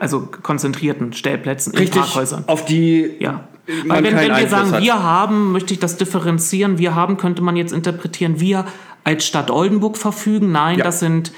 also 0.00 0.28
konzentrierten 0.42 1.12
Stellplätzen 1.12 1.72
in 1.72 1.78
Richtig, 1.78 2.00
Parkhäusern. 2.02 2.44
auf 2.46 2.64
die 2.64 3.10
Ja. 3.18 3.44
man 3.84 3.88
Weil 3.88 4.04
wenn, 4.04 4.16
wenn 4.16 4.26
wir 4.26 4.34
Einfluss 4.34 4.50
sagen, 4.50 4.72
hat. 4.72 4.82
wir 4.82 5.02
haben, 5.02 5.52
möchte 5.52 5.72
ich 5.74 5.80
das 5.80 5.96
differenzieren, 5.96 6.78
wir 6.78 6.94
haben, 6.94 7.16
könnte 7.16 7.42
man 7.42 7.56
jetzt 7.56 7.72
interpretieren, 7.72 8.38
wir 8.40 8.66
als 9.04 9.26
Stadt 9.26 9.50
Oldenburg 9.50 9.96
verfügen. 9.96 10.52
Nein, 10.52 10.78
Ja. 10.78 10.84
das 10.84 11.00
sind, 11.00 11.32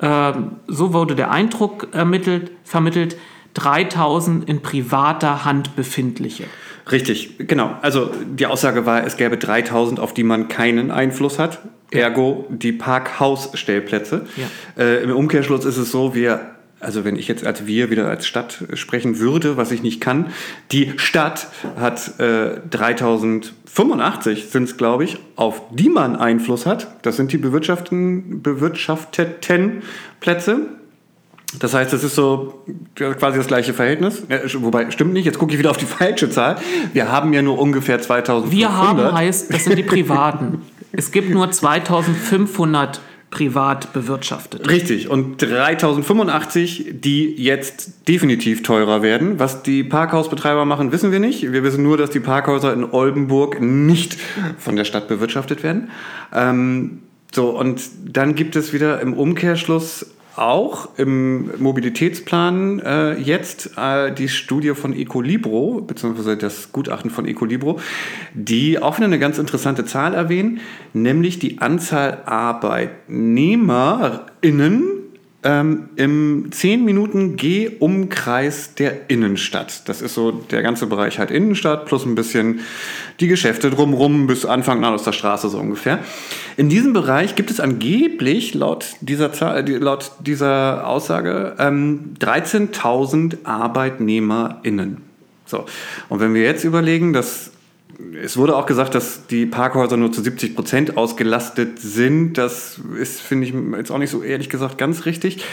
ähm, 0.00 0.52
so 0.66 0.92
wurde 0.92 1.16
der 1.16 1.30
Eindruck 1.30 1.88
ermittelt, 1.92 2.50
vermittelt, 2.64 3.16
3000 3.54 4.48
in 4.48 4.60
privater 4.62 5.44
Hand 5.44 5.74
befindliche. 5.76 6.44
Richtig, 6.90 7.34
genau. 7.38 7.76
Also 7.82 8.10
die 8.24 8.46
Aussage 8.46 8.86
war, 8.86 9.04
es 9.04 9.16
gäbe 9.16 9.36
3000, 9.36 10.00
auf 10.00 10.14
die 10.14 10.22
man 10.22 10.48
keinen 10.48 10.90
Einfluss 10.90 11.38
hat. 11.38 11.60
Ergo 11.90 12.46
die 12.50 12.72
Parkhausstellplätze. 12.72 14.26
Ja. 14.36 14.82
Äh, 14.82 15.02
Im 15.02 15.14
Umkehrschluss 15.14 15.64
ist 15.64 15.78
es 15.78 15.90
so, 15.90 16.14
wir, 16.14 16.54
also 16.80 17.04
wenn 17.04 17.16
ich 17.16 17.28
jetzt 17.28 17.46
als 17.46 17.66
wir 17.66 17.90
wieder 17.90 18.08
als 18.08 18.26
Stadt 18.26 18.64
sprechen 18.74 19.18
würde, 19.18 19.56
was 19.56 19.70
ich 19.70 19.82
nicht 19.82 20.00
kann, 20.00 20.26
die 20.70 20.92
Stadt 20.96 21.48
hat 21.78 22.20
äh, 22.20 22.60
3085 22.70 24.50
sind 24.50 24.64
es, 24.64 24.76
glaube 24.76 25.04
ich, 25.04 25.18
auf 25.36 25.62
die 25.70 25.88
man 25.88 26.16
Einfluss 26.16 26.66
hat. 26.66 26.88
Das 27.02 27.16
sind 27.16 27.32
die 27.32 27.38
bewirtschafteten, 27.38 28.42
bewirtschafteten 28.42 29.82
Plätze. 30.20 30.77
Das 31.58 31.72
heißt, 31.72 31.92
es 31.94 32.04
ist 32.04 32.14
so 32.14 32.62
quasi 32.94 33.38
das 33.38 33.46
gleiche 33.46 33.72
Verhältnis. 33.72 34.22
Wobei, 34.56 34.90
stimmt 34.90 35.14
nicht, 35.14 35.24
jetzt 35.24 35.38
gucke 35.38 35.52
ich 35.52 35.58
wieder 35.58 35.70
auf 35.70 35.78
die 35.78 35.86
falsche 35.86 36.28
Zahl. 36.28 36.56
Wir 36.92 37.10
haben 37.10 37.32
ja 37.32 37.40
nur 37.42 37.58
ungefähr 37.58 38.00
2500. 38.00 38.52
Wir 38.52 38.76
haben 38.76 39.12
heißt, 39.12 39.52
das 39.52 39.64
sind 39.64 39.76
die 39.76 39.82
privaten. 39.82 40.62
es 40.92 41.10
gibt 41.10 41.30
nur 41.30 41.50
2500 41.50 43.00
privat 43.30 43.92
bewirtschaftet. 43.92 44.68
Richtig, 44.68 45.08
und 45.08 45.40
3085, 45.40 46.86
die 46.92 47.34
jetzt 47.34 48.08
definitiv 48.08 48.62
teurer 48.62 49.02
werden. 49.02 49.38
Was 49.38 49.62
die 49.62 49.84
Parkhausbetreiber 49.84 50.64
machen, 50.64 50.92
wissen 50.92 51.12
wir 51.12 51.20
nicht. 51.20 51.52
Wir 51.52 51.62
wissen 51.62 51.82
nur, 51.82 51.98
dass 51.98 52.10
die 52.10 52.20
Parkhäuser 52.20 52.72
in 52.72 52.84
Oldenburg 52.84 53.60
nicht 53.60 54.16
von 54.58 54.76
der 54.76 54.84
Stadt 54.84 55.08
bewirtschaftet 55.08 55.62
werden. 55.62 55.90
Ähm, 56.32 57.00
so, 57.32 57.50
und 57.50 57.82
dann 58.06 58.34
gibt 58.34 58.56
es 58.56 58.72
wieder 58.72 59.00
im 59.00 59.12
Umkehrschluss 59.12 60.06
auch 60.38 60.90
im 60.96 61.50
Mobilitätsplan 61.58 62.80
äh, 62.80 63.14
jetzt 63.14 63.72
äh, 63.76 64.12
die 64.12 64.28
Studie 64.28 64.74
von 64.74 64.92
Ecolibro, 64.92 65.80
beziehungsweise 65.80 66.36
das 66.36 66.72
Gutachten 66.72 67.10
von 67.10 67.26
Ecolibro, 67.26 67.80
die 68.34 68.80
auch 68.80 68.96
wieder 68.96 69.06
eine 69.06 69.18
ganz 69.18 69.38
interessante 69.38 69.84
Zahl 69.84 70.14
erwähnen, 70.14 70.60
nämlich 70.92 71.38
die 71.38 71.60
Anzahl 71.60 72.22
ArbeitnehmerInnen 72.24 74.97
ähm, 75.48 75.88
im 75.96 76.52
10 76.52 76.84
Minuten 76.84 77.36
Geh-Umkreis 77.36 78.74
der 78.74 79.08
Innenstadt. 79.08 79.88
Das 79.88 80.02
ist 80.02 80.12
so 80.12 80.30
der 80.30 80.60
ganze 80.60 80.86
Bereich 80.86 81.18
halt 81.18 81.30
Innenstadt 81.30 81.86
plus 81.86 82.04
ein 82.04 82.14
bisschen 82.14 82.60
die 83.18 83.28
Geschäfte 83.28 83.70
drumrum 83.70 84.26
bis 84.26 84.44
Anfang 84.44 84.84
an 84.84 84.92
aus 84.92 85.04
der 85.04 85.12
Straße 85.12 85.48
so 85.48 85.58
ungefähr. 85.58 86.00
In 86.58 86.68
diesem 86.68 86.92
Bereich 86.92 87.34
gibt 87.34 87.50
es 87.50 87.60
angeblich 87.60 88.52
laut 88.52 88.96
dieser, 89.00 89.56
äh, 89.56 89.62
laut 89.62 90.12
dieser 90.20 90.86
Aussage 90.86 91.56
ähm, 91.58 92.12
13.000 92.20 93.46
ArbeitnehmerInnen. 93.46 94.98
So. 95.46 95.64
Und 96.10 96.20
wenn 96.20 96.34
wir 96.34 96.42
jetzt 96.42 96.64
überlegen, 96.64 97.14
dass 97.14 97.52
es 98.22 98.36
wurde 98.36 98.56
auch 98.56 98.66
gesagt, 98.66 98.94
dass 98.94 99.26
die 99.26 99.46
Parkhäuser 99.46 99.96
nur 99.96 100.12
zu 100.12 100.22
70 100.22 100.54
Prozent 100.54 100.96
ausgelastet 100.96 101.80
sind. 101.80 102.34
Das 102.34 102.80
ist, 102.98 103.20
finde 103.20 103.46
ich, 103.46 103.54
jetzt 103.76 103.90
auch 103.90 103.98
nicht 103.98 104.10
so 104.10 104.22
ehrlich 104.22 104.48
gesagt 104.48 104.78
ganz 104.78 105.04
richtig. 105.04 105.44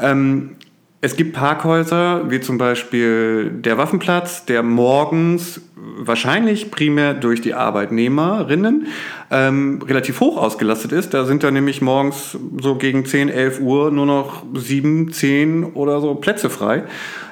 Ähm, 0.00 0.56
es 1.00 1.16
gibt 1.16 1.34
Parkhäuser, 1.34 2.30
wie 2.30 2.40
zum 2.40 2.56
Beispiel 2.56 3.50
der 3.50 3.76
Waffenplatz, 3.76 4.46
der 4.46 4.62
morgens 4.62 5.60
wahrscheinlich 5.98 6.70
primär 6.70 7.12
durch 7.12 7.42
die 7.42 7.52
Arbeitnehmerinnen 7.52 8.86
ähm, 9.30 9.82
relativ 9.86 10.20
hoch 10.20 10.38
ausgelastet 10.38 10.92
ist. 10.92 11.12
Da 11.12 11.26
sind 11.26 11.42
da 11.42 11.50
nämlich 11.50 11.82
morgens 11.82 12.38
so 12.58 12.76
gegen 12.76 13.04
10, 13.04 13.28
11 13.28 13.60
Uhr 13.60 13.90
nur 13.90 14.06
noch 14.06 14.44
7, 14.54 15.12
10 15.12 15.64
oder 15.64 16.00
so 16.00 16.14
Plätze 16.14 16.48
frei. 16.48 16.84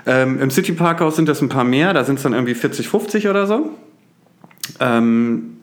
Ähm, 0.06 0.38
Im 0.40 0.50
City 0.50 0.72
Parkhaus 0.72 1.16
sind 1.16 1.28
das 1.28 1.40
ein 1.40 1.48
paar 1.48 1.64
mehr, 1.64 1.94
da 1.94 2.04
sind 2.04 2.16
es 2.16 2.22
dann 2.22 2.34
irgendwie 2.34 2.54
40, 2.54 2.88
50 2.88 3.28
oder 3.28 3.46
so. 3.46 3.70
Ähm, 4.80 5.56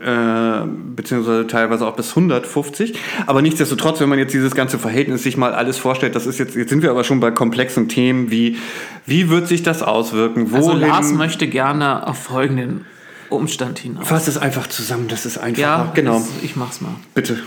äh, 0.00 0.66
beziehungsweise 0.94 1.46
teilweise 1.46 1.86
auch 1.86 1.96
bis 1.96 2.10
150. 2.10 2.94
Aber 3.26 3.40
nichtsdestotrotz, 3.42 4.00
wenn 4.00 4.08
man 4.08 4.18
jetzt 4.18 4.34
dieses 4.34 4.54
ganze 4.54 4.78
Verhältnis 4.78 5.22
sich 5.22 5.36
mal 5.36 5.54
alles 5.54 5.78
vorstellt, 5.78 6.14
das 6.14 6.26
ist 6.26 6.38
jetzt, 6.38 6.56
jetzt 6.56 6.68
sind 6.68 6.82
wir 6.82 6.90
aber 6.90 7.04
schon 7.04 7.20
bei 7.20 7.30
komplexen 7.30 7.88
Themen 7.88 8.30
wie, 8.30 8.58
wie 9.06 9.30
wird 9.30 9.48
sich 9.48 9.62
das 9.62 9.82
auswirken? 9.82 10.52
Also 10.52 10.68
Wohin? 10.68 10.82
Also 10.82 10.86
Lars 10.86 11.12
möchte 11.12 11.46
gerne 11.46 12.06
auf 12.06 12.18
folgenden 12.18 12.84
Umstand 13.30 13.78
hinaus. 13.78 14.06
Fass 14.06 14.28
es 14.28 14.36
einfach 14.36 14.66
zusammen, 14.66 15.08
das 15.08 15.24
ist 15.24 15.38
einfach. 15.38 15.62
Ja, 15.62 15.92
genau. 15.94 16.18
Das, 16.18 16.28
ich 16.42 16.56
mach's 16.56 16.80
mal. 16.80 16.94
Bitte 17.14 17.38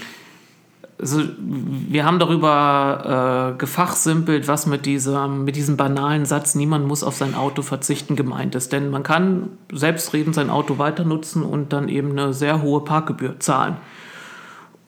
also 0.99 1.21
wir 1.37 2.05
haben 2.05 2.17
darüber 2.17 3.53
äh, 3.53 3.57
gefachsimpelt, 3.57 4.47
was 4.47 4.65
mit 4.65 4.85
diesem, 4.85 5.43
mit 5.43 5.55
diesem 5.55 5.77
banalen 5.77 6.25
Satz, 6.25 6.55
niemand 6.55 6.87
muss 6.87 7.03
auf 7.03 7.15
sein 7.15 7.35
Auto 7.35 7.61
verzichten, 7.61 8.15
gemeint 8.15 8.55
ist. 8.55 8.73
Denn 8.73 8.89
man 8.89 9.03
kann 9.03 9.49
selbstredend 9.71 10.33
sein 10.33 10.49
Auto 10.49 10.79
weiter 10.79 11.03
nutzen 11.03 11.43
und 11.43 11.71
dann 11.71 11.87
eben 11.87 12.11
eine 12.11 12.33
sehr 12.33 12.63
hohe 12.63 12.83
Parkgebühr 12.83 13.39
zahlen. 13.39 13.77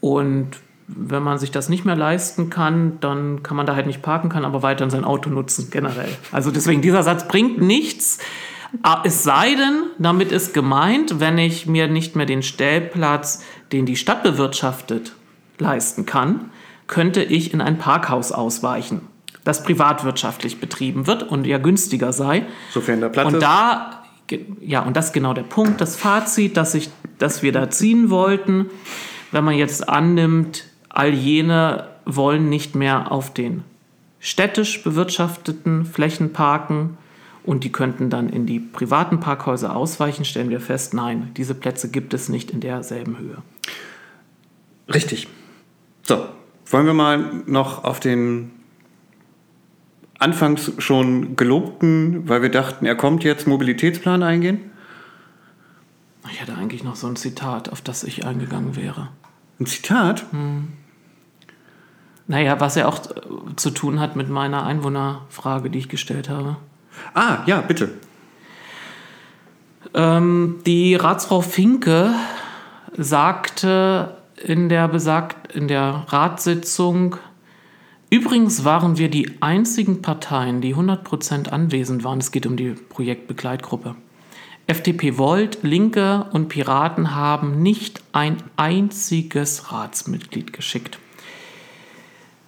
Und 0.01 0.57
wenn 0.88 1.22
man 1.22 1.38
sich 1.38 1.51
das 1.51 1.70
nicht 1.70 1.86
mehr 1.86 1.95
leisten 1.95 2.49
kann, 2.49 2.97
dann 3.01 3.43
kann 3.43 3.55
man 3.55 3.68
da 3.68 3.76
halt 3.76 3.86
nicht 3.86 4.01
parken, 4.01 4.30
kann 4.30 4.45
aber 4.45 4.64
weiterhin 4.64 4.89
sein 4.89 5.03
Auto 5.03 5.30
nutzen, 5.30 5.68
generell. 5.70 6.10
Also 6.32 6.49
deswegen, 6.49 6.82
dieser 6.82 7.03
Satz 7.03 7.28
bringt 7.28 7.62
nichts. 7.62 8.18
Es 9.03 9.24
sei 9.24 9.55
denn, 9.55 9.84
damit 9.99 10.32
ist 10.32 10.55
gemeint, 10.55 11.20
wenn 11.20 11.38
ich 11.38 11.68
mir 11.68 11.88
nicht 11.88 12.16
mehr 12.16 12.26
den 12.26 12.41
Stellplatz, 12.41 13.43
den 13.72 13.86
die 13.86 13.95
Stadt 13.95 14.24
bewirtschaftet, 14.24 15.14
leisten 15.60 16.05
kann, 16.05 16.51
könnte 16.88 17.24
ich 17.24 17.53
in 17.53 17.62
ein 17.62 17.78
Parkhaus 17.78 18.32
ausweichen, 18.32 19.01
das 19.43 19.64
privatwirtschaftlich 19.64 20.60
betrieben 20.60 21.07
wird 21.07 21.24
und 21.24 21.45
ja 21.45 21.57
günstiger 21.57 22.14
sei. 22.14 22.45
Sofern 22.72 23.01
der 23.01 23.10
Platz 23.10 23.34
und 23.34 23.41
da, 23.41 24.03
ja, 24.62 24.82
und 24.82 24.97
das 24.97 25.07
ist 25.07 25.14
genau 25.14 25.34
der 25.34 25.43
Punkt, 25.43 25.82
das 25.82 25.95
Fazit, 25.95 26.57
das, 26.57 26.74
ich, 26.74 26.89
das 27.18 27.43
wir 27.43 27.51
da 27.51 27.70
ziehen 27.70 28.10
wollten. 28.10 28.68
Wenn 29.32 29.43
man 29.43 29.55
jetzt 29.55 29.88
annimmt, 29.88 30.66
all 30.89 31.14
jene 31.14 31.88
wollen 32.05 32.49
nicht 32.49 32.76
mehr 32.76 33.12
auf 33.12 33.34
den 33.34 33.64
städtisch 34.20 34.84
bewirtschafteten 34.84 35.86
Flächen 35.86 36.34
parken 36.34 36.97
und 37.43 37.64
die 37.64 37.72
könnten 37.72 38.10
dann 38.10 38.30
in 38.30 38.45
die 38.45 38.60
privaten 38.60 39.20
Parkhäuser 39.20 39.76
ausweichen, 39.76 40.26
stellen 40.26 40.49
wir 40.49 40.60
fest, 40.60 40.93
nein, 40.93 41.32
diese 41.38 41.55
Plätze 41.55 41.89
gibt 41.89 42.14
es 42.14 42.30
nicht 42.30 42.51
in 42.51 42.60
derselben 42.60 43.18
Höhe. 43.18 43.38
Richtig. 44.93 45.28
So, 46.10 46.26
wollen 46.66 46.88
wir 46.88 46.95
mal 46.95 47.20
noch 47.45 47.84
auf 47.84 47.99
den 47.99 48.49
anfangs 50.18 50.72
schon 50.80 51.36
gelobten, 51.36 52.28
weil 52.28 52.41
wir 52.41 52.49
dachten, 52.49 52.88
er 52.88 52.95
kommt 52.95 53.24
jetzt, 53.24 53.45
Mobilitätsplan 53.45 54.24
eingehen? 54.24 54.72
Ich 56.32 56.41
hätte 56.41 56.55
eigentlich 56.55 56.84
noch 56.84 56.95
so 56.95 57.05
ein 57.05 57.16
Zitat, 57.16 57.70
auf 57.70 57.82
das 57.82 58.03
ich 58.03 58.26
eingegangen 58.26 58.76
wäre. 58.76 59.10
Ein 59.60 59.68
Zitat? 59.68 60.26
Hm. 60.32 60.70
Naja, 62.26 62.60
was 62.60 62.74
ja 62.74 62.88
auch 62.88 63.01
zu 63.55 63.70
tun 63.70 63.99
hat 63.99 64.16
mit 64.16 64.32
meiner 64.32 64.66
Einwohnerfrage, 64.66 65.70
die 65.70 65.78
ich 65.78 65.89
gestellt 65.89 66.28
habe. 66.28 66.57
Ah, 67.14 67.43
ja, 67.45 67.62
bitte. 67.62 67.91
Ähm, 69.93 70.62
die 70.66 70.95
Ratsfrau 70.95 71.41
Finke 71.41 72.16
sagte 72.97 74.16
in 74.44 74.70
der 74.70 74.88
besagt, 74.88 75.54
in 75.54 75.68
der 75.68 76.06
Ratssitzung. 76.08 77.18
Übrigens 78.10 78.64
waren 78.64 78.98
wir 78.98 79.10
die 79.10 79.42
einzigen 79.42 80.02
Parteien, 80.02 80.62
die 80.62 80.76
100% 80.76 81.50
anwesend 81.50 82.04
waren. 82.04 82.20
Es 82.20 82.32
geht 82.32 82.46
um 82.46 82.58
die 82.58 82.72
Projektbegleitgruppe. 82.72 83.96
FDP 84.68 85.18
Volt, 85.18 85.60
Linke 85.64 86.28
und 86.32 86.48
Piraten 86.48 87.16
haben 87.16 87.62
nicht 87.64 88.04
ein 88.12 88.38
einziges 88.56 89.72
Ratsmitglied 89.72 90.54
geschickt. 90.54 91.00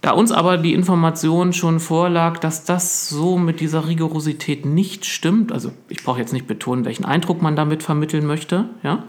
Da 0.02 0.12
uns 0.12 0.32
aber 0.32 0.58
die 0.58 0.74
Information 0.74 1.54
schon 1.54 1.80
vorlag, 1.80 2.40
dass 2.40 2.64
das 2.64 3.08
so 3.10 3.38
mit 3.38 3.60
dieser 3.60 3.88
Rigorosität 3.88 4.66
nicht 4.66 5.06
stimmt, 5.06 5.52
also 5.52 5.72
ich 5.90 6.04
brauche 6.04 6.20
jetzt 6.20 6.34
nicht 6.34 6.48
betonen, 6.48 6.86
welchen 6.86 7.06
Eindruck 7.06 7.42
man 7.42 7.56
damit 7.56 7.84
vermitteln 7.84 8.26
möchte, 8.26 8.70
ja, 8.82 9.04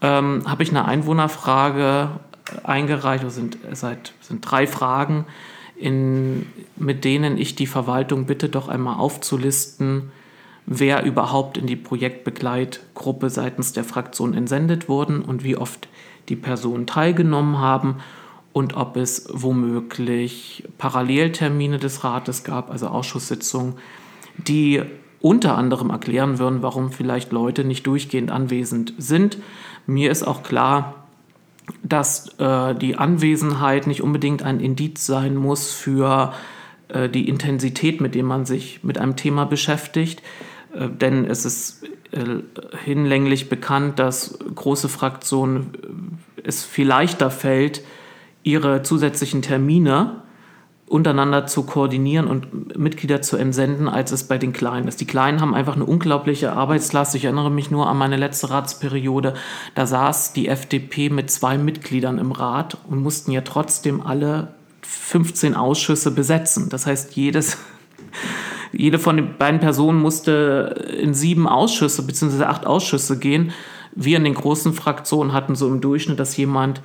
ähm, 0.00 0.42
habe 0.46 0.62
ich 0.62 0.70
eine 0.70 0.84
Einwohnerfrage 0.84 2.10
eingereicht. 2.62 3.24
Das 3.24 3.34
sind, 3.34 3.58
seit, 3.72 4.14
sind 4.20 4.40
drei 4.48 4.66
Fragen, 4.66 5.26
in, 5.76 6.46
mit 6.76 7.04
denen 7.04 7.36
ich 7.36 7.54
die 7.54 7.66
Verwaltung 7.66 8.26
bitte, 8.26 8.48
doch 8.48 8.68
einmal 8.68 8.98
aufzulisten, 8.98 10.12
wer 10.66 11.04
überhaupt 11.04 11.58
in 11.58 11.66
die 11.66 11.76
Projektbegleitgruppe 11.76 13.28
seitens 13.30 13.72
der 13.72 13.84
Fraktion 13.84 14.34
entsendet 14.34 14.88
wurden 14.88 15.22
und 15.22 15.44
wie 15.44 15.56
oft 15.56 15.88
die 16.28 16.36
Personen 16.36 16.86
teilgenommen 16.86 17.58
haben 17.58 17.96
und 18.52 18.76
ob 18.76 18.96
es 18.96 19.28
womöglich 19.32 20.64
Paralleltermine 20.78 21.78
des 21.78 22.04
Rates 22.04 22.44
gab, 22.44 22.70
also 22.70 22.86
Ausschusssitzungen, 22.86 23.74
die 24.38 24.82
unter 25.20 25.56
anderem 25.56 25.90
erklären 25.90 26.38
würden, 26.38 26.62
warum 26.62 26.92
vielleicht 26.92 27.32
Leute 27.32 27.64
nicht 27.64 27.86
durchgehend 27.86 28.30
anwesend 28.30 28.94
sind. 28.98 29.38
Mir 29.86 30.10
ist 30.10 30.22
auch 30.22 30.42
klar, 30.42 31.06
dass 31.82 32.38
äh, 32.38 32.74
die 32.74 32.96
Anwesenheit 32.96 33.86
nicht 33.86 34.02
unbedingt 34.02 34.42
ein 34.42 34.60
Indiz 34.60 35.06
sein 35.06 35.34
muss 35.34 35.72
für 35.72 36.32
äh, 36.88 37.08
die 37.08 37.28
Intensität, 37.28 38.00
mit 38.00 38.14
der 38.14 38.24
man 38.24 38.44
sich 38.46 38.82
mit 38.82 38.98
einem 38.98 39.16
Thema 39.16 39.44
beschäftigt. 39.44 40.22
Äh, 40.74 40.88
denn 40.88 41.24
es 41.24 41.44
ist 41.44 41.84
äh, 42.12 42.42
hinlänglich 42.84 43.48
bekannt, 43.48 43.98
dass 43.98 44.38
große 44.54 44.88
Fraktionen 44.88 45.72
äh, 46.36 46.42
es 46.46 46.64
viel 46.64 46.86
leichter 46.86 47.30
fällt, 47.30 47.82
ihre 48.42 48.82
zusätzlichen 48.82 49.40
Termine 49.40 50.22
untereinander 50.94 51.44
zu 51.46 51.64
koordinieren 51.64 52.28
und 52.28 52.78
Mitglieder 52.78 53.20
zu 53.20 53.36
entsenden, 53.36 53.88
als 53.88 54.12
es 54.12 54.28
bei 54.28 54.38
den 54.38 54.52
Kleinen 54.52 54.86
ist. 54.86 55.00
Die 55.00 55.08
Kleinen 55.08 55.40
haben 55.40 55.52
einfach 55.52 55.74
eine 55.74 55.86
unglaubliche 55.86 56.52
Arbeitslast. 56.52 57.16
Ich 57.16 57.24
erinnere 57.24 57.50
mich 57.50 57.72
nur 57.72 57.88
an 57.88 57.98
meine 57.98 58.16
letzte 58.16 58.50
Ratsperiode. 58.50 59.34
Da 59.74 59.88
saß 59.88 60.34
die 60.34 60.46
FDP 60.46 61.10
mit 61.10 61.32
zwei 61.32 61.58
Mitgliedern 61.58 62.18
im 62.18 62.30
Rat 62.30 62.78
und 62.88 63.02
mussten 63.02 63.32
ja 63.32 63.40
trotzdem 63.40 64.02
alle 64.02 64.54
15 64.82 65.56
Ausschüsse 65.56 66.12
besetzen. 66.12 66.68
Das 66.68 66.86
heißt, 66.86 67.16
jedes, 67.16 67.58
jede 68.72 69.00
von 69.00 69.16
den 69.16 69.36
beiden 69.36 69.58
Personen 69.58 70.00
musste 70.00 70.96
in 70.96 71.12
sieben 71.12 71.48
Ausschüsse 71.48 72.06
bzw. 72.06 72.44
acht 72.44 72.66
Ausschüsse 72.66 73.18
gehen. 73.18 73.50
Wir 73.96 74.18
in 74.18 74.22
den 74.24 74.34
großen 74.34 74.72
Fraktionen 74.72 75.32
hatten 75.32 75.56
so 75.56 75.66
im 75.66 75.80
Durchschnitt, 75.80 76.20
dass 76.20 76.36
jemand 76.36 76.82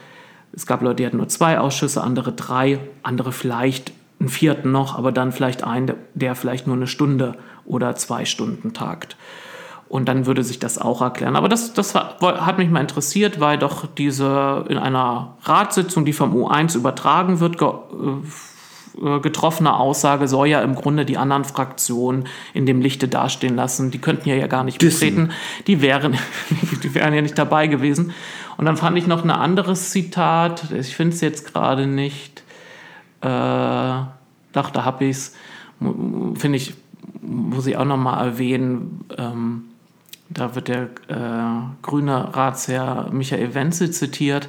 es 0.51 0.66
gab 0.66 0.82
Leute, 0.82 0.95
die 0.95 1.05
hatten 1.05 1.18
nur 1.18 1.28
zwei 1.28 1.60
Ausschüsse, 1.60 2.01
andere 2.01 2.32
drei, 2.32 2.80
andere 3.03 3.32
vielleicht 3.32 3.93
einen 4.20 4.30
vierten 4.30 4.72
noch, 4.72 4.97
aber 4.97 5.11
dann 5.11 5.32
vielleicht 5.32 5.63
einen, 5.63 5.93
der 6.13 6.36
vielleicht 6.36 6.67
nur 6.67 6.76
eine 6.76 6.88
Stunde 6.88 7.36
oder 7.65 7.95
zwei 7.95 8.26
Stunden 8.26 8.74
tagt. 8.74 9.15
Und 9.88 10.07
dann 10.07 10.28
würde 10.28 10.43
sich 10.43 10.59
das 10.59 10.78
auch 10.78 11.01
erklären. 11.01 11.36
Aber 11.36 11.49
das, 11.49 11.74
das 11.74 11.95
hat 11.95 12.57
mich 12.59 12.70
mal 12.70 12.82
interessiert, 12.82 13.39
weil 13.39 13.57
doch 13.57 13.88
diese 13.88 14.65
in 14.70 14.78
einer 14.78 15.38
Ratssitzung, 15.43 16.05
die 16.05 16.13
vom 16.13 16.36
U1 16.36 16.76
übertragen 16.76 17.39
wird, 17.39 17.57
ge, 17.57 17.70
äh, 17.70 18.28
äh, 19.03 19.20
getroffene 19.20 19.76
Aussage 19.76 20.28
soll 20.28 20.47
ja 20.47 20.61
im 20.61 20.76
Grunde 20.76 21.05
die 21.05 21.17
anderen 21.17 21.43
Fraktionen 21.43 22.28
in 22.53 22.67
dem 22.67 22.82
Lichte 22.82 23.07
dastehen 23.07 23.55
lassen. 23.55 23.89
Die 23.89 23.99
könnten 23.99 24.30
ja, 24.30 24.36
ja 24.36 24.45
gar 24.47 24.63
nicht 24.63 24.82
Dissen. 24.82 24.99
betreten. 24.99 25.32
Die 25.65 25.82
wären, 25.82 26.17
die 26.84 26.93
wären 26.93 27.13
ja 27.13 27.22
nicht 27.22 27.38
dabei 27.38 27.65
gewesen. 27.65 28.13
Und 28.57 28.65
dann 28.65 28.78
fand 28.78 28.97
ich 28.97 29.07
noch 29.07 29.24
ein 29.24 29.32
anderes 29.32 29.89
Zitat. 29.91 30.72
Ich 30.72 30.95
finde 30.95 31.15
es 31.15 31.22
jetzt 31.22 31.51
gerade 31.51 31.88
nicht. 31.88 32.43
Äh, 33.22 33.28
doch, 34.53 34.70
da 34.72 34.86
habe 34.86 35.05
ich 35.05 35.17
es. 35.17 35.36
Finde 35.80 36.57
ich, 36.57 36.74
muss 37.22 37.67
ich 37.67 37.78
auch 37.78 37.86
noch 37.86 37.97
mal 37.97 38.24
erwähnen. 38.24 39.05
Ähm, 39.17 39.65
da 40.30 40.55
wird 40.55 40.67
der 40.67 40.89
äh, 41.07 41.82
grüne 41.82 42.36
Ratsherr 42.36 43.09
Michael 43.11 43.55
Wenzel 43.55 43.91
zitiert 43.91 44.47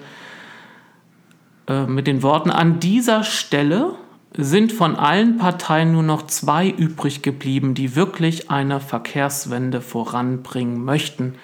äh, 1.71 1.87
mit 1.87 2.07
den 2.07 2.23
Worten, 2.23 2.51
an 2.51 2.81
dieser 2.81 3.25
Stelle 3.25 3.95
sind 4.37 4.73
von 4.73 4.97
allen 4.97 5.39
Parteien 5.39 5.93
nur 5.93 6.03
noch 6.03 6.27
zwei 6.27 6.69
übrig 6.69 7.23
geblieben, 7.23 7.75
die 7.75 7.97
wirklich 7.97 8.51
eine 8.51 8.81
Verkehrswende 8.81 9.81
voranbringen 9.81 10.85
möchten, 10.85 11.35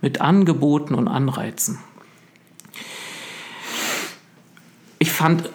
mit 0.00 0.20
Angeboten 0.20 0.94
und 0.94 1.08
Anreizen. 1.08 1.78
Ich 4.98 5.12
fand 5.12 5.50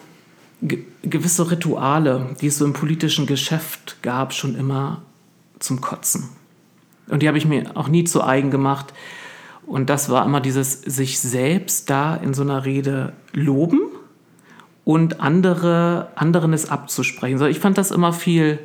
gewisse 0.62 1.50
Rituale, 1.50 2.36
die 2.40 2.46
es 2.46 2.58
so 2.58 2.64
im 2.64 2.72
politischen 2.72 3.26
Geschäft 3.26 3.98
gab, 4.02 4.32
schon 4.32 4.54
immer 4.54 5.02
zum 5.58 5.80
Kotzen. 5.80 6.28
Und 7.08 7.22
die 7.22 7.28
habe 7.28 7.38
ich 7.38 7.46
mir 7.46 7.76
auch 7.76 7.88
nie 7.88 8.04
zu 8.04 8.22
eigen 8.22 8.50
gemacht. 8.50 8.92
Und 9.66 9.90
das 9.90 10.08
war 10.08 10.24
immer 10.24 10.40
dieses 10.40 10.80
sich 10.80 11.20
selbst 11.20 11.90
da 11.90 12.14
in 12.16 12.34
so 12.34 12.42
einer 12.42 12.64
Rede 12.64 13.12
loben 13.32 13.80
und 14.84 15.20
andere, 15.20 16.08
anderen 16.14 16.52
es 16.52 16.70
abzusprechen. 16.70 17.38
So, 17.38 17.46
ich 17.46 17.60
fand 17.60 17.78
das 17.78 17.90
immer 17.90 18.12
viel 18.12 18.58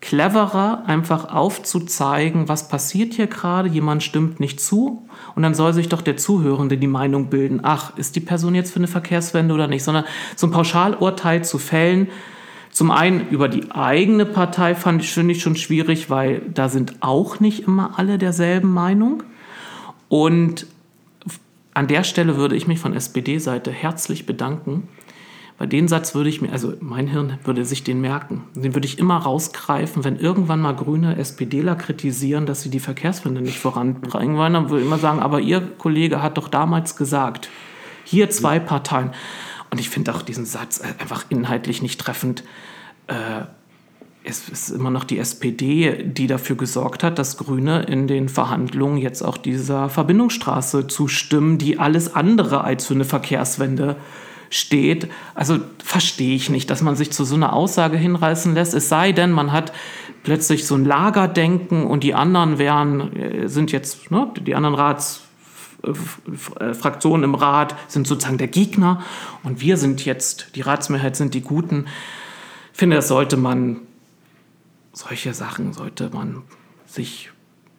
cleverer, 0.00 0.84
einfach 0.86 1.32
aufzuzeigen, 1.32 2.48
was 2.48 2.68
passiert 2.68 3.14
hier 3.14 3.26
gerade, 3.26 3.68
jemand 3.68 4.02
stimmt 4.02 4.40
nicht 4.40 4.60
zu. 4.60 5.08
Und 5.34 5.42
dann 5.42 5.54
soll 5.54 5.72
sich 5.72 5.88
doch 5.88 6.02
der 6.02 6.16
Zuhörende 6.16 6.76
die 6.76 6.86
Meinung 6.86 7.28
bilden, 7.28 7.60
ach, 7.62 7.96
ist 7.96 8.16
die 8.16 8.20
Person 8.20 8.54
jetzt 8.54 8.72
für 8.72 8.78
eine 8.78 8.88
Verkehrswende 8.88 9.54
oder 9.54 9.66
nicht, 9.66 9.84
sondern 9.84 10.04
so 10.36 10.46
ein 10.46 10.50
Pauschalurteil 10.50 11.44
zu 11.44 11.58
fällen, 11.58 12.08
zum 12.76 12.90
einen 12.90 13.30
über 13.30 13.48
die 13.48 13.70
eigene 13.70 14.26
Partei 14.26 14.74
fand 14.74 15.00
ich, 15.00 15.10
finde 15.10 15.32
ich 15.32 15.40
schon 15.40 15.56
schwierig, 15.56 16.10
weil 16.10 16.42
da 16.52 16.68
sind 16.68 16.96
auch 17.00 17.40
nicht 17.40 17.60
immer 17.60 17.98
alle 17.98 18.18
derselben 18.18 18.70
Meinung. 18.70 19.22
Und 20.10 20.66
an 21.72 21.86
der 21.86 22.04
Stelle 22.04 22.36
würde 22.36 22.54
ich 22.54 22.66
mich 22.66 22.78
von 22.78 22.92
SPD-Seite 22.92 23.70
herzlich 23.70 24.26
bedanken, 24.26 24.88
weil 25.58 25.68
den 25.68 25.88
Satz 25.88 26.14
würde 26.14 26.28
ich 26.28 26.42
mir, 26.42 26.52
also 26.52 26.74
mein 26.80 27.08
Hirn 27.08 27.38
würde 27.44 27.64
sich 27.64 27.82
den 27.82 28.00
merken. 28.00 28.44
Den 28.54 28.74
würde 28.74 28.86
ich 28.86 28.98
immer 28.98 29.16
rausgreifen, 29.16 30.04
wenn 30.04 30.18
irgendwann 30.18 30.60
mal 30.60 30.74
grüne 30.74 31.16
SPDler 31.16 31.76
kritisieren, 31.76 32.44
dass 32.44 32.62
sie 32.62 32.68
die 32.68 32.80
Verkehrswende 32.80 33.40
nicht 33.40 33.58
voranbringen 33.58 34.36
wollen. 34.36 34.52
Dann 34.52 34.68
würde 34.68 34.80
ich 34.80 34.86
immer 34.86 34.98
sagen, 34.98 35.20
aber 35.20 35.40
Ihr 35.40 35.60
Kollege 35.60 36.22
hat 36.22 36.36
doch 36.36 36.48
damals 36.48 36.96
gesagt, 36.96 37.48
hier 38.04 38.28
zwei 38.28 38.58
Parteien. 38.58 39.12
Und 39.70 39.80
ich 39.80 39.88
finde 39.88 40.14
auch 40.14 40.22
diesen 40.22 40.44
Satz 40.44 40.80
äh, 40.80 41.00
einfach 41.00 41.24
inhaltlich 41.30 41.80
nicht 41.80 42.00
treffend. 42.00 42.44
Äh, 43.06 43.42
es 44.24 44.48
ist 44.48 44.70
immer 44.70 44.90
noch 44.90 45.04
die 45.04 45.18
SPD, 45.18 46.02
die 46.02 46.26
dafür 46.26 46.56
gesorgt 46.56 47.04
hat, 47.04 47.18
dass 47.18 47.36
Grüne 47.36 47.82
in 47.82 48.08
den 48.08 48.28
Verhandlungen 48.28 48.98
jetzt 48.98 49.22
auch 49.22 49.36
dieser 49.36 49.88
Verbindungsstraße 49.88 50.88
zustimmen, 50.88 51.58
die 51.58 51.78
alles 51.78 52.14
andere 52.14 52.64
als 52.64 52.86
für 52.86 52.94
eine 52.94 53.04
Verkehrswende 53.04 53.96
steht. 54.50 55.08
Also 55.34 55.58
verstehe 55.82 56.34
ich 56.34 56.50
nicht, 56.50 56.70
dass 56.70 56.82
man 56.82 56.96
sich 56.96 57.10
zu 57.10 57.24
so 57.24 57.34
einer 57.34 57.52
Aussage 57.52 57.96
hinreißen 57.96 58.54
lässt. 58.54 58.74
Es 58.74 58.88
sei 58.88 59.12
denn, 59.12 59.32
man 59.32 59.52
hat 59.52 59.72
plötzlich 60.22 60.66
so 60.66 60.74
ein 60.74 60.84
Lagerdenken 60.84 61.86
und 61.86 62.02
die 62.02 62.14
anderen 62.14 62.58
wären, 62.58 63.16
äh, 63.16 63.48
sind 63.48 63.72
jetzt, 63.72 64.10
ne, 64.10 64.30
die 64.40 64.54
anderen 64.54 64.74
Rats 64.74 65.22
Fraktionen 66.72 67.24
im 67.24 67.34
Rat 67.34 67.76
sind 67.88 68.06
sozusagen 68.06 68.38
der 68.38 68.48
Gegner 68.48 69.02
und 69.42 69.60
wir 69.60 69.76
sind 69.76 70.04
jetzt, 70.04 70.48
die 70.54 70.62
Ratsmehrheit 70.62 71.16
sind 71.16 71.34
die 71.34 71.42
Guten. 71.42 71.86
Ich 72.72 72.78
finde, 72.78 72.96
das 72.96 73.08
sollte 73.08 73.36
man, 73.36 73.82
solche 74.92 75.32
Sachen 75.34 75.72
sollte 75.72 76.10
man 76.12 76.42
sich 76.86 77.30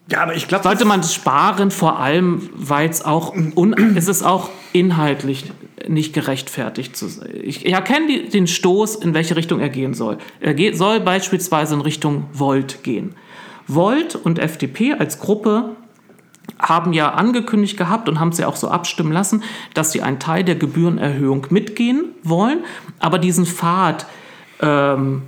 ja, 0.10 0.24
aber 0.24 0.36
ich 0.36 0.48
glaube, 0.48 0.64
sollte 0.64 0.86
man 0.86 1.04
sparen, 1.04 1.70
vor 1.70 2.00
allem, 2.00 2.50
weil 2.54 2.90
es 2.90 3.04
auch 3.04 3.36
es 3.96 4.08
ist 4.08 4.24
auch 4.24 4.50
inhaltlich 4.72 5.52
nicht 5.88 6.14
gerechtfertigt 6.14 6.96
zu 6.96 7.08
sein. 7.08 7.30
Ich 7.44 7.72
erkenne 7.72 8.24
den 8.24 8.48
Stoß, 8.48 8.96
in 8.96 9.14
welche 9.14 9.36
Richtung 9.36 9.60
er 9.60 9.70
gehen 9.70 9.94
soll. 9.94 10.18
Er 10.40 10.54
geht, 10.54 10.78
soll 10.78 11.00
beispielsweise 11.00 11.76
in 11.76 11.82
Richtung 11.82 12.26
Volt 12.34 12.84
gehen. 12.84 13.16
Volt 13.68 14.16
und 14.16 14.40
FDP 14.40 14.94
als 14.94 15.20
Gruppe 15.20 15.76
haben 16.58 16.94
ja 16.94 17.12
angekündigt 17.12 17.78
gehabt 17.78 18.08
und 18.08 18.20
haben 18.20 18.30
es 18.30 18.38
ja 18.38 18.48
auch 18.48 18.56
so 18.56 18.70
abstimmen 18.70 19.12
lassen, 19.12 19.44
dass 19.74 19.92
sie 19.92 20.02
einen 20.02 20.20
Teil 20.20 20.44
der 20.44 20.56
Gebührenerhöhung 20.56 21.48
mitgehen 21.50 22.06
wollen, 22.24 22.64
aber 23.00 23.20
diesen 23.20 23.46
Pfad, 23.46 24.08
ähm, 24.62 25.24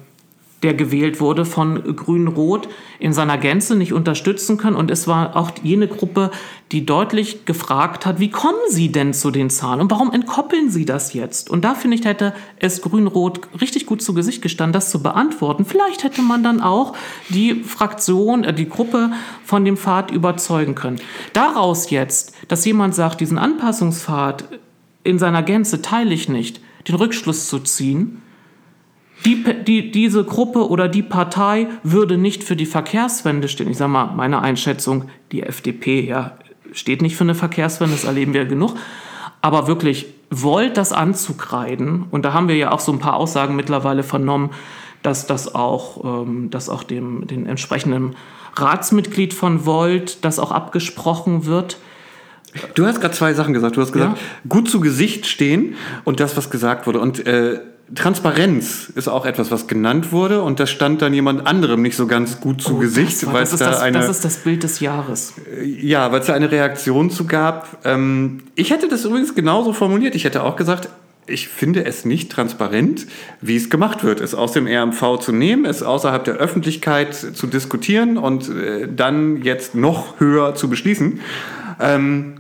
der 0.64 0.74
gewählt 0.74 1.22
wurde 1.22 1.45
von 1.45 1.95
Grün-Rot, 1.95 2.68
in 2.99 3.14
seiner 3.14 3.38
Gänze 3.38 3.76
nicht 3.76 3.93
unterstützen 3.93 4.57
können. 4.57 4.76
Und 4.76 4.91
es 4.91 5.07
war 5.07 5.36
auch 5.36 5.51
jene 5.64 5.88
Gruppe, 5.88 6.32
die 6.72 6.86
deutlich 6.86 7.45
gefragt 7.45 8.05
hat, 8.05 8.20
wie 8.20 8.30
kommen 8.30 8.60
Sie 8.70 8.91
denn 8.91 9.14
zu 9.14 9.32
den 9.32 9.49
Zahlen 9.49 9.80
und 9.80 9.91
warum 9.91 10.12
entkoppeln 10.12 10.70
Sie 10.70 10.86
das 10.86 11.14
jetzt? 11.14 11.49
Und 11.49 11.64
da 11.64 11.76
finde 11.76 11.97
ich, 11.97 12.05
hätte 12.05 12.34
es 12.57 12.82
Grün-Rot 12.82 13.41
richtig 13.62 13.86
gut 13.86 14.01
zu 14.01 14.14
Gesicht 14.14 14.41
gestanden, 14.41 14.74
das 14.74 14.91
zu 14.91 15.01
beantworten. 15.01 15.66
Vielleicht 15.66 16.03
hätte 16.03 16.22
man 16.22 16.43
dann 16.43 16.62
auch 16.62 16.93
die 17.30 17.64
Fraktion, 17.64 18.43
äh, 18.43 18.53
die 18.53 18.68
Gruppe 18.68 19.12
von 19.43 19.64
dem 19.66 19.78
Pfad 19.78 20.12
überzeugen 20.12 20.76
können. 20.76 20.99
Daraus 21.34 21.89
jetzt, 21.89 22.34
dass 22.47 22.66
jemand 22.66 22.95
sagt, 22.95 23.22
diesen 23.22 23.38
Anpassungspfad 23.38 24.45
in 25.03 25.18
seiner 25.18 25.43
Gänze 25.43 25.82
teile 25.82 26.14
ich 26.14 26.30
nicht, 26.30 26.62
den 26.88 26.95
Rückschluss 26.95 27.47
zu 27.47 27.60
ziehen, 27.60 28.22
die, 29.26 29.43
die, 29.65 29.91
diese 29.91 30.24
Gruppe 30.24 30.70
oder 30.70 30.88
die 30.88 31.03
Partei 31.03 31.67
würde 31.84 32.17
nicht 32.17 32.43
für 32.43 32.55
die 32.55 32.65
Verkehrswende 32.65 33.47
stehen. 33.47 33.70
Ich 33.70 33.78
sage 33.78 33.91
mal, 33.91 34.13
meine 34.15 34.41
Einschätzung, 34.41 35.09
die 35.32 35.43
FDP 35.43 36.01
ja, 36.01 36.38
steht 36.72 37.01
nicht 37.01 37.15
für 37.15 37.24
eine 37.26 37.36
Verkehrswende, 37.36 37.95
das 37.95 38.05
erleben 38.05 38.34
wir 38.34 38.45
genug. 38.45 38.76
Aber 39.41 39.67
wirklich 39.67 40.07
wollt 40.30 40.78
das 40.78 40.91
anzukreiden, 40.91 42.05
und 42.11 42.24
da 42.24 42.34
haben 42.34 42.47
wir 42.47 42.55
ja 42.55 42.72
auch 42.72 42.80
so 42.80 42.91
ein 42.91 42.99
paar 42.99 43.15
Aussagen 43.15 43.55
mittlerweile 43.55 44.03
vernommen, 44.03 44.51
dass 45.01 45.28
das 45.28 45.53
auch, 45.55 46.26
ähm, 46.28 46.49
dass 46.49 46.70
auch 46.70 46.84
dem 46.84 47.26
den 47.26 47.45
entsprechenden 47.45 48.15
Ratsmitglied 48.55 49.34
von 49.34 49.65
Volt 49.65 50.24
das 50.26 50.39
auch 50.39 50.51
abgesprochen 50.51 51.45
wird. 51.45 51.78
Du 52.74 52.86
hast 52.86 52.99
gerade 52.99 53.13
zwei 53.13 53.34
Sachen 53.34 53.53
gesagt. 53.53 53.78
Du 53.78 53.82
hast 53.82 53.91
gesagt, 53.91 54.17
ja? 54.17 54.24
gut 54.47 54.70
zu 54.70 54.80
Gesicht 54.80 55.28
stehen 55.28 55.76
und 56.03 56.20
das, 56.20 56.36
was 56.36 56.49
gesagt 56.49 56.88
wurde. 56.88 56.99
Und 56.99 57.26
äh, 57.26 57.59
Transparenz 57.95 58.91
ist 58.95 59.07
auch 59.07 59.25
etwas, 59.25 59.51
was 59.51 59.67
genannt 59.67 60.11
wurde 60.11 60.41
und 60.41 60.59
das 60.59 60.69
stand 60.69 61.01
dann 61.01 61.13
jemand 61.13 61.47
anderem 61.47 61.81
nicht 61.81 61.95
so 61.95 62.07
ganz 62.07 62.39
gut 62.39 62.61
zu 62.61 62.75
oh, 62.75 62.79
Gesicht, 62.79 63.25
weil 63.31 63.43
es 63.43 63.51
da 63.51 63.71
das, 63.71 63.81
eine. 63.81 63.99
Das 63.99 64.09
ist 64.09 64.23
das 64.23 64.37
Bild 64.37 64.63
des 64.63 64.79
Jahres. 64.79 65.33
Ja, 65.63 66.11
weil 66.11 66.19
es 66.19 66.27
da 66.27 66.33
eine 66.33 66.51
Reaktion 66.51 67.09
zu 67.09 67.25
gab. 67.25 67.79
Ähm, 67.85 68.43
ich 68.55 68.71
hätte 68.71 68.87
das 68.87 69.05
übrigens 69.05 69.33
genauso 69.33 69.73
formuliert. 69.73 70.13
Ich 70.15 70.23
hätte 70.23 70.43
auch 70.43 70.55
gesagt, 70.55 70.89
ich 71.25 71.47
finde 71.47 71.85
es 71.85 72.05
nicht 72.05 72.31
transparent, 72.31 73.07
wie 73.41 73.55
es 73.55 73.69
gemacht 73.69 74.03
wird, 74.03 74.19
es 74.19 74.35
aus 74.35 74.51
dem 74.51 74.67
RMV 74.67 75.19
zu 75.19 75.31
nehmen, 75.31 75.65
es 75.65 75.83
außerhalb 75.83 76.23
der 76.23 76.35
Öffentlichkeit 76.35 77.13
zu 77.13 77.47
diskutieren 77.47 78.17
und 78.17 78.49
äh, 78.49 78.87
dann 78.93 79.41
jetzt 79.43 79.75
noch 79.75 80.19
höher 80.19 80.55
zu 80.55 80.69
beschließen. 80.69 81.21
Ähm, 81.79 82.38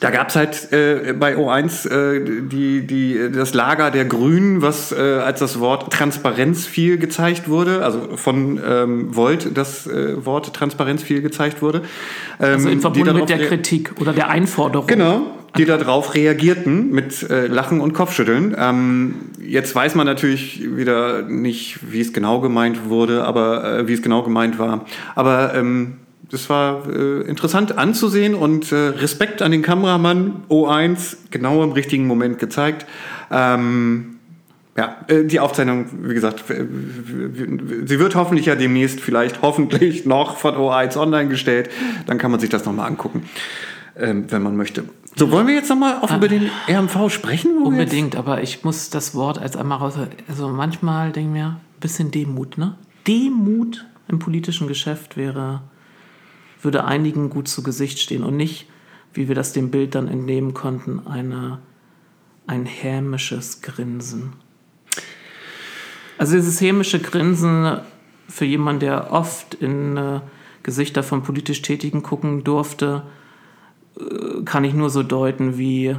da 0.00 0.10
gab's 0.10 0.36
halt 0.36 0.72
äh, 0.72 1.14
bei 1.18 1.36
O1 1.36 1.88
äh, 1.88 2.24
die, 2.48 2.86
die, 2.86 3.30
das 3.32 3.54
Lager 3.54 3.90
der 3.90 4.04
Grünen, 4.04 4.62
was 4.62 4.92
äh, 4.92 4.96
als 4.96 5.40
das 5.40 5.60
Wort 5.60 5.92
Transparenz 5.92 6.66
viel 6.66 6.98
gezeigt 6.98 7.48
wurde, 7.48 7.84
also 7.84 8.16
von 8.16 8.60
ähm, 8.64 9.14
Volt 9.16 9.56
das 9.56 9.86
äh, 9.86 10.24
Wort 10.24 10.54
Transparenz 10.54 11.02
viel 11.02 11.22
gezeigt 11.22 11.62
wurde. 11.62 11.82
Ähm, 12.40 12.54
also 12.54 12.68
in 12.68 12.80
Verbindung 12.80 13.16
mit 13.16 13.28
der 13.28 13.46
Kritik 13.46 13.92
oder 14.00 14.12
der 14.12 14.28
Einforderung. 14.28 14.86
Genau, 14.86 15.22
die 15.56 15.64
darauf 15.64 16.14
reagierten 16.14 16.90
mit 16.90 17.28
äh, 17.28 17.46
Lachen 17.46 17.80
und 17.80 17.92
Kopfschütteln. 17.92 18.54
Ähm, 18.58 19.14
jetzt 19.40 19.74
weiß 19.74 19.94
man 19.94 20.06
natürlich 20.06 20.76
wieder 20.76 21.22
nicht, 21.22 21.92
wie 21.92 22.00
es 22.00 22.12
genau 22.12 22.40
gemeint 22.40 22.88
wurde, 22.88 23.24
aber 23.24 23.78
äh, 23.78 23.88
wie 23.88 23.94
es 23.94 24.02
genau 24.02 24.22
gemeint 24.22 24.58
war. 24.58 24.84
Aber 25.14 25.54
ähm, 25.54 25.94
das 26.30 26.50
war 26.50 26.86
äh, 26.88 27.22
interessant 27.22 27.78
anzusehen 27.78 28.34
und 28.34 28.70
äh, 28.72 28.76
Respekt 28.76 29.40
an 29.42 29.50
den 29.50 29.62
Kameramann 29.62 30.42
O1 30.48 31.16
genau 31.30 31.62
im 31.62 31.72
richtigen 31.72 32.06
Moment 32.06 32.38
gezeigt. 32.38 32.86
Ähm, 33.30 34.18
ja, 34.76 34.96
äh, 35.08 35.24
die 35.24 35.40
Aufzeichnung, 35.40 35.86
wie 36.02 36.14
gesagt, 36.14 36.44
sie 36.46 37.98
wird 37.98 38.14
hoffentlich 38.14 38.46
ja 38.46 38.54
demnächst 38.54 39.00
vielleicht 39.00 39.42
hoffentlich 39.42 40.06
noch 40.06 40.36
von 40.36 40.54
O1 40.54 40.96
online 40.96 41.28
gestellt. 41.28 41.70
Dann 42.06 42.18
kann 42.18 42.30
man 42.30 42.40
sich 42.40 42.50
das 42.50 42.64
nochmal 42.64 42.86
angucken, 42.86 43.24
ähm, 43.96 44.26
wenn 44.28 44.42
man 44.42 44.56
möchte. 44.56 44.84
So, 45.16 45.32
wollen 45.32 45.48
wir 45.48 45.54
jetzt 45.54 45.68
nochmal 45.68 45.98
auch 46.00 46.14
über 46.14 46.28
den 46.28 46.48
RMV 46.68 47.10
sprechen? 47.10 47.58
Unbedingt, 47.58 48.14
aber 48.14 48.40
ich 48.40 48.62
muss 48.62 48.88
das 48.90 49.16
Wort 49.16 49.38
als 49.38 49.56
einmal 49.56 49.78
raus. 49.78 49.94
Also 50.28 50.48
manchmal 50.48 51.10
denke 51.10 51.30
ich 51.30 51.32
mir, 51.32 51.46
ein 51.46 51.80
bisschen 51.80 52.12
Demut, 52.12 52.56
ne? 52.56 52.76
Demut 53.08 53.84
im 54.06 54.20
politischen 54.20 54.68
Geschäft 54.68 55.16
wäre, 55.16 55.62
würde 56.62 56.84
einigen 56.84 57.30
gut 57.30 57.48
zu 57.48 57.62
Gesicht 57.62 57.98
stehen 57.98 58.24
und 58.24 58.36
nicht, 58.36 58.66
wie 59.14 59.28
wir 59.28 59.34
das 59.34 59.52
dem 59.52 59.70
Bild 59.70 59.94
dann 59.94 60.08
entnehmen 60.08 60.54
konnten, 60.54 61.06
eine, 61.06 61.58
ein 62.46 62.66
hämisches 62.66 63.62
Grinsen. 63.62 64.34
Also 66.18 66.34
dieses 66.34 66.60
hämische 66.60 66.98
Grinsen 66.98 67.78
für 68.28 68.44
jemanden, 68.44 68.80
der 68.80 69.12
oft 69.12 69.54
in 69.54 69.96
äh, 69.96 70.20
Gesichter 70.62 71.02
von 71.02 71.22
politisch 71.22 71.62
Tätigen 71.62 72.02
gucken 72.02 72.44
durfte, 72.44 73.04
äh, 73.98 74.42
kann 74.44 74.64
ich 74.64 74.74
nur 74.74 74.90
so 74.90 75.02
deuten 75.02 75.58
wie, 75.58 75.96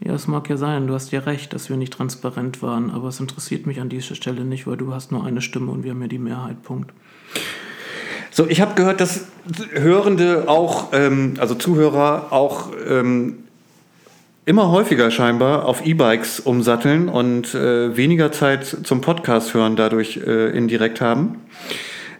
ja, 0.00 0.14
es 0.14 0.26
mag 0.26 0.50
ja 0.50 0.56
sein, 0.56 0.88
du 0.88 0.94
hast 0.94 1.12
ja 1.12 1.20
recht, 1.20 1.52
dass 1.52 1.70
wir 1.70 1.76
nicht 1.76 1.92
transparent 1.92 2.60
waren, 2.60 2.90
aber 2.90 3.08
es 3.08 3.20
interessiert 3.20 3.66
mich 3.66 3.80
an 3.80 3.88
dieser 3.88 4.16
Stelle 4.16 4.44
nicht, 4.44 4.66
weil 4.66 4.76
du 4.76 4.92
hast 4.92 5.12
nur 5.12 5.24
eine 5.24 5.40
Stimme 5.40 5.70
und 5.70 5.84
wir 5.84 5.92
haben 5.92 6.02
ja 6.02 6.08
die 6.08 6.18
Mehrheit, 6.18 6.62
Punkt. 6.62 6.92
So, 8.36 8.46
ich 8.46 8.60
habe 8.60 8.74
gehört, 8.74 9.00
dass 9.00 9.28
Hörende 9.72 10.44
auch, 10.46 10.92
ähm, 10.92 11.36
also 11.38 11.54
Zuhörer 11.54 12.26
auch 12.32 12.70
ähm, 12.86 13.44
immer 14.44 14.70
häufiger 14.70 15.10
scheinbar 15.10 15.64
auf 15.64 15.86
E-Bikes 15.86 16.40
umsatteln 16.40 17.08
und 17.08 17.54
äh, 17.54 17.96
weniger 17.96 18.32
Zeit 18.32 18.66
zum 18.66 19.00
Podcast 19.00 19.54
hören 19.54 19.74
dadurch 19.74 20.18
äh, 20.18 20.50
indirekt 20.50 21.00
haben. 21.00 21.36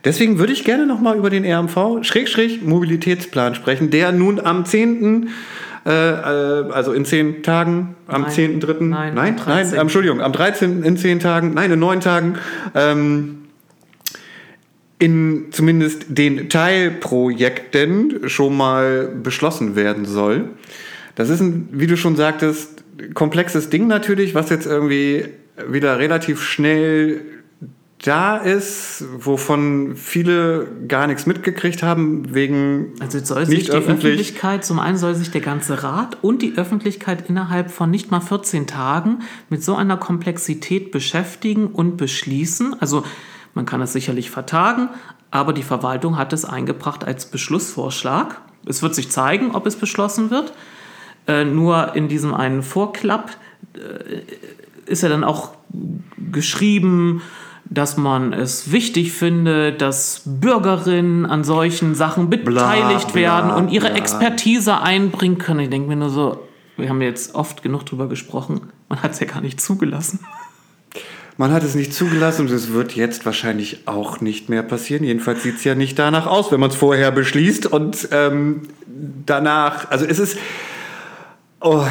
Deswegen 0.07 0.39
würde 0.39 0.55
ich 0.55 0.64
gerne 0.64 0.87
nochmal 0.87 1.19
über 1.19 1.29
den 1.29 1.45
RMV 1.45 1.99
Schrägstrich 2.01 2.62
Mobilitätsplan 2.62 3.55
sprechen, 3.55 3.91
der 3.91 4.11
nun 4.12 4.41
am 4.41 4.64
10. 4.64 5.29
Äh, 5.85 5.91
äh, 5.91 6.73
also 6.73 6.95
in 6.95 7.05
10 7.05 7.43
Tagen, 7.43 7.95
am 8.07 8.23
Nein. 8.23 8.33
10.3. 8.33 8.85
Nein, 8.85 8.89
nein, 8.89 9.09
am 9.09 9.14
nein, 9.14 9.37
13.. 9.37 9.79
Entschuldigung, 9.79 10.23
am 10.23 10.33
13. 10.33 10.83
in 10.83 10.97
10 10.97 11.21
Tagen, 11.21 11.53
nein, 11.53 11.71
in 11.71 11.79
9 11.79 12.01
Tagen, 12.01 12.37
ähm, 12.75 13.43
in 14.99 15.47
zumindest 15.51 16.07
den 16.09 16.49
Teilprojekten 16.49 18.28
schon 18.28 18.57
mal 18.57 19.09
beschlossen 19.22 19.76
werden 19.76 20.07
soll. 20.07 20.51
Das 21.14 21.28
ist 21.28 21.40
ein, 21.40 21.68
wie 21.72 21.86
du 21.86 21.97
schon 21.97 22.16
sagtest, 22.16 22.84
komplexes 23.14 23.68
Ding 23.68 23.86
natürlich, 23.86 24.34
was 24.34 24.49
jetzt 24.51 24.66
irgendwie 24.66 25.26
wieder 25.68 25.99
relativ 25.99 26.42
schnell 26.42 27.22
da 28.03 28.36
ist, 28.36 29.05
wovon 29.18 29.97
viele 29.97 30.68
gar 30.86 31.07
nichts 31.07 31.26
mitgekriegt 31.26 31.82
haben, 31.82 32.34
wegen 32.34 32.92
Also 33.01 33.18
jetzt 33.18 33.28
soll 33.28 33.47
sich 33.47 33.64
die 33.64 33.70
öffentlich. 33.70 34.05
Öffentlichkeit, 34.05 34.64
zum 34.64 34.78
einen 34.78 34.99
soll 34.99 35.14
sich 35.14 35.30
der 35.30 35.40
ganze 35.40 35.82
Rat 35.82 36.18
und 36.22 36.42
die 36.42 36.57
Öffentlichkeit 36.57 37.28
innerhalb 37.28 37.70
von 37.70 37.90
nicht 37.90 38.11
mal 38.11 38.20
14 38.20 38.66
Tagen 38.66 39.20
mit 39.49 39.64
so 39.64 39.74
einer 39.74 39.97
Komplexität 39.97 40.90
beschäftigen 40.90 41.68
und 41.68 41.97
beschließen. 41.97 42.76
Also 42.80 43.03
man 43.57 43.65
kann 43.65 43.81
es 43.81 43.95
sicherlich 43.95 44.31
vertagen, 44.31 44.91
aber 45.31 45.55
die 45.55 45.63
Verwaltung 45.63 46.19
hat 46.19 46.35
es 46.35 46.45
eingebracht 46.45 47.05
als 47.05 47.25
Beschlussvorschlag. 47.25 48.43
Es 48.67 48.83
wird 48.83 48.95
sich 48.95 49.11
zeigen, 49.11 49.53
ob 49.53 49.67
es 49.67 49.77
beschlossen 49.77 50.31
wird. 50.31 50.53
Äh, 51.27 51.47
nur 51.47 51.97
in 51.97 52.07
diesem 52.09 52.35
einen 52.35 52.63
Vorklapp 52.63 53.31
äh, 53.75 54.91
ist 54.91 55.03
ja 55.03 55.09
dann 55.09 55.25
auch 55.25 55.53
geschrieben, 56.31 57.23
dass 57.65 57.97
man 57.97 58.35
es 58.35 58.73
wichtig 58.73 59.13
findet, 59.13 59.81
dass 59.81 60.21
Bürgerinnen 60.27 61.25
an 61.25 61.43
solchen 61.43 61.95
Sachen 61.95 62.29
beteiligt 62.29 63.13
bla, 63.13 63.15
werden 63.15 63.51
und 63.53 63.73
ihre 63.73 63.89
bla. 63.89 63.97
Expertise 63.97 64.83
einbringen 64.83 65.39
können. 65.39 65.61
Ich 65.61 65.71
denke 65.71 65.89
mir 65.89 65.97
nur 65.97 66.11
so, 66.11 66.47
wir 66.77 66.91
haben 66.91 67.01
jetzt 67.01 67.35
oft 67.35 67.63
genug 67.63 67.87
drüber 67.87 68.07
gesprochen, 68.07 68.69
man 68.91 69.03
hat 69.03 69.13
es 69.13 69.21
ja 69.21 69.27
gar 69.27 69.41
nicht 69.41 69.63
zugelassen. 69.63 70.21
Man 71.39 71.53
hat 71.53 71.62
es 71.64 71.74
nicht 71.74 71.93
zugelassen 71.93 72.47
und 72.47 72.51
es 72.51 72.72
wird 72.72 72.93
jetzt 72.97 73.26
wahrscheinlich 73.26 73.87
auch 73.87 74.20
nicht 74.22 74.49
mehr 74.49 74.62
passieren. 74.62 75.05
Jedenfalls 75.05 75.43
sieht 75.43 75.57
es 75.57 75.64
ja 75.64 75.74
nicht 75.74 75.99
danach 75.99 76.26
aus, 76.26 76.51
wenn 76.51 76.61
man 76.61 76.70
es 76.70 76.76
vorher 76.76 77.11
beschließt 77.12 77.66
und 77.66 78.09
ähm, 78.11 78.62
danach, 79.26 79.91
also 79.91 80.07
es 80.07 80.18
ist, 80.18 80.39
oh, 81.61 81.84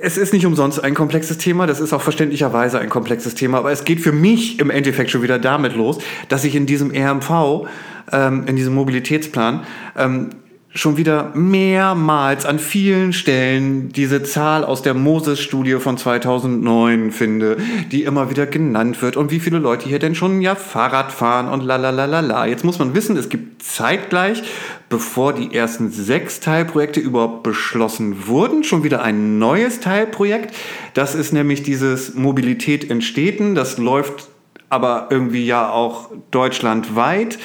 es, 0.00 0.16
ist 0.16 0.32
nicht 0.32 0.46
umsonst 0.46 0.82
ein 0.82 0.94
komplexes 0.94 1.38
Thema, 1.38 1.66
das 1.66 1.80
ist 1.80 1.92
auch 1.92 2.02
verständlicherweise 2.02 2.78
ein 2.78 2.88
komplexes 2.88 3.34
Thema, 3.34 3.58
aber 3.58 3.72
es 3.72 3.84
geht 3.84 4.00
für 4.00 4.12
mich 4.12 4.60
im 4.60 4.70
Endeffekt 4.70 5.10
schon 5.10 5.22
wieder 5.22 5.40
damit 5.40 5.74
los, 5.74 5.98
dass 6.28 6.44
ich 6.44 6.54
in 6.54 6.66
diesem 6.66 6.92
RMV, 6.94 7.66
ähm, 8.12 8.44
in 8.46 8.54
diesem 8.54 8.74
Mobilitätsplan, 8.74 9.64
ähm, 9.96 10.30
schon 10.72 10.96
wieder 10.96 11.32
mehrmals 11.34 12.46
an 12.46 12.60
vielen 12.60 13.12
Stellen 13.12 13.88
diese 13.88 14.22
Zahl 14.22 14.64
aus 14.64 14.82
der 14.82 14.94
Moses-Studie 14.94 15.74
von 15.80 15.98
2009 15.98 17.10
finde, 17.10 17.56
die 17.90 18.04
immer 18.04 18.30
wieder 18.30 18.46
genannt 18.46 19.02
wird 19.02 19.16
und 19.16 19.32
wie 19.32 19.40
viele 19.40 19.58
Leute 19.58 19.88
hier 19.88 19.98
denn 19.98 20.14
schon 20.14 20.40
ja 20.40 20.54
Fahrrad 20.54 21.10
fahren 21.10 21.48
und 21.48 21.64
la 21.64 21.74
la 21.76 21.90
la 21.90 22.20
la. 22.20 22.46
Jetzt 22.46 22.64
muss 22.64 22.78
man 22.78 22.94
wissen, 22.94 23.16
es 23.16 23.28
gibt 23.28 23.64
zeitgleich, 23.64 24.44
bevor 24.88 25.32
die 25.32 25.52
ersten 25.52 25.90
sechs 25.90 26.38
Teilprojekte 26.38 27.00
überhaupt 27.00 27.42
beschlossen 27.42 28.28
wurden, 28.28 28.62
schon 28.62 28.84
wieder 28.84 29.02
ein 29.02 29.40
neues 29.40 29.80
Teilprojekt. 29.80 30.54
Das 30.94 31.16
ist 31.16 31.32
nämlich 31.32 31.64
dieses 31.64 32.14
Mobilität 32.14 32.84
in 32.84 33.02
Städten. 33.02 33.56
Das 33.56 33.78
läuft 33.78 34.28
aber 34.68 35.08
irgendwie 35.10 35.44
ja 35.44 35.68
auch 35.68 36.10
deutschlandweit. 36.30 37.40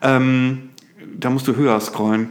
Ähm, 0.00 0.70
da 1.18 1.28
musst 1.28 1.46
du 1.46 1.56
höher 1.56 1.78
scrollen. 1.78 2.30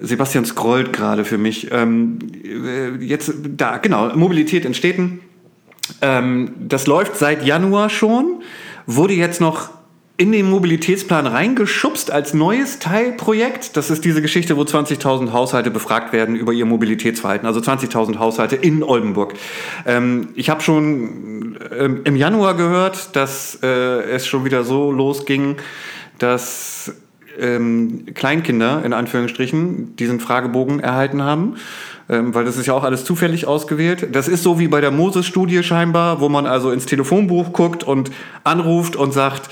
Sebastian 0.00 0.44
scrollt 0.44 0.92
gerade 0.92 1.24
für 1.24 1.38
mich. 1.38 1.68
Ähm, 1.72 2.18
äh, 2.44 3.04
jetzt 3.04 3.32
da, 3.56 3.78
genau, 3.78 4.14
Mobilität 4.14 4.64
in 4.64 4.74
Städten. 4.74 5.20
Ähm, 6.00 6.52
das 6.58 6.86
läuft 6.86 7.16
seit 7.16 7.44
Januar 7.44 7.90
schon, 7.90 8.42
wurde 8.86 9.14
jetzt 9.14 9.40
noch 9.40 9.70
in 10.18 10.32
den 10.32 10.50
Mobilitätsplan 10.50 11.28
reingeschubst 11.28 12.10
als 12.10 12.34
neues 12.34 12.80
Teilprojekt. 12.80 13.76
Das 13.76 13.88
ist 13.88 14.04
diese 14.04 14.20
Geschichte, 14.20 14.56
wo 14.56 14.62
20.000 14.62 15.32
Haushalte 15.32 15.70
befragt 15.70 16.12
werden 16.12 16.34
über 16.34 16.52
ihr 16.52 16.66
Mobilitätsverhalten. 16.66 17.46
Also 17.46 17.60
20.000 17.60 18.18
Haushalte 18.18 18.56
in 18.56 18.82
Oldenburg. 18.82 19.34
Ähm, 19.86 20.30
ich 20.34 20.50
habe 20.50 20.60
schon 20.60 21.56
ähm, 21.70 22.00
im 22.02 22.16
Januar 22.16 22.56
gehört, 22.56 23.14
dass 23.14 23.60
äh, 23.62 23.66
es 23.66 24.26
schon 24.26 24.44
wieder 24.44 24.64
so 24.64 24.90
losging, 24.90 25.56
dass 26.18 26.92
ähm, 27.40 28.06
Kleinkinder 28.14 28.82
in 28.84 28.92
Anführungsstrichen 28.92 29.96
diesen 29.96 30.20
Fragebogen 30.20 30.80
erhalten 30.80 31.22
haben, 31.22 31.56
ähm, 32.08 32.34
weil 32.34 32.44
das 32.44 32.56
ist 32.56 32.66
ja 32.66 32.74
auch 32.74 32.84
alles 32.84 33.04
zufällig 33.04 33.46
ausgewählt. 33.46 34.08
Das 34.12 34.28
ist 34.28 34.42
so 34.42 34.58
wie 34.58 34.68
bei 34.68 34.80
der 34.80 34.90
Moses-Studie 34.90 35.62
scheinbar, 35.62 36.20
wo 36.20 36.28
man 36.28 36.46
also 36.46 36.70
ins 36.70 36.86
Telefonbuch 36.86 37.52
guckt 37.52 37.84
und 37.84 38.10
anruft 38.44 38.96
und 38.96 39.12
sagt, 39.12 39.50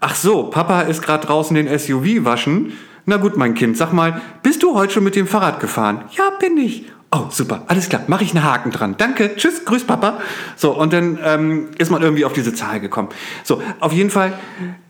ach 0.00 0.14
so, 0.14 0.44
Papa 0.44 0.82
ist 0.82 1.02
gerade 1.02 1.26
draußen 1.26 1.54
den 1.54 1.78
SUV 1.78 2.24
waschen. 2.24 2.72
Na 3.04 3.18
gut, 3.18 3.36
mein 3.36 3.54
Kind, 3.54 3.76
sag 3.76 3.92
mal, 3.92 4.20
bist 4.42 4.62
du 4.62 4.74
heute 4.74 4.94
schon 4.94 5.04
mit 5.04 5.14
dem 5.14 5.28
Fahrrad 5.28 5.60
gefahren? 5.60 6.04
Ja, 6.16 6.30
bin 6.40 6.58
ich. 6.58 6.86
Oh, 7.18 7.30
super, 7.30 7.62
alles 7.68 7.88
klar, 7.88 8.02
mache 8.08 8.24
ich 8.24 8.34
einen 8.34 8.44
Haken 8.44 8.70
dran. 8.70 8.96
Danke, 8.98 9.36
tschüss, 9.36 9.64
grüß 9.64 9.84
Papa. 9.84 10.20
So, 10.54 10.76
und 10.76 10.92
dann 10.92 11.18
ähm, 11.24 11.68
ist 11.78 11.90
man 11.90 12.02
irgendwie 12.02 12.26
auf 12.26 12.34
diese 12.34 12.52
Zahl 12.52 12.78
gekommen. 12.78 13.08
So, 13.42 13.62
auf 13.80 13.92
jeden 13.94 14.10
Fall 14.10 14.34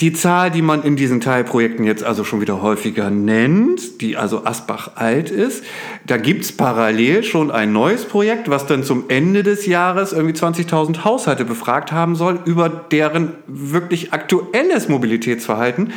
die 0.00 0.12
Zahl, 0.12 0.50
die 0.50 0.62
man 0.62 0.82
in 0.82 0.96
diesen 0.96 1.20
Teilprojekten 1.20 1.84
jetzt 1.84 2.02
also 2.02 2.24
schon 2.24 2.40
wieder 2.40 2.62
häufiger 2.62 3.10
nennt, 3.10 4.00
die 4.00 4.16
also 4.16 4.44
Asbach 4.44 4.96
alt 4.96 5.30
ist. 5.30 5.62
Da 6.04 6.16
gibt's 6.16 6.50
parallel 6.50 7.22
schon 7.22 7.52
ein 7.52 7.72
neues 7.72 8.04
Projekt, 8.04 8.50
was 8.50 8.66
dann 8.66 8.82
zum 8.82 9.04
Ende 9.06 9.44
des 9.44 9.66
Jahres 9.66 10.12
irgendwie 10.12 10.34
20.000 10.34 11.04
Haushalte 11.04 11.44
befragt 11.44 11.92
haben 11.92 12.16
soll 12.16 12.40
über 12.44 12.68
deren 12.68 13.34
wirklich 13.46 14.12
aktuelles 14.12 14.88
Mobilitätsverhalten, 14.88 15.92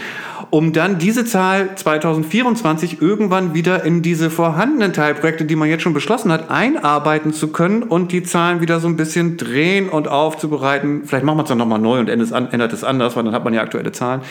um 0.52 0.74
dann 0.74 0.98
diese 0.98 1.26
Zahl 1.26 1.76
2024 1.76 3.02
irgendwann 3.02 3.54
wieder 3.54 3.84
in 3.84 4.02
diese 4.02 4.30
vorhandenen 4.30 4.94
Teilprojekte, 4.94 5.46
die 5.46 5.56
man 5.56 5.70
jetzt 5.70 5.84
schon 5.84 5.94
beschlossen 5.94 6.32
hat, 6.32 6.50
einarbeiten 6.50 7.34
zu 7.34 7.50
können 7.50 7.84
und 7.84 8.12
die 8.12 8.24
Zahlen 8.24 8.62
wieder 8.62 8.80
so 8.80 8.88
ein 8.88 8.98
bisschen 8.98 9.38
drehen 9.38 9.90
und 9.90 10.08
aufzubereiten. 10.08 11.04
Vielleicht 11.06 11.26
machen 11.26 11.38
wir 11.38 11.44
es 11.44 11.50
dann 11.50 11.60
nochmal 11.60 11.80
neu 11.80 12.00
und 12.00 12.10
ändert 12.10 12.74
es, 12.74 12.84
anders, 12.84 13.16
weil 13.16 13.24
dann 13.24 13.34
hat 13.34 13.44
man 13.44 13.54
ja 13.54 13.62
aktuelle 13.62 13.92
Zahlen. 13.92 14.22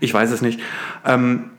Ich 0.00 0.12
weiß 0.12 0.30
es 0.30 0.42
nicht. 0.42 0.60
Ähm, 1.06 1.50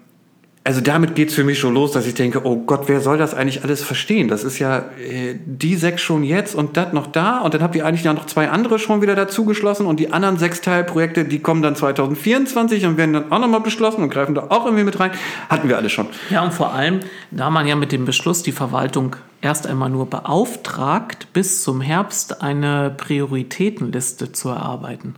also 0.65 0.81
damit 0.81 1.13
geht's 1.13 1.35
für 1.35 1.43
mich 1.43 1.59
schon 1.59 1.75
los, 1.75 1.91
dass 1.91 2.07
ich 2.07 2.15
denke, 2.15 2.43
oh 2.43 2.55
Gott, 2.55 2.87
wer 2.87 2.99
soll 2.99 3.19
das 3.19 3.35
eigentlich 3.35 3.63
alles 3.63 3.83
verstehen? 3.83 4.27
Das 4.27 4.43
ist 4.43 4.57
ja 4.57 4.79
äh, 4.99 5.35
die 5.45 5.75
sechs 5.75 6.01
schon 6.01 6.23
jetzt 6.23 6.55
und 6.55 6.75
das 6.75 6.91
noch 6.91 7.05
da 7.05 7.41
und 7.41 7.53
dann 7.53 7.61
habt 7.61 7.75
ihr 7.75 7.85
eigentlich 7.85 8.03
ja 8.03 8.11
noch 8.13 8.25
zwei 8.25 8.49
andere 8.49 8.79
schon 8.79 9.03
wieder 9.03 9.13
dazu 9.13 9.45
geschlossen 9.45 9.85
und 9.85 9.99
die 9.99 10.11
anderen 10.11 10.39
sechs 10.39 10.61
Teilprojekte, 10.61 11.25
die 11.25 11.37
kommen 11.37 11.61
dann 11.61 11.75
2024 11.75 12.83
und 12.87 12.97
werden 12.97 13.13
dann 13.13 13.31
auch 13.31 13.37
nochmal 13.37 13.59
beschlossen 13.59 14.01
und 14.01 14.09
greifen 14.09 14.33
da 14.33 14.47
auch 14.49 14.65
irgendwie 14.65 14.83
mit 14.83 14.99
rein. 14.99 15.11
Hatten 15.49 15.69
wir 15.69 15.77
alle 15.77 15.91
schon. 15.91 16.07
Ja, 16.31 16.43
und 16.43 16.51
vor 16.51 16.73
allem, 16.73 17.01
da 17.29 17.51
man 17.51 17.67
ja 17.67 17.75
mit 17.75 17.91
dem 17.91 18.05
Beschluss 18.05 18.41
die 18.41 18.51
Verwaltung 18.51 19.15
erst 19.41 19.67
einmal 19.67 19.91
nur 19.91 20.09
beauftragt, 20.09 21.27
bis 21.31 21.61
zum 21.61 21.79
Herbst 21.79 22.41
eine 22.41 22.89
Prioritätenliste 22.97 24.31
zu 24.31 24.49
erarbeiten. 24.49 25.13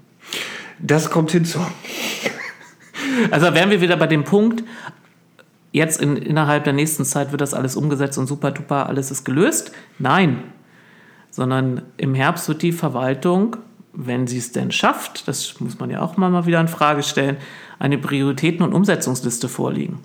Das 0.77 1.09
kommt 1.09 1.31
hinzu. 1.31 1.59
Also 3.31 3.53
wären 3.53 3.69
wir 3.69 3.79
wieder 3.79 3.95
bei 3.95 4.07
dem 4.07 4.25
Punkt, 4.25 4.63
jetzt 5.77 6.01
in, 6.01 6.17
innerhalb 6.17 6.63
der 6.65 6.73
nächsten 6.73 7.05
Zeit 7.05 7.31
wird 7.31 7.41
das 7.41 7.53
alles 7.53 7.75
umgesetzt 7.75 8.17
und 8.17 8.27
super 8.27 8.51
duper, 8.51 8.87
alles 8.87 9.11
ist 9.11 9.23
gelöst. 9.23 9.71
Nein, 9.99 10.43
sondern 11.31 11.83
im 11.97 12.13
Herbst 12.13 12.47
wird 12.47 12.61
die 12.61 12.71
Verwaltung, 12.71 13.57
wenn 13.93 14.27
sie 14.27 14.37
es 14.37 14.51
denn 14.51 14.71
schafft, 14.71 15.27
das 15.27 15.59
muss 15.59 15.79
man 15.79 15.89
ja 15.89 16.01
auch 16.01 16.17
mal 16.17 16.45
wieder 16.45 16.61
in 16.61 16.67
Frage 16.67 17.01
stellen, 17.01 17.37
eine 17.79 17.97
Prioritäten- 17.97 18.63
und 18.63 18.73
Umsetzungsliste 18.73 19.49
vorlegen. 19.49 19.99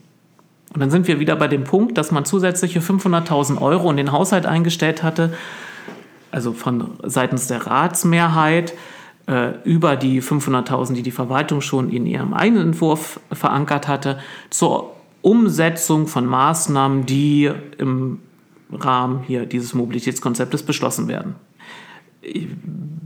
Und 0.73 0.81
dann 0.81 0.91
sind 0.91 1.07
wir 1.07 1.21
wieder 1.21 1.37
bei 1.37 1.49
dem 1.49 1.65
Punkt, 1.65 1.99
dass 1.99 2.11
man 2.11 2.25
zusätzliche 2.25 2.81
500.000 2.81 3.61
Euro 3.61 3.91
in 3.91 3.99
den 3.99 4.13
Haushalt 4.13 4.47
eingestellt 4.47 5.03
hatte, 5.03 5.35
also 6.31 6.55
von 6.55 6.93
seitens 7.03 7.47
der 7.47 7.67
Ratsmehrheit, 7.67 8.73
äh, 9.27 9.53
über 9.65 9.97
die 9.97 10.23
500.000, 10.23 10.95
die 10.95 11.03
die 11.03 11.11
Verwaltung 11.11 11.61
schon 11.61 11.91
in 11.91 12.07
ihrem 12.07 12.33
eigenen 12.35 12.69
Entwurf 12.69 13.21
verankert 13.31 13.87
hatte, 13.87 14.19
zur 14.51 14.92
Umsetzung 15.23 16.07
von 16.09 16.27
Maßnahmen, 16.27 17.07
die 17.07 17.51
im 17.79 18.19
Rahmen 18.71 19.23
hier 19.23 19.47
dieses 19.47 19.75
Mobilitätskonzeptes 19.75 20.63
beschlossen 20.63 21.09
werden. 21.09 21.37
Ich 22.21 22.49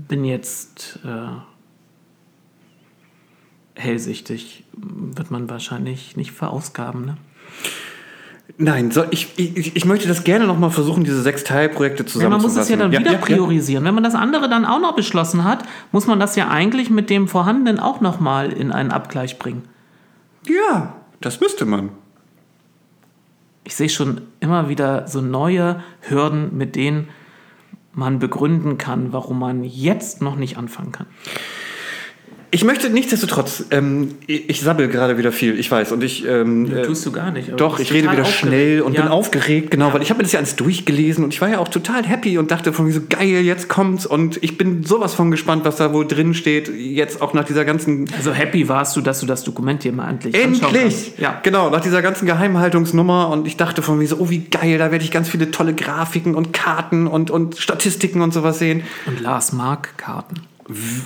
bin 0.09 0.25
jetzt 0.25 0.99
äh, 1.05 1.29
hellsichtig, 3.75 4.65
wird 4.73 5.31
man 5.31 5.49
wahrscheinlich 5.49 6.17
nicht 6.17 6.33
verausgaben. 6.33 7.05
Ne? 7.05 7.17
Nein, 8.59 8.91
so, 8.91 9.05
ich, 9.11 9.39
ich, 9.39 9.77
ich 9.77 9.85
möchte 9.85 10.09
das 10.09 10.25
gerne 10.25 10.47
nochmal 10.47 10.71
versuchen, 10.71 11.05
diese 11.05 11.21
sechs 11.21 11.45
Teilprojekte 11.45 12.07
zusammenzufassen. 12.07 12.23
Ja, 12.23 12.29
man 12.29 12.41
muss 12.43 12.57
es 12.57 12.69
ja 12.69 12.77
dann 12.77 12.93
ja, 12.93 13.01
wieder 13.01 13.13
ja, 13.13 13.19
priorisieren. 13.19 13.85
Wenn 13.85 13.95
man 13.95 14.05
das 14.05 14.15
andere 14.15 14.49
dann 14.49 14.65
auch 14.65 14.81
noch 14.81 14.95
beschlossen 14.95 15.45
hat, 15.45 15.65
muss 15.93 16.07
man 16.07 16.21
das 16.21 16.37
ja 16.37 16.49
eigentlich 16.49 16.89
mit 16.89 17.11
dem 17.11 17.29
Vorhandenen 17.29 17.81
auch 17.81 18.01
nochmal 18.01 18.53
in 18.53 18.73
einen 18.73 18.93
Abgleich 18.93 19.39
bringen. 19.39 19.65
Ja, 20.47 20.95
das 21.21 21.41
müsste 21.41 21.67
man. 21.67 21.91
Ich 23.67 23.75
sehe 23.75 23.89
schon 23.89 24.21
immer 24.39 24.69
wieder 24.69 25.09
so 25.09 25.21
neue 25.21 25.83
Hürden, 26.03 26.57
mit 26.57 26.77
denen 26.77 27.09
man 27.93 28.21
begründen 28.21 28.79
kann, 28.79 29.13
warum 29.13 29.41
man 29.41 29.65
jetzt 29.65 30.23
noch 30.23 30.37
nicht 30.37 30.57
anfangen 30.57 30.93
kann. 30.93 31.07
Ich 32.51 32.65
möchte 32.65 32.91
nichtsdestotrotz, 32.91 33.65
ähm, 33.71 34.15
ich 34.27 34.61
sabbel 34.61 34.89
gerade 34.89 35.19
wieder 35.19 35.33
viel, 35.33 35.59
ich 35.59 35.71
weiß. 35.71 35.93
Und 35.93 36.05
ich, 36.05 36.27
ähm, 36.27 36.67
ja, 36.67 36.83
tust 36.83 37.05
du 37.05 37.13
gar 37.13 37.31
nicht. 37.31 37.53
Doch, 37.57 37.81
ich 37.81 37.93
rede 37.93 38.11
wieder 38.11 38.25
schnell 38.25 38.83
und 38.83 38.95
ja. 38.95 39.03
bin 39.03 39.11
aufgeregt, 39.11 39.71
genau, 39.73 39.89
ja. 39.89 39.95
weil 39.95 40.03
ich 40.03 40.11
habe 40.11 40.19
mir 40.19 40.23
das 40.23 40.33
ja 40.33 40.39
alles 40.39 40.55
durchgelesen 40.57 41.25
und 41.25 41.35
ich 41.35 41.41
war 41.41 41.49
ja 41.49 41.59
auch 41.59 41.69
total 41.69 42.05
happy 42.05 42.39
und 42.39 42.51
dachte 42.51 42.73
von 42.73 42.87
mir 42.87 42.93
so, 42.93 43.01
geil, 43.09 43.43
jetzt 43.43 43.69
kommt's 43.69 44.07
und 44.07 44.43
ich 44.43 44.57
bin 44.57 44.85
sowas 44.85 45.15
von 45.15 45.31
gespannt, 45.31 45.65
was 45.65 45.77
da 45.77 45.93
wohl 45.93 46.07
drin 46.07 46.35
steht, 46.35 46.69
jetzt 46.69 47.21
auch 47.21 47.35
nach 47.35 47.45
dieser 47.45 47.65
ganzen... 47.65 48.09
Also 48.17 48.33
happy 48.33 48.69
warst 48.69 48.97
du, 48.97 49.01
dass 49.01 49.21
du 49.21 49.27
das 49.27 49.43
Dokument 49.43 49.83
hier 49.83 49.93
mal 49.93 50.09
endlich 50.09 50.35
Endlich! 50.35 51.15
Ja. 51.19 51.41
Genau, 51.43 51.71
nach 51.71 51.81
dieser 51.81 52.01
ganzen 52.01 52.27
Geheimhaltungsnummer 52.27 53.29
und 53.31 53.47
ich 53.47 53.57
dachte 53.57 53.83
von 53.83 53.99
mir 53.99 54.07
so, 54.07 54.17
oh 54.19 54.31
wie 54.31 54.45
geil, 54.45 54.79
da 54.79 54.93
werde 54.93 55.05
ich 55.05 55.11
ganz 55.11 55.29
viele 55.29 55.51
tolle 55.51 55.75
Grafiken 55.75 56.35
und 56.35 56.53
Karten 56.53 57.07
und, 57.07 57.31
und 57.31 57.59
Statistiken 57.59 58.21
und 58.21 58.33
sowas 58.33 58.59
sehen. 58.59 58.83
Und 59.07 59.21
Lars 59.21 59.53
mag 59.53 59.99
Karten 59.99 60.43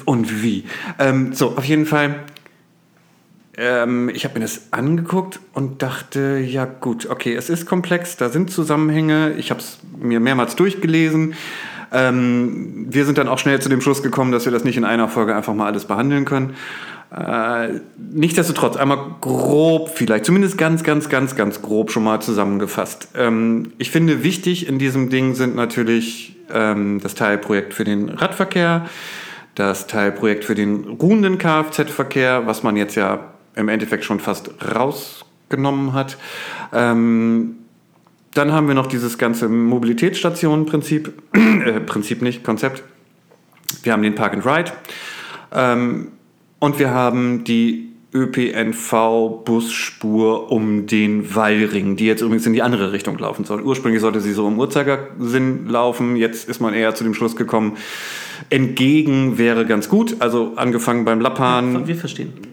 und 0.04 0.42
wie. 0.42 0.64
Ähm, 0.98 1.32
so, 1.32 1.56
auf 1.56 1.64
jeden 1.64 1.86
Fall. 1.86 2.20
Ähm, 3.56 4.08
ich 4.08 4.24
habe 4.24 4.38
mir 4.38 4.44
das 4.44 4.68
angeguckt 4.70 5.40
und 5.52 5.82
dachte, 5.82 6.38
ja 6.38 6.64
gut, 6.64 7.10
okay, 7.10 7.34
es 7.34 7.50
ist 7.50 7.66
komplex, 7.66 8.16
da 8.16 8.30
sind 8.30 8.50
Zusammenhänge. 8.50 9.34
Ich 9.36 9.50
habe 9.50 9.60
es 9.60 9.78
mir 9.98 10.20
mehrmals 10.20 10.56
durchgelesen. 10.56 11.34
Ähm, 11.92 12.86
wir 12.88 13.04
sind 13.04 13.18
dann 13.18 13.28
auch 13.28 13.38
schnell 13.38 13.60
zu 13.60 13.68
dem 13.68 13.80
Schluss 13.80 14.02
gekommen, 14.02 14.32
dass 14.32 14.44
wir 14.44 14.52
das 14.52 14.64
nicht 14.64 14.76
in 14.76 14.84
einer 14.84 15.08
Folge 15.08 15.34
einfach 15.34 15.54
mal 15.54 15.66
alles 15.66 15.84
behandeln 15.84 16.24
können. 16.24 16.54
Äh, 17.14 17.80
nichtsdestotrotz, 17.98 18.76
einmal 18.76 19.16
grob 19.20 19.90
vielleicht, 19.92 20.24
zumindest 20.24 20.56
ganz, 20.56 20.84
ganz, 20.84 21.08
ganz, 21.08 21.34
ganz 21.34 21.60
grob 21.60 21.90
schon 21.90 22.04
mal 22.04 22.20
zusammengefasst. 22.20 23.08
Ähm, 23.16 23.72
ich 23.78 23.90
finde, 23.90 24.22
wichtig 24.22 24.68
in 24.68 24.78
diesem 24.78 25.10
Ding 25.10 25.34
sind 25.34 25.56
natürlich 25.56 26.36
ähm, 26.54 27.00
das 27.02 27.16
Teilprojekt 27.16 27.74
für 27.74 27.82
den 27.82 28.08
Radverkehr, 28.10 28.86
das 29.60 29.86
Teilprojekt 29.86 30.44
für 30.46 30.54
den 30.54 30.84
ruhenden 30.84 31.36
Kfz-Verkehr, 31.36 32.46
was 32.46 32.62
man 32.62 32.76
jetzt 32.76 32.94
ja 32.94 33.34
im 33.54 33.68
Endeffekt 33.68 34.04
schon 34.04 34.18
fast 34.18 34.52
rausgenommen 34.74 35.92
hat. 35.92 36.16
Ähm, 36.72 37.56
dann 38.32 38.52
haben 38.52 38.68
wir 38.68 38.74
noch 38.74 38.86
dieses 38.86 39.18
ganze 39.18 39.50
Mobilitätsstationenprinzip, 39.50 41.12
äh, 41.34 41.80
Prinzip 41.80 42.22
nicht, 42.22 42.42
Konzept. 42.42 42.82
Wir 43.82 43.92
haben 43.92 44.02
den 44.02 44.14
Park 44.14 44.32
and 44.32 44.46
Ride 44.46 44.72
ähm, 45.52 46.12
und 46.58 46.78
wir 46.78 46.94
haben 46.94 47.44
die 47.44 47.90
ÖPNV-Busspur 48.14 50.50
um 50.50 50.86
den 50.86 51.34
Wallring, 51.34 51.96
die 51.96 52.06
jetzt 52.06 52.22
übrigens 52.22 52.46
in 52.46 52.54
die 52.54 52.62
andere 52.62 52.92
Richtung 52.92 53.18
laufen 53.18 53.44
soll. 53.44 53.60
Ursprünglich 53.60 54.00
sollte 54.00 54.22
sie 54.22 54.32
so 54.32 54.48
im 54.48 54.58
Uhrzeigersinn 54.58 55.66
laufen, 55.66 56.16
jetzt 56.16 56.48
ist 56.48 56.60
man 56.60 56.72
eher 56.72 56.94
zu 56.94 57.04
dem 57.04 57.12
Schluss 57.12 57.36
gekommen, 57.36 57.76
entgegen 58.48 59.38
wäre 59.38 59.66
ganz 59.66 59.88
gut. 59.88 60.16
Also 60.20 60.52
angefangen 60.56 61.04
beim 61.04 61.20
Lappan. 61.20 61.86
wir 61.86 61.96
verstehen. 61.96 62.49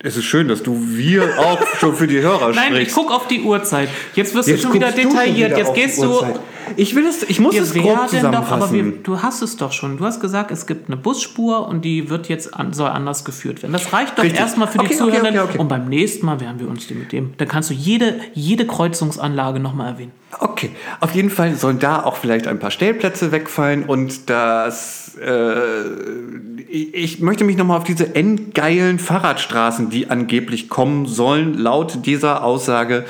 Es 0.00 0.16
ist 0.16 0.26
schön, 0.26 0.46
dass 0.46 0.62
du 0.62 0.80
wir 0.96 1.40
auch 1.40 1.60
schon 1.76 1.96
für 1.96 2.06
die 2.06 2.20
Hörer 2.20 2.52
sprichst. 2.52 2.70
Nein, 2.70 2.82
ich 2.82 2.92
guck 2.92 3.10
auf 3.10 3.26
die 3.26 3.42
Uhrzeit. 3.42 3.88
Jetzt 4.14 4.32
wirst 4.34 4.48
Jetzt 4.48 4.60
du 4.60 4.68
schon 4.68 4.74
wieder 4.74 4.92
detailliert. 4.92 5.50
Wieder 5.50 5.58
Jetzt 5.58 5.74
gehst 5.74 6.02
du 6.02 6.22
ich 6.76 6.94
will 6.94 7.06
es, 7.06 7.22
ich 7.22 7.40
muss 7.40 7.54
wir 7.54 7.62
es 7.62 7.72
grob 7.72 8.08
zusammenfassen. 8.08 8.60
Doch, 8.60 8.68
aber 8.68 8.72
wir, 8.72 8.92
du 9.02 9.22
hast 9.22 9.42
es 9.42 9.56
doch 9.56 9.72
schon. 9.72 9.96
Du 9.96 10.04
hast 10.04 10.20
gesagt, 10.20 10.50
es 10.50 10.66
gibt 10.66 10.88
eine 10.88 10.96
Busspur 10.96 11.66
und 11.66 11.84
die 11.84 12.10
wird 12.10 12.28
jetzt 12.28 12.54
an, 12.54 12.72
soll 12.72 12.90
anders 12.90 13.24
geführt 13.24 13.62
werden. 13.62 13.72
Das 13.72 13.92
reicht 13.92 14.18
doch 14.18 14.24
Richtig. 14.24 14.40
erstmal 14.40 14.68
für 14.68 14.80
okay, 14.80 14.88
die 14.90 14.96
Zuhörenden. 14.96 15.38
Okay, 15.38 15.48
okay, 15.50 15.58
und 15.58 15.68
beim 15.68 15.88
nächsten 15.88 16.26
Mal 16.26 16.40
werden 16.40 16.60
wir 16.60 16.68
uns 16.68 16.88
mit 16.90 17.12
dem. 17.12 17.34
Dann 17.36 17.48
kannst 17.48 17.70
du 17.70 17.74
jede, 17.74 18.20
jede 18.34 18.66
Kreuzungsanlage 18.66 19.60
nochmal 19.60 19.92
erwähnen. 19.92 20.12
Okay, 20.38 20.70
auf 21.00 21.14
jeden 21.14 21.30
Fall 21.30 21.54
sollen 21.54 21.78
da 21.78 22.02
auch 22.02 22.16
vielleicht 22.16 22.46
ein 22.46 22.58
paar 22.58 22.70
Stellplätze 22.70 23.32
wegfallen 23.32 23.84
und 23.84 24.28
das. 24.28 25.16
Äh, 25.16 26.57
ich 26.70 27.20
möchte 27.20 27.44
mich 27.44 27.56
nochmal 27.56 27.78
auf 27.78 27.84
diese 27.84 28.14
endgeilen 28.14 28.98
Fahrradstraßen, 28.98 29.90
die 29.90 30.10
angeblich 30.10 30.68
kommen 30.68 31.06
sollen, 31.06 31.54
laut 31.54 32.06
dieser 32.06 32.44
Aussage 32.44 33.04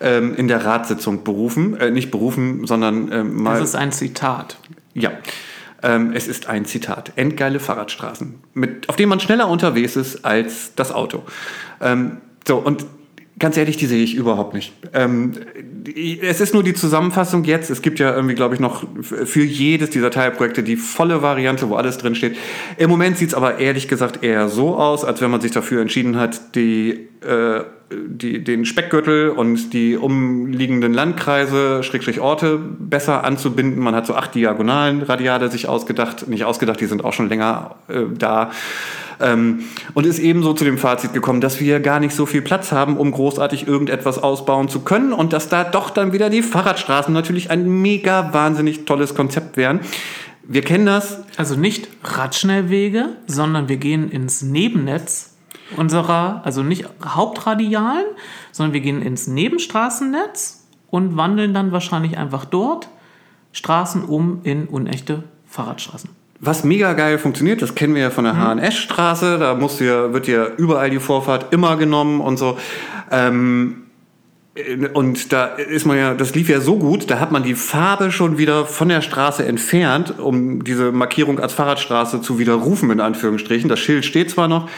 ähm, 0.00 0.34
in 0.34 0.48
der 0.48 0.64
Ratssitzung 0.64 1.24
berufen. 1.24 1.76
Äh, 1.76 1.90
nicht 1.90 2.10
berufen, 2.10 2.66
sondern 2.66 3.10
ähm, 3.12 3.42
mal. 3.42 3.58
Das 3.58 3.70
ist 3.70 3.74
ein 3.74 3.92
Zitat. 3.92 4.58
Ja. 4.94 5.12
Ähm, 5.82 6.12
es 6.14 6.28
ist 6.28 6.48
ein 6.48 6.64
Zitat. 6.64 7.12
Endgeile 7.16 7.58
Fahrradstraßen, 7.58 8.34
mit, 8.54 8.88
auf 8.88 8.96
denen 8.96 9.08
man 9.08 9.20
schneller 9.20 9.48
unterwegs 9.48 9.96
ist 9.96 10.24
als 10.24 10.74
das 10.76 10.92
Auto. 10.92 11.22
Ähm, 11.80 12.18
so, 12.46 12.56
und 12.58 12.86
Ganz 13.42 13.56
ehrlich, 13.56 13.76
die 13.76 13.86
sehe 13.86 14.04
ich 14.04 14.14
überhaupt 14.14 14.54
nicht. 14.54 14.72
Ähm, 14.94 15.32
es 16.22 16.40
ist 16.40 16.54
nur 16.54 16.62
die 16.62 16.74
Zusammenfassung 16.74 17.42
jetzt. 17.42 17.70
Es 17.70 17.82
gibt 17.82 17.98
ja 17.98 18.14
irgendwie, 18.14 18.36
glaube 18.36 18.54
ich, 18.54 18.60
noch 18.60 18.84
für 19.02 19.42
jedes 19.42 19.90
dieser 19.90 20.12
Teilprojekte 20.12 20.62
die 20.62 20.76
volle 20.76 21.22
Variante, 21.22 21.68
wo 21.68 21.74
alles 21.74 21.98
drin 21.98 22.14
steht. 22.14 22.36
Im 22.76 22.88
Moment 22.88 23.18
sieht 23.18 23.30
es 23.30 23.34
aber 23.34 23.58
ehrlich 23.58 23.88
gesagt 23.88 24.22
eher 24.22 24.48
so 24.48 24.76
aus, 24.76 25.04
als 25.04 25.20
wenn 25.20 25.32
man 25.32 25.40
sich 25.40 25.50
dafür 25.50 25.82
entschieden 25.82 26.20
hat, 26.20 26.54
die, 26.54 27.08
äh, 27.26 27.64
die, 27.90 28.44
den 28.44 28.64
Speckgürtel 28.64 29.30
und 29.30 29.72
die 29.72 29.96
umliegenden 29.96 30.94
Landkreise, 30.94 31.82
Schrägstrich 31.82 32.20
Orte, 32.20 32.60
besser 32.78 33.24
anzubinden. 33.24 33.82
Man 33.82 33.96
hat 33.96 34.06
so 34.06 34.14
acht 34.14 34.36
diagonalen 34.36 35.02
Radiale 35.02 35.50
sich 35.50 35.66
ausgedacht. 35.68 36.28
Nicht 36.28 36.44
ausgedacht, 36.44 36.80
die 36.80 36.86
sind 36.86 37.04
auch 37.04 37.12
schon 37.12 37.28
länger 37.28 37.74
äh, 37.88 38.02
da. 38.16 38.52
Ähm, 39.22 39.60
und 39.94 40.06
ist 40.06 40.18
ebenso 40.18 40.52
zu 40.52 40.64
dem 40.64 40.78
Fazit 40.78 41.12
gekommen, 41.12 41.40
dass 41.40 41.60
wir 41.60 41.80
gar 41.80 42.00
nicht 42.00 42.14
so 42.14 42.26
viel 42.26 42.42
Platz 42.42 42.72
haben, 42.72 42.96
um 42.96 43.10
großartig 43.12 43.66
irgendetwas 43.66 44.18
ausbauen 44.18 44.68
zu 44.68 44.80
können 44.80 45.12
und 45.12 45.32
dass 45.32 45.48
da 45.48 45.64
doch 45.64 45.90
dann 45.90 46.12
wieder 46.12 46.28
die 46.28 46.42
Fahrradstraßen 46.42 47.14
natürlich 47.14 47.50
ein 47.50 47.82
mega 47.82 48.32
wahnsinnig 48.32 48.84
tolles 48.84 49.14
Konzept 49.14 49.56
wären. 49.56 49.80
Wir 50.44 50.62
kennen 50.62 50.86
das. 50.86 51.20
Also 51.36 51.54
nicht 51.54 51.88
Radschnellwege, 52.02 53.10
sondern 53.26 53.68
wir 53.68 53.76
gehen 53.76 54.10
ins 54.10 54.42
Nebennetz 54.42 55.30
unserer, 55.76 56.42
also 56.44 56.62
nicht 56.62 56.88
Hauptradialen, 57.04 58.04
sondern 58.50 58.74
wir 58.74 58.80
gehen 58.80 59.02
ins 59.02 59.26
Nebenstraßennetz 59.26 60.66
und 60.90 61.16
wandeln 61.16 61.54
dann 61.54 61.72
wahrscheinlich 61.72 62.18
einfach 62.18 62.44
dort 62.44 62.88
Straßen 63.52 64.04
um 64.04 64.40
in 64.44 64.66
unechte 64.66 65.24
Fahrradstraßen. 65.46 66.10
Was 66.44 66.64
mega 66.64 66.92
geil 66.94 67.18
funktioniert, 67.18 67.62
das 67.62 67.76
kennen 67.76 67.94
wir 67.94 68.02
ja 68.02 68.10
von 68.10 68.24
der 68.24 68.34
mhm. 68.34 68.58
HNS-Straße, 68.60 69.38
da 69.38 69.54
muss 69.54 69.78
ja, 69.78 70.12
wird 70.12 70.26
ja 70.26 70.48
überall 70.56 70.90
die 70.90 70.98
Vorfahrt 70.98 71.52
immer 71.52 71.76
genommen 71.76 72.20
und 72.20 72.36
so. 72.36 72.58
Ähm, 73.12 73.84
und 74.92 75.32
da 75.32 75.46
ist 75.46 75.86
man 75.86 75.96
ja, 75.96 76.14
das 76.14 76.34
lief 76.34 76.48
ja 76.48 76.60
so 76.60 76.80
gut, 76.80 77.08
da 77.08 77.20
hat 77.20 77.30
man 77.30 77.44
die 77.44 77.54
Farbe 77.54 78.10
schon 78.10 78.38
wieder 78.38 78.66
von 78.66 78.88
der 78.88 79.02
Straße 79.02 79.44
entfernt, 79.44 80.18
um 80.18 80.64
diese 80.64 80.90
Markierung 80.90 81.38
als 81.38 81.52
Fahrradstraße 81.52 82.20
zu 82.22 82.40
widerrufen, 82.40 82.90
in 82.90 82.98
Anführungsstrichen. 82.98 83.68
Das 83.68 83.78
Schild 83.78 84.04
steht 84.04 84.28
zwar 84.32 84.48
noch, 84.48 84.68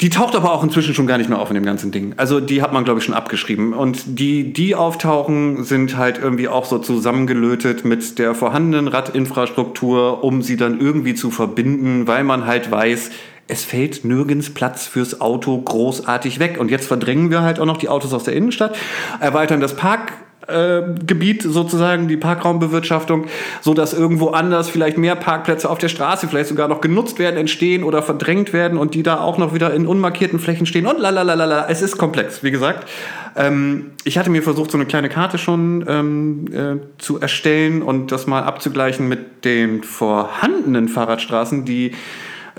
die 0.00 0.08
taucht 0.08 0.34
aber 0.34 0.52
auch 0.52 0.62
inzwischen 0.62 0.94
schon 0.94 1.06
gar 1.06 1.18
nicht 1.18 1.28
mehr 1.28 1.38
auf 1.38 1.50
in 1.50 1.54
dem 1.54 1.64
ganzen 1.64 1.90
Ding. 1.90 2.14
Also 2.16 2.40
die 2.40 2.62
hat 2.62 2.72
man, 2.72 2.84
glaube 2.84 3.00
ich, 3.00 3.04
schon 3.04 3.14
abgeschrieben. 3.14 3.74
Und 3.74 4.18
die, 4.18 4.52
die 4.52 4.74
auftauchen, 4.74 5.64
sind 5.64 5.96
halt 5.96 6.18
irgendwie 6.18 6.48
auch 6.48 6.64
so 6.64 6.78
zusammengelötet 6.78 7.84
mit 7.84 8.18
der 8.18 8.34
vorhandenen 8.34 8.88
Radinfrastruktur, 8.88 10.24
um 10.24 10.42
sie 10.42 10.56
dann 10.56 10.80
irgendwie 10.80 11.14
zu 11.14 11.30
verbinden, 11.30 12.06
weil 12.06 12.24
man 12.24 12.46
halt 12.46 12.70
weiß, 12.70 13.10
es 13.48 13.64
fällt 13.64 14.04
nirgends 14.04 14.50
Platz 14.54 14.86
fürs 14.86 15.20
Auto 15.20 15.60
großartig 15.60 16.38
weg. 16.38 16.56
Und 16.58 16.70
jetzt 16.70 16.86
verdrängen 16.86 17.30
wir 17.30 17.42
halt 17.42 17.60
auch 17.60 17.66
noch 17.66 17.76
die 17.76 17.88
Autos 17.88 18.14
aus 18.14 18.24
der 18.24 18.34
Innenstadt, 18.34 18.76
erweitern 19.20 19.60
das 19.60 19.76
Park 19.76 20.12
äh, 20.46 20.82
Gebiet 21.06 21.42
sozusagen, 21.42 22.08
die 22.08 22.16
Parkraumbewirtschaftung, 22.16 23.26
so 23.60 23.74
dass 23.74 23.92
irgendwo 23.92 24.28
anders 24.28 24.68
vielleicht 24.68 24.98
mehr 24.98 25.16
Parkplätze 25.16 25.68
auf 25.68 25.78
der 25.78 25.88
Straße 25.88 26.28
vielleicht 26.28 26.48
sogar 26.48 26.68
noch 26.68 26.80
genutzt 26.80 27.18
werden, 27.18 27.36
entstehen 27.36 27.84
oder 27.84 28.02
verdrängt 28.02 28.52
werden 28.52 28.78
und 28.78 28.94
die 28.94 29.02
da 29.02 29.20
auch 29.20 29.38
noch 29.38 29.54
wieder 29.54 29.72
in 29.74 29.86
unmarkierten 29.86 30.38
Flächen 30.38 30.66
stehen 30.66 30.86
und 30.86 30.98
lalalala. 30.98 31.66
Es 31.68 31.82
ist 31.82 31.98
komplex, 31.98 32.42
wie 32.42 32.50
gesagt. 32.50 32.88
Ähm, 33.36 33.92
ich 34.04 34.18
hatte 34.18 34.30
mir 34.30 34.42
versucht, 34.42 34.70
so 34.70 34.78
eine 34.78 34.86
kleine 34.86 35.08
Karte 35.08 35.38
schon 35.38 35.84
ähm, 35.86 36.46
äh, 36.52 36.98
zu 36.98 37.20
erstellen 37.20 37.82
und 37.82 38.10
das 38.12 38.26
mal 38.26 38.42
abzugleichen 38.42 39.08
mit 39.08 39.44
den 39.44 39.82
vorhandenen 39.82 40.88
Fahrradstraßen, 40.88 41.64
die 41.64 41.92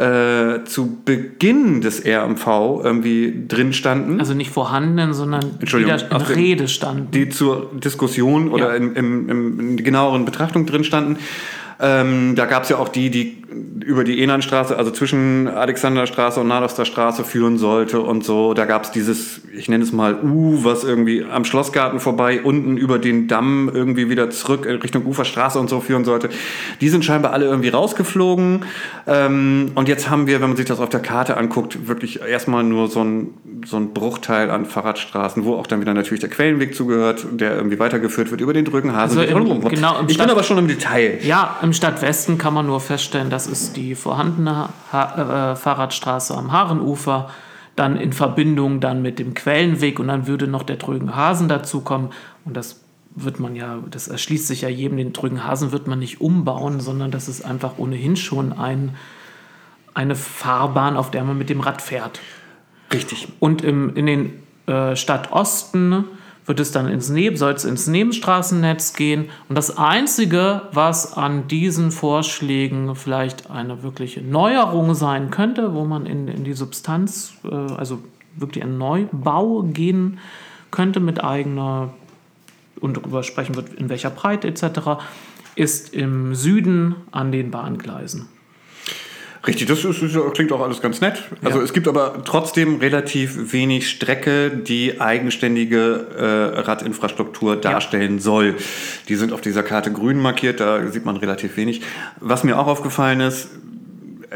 äh, 0.01 0.63
zu 0.65 0.97
Beginn 1.05 1.81
des 1.81 2.03
RMV 2.05 2.47
irgendwie 2.83 3.45
drin 3.47 3.71
standen. 3.73 4.19
Also 4.19 4.33
nicht 4.33 4.49
vorhandenen, 4.49 5.13
sondern 5.13 5.43
Entschuldigung, 5.59 5.95
in 5.99 6.09
dem- 6.09 6.21
Rede 6.21 6.67
standen. 6.67 7.11
die 7.11 7.29
zur 7.29 7.69
Diskussion 7.73 8.49
oder 8.49 8.71
Ja. 8.71 8.75
im, 8.75 8.95
im, 8.95 9.59
in 9.59 9.77
genaueren 9.77 10.25
Betrachtung 10.25 10.65
drin 10.65 10.83
standen. 10.83 11.17
Ähm, 11.79 12.35
da 12.35 12.45
gab 12.45 12.63
es 12.63 12.69
ja 12.69 12.77
auch 12.77 12.89
die, 12.89 13.09
die 13.09 13.40
über 13.85 14.03
die 14.05 14.21
Enanstraße, 14.23 14.77
also 14.77 14.91
zwischen 14.91 15.47
Alexanderstraße 15.47 16.39
und 16.39 16.47
Nadoster 16.47 16.85
Straße 16.85 17.23
führen 17.25 17.57
sollte 17.57 17.99
und 17.99 18.23
so. 18.23 18.53
Da 18.53 18.65
gab 18.65 18.83
es 18.85 18.91
dieses, 18.91 19.41
ich 19.53 19.67
nenne 19.67 19.83
es 19.83 19.91
mal 19.91 20.19
U, 20.23 20.63
was 20.63 20.83
irgendwie 20.85 21.25
am 21.29 21.43
Schlossgarten 21.43 21.99
vorbei, 21.99 22.41
unten 22.41 22.77
über 22.77 22.97
den 22.97 23.27
Damm 23.27 23.69
irgendwie 23.73 24.09
wieder 24.09 24.29
zurück 24.29 24.65
in 24.65 24.77
Richtung 24.77 25.05
Uferstraße 25.05 25.59
und 25.59 25.69
so 25.69 25.81
führen 25.81 26.05
sollte. 26.05 26.29
Die 26.79 26.87
sind 26.87 27.03
scheinbar 27.03 27.33
alle 27.33 27.45
irgendwie 27.45 27.69
rausgeflogen. 27.69 28.63
Ähm, 29.05 29.71
und 29.75 29.87
jetzt 29.89 30.09
haben 30.09 30.27
wir, 30.27 30.39
wenn 30.41 30.49
man 30.49 30.57
sich 30.57 30.65
das 30.67 30.79
auf 30.79 30.89
der 30.89 31.01
Karte 31.01 31.35
anguckt, 31.35 31.87
wirklich 31.89 32.21
erstmal 32.21 32.63
nur 32.63 32.87
so 32.87 33.03
ein, 33.03 33.29
so 33.65 33.75
ein 33.77 33.93
Bruchteil 33.93 34.49
an 34.49 34.65
Fahrradstraßen, 34.65 35.43
wo 35.43 35.55
auch 35.55 35.67
dann 35.67 35.81
wieder 35.81 35.93
natürlich 35.93 36.21
der 36.21 36.29
Quellenweg 36.29 36.73
zugehört, 36.75 37.25
der 37.33 37.55
irgendwie 37.57 37.79
weitergeführt 37.79 38.31
wird 38.31 38.39
über 38.39 38.53
den 38.53 38.63
Drückenhasen. 38.65 39.19
Also 39.19 39.29
im- 39.37 39.61
genau, 39.69 39.95
im 39.99 40.01
ich 40.03 40.07
bin 40.07 40.15
Stadt- 40.15 40.31
aber 40.31 40.43
schon 40.43 40.57
im 40.57 40.67
Detail. 40.69 41.19
Ja, 41.23 41.57
im 41.61 41.73
Stadtwesten 41.73 42.37
kann 42.37 42.53
man 42.53 42.65
nur 42.65 42.79
feststellen, 42.79 43.29
das 43.41 43.47
ist 43.47 43.75
die 43.75 43.95
vorhandene 43.95 44.69
ha 44.91 45.51
äh, 45.51 45.55
Fahrradstraße 45.55 46.37
am 46.37 46.51
Haarenufer, 46.51 47.31
dann 47.75 47.97
in 47.97 48.13
Verbindung 48.13 48.79
dann 48.79 49.01
mit 49.01 49.17
dem 49.17 49.33
Quellenweg 49.33 49.99
und 49.99 50.09
dann 50.09 50.27
würde 50.27 50.45
noch 50.45 50.61
der 50.61 50.77
Trögenhasen 50.77 51.47
dazukommen 51.47 52.09
und 52.45 52.55
das 52.55 52.81
wird 53.15 53.39
man 53.39 53.55
ja, 53.55 53.79
das 53.89 54.07
erschließt 54.07 54.45
sich 54.45 54.61
ja 54.61 54.69
jedem, 54.69 54.97
den 54.97 55.13
Trögenhasen 55.13 55.71
wird 55.71 55.87
man 55.87 55.97
nicht 55.97 56.21
umbauen, 56.21 56.79
sondern 56.79 57.09
das 57.09 57.27
ist 57.27 57.43
einfach 57.43 57.77
ohnehin 57.77 58.15
schon 58.15 58.53
ein, 58.53 58.95
eine 59.95 60.15
Fahrbahn, 60.15 60.95
auf 60.95 61.09
der 61.09 61.23
man 61.23 61.37
mit 61.37 61.49
dem 61.49 61.61
Rad 61.61 61.81
fährt. 61.81 62.19
Richtig. 62.93 63.27
Und 63.39 63.63
im, 63.63 63.95
in 63.95 64.05
den 64.05 64.43
äh, 64.67 64.95
Stadtosten 64.95 66.05
wird 66.45 66.59
es 66.59 66.71
dann 66.71 66.87
ins 66.87 67.09
Neb 67.09 67.37
soll 67.37 67.53
es 67.53 67.65
ins 67.65 67.87
Nebenstraßennetz 67.87 68.93
gehen. 68.93 69.29
Und 69.47 69.57
das 69.57 69.77
Einzige, 69.77 70.63
was 70.73 71.13
an 71.15 71.47
diesen 71.47 71.91
Vorschlägen 71.91 72.95
vielleicht 72.95 73.49
eine 73.51 73.83
wirkliche 73.83 74.21
Neuerung 74.21 74.93
sein 74.95 75.29
könnte, 75.29 75.73
wo 75.73 75.85
man 75.85 76.05
in, 76.05 76.27
in 76.27 76.43
die 76.43 76.53
Substanz, 76.53 77.33
äh, 77.43 77.53
also 77.53 77.99
wirklich 78.35 78.63
ein 78.63 78.77
Neubau 78.77 79.63
gehen 79.63 80.19
könnte 80.71 80.99
mit 80.99 81.23
eigener 81.23 81.93
und 82.79 82.97
darüber 82.97 83.23
sprechen 83.23 83.55
wird, 83.55 83.73
in 83.73 83.89
welcher 83.89 84.09
Breite 84.09 84.47
etc., 84.47 85.01
ist 85.55 85.93
im 85.93 86.33
Süden 86.33 86.95
an 87.11 87.31
den 87.31 87.51
Bahngleisen. 87.51 88.29
Richtig, 89.47 89.67
das 89.67 89.83
ist, 89.83 89.99
klingt 90.33 90.51
auch 90.51 90.61
alles 90.61 90.81
ganz 90.81 91.01
nett. 91.01 91.23
Also 91.43 91.57
Ja. 91.57 91.63
es 91.63 91.73
gibt 91.73 91.87
aber 91.87 92.21
trotzdem 92.25 92.75
relativ 92.77 93.51
wenig 93.53 93.89
Strecke, 93.89 94.51
die 94.51 95.01
eigenständige 95.01 96.05
äh, 96.15 96.59
Radinfrastruktur 96.59 97.55
darstellen 97.55 98.19
soll. 98.19 98.55
Die 99.09 99.15
sind 99.15 99.33
auf 99.33 99.41
dieser 99.41 99.63
Karte 99.63 99.91
grün 99.91 100.19
markiert, 100.19 100.59
da 100.59 100.85
sieht 100.87 101.05
man 101.05 101.17
relativ 101.17 101.57
wenig. 101.57 101.81
Was 102.19 102.43
mir 102.43 102.59
auch 102.59 102.67
aufgefallen 102.67 103.19
ist, 103.21 103.49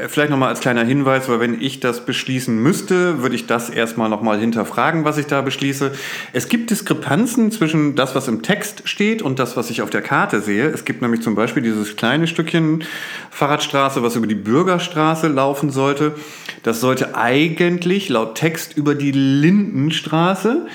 Vielleicht 0.09 0.29
nochmal 0.29 0.49
als 0.49 0.59
kleiner 0.59 0.83
Hinweis, 0.83 1.29
weil 1.29 1.39
wenn 1.39 1.61
ich 1.61 1.79
das 1.79 2.03
beschließen 2.03 2.61
müsste, 2.61 3.21
würde 3.21 3.33
ich 3.33 3.47
das 3.47 3.69
erstmal 3.69 4.09
nochmal 4.09 4.37
hinterfragen, 4.37 5.05
was 5.05 5.17
ich 5.17 5.27
da 5.27 5.41
beschließe. 5.41 5.93
Es 6.33 6.49
gibt 6.49 6.69
Diskrepanzen 6.69 7.49
zwischen 7.49 7.95
das, 7.95 8.13
was 8.13 8.27
im 8.27 8.41
Text 8.41 8.89
steht 8.89 9.21
und 9.21 9.39
das, 9.39 9.55
was 9.55 9.69
ich 9.69 9.81
auf 9.81 9.89
der 9.89 10.01
Karte 10.01 10.41
sehe. 10.41 10.67
Es 10.67 10.83
gibt 10.83 11.01
nämlich 11.01 11.21
zum 11.21 11.35
Beispiel 11.35 11.63
dieses 11.63 11.95
kleine 11.95 12.27
Stückchen 12.27 12.83
Fahrradstraße, 13.29 14.03
was 14.03 14.17
über 14.17 14.27
die 14.27 14.35
Bürgerstraße 14.35 15.29
laufen 15.29 15.69
sollte. 15.69 16.15
Das 16.63 16.81
sollte 16.81 17.15
eigentlich 17.15 18.09
laut 18.09 18.35
Text 18.35 18.75
über 18.75 18.95
die 18.95 19.11
Lindenstraße 19.11 20.65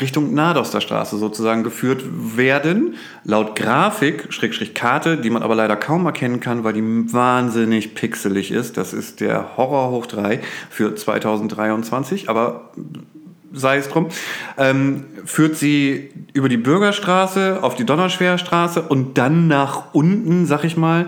Richtung 0.00 0.34
Nadosterstraße 0.34 1.16
sozusagen 1.18 1.64
geführt 1.64 2.04
werden. 2.36 2.96
Laut 3.24 3.56
Grafik, 3.56 4.32
Schrägstrich 4.32 4.74
Karte, 4.74 5.16
die 5.16 5.30
man 5.30 5.42
aber 5.42 5.54
leider 5.54 5.76
kaum 5.76 6.06
erkennen 6.06 6.40
kann, 6.40 6.64
weil 6.64 6.74
die 6.74 7.12
wahnsinnig 7.12 7.94
pixelig 7.94 8.50
ist. 8.50 8.67
Das 8.72 8.92
ist 8.92 9.20
der 9.20 9.56
Horror 9.56 9.90
hoch 9.90 10.06
3 10.06 10.40
für 10.70 10.94
2023, 10.94 12.28
aber 12.28 12.70
sei 13.52 13.78
es 13.78 13.88
drum, 13.88 14.08
ähm, 14.56 15.04
führt 15.24 15.56
sie 15.56 16.10
über 16.32 16.48
die 16.48 16.56
Bürgerstraße 16.56 17.62
auf 17.62 17.74
die 17.74 17.84
Donnerschwerstraße 17.84 18.82
und 18.82 19.16
dann 19.18 19.48
nach 19.48 19.94
unten, 19.94 20.46
sag 20.46 20.64
ich 20.64 20.76
mal, 20.76 21.06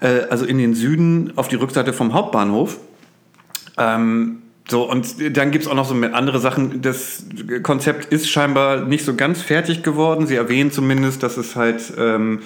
äh, 0.00 0.22
also 0.30 0.44
in 0.44 0.58
den 0.58 0.74
Süden 0.74 1.32
auf 1.36 1.48
die 1.48 1.56
Rückseite 1.56 1.92
vom 1.92 2.14
Hauptbahnhof. 2.14 2.78
Ähm, 3.78 4.38
so, 4.68 4.88
und 4.88 5.36
dann 5.36 5.50
gibt's 5.50 5.66
auch 5.66 5.74
noch 5.74 5.86
so 5.86 5.94
andere 5.94 6.38
Sachen. 6.38 6.82
Das 6.82 7.24
Konzept 7.62 8.12
ist 8.12 8.30
scheinbar 8.30 8.84
nicht 8.84 9.04
so 9.04 9.14
ganz 9.14 9.42
fertig 9.42 9.82
geworden. 9.82 10.26
Sie 10.26 10.36
erwähnen 10.36 10.70
zumindest, 10.70 11.22
dass 11.22 11.36
es 11.36 11.56
halt 11.56 11.92
ähm, 11.98 12.40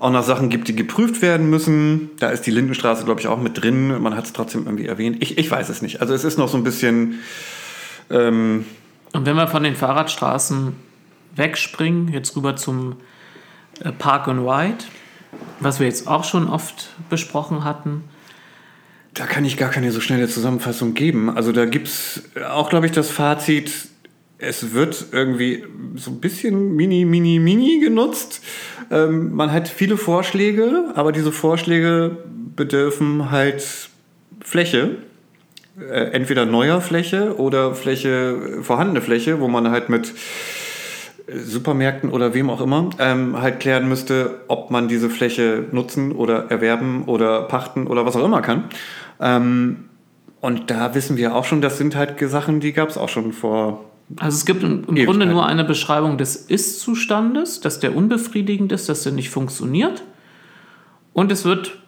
auch 0.00 0.10
noch 0.10 0.22
Sachen 0.22 0.48
gibt, 0.48 0.68
die 0.68 0.76
geprüft 0.76 1.22
werden 1.22 1.50
müssen. 1.50 2.10
Da 2.18 2.30
ist 2.30 2.42
die 2.42 2.50
Lindenstraße, 2.50 3.04
glaube 3.04 3.20
ich, 3.20 3.28
auch 3.28 3.38
mit 3.40 3.62
drin. 3.62 4.00
Man 4.00 4.16
hat 4.16 4.24
es 4.26 4.32
trotzdem 4.32 4.64
irgendwie 4.64 4.86
erwähnt. 4.86 5.18
Ich, 5.20 5.38
ich 5.38 5.50
weiß 5.50 5.68
es 5.68 5.82
nicht. 5.82 6.00
Also 6.00 6.14
es 6.14 6.24
ist 6.24 6.38
noch 6.38 6.48
so 6.48 6.56
ein 6.56 6.64
bisschen... 6.64 7.20
Ähm, 8.10 8.64
Und 9.12 9.26
wenn 9.26 9.36
wir 9.36 9.48
von 9.48 9.62
den 9.62 9.74
Fahrradstraßen 9.74 10.74
wegspringen, 11.34 12.08
jetzt 12.08 12.36
rüber 12.36 12.56
zum 12.56 12.96
äh, 13.80 13.92
Park 13.92 14.28
and 14.28 14.40
Ride, 14.40 14.84
was 15.60 15.80
wir 15.80 15.86
jetzt 15.86 16.06
auch 16.08 16.24
schon 16.24 16.48
oft 16.48 16.90
besprochen 17.10 17.64
hatten, 17.64 18.04
Da 19.16 19.24
kann 19.24 19.46
ich 19.46 19.56
gar 19.56 19.70
keine 19.70 19.92
so 19.92 20.00
schnelle 20.02 20.28
Zusammenfassung 20.28 20.92
geben. 20.92 21.30
Also 21.30 21.50
da 21.50 21.64
gibt's 21.64 22.22
auch, 22.50 22.68
glaube 22.68 22.84
ich, 22.84 22.92
das 22.92 23.08
Fazit, 23.10 23.72
es 24.38 24.74
wird 24.74 25.06
irgendwie 25.12 25.64
so 25.94 26.10
ein 26.10 26.20
bisschen 26.20 26.76
mini, 26.76 27.04
mini, 27.04 27.38
mini 27.38 27.80
genutzt. 27.80 28.42
Ähm, 28.90 29.34
man 29.34 29.52
hat 29.52 29.68
viele 29.68 29.96
Vorschläge, 29.96 30.92
aber 30.94 31.12
diese 31.12 31.32
Vorschläge 31.32 32.18
bedürfen 32.54 33.30
halt 33.30 33.90
Fläche. 34.40 34.96
Äh, 35.80 36.10
entweder 36.12 36.46
neuer 36.46 36.80
Fläche 36.80 37.38
oder 37.38 37.74
Fläche, 37.74 38.62
vorhandene 38.62 39.00
Fläche, 39.00 39.40
wo 39.40 39.48
man 39.48 39.70
halt 39.70 39.88
mit 39.88 40.12
Supermärkten 41.28 42.10
oder 42.10 42.34
wem 42.34 42.50
auch 42.50 42.60
immer 42.60 42.90
ähm, 42.98 43.40
halt 43.40 43.60
klären 43.60 43.88
müsste, 43.88 44.42
ob 44.48 44.70
man 44.70 44.86
diese 44.86 45.10
Fläche 45.10 45.64
nutzen 45.72 46.12
oder 46.12 46.50
erwerben 46.50 47.04
oder 47.04 47.42
pachten 47.42 47.86
oder 47.88 48.06
was 48.06 48.16
auch 48.16 48.24
immer 48.24 48.42
kann. 48.42 48.64
Ähm, 49.20 49.86
und 50.40 50.70
da 50.70 50.94
wissen 50.94 51.16
wir 51.16 51.34
auch 51.34 51.44
schon, 51.44 51.60
das 51.60 51.78
sind 51.78 51.96
halt 51.96 52.20
Sachen, 52.20 52.60
die 52.60 52.72
gab 52.72 52.88
es 52.88 52.96
auch 52.96 53.08
schon 53.08 53.32
vor. 53.32 53.84
Also 54.14 54.36
es 54.36 54.46
gibt 54.46 54.62
im, 54.62 54.84
im 54.84 55.04
Grunde 55.04 55.26
nur 55.26 55.46
eine 55.46 55.64
Beschreibung 55.64 56.16
des 56.16 56.36
Ist-Zustandes, 56.36 57.60
dass 57.60 57.80
der 57.80 57.96
unbefriedigend 57.96 58.70
ist, 58.72 58.88
dass 58.88 59.02
der 59.02 59.12
nicht 59.12 59.30
funktioniert. 59.30 60.04
Und 61.12 61.32
es 61.32 61.44
wird 61.44 61.78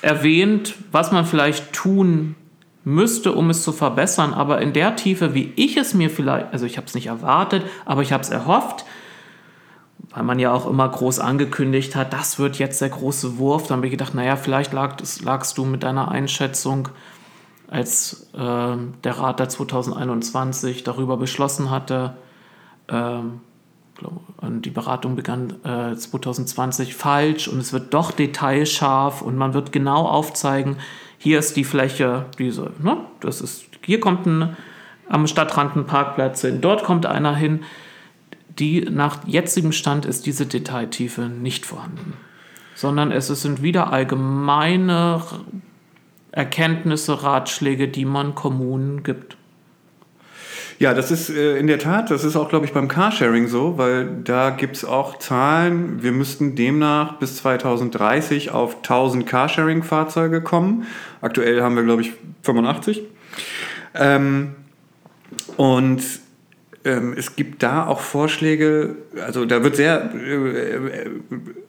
erwähnt, 0.00 0.74
was 0.90 1.12
man 1.12 1.26
vielleicht 1.26 1.72
tun 1.72 2.36
müsste, 2.84 3.32
um 3.32 3.50
es 3.50 3.62
zu 3.62 3.72
verbessern. 3.72 4.34
Aber 4.34 4.60
in 4.60 4.72
der 4.72 4.96
Tiefe, 4.96 5.34
wie 5.34 5.52
ich 5.56 5.76
es 5.76 5.94
mir 5.94 6.10
vielleicht, 6.10 6.52
also 6.52 6.64
ich 6.64 6.76
habe 6.76 6.86
es 6.86 6.94
nicht 6.94 7.06
erwartet, 7.06 7.64
aber 7.84 8.02
ich 8.02 8.12
habe 8.12 8.22
es 8.22 8.30
erhofft, 8.30 8.84
weil 10.10 10.24
man 10.24 10.38
ja 10.38 10.52
auch 10.52 10.68
immer 10.68 10.88
groß 10.88 11.20
angekündigt 11.20 11.94
hat, 11.96 12.12
das 12.12 12.38
wird 12.38 12.58
jetzt 12.58 12.80
der 12.80 12.88
große 12.88 13.38
Wurf. 13.38 13.66
Dann 13.66 13.78
habe 13.78 13.86
ich 13.86 13.92
gedacht, 13.92 14.14
naja, 14.14 14.36
vielleicht 14.36 14.72
lag, 14.72 14.96
lagst 15.22 15.58
du 15.58 15.64
mit 15.64 15.82
deiner 15.82 16.10
Einschätzung 16.10 16.88
als 17.72 18.28
äh, 18.34 18.38
der 18.38 19.18
Rat 19.18 19.40
der 19.40 19.48
2021 19.48 20.84
darüber 20.84 21.16
beschlossen 21.16 21.70
hatte, 21.70 22.14
ähm, 22.88 23.40
und 24.38 24.62
die 24.62 24.70
Beratung 24.70 25.14
begann 25.14 25.54
äh, 25.64 25.94
2020 25.94 26.94
falsch 26.94 27.46
und 27.46 27.60
es 27.60 27.72
wird 27.72 27.94
doch 27.94 28.10
detailscharf 28.10 29.22
und 29.22 29.36
man 29.36 29.54
wird 29.54 29.70
genau 29.70 30.08
aufzeigen, 30.08 30.76
hier 31.18 31.38
ist 31.38 31.56
die 31.56 31.62
Fläche, 31.62 32.26
diese, 32.38 32.72
ne, 32.82 32.96
das 33.20 33.40
ist, 33.40 33.66
hier 33.84 34.00
kommt 34.00 34.26
ein 34.26 34.56
am 35.08 35.26
Stadtrand 35.26 35.76
ein 35.76 35.86
Parkplatz 35.86 36.40
hin, 36.40 36.60
dort 36.60 36.84
kommt 36.84 37.06
einer 37.06 37.36
hin. 37.36 37.60
Die 38.58 38.82
nach 38.82 39.26
jetzigem 39.26 39.72
Stand 39.72 40.04
ist 40.04 40.26
diese 40.26 40.46
Detailtiefe 40.46 41.22
nicht 41.22 41.64
vorhanden, 41.66 42.14
sondern 42.74 43.10
es 43.12 43.28
sind 43.28 43.62
wieder 43.62 43.92
allgemeine 43.92 45.22
Erkenntnisse, 46.32 47.22
Ratschläge, 47.22 47.88
die 47.88 48.04
man 48.04 48.34
Kommunen 48.34 49.02
gibt. 49.02 49.36
Ja, 50.78 50.94
das 50.94 51.12
ist 51.12 51.30
äh, 51.30 51.58
in 51.58 51.68
der 51.68 51.78
Tat, 51.78 52.10
das 52.10 52.24
ist 52.24 52.34
auch, 52.34 52.48
glaube 52.48 52.66
ich, 52.66 52.72
beim 52.72 52.88
Carsharing 52.88 53.46
so, 53.46 53.78
weil 53.78 54.08
da 54.24 54.50
gibt 54.50 54.76
es 54.76 54.84
auch 54.84 55.18
Zahlen. 55.18 56.02
Wir 56.02 56.10
müssten 56.10 56.56
demnach 56.56 57.18
bis 57.18 57.36
2030 57.36 58.50
auf 58.50 58.78
1000 58.78 59.24
Carsharing-Fahrzeuge 59.24 60.40
kommen. 60.40 60.86
Aktuell 61.20 61.62
haben 61.62 61.76
wir, 61.76 61.84
glaube 61.84 62.02
ich, 62.02 62.14
85. 62.42 63.02
Ähm, 63.94 64.56
und 65.56 66.02
ähm, 66.84 67.14
es 67.16 67.36
gibt 67.36 67.62
da 67.62 67.86
auch 67.86 68.00
Vorschläge, 68.00 68.96
also 69.24 69.44
da 69.44 69.62
wird 69.62 69.76
sehr 69.76 70.10
äh, 70.14 70.34
äh, 70.34 71.10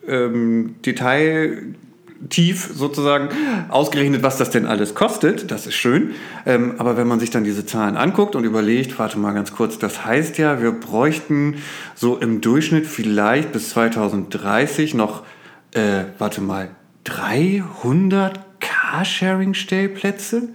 ähm, 0.08 0.76
Detail 0.84 1.76
tief 2.30 2.70
sozusagen 2.74 3.30
ausgerechnet, 3.70 4.24
was 4.24 4.38
das 4.38 4.50
denn 4.50 4.66
alles 4.66 4.96
kostet. 4.96 5.52
Das 5.52 5.68
ist 5.68 5.76
schön. 5.76 6.12
Ähm, 6.46 6.76
aber 6.78 6.98
wenn 6.98 7.08
man 7.08 7.20
sich 7.20 7.30
dann 7.30 7.44
diese 7.44 7.66
Zahlen 7.66 7.98
anguckt 7.98 8.36
und 8.36 8.44
überlegt, 8.44 8.98
warte 9.00 9.20
mal 9.20 9.34
ganz 9.34 9.54
kurz, 9.54 9.80
das 9.80 10.06
heißt 10.06 10.38
ja, 10.38 10.62
wir 10.62 10.72
bräuchten 10.72 11.56
so 11.96 12.18
im 12.18 12.42
Durchschnitt 12.42 12.88
vielleicht 12.88 13.52
bis 13.52 13.70
2030 13.70 14.94
noch, 14.94 15.24
äh, 15.74 16.06
warte 16.18 16.42
mal, 16.42 16.70
300 17.04 18.40
Carsharing-Stellplätze? 18.60 20.50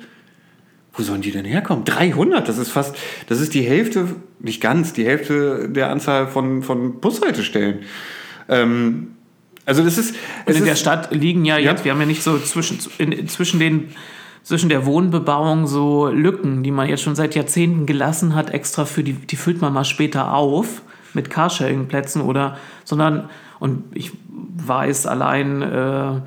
Wo 0.94 1.02
sollen 1.02 1.20
die 1.20 1.30
denn 1.30 1.44
herkommen? 1.44 1.84
300, 1.84 2.48
das 2.48 2.58
ist 2.58 2.70
fast, 2.70 2.96
das 3.28 3.40
ist 3.40 3.54
die 3.54 3.62
Hälfte, 3.62 4.08
nicht 4.40 4.60
ganz, 4.60 4.92
die 4.92 5.04
Hälfte 5.04 5.68
der 5.68 5.90
Anzahl 5.90 6.26
von, 6.26 6.62
von 6.62 7.00
Bushaltestellen. 7.00 7.80
Ähm, 8.48 9.17
also 9.68 9.84
das 9.84 9.98
ist. 9.98 10.16
Und 10.46 10.56
in 10.56 10.64
der 10.64 10.76
Stadt 10.76 11.14
liegen 11.14 11.44
ja, 11.44 11.58
ja, 11.58 11.72
jetzt, 11.72 11.84
wir 11.84 11.92
haben 11.92 12.00
ja 12.00 12.06
nicht 12.06 12.22
so 12.22 12.38
zwischen, 12.38 12.78
in, 12.98 13.28
zwischen 13.28 13.60
den 13.60 13.90
zwischen 14.42 14.70
der 14.70 14.86
Wohnbebauung 14.86 15.66
so 15.66 16.08
Lücken, 16.08 16.62
die 16.62 16.70
man 16.70 16.88
jetzt 16.88 17.02
schon 17.02 17.14
seit 17.14 17.34
Jahrzehnten 17.34 17.84
gelassen 17.84 18.34
hat, 18.34 18.48
extra 18.48 18.86
für 18.86 19.04
die, 19.04 19.12
die 19.12 19.36
füllt 19.36 19.60
man 19.60 19.74
mal 19.74 19.84
später 19.84 20.32
auf 20.32 20.80
mit 21.12 21.28
Carsharing-Plätzen 21.28 22.22
oder, 22.22 22.56
sondern, 22.82 23.28
und 23.58 23.84
ich 23.92 24.12
weiß 24.30 25.06
allein, 25.06 25.60
äh, 25.60 26.20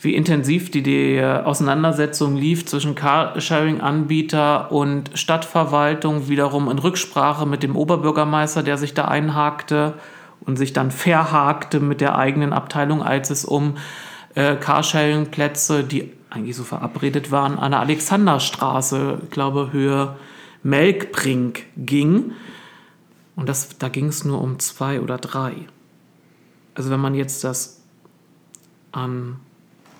wie 0.00 0.14
intensiv 0.14 0.70
die, 0.70 0.82
die 0.82 1.20
Auseinandersetzung 1.22 2.36
lief 2.36 2.64
zwischen 2.64 2.94
Carsharing-Anbieter 2.94 4.72
und 4.72 5.10
Stadtverwaltung, 5.12 6.28
wiederum 6.28 6.70
in 6.70 6.78
Rücksprache 6.78 7.44
mit 7.44 7.62
dem 7.62 7.76
Oberbürgermeister, 7.76 8.62
der 8.62 8.78
sich 8.78 8.94
da 8.94 9.04
einhakte 9.04 9.92
und 10.46 10.56
sich 10.56 10.72
dann 10.72 10.90
verhakte 10.90 11.80
mit 11.80 12.00
der 12.00 12.16
eigenen 12.16 12.52
Abteilung, 12.52 13.02
als 13.02 13.30
es 13.30 13.44
um 13.44 13.76
äh, 14.34 14.56
Carsharing-Plätze, 14.56 15.84
die 15.84 16.12
eigentlich 16.30 16.56
so 16.56 16.64
verabredet 16.64 17.30
waren, 17.30 17.58
an 17.58 17.72
der 17.72 17.80
Alexanderstraße, 17.80 19.20
ich 19.24 19.30
glaube 19.30 19.72
Höhe 19.72 20.16
Melkbrink 20.62 21.64
ging. 21.76 22.32
Und 23.34 23.48
das, 23.48 23.78
da 23.78 23.88
ging 23.88 24.06
es 24.06 24.24
nur 24.24 24.40
um 24.40 24.58
zwei 24.58 25.00
oder 25.00 25.18
drei. 25.18 25.54
Also 26.74 26.90
wenn 26.90 27.00
man 27.00 27.14
jetzt 27.14 27.44
das 27.44 27.82
an 28.92 29.36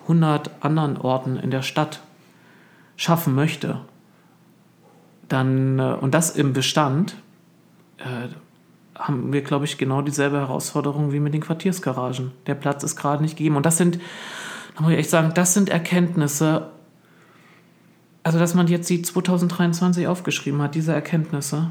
100 0.03 0.51
anderen 0.61 0.97
Orten 0.97 1.37
in 1.37 1.51
der 1.51 1.63
Stadt 1.63 2.01
schaffen 2.97 3.35
möchte, 3.35 3.81
dann, 5.29 5.79
äh, 5.79 5.97
und 6.01 6.15
das 6.15 6.31
im 6.31 6.53
Bestand, 6.53 7.17
äh, 7.99 8.29
haben 8.99 9.33
wir, 9.33 9.43
glaube 9.43 9.65
ich, 9.65 9.79
genau 9.79 10.03
dieselbe 10.03 10.39
Herausforderung 10.39 11.13
wie 11.13 11.21
mit 11.21 11.35
den 11.35 11.41
Quartiersgaragen. 11.43 12.33
Der 12.47 12.55
Platz 12.55 12.83
ist 12.83 12.97
gerade 12.97 13.23
nicht 13.23 13.37
gegeben. 13.37 13.57
Und 13.57 13.67
das 13.67 13.77
sind, 13.77 13.99
da 14.75 14.83
muss 14.83 14.93
ich 14.93 14.99
echt 14.99 15.11
sagen, 15.11 15.33
das 15.35 15.55
sind 15.55 15.69
Erkenntnisse, 15.69 16.71
also 18.23 18.39
dass 18.39 18.55
man 18.55 18.67
jetzt 18.69 18.89
die 18.89 19.03
2023 19.03 20.07
aufgeschrieben 20.07 20.63
hat, 20.63 20.75
diese 20.75 20.93
Erkenntnisse, 20.93 21.71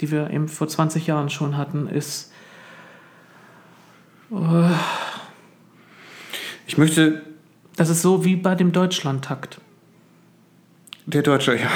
die 0.00 0.10
wir 0.10 0.30
eben 0.30 0.48
vor 0.48 0.68
20 0.68 1.06
Jahren 1.06 1.30
schon 1.30 1.56
hatten, 1.56 1.88
ist. 1.88 2.32
Uh, 4.30 4.70
ich 6.66 6.78
möchte. 6.78 7.22
Das 7.76 7.88
ist 7.88 8.02
so 8.02 8.24
wie 8.24 8.36
bei 8.36 8.54
dem 8.54 8.72
Deutschlandtakt. 8.72 9.60
Der 11.06 11.22
Deutsche, 11.22 11.56
ja. 11.56 11.68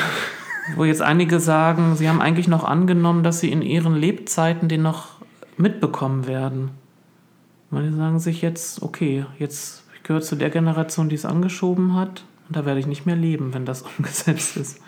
Wo 0.77 0.85
jetzt 0.85 1.03
einige 1.03 1.41
sagen, 1.41 1.95
sie 1.97 2.09
haben 2.09 2.21
eigentlich 2.21 2.49
noch 2.49 2.65
angenommen, 2.65 3.23
dass 3.23 3.41
sie 3.41 3.53
in 3.53 3.63
ihren 3.63 3.95
Lebzeiten 3.95 4.69
den 4.69 4.83
noch 4.83 5.09
mitbekommen 5.57 6.27
werden. 6.27 6.71
Manche 7.71 7.93
sagen 7.93 8.19
sich 8.19 8.41
jetzt, 8.41 8.83
okay, 8.83 9.27
jetzt 9.39 9.85
ich 9.95 10.03
gehöre 10.03 10.23
zu 10.23 10.37
der 10.37 10.51
Generation, 10.51 11.09
die 11.09 11.17
es 11.17 11.25
angeschoben 11.25 11.95
hat, 11.95 12.25
und 12.49 12.57
da 12.57 12.67
werde 12.67 12.81
ich 12.81 12.87
nicht 12.87 13.07
mehr 13.07 13.17
leben, 13.17 13.55
wenn 13.55 13.65
das 13.65 13.83
umgesetzt 13.99 14.57
ist. 14.57 14.81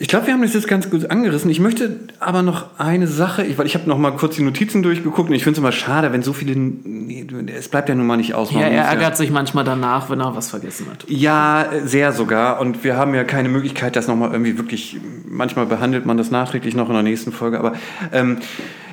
Ich 0.00 0.08
glaube, 0.08 0.28
wir 0.28 0.32
haben 0.32 0.40
das 0.40 0.54
jetzt 0.54 0.66
ganz 0.66 0.88
gut 0.88 1.10
angerissen. 1.10 1.50
Ich 1.50 1.60
möchte 1.60 1.94
aber 2.20 2.40
noch 2.40 2.78
eine 2.78 3.06
Sache, 3.06 3.44
ich, 3.44 3.58
weil 3.58 3.66
ich 3.66 3.74
habe 3.74 3.86
noch 3.86 3.98
mal 3.98 4.12
kurz 4.12 4.34
die 4.34 4.42
Notizen 4.42 4.82
durchgeguckt 4.82 5.28
und 5.28 5.34
ich 5.34 5.44
finde 5.44 5.56
es 5.56 5.58
immer 5.58 5.72
schade, 5.72 6.10
wenn 6.10 6.22
so 6.22 6.32
viele, 6.32 6.56
nee, 6.56 7.26
es 7.54 7.68
bleibt 7.68 7.90
ja 7.90 7.94
nun 7.94 8.06
mal 8.06 8.16
nicht 8.16 8.32
aus. 8.32 8.50
Ja, 8.50 8.60
er 8.60 8.84
ärgert 8.84 9.10
ja, 9.10 9.16
sich 9.16 9.30
manchmal 9.30 9.62
danach, 9.62 10.08
wenn 10.08 10.20
er 10.20 10.34
was 10.34 10.48
vergessen 10.48 10.86
hat. 10.90 11.04
Ja, 11.06 11.66
sehr 11.84 12.12
sogar. 12.12 12.60
Und 12.60 12.82
wir 12.82 12.96
haben 12.96 13.14
ja 13.14 13.24
keine 13.24 13.50
Möglichkeit, 13.50 13.94
das 13.94 14.08
noch 14.08 14.16
mal 14.16 14.32
irgendwie 14.32 14.56
wirklich, 14.56 14.96
manchmal 15.28 15.66
behandelt 15.66 16.06
man 16.06 16.16
das 16.16 16.30
nachträglich 16.30 16.74
noch 16.74 16.88
in 16.88 16.94
der 16.94 17.02
nächsten 17.02 17.30
Folge, 17.30 17.58
aber 17.58 17.74
ähm, 18.10 18.38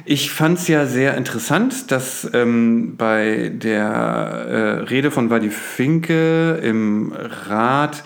ich 0.03 0.30
fand 0.32 0.58
es 0.60 0.68
ja 0.68 0.86
sehr 0.86 1.16
interessant, 1.16 1.89
dass 1.89 2.30
ähm, 2.34 2.95
bei 2.97 3.49
der 3.53 3.80
äh, 3.80 4.60
Rede 4.89 5.12
von 5.12 5.30
Wadi 5.30 5.51
Finke 5.51 6.60
im 6.64 7.14
Rat 7.47 8.03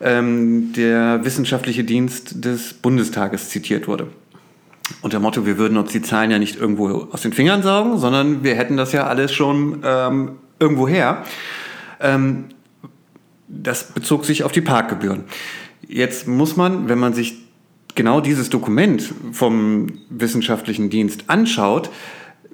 ähm, 0.00 0.72
der 0.74 1.24
wissenschaftliche 1.24 1.84
Dienst 1.84 2.44
des 2.44 2.74
Bundestages 2.74 3.50
zitiert 3.50 3.88
wurde. 3.88 4.08
Unter 5.02 5.20
Motto, 5.20 5.46
wir 5.46 5.56
würden 5.58 5.78
uns 5.78 5.92
die 5.92 6.02
Zahlen 6.02 6.30
ja 6.30 6.38
nicht 6.38 6.56
irgendwo 6.56 7.08
aus 7.12 7.22
den 7.22 7.32
Fingern 7.32 7.62
saugen, 7.62 7.98
sondern 7.98 8.42
wir 8.42 8.54
hätten 8.54 8.76
das 8.76 8.92
ja 8.92 9.06
alles 9.06 9.32
schon 9.32 9.82
ähm, 9.84 10.32
irgendwo 10.58 10.88
her. 10.88 11.24
Ähm, 12.00 12.46
das 13.46 13.92
bezog 13.92 14.24
sich 14.24 14.44
auf 14.44 14.52
die 14.52 14.60
Parkgebühren. 14.60 15.24
Jetzt 15.86 16.28
muss 16.28 16.56
man, 16.56 16.88
wenn 16.88 16.98
man 16.98 17.14
sich 17.14 17.34
genau 17.94 18.20
dieses 18.20 18.50
Dokument 18.50 19.12
vom 19.32 19.88
wissenschaftlichen 20.08 20.90
Dienst 20.90 21.24
anschaut, 21.28 21.90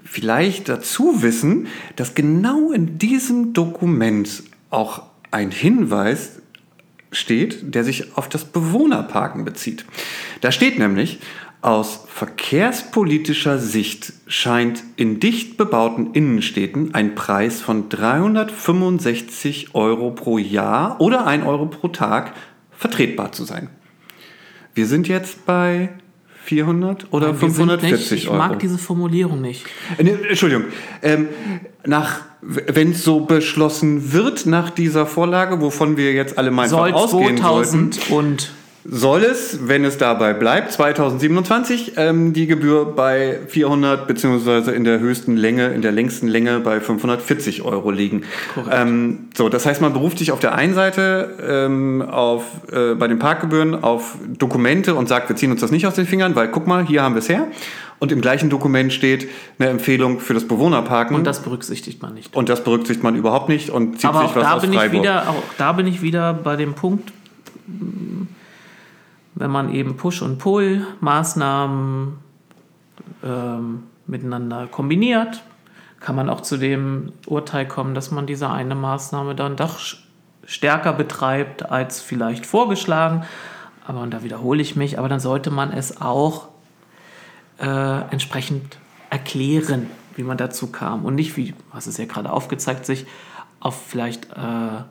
vielleicht 0.02 0.68
dazu 0.68 1.22
wissen, 1.22 1.66
dass 1.96 2.14
genau 2.14 2.72
in 2.72 2.98
diesem 2.98 3.52
Dokument 3.52 4.42
auch 4.70 5.02
ein 5.30 5.50
Hinweis 5.50 6.40
steht, 7.12 7.74
der 7.74 7.84
sich 7.84 8.16
auf 8.16 8.28
das 8.28 8.44
Bewohnerparken 8.44 9.44
bezieht. 9.44 9.84
Da 10.40 10.52
steht 10.52 10.78
nämlich, 10.78 11.20
aus 11.62 12.04
verkehrspolitischer 12.06 13.58
Sicht 13.58 14.12
scheint 14.28 14.84
in 14.96 15.18
dicht 15.18 15.56
bebauten 15.56 16.12
Innenstädten 16.12 16.94
ein 16.94 17.14
Preis 17.14 17.60
von 17.60 17.88
365 17.88 19.74
Euro 19.74 20.12
pro 20.12 20.38
Jahr 20.38 21.00
oder 21.00 21.26
1 21.26 21.44
Euro 21.44 21.66
pro 21.66 21.88
Tag 21.88 22.34
vertretbar 22.70 23.32
zu 23.32 23.44
sein. 23.44 23.68
Wir 24.74 24.86
sind 24.86 25.08
jetzt 25.08 25.46
bei 25.46 25.88
400 26.46 27.06
oder 27.10 27.28
Nein, 27.28 27.36
540 27.36 27.90
nicht, 27.92 28.12
ich 28.12 28.28
Euro. 28.28 28.42
Ich 28.42 28.48
mag 28.48 28.58
diese 28.60 28.78
Formulierung 28.78 29.40
nicht. 29.40 29.64
Äh, 29.98 30.08
Entschuldigung. 30.08 30.66
Ähm, 31.02 31.28
nach 31.84 32.20
wenn 32.48 32.92
es 32.92 33.02
so 33.02 33.20
beschlossen 33.20 34.12
wird 34.12 34.46
nach 34.46 34.70
dieser 34.70 35.06
Vorlage, 35.06 35.60
wovon 35.60 35.96
wir 35.96 36.12
jetzt 36.12 36.38
alle 36.38 36.52
Soll 36.68 36.92
ausgehen 36.92 37.38
2000 37.38 37.94
sollten, 37.94 38.12
und 38.14 38.52
soll 38.88 39.22
es, 39.22 39.68
wenn 39.68 39.84
es 39.84 39.98
dabei 39.98 40.32
bleibt, 40.32 40.72
2027 40.72 41.92
ähm, 41.96 42.32
die 42.32 42.46
Gebühr 42.46 42.84
bei 42.84 43.40
400 43.48 44.06
beziehungsweise 44.06 44.72
in 44.72 44.84
der 44.84 45.00
höchsten 45.00 45.36
Länge, 45.36 45.68
in 45.68 45.82
der 45.82 45.92
längsten 45.92 46.28
Länge 46.28 46.60
bei 46.60 46.80
540 46.80 47.62
Euro 47.62 47.90
liegen. 47.90 48.22
Ähm, 48.70 49.28
so, 49.34 49.48
das 49.48 49.66
heißt, 49.66 49.80
man 49.80 49.92
beruft 49.92 50.18
sich 50.18 50.32
auf 50.32 50.40
der 50.40 50.54
einen 50.54 50.74
Seite 50.74 51.34
ähm, 51.46 52.02
auf, 52.02 52.44
äh, 52.72 52.94
bei 52.94 53.08
den 53.08 53.18
Parkgebühren 53.18 53.82
auf 53.82 54.16
Dokumente 54.38 54.94
und 54.94 55.08
sagt, 55.08 55.28
wir 55.28 55.36
ziehen 55.36 55.50
uns 55.50 55.60
das 55.60 55.70
nicht 55.70 55.86
aus 55.86 55.94
den 55.94 56.06
Fingern, 56.06 56.34
weil 56.34 56.48
guck 56.48 56.66
mal, 56.66 56.84
hier 56.84 57.02
haben 57.02 57.14
wir 57.14 57.20
es 57.20 57.28
her. 57.28 57.48
Und 57.98 58.12
im 58.12 58.20
gleichen 58.20 58.50
Dokument 58.50 58.92
steht 58.92 59.28
eine 59.58 59.70
Empfehlung 59.70 60.20
für 60.20 60.34
das 60.34 60.46
Bewohnerparken. 60.46 61.16
Und 61.16 61.24
das 61.24 61.42
berücksichtigt 61.42 62.02
man 62.02 62.12
nicht. 62.14 62.36
Und 62.36 62.48
das 62.50 62.62
berücksichtigt 62.62 63.02
man 63.02 63.16
überhaupt 63.16 63.48
nicht 63.48 63.70
und 63.70 64.00
zieht 64.00 64.10
Aber 64.10 64.22
sich 64.22 64.36
was 64.36 64.42
da 64.42 64.52
aus 64.54 64.62
bin 64.62 64.74
Freiburg. 64.74 64.94
Ich 64.94 65.00
wieder, 65.00 65.30
auch 65.30 65.42
da 65.56 65.72
bin 65.72 65.86
ich 65.86 66.02
wieder 66.02 66.34
bei 66.34 66.56
dem 66.56 66.74
Punkt, 66.74 67.10
wenn 69.36 69.50
man 69.50 69.72
eben 69.72 69.96
Push- 69.96 70.22
und 70.22 70.38
Pull-Maßnahmen 70.38 72.18
ähm, 73.22 73.82
miteinander 74.06 74.66
kombiniert, 74.66 75.42
kann 76.00 76.16
man 76.16 76.28
auch 76.30 76.40
zu 76.40 76.56
dem 76.56 77.12
Urteil 77.26 77.68
kommen, 77.68 77.94
dass 77.94 78.10
man 78.10 78.26
diese 78.26 78.50
eine 78.50 78.74
Maßnahme 78.74 79.34
dann 79.34 79.56
doch 79.56 79.78
stärker 80.44 80.92
betreibt 80.92 81.70
als 81.70 82.00
vielleicht 82.00 82.46
vorgeschlagen. 82.46 83.24
Aber 83.86 84.00
und 84.00 84.10
da 84.12 84.22
wiederhole 84.22 84.62
ich 84.62 84.74
mich, 84.74 84.98
aber 84.98 85.08
dann 85.08 85.20
sollte 85.20 85.50
man 85.50 85.70
es 85.72 86.00
auch 86.00 86.48
äh, 87.58 88.00
entsprechend 88.10 88.78
erklären, 89.10 89.90
wie 90.14 90.22
man 90.22 90.38
dazu 90.38 90.68
kam 90.68 91.04
und 91.04 91.14
nicht, 91.14 91.36
wie, 91.36 91.54
was 91.72 91.86
es 91.86 91.98
ja 91.98 92.06
gerade 92.06 92.32
aufgezeigt, 92.32 92.86
sich 92.86 93.06
auf 93.60 93.80
vielleicht 93.86 94.32
äh, 94.32 94.82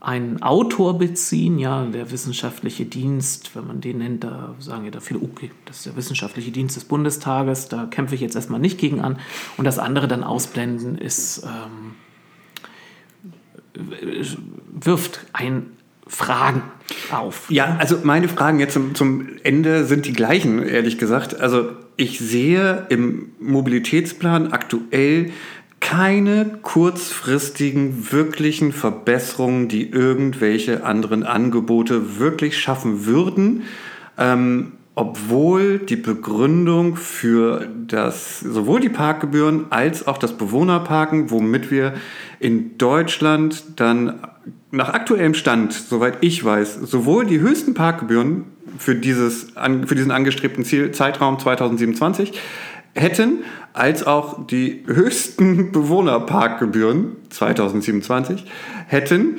einen 0.00 0.42
Autor 0.42 0.98
beziehen, 0.98 1.58
ja, 1.58 1.84
der 1.84 2.10
wissenschaftliche 2.10 2.86
Dienst, 2.86 3.54
wenn 3.54 3.66
man 3.66 3.82
den 3.82 3.98
nennt, 3.98 4.24
da 4.24 4.54
sagen 4.58 4.86
ja 4.86 4.90
da 4.90 5.00
viele, 5.00 5.20
okay, 5.20 5.50
das 5.66 5.78
ist 5.78 5.86
der 5.86 5.96
wissenschaftliche 5.96 6.50
Dienst 6.50 6.76
des 6.76 6.84
Bundestages, 6.84 7.68
da 7.68 7.84
kämpfe 7.84 8.14
ich 8.14 8.22
jetzt 8.22 8.34
erstmal 8.34 8.60
nicht 8.60 8.78
gegen 8.78 9.00
an. 9.00 9.18
Und 9.58 9.66
das 9.66 9.78
andere 9.78 10.08
dann 10.08 10.24
ausblenden 10.24 10.96
ist, 10.96 11.44
ähm, 11.44 11.94
wirft 14.72 15.26
ein 15.34 15.66
Fragen 16.06 16.62
auf. 17.12 17.50
Ja, 17.50 17.76
also 17.78 17.98
meine 18.02 18.28
Fragen 18.28 18.58
jetzt 18.58 18.72
zum, 18.72 18.94
zum 18.94 19.28
Ende 19.44 19.84
sind 19.84 20.06
die 20.06 20.12
gleichen, 20.12 20.62
ehrlich 20.62 20.98
gesagt. 20.98 21.40
Also 21.40 21.70
ich 21.96 22.18
sehe 22.18 22.86
im 22.88 23.32
Mobilitätsplan 23.38 24.52
aktuell 24.52 25.30
keine 25.80 26.58
kurzfristigen 26.62 28.12
wirklichen 28.12 28.72
Verbesserungen, 28.72 29.68
die 29.68 29.90
irgendwelche 29.90 30.84
anderen 30.84 31.24
Angebote 31.24 32.18
wirklich 32.18 32.58
schaffen 32.58 33.06
würden, 33.06 33.62
ähm, 34.18 34.72
obwohl 34.94 35.78
die 35.78 35.96
Begründung 35.96 36.96
für 36.96 37.68
das 37.86 38.40
sowohl 38.40 38.80
die 38.80 38.88
Parkgebühren 38.90 39.66
als 39.70 40.06
auch 40.06 40.18
das 40.18 40.36
Bewohnerparken, 40.36 41.30
womit 41.30 41.70
wir 41.70 41.94
in 42.38 42.76
Deutschland 42.76 43.64
dann 43.76 44.20
nach 44.70 44.90
aktuellem 44.90 45.34
Stand, 45.34 45.72
soweit 45.72 46.18
ich 46.20 46.44
weiß, 46.44 46.74
sowohl 46.74 47.24
die 47.24 47.40
höchsten 47.40 47.74
Parkgebühren 47.74 48.44
für, 48.78 48.94
dieses, 48.94 49.52
für 49.86 49.94
diesen 49.94 50.10
angestrebten 50.10 50.64
Ziel, 50.64 50.92
Zeitraum 50.92 51.38
2027 51.38 52.38
hätten, 52.94 53.44
als 53.72 54.06
auch 54.06 54.46
die 54.46 54.82
höchsten 54.86 55.72
Bewohnerparkgebühren 55.72 57.16
2027 57.30 58.44
hätten. 58.86 59.38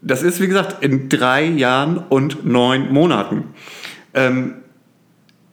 Das 0.00 0.22
ist, 0.22 0.40
wie 0.40 0.46
gesagt, 0.46 0.82
in 0.84 1.08
drei 1.08 1.44
Jahren 1.44 1.98
und 1.98 2.46
neun 2.46 2.92
Monaten. 2.92 3.44
Ähm, 4.14 4.54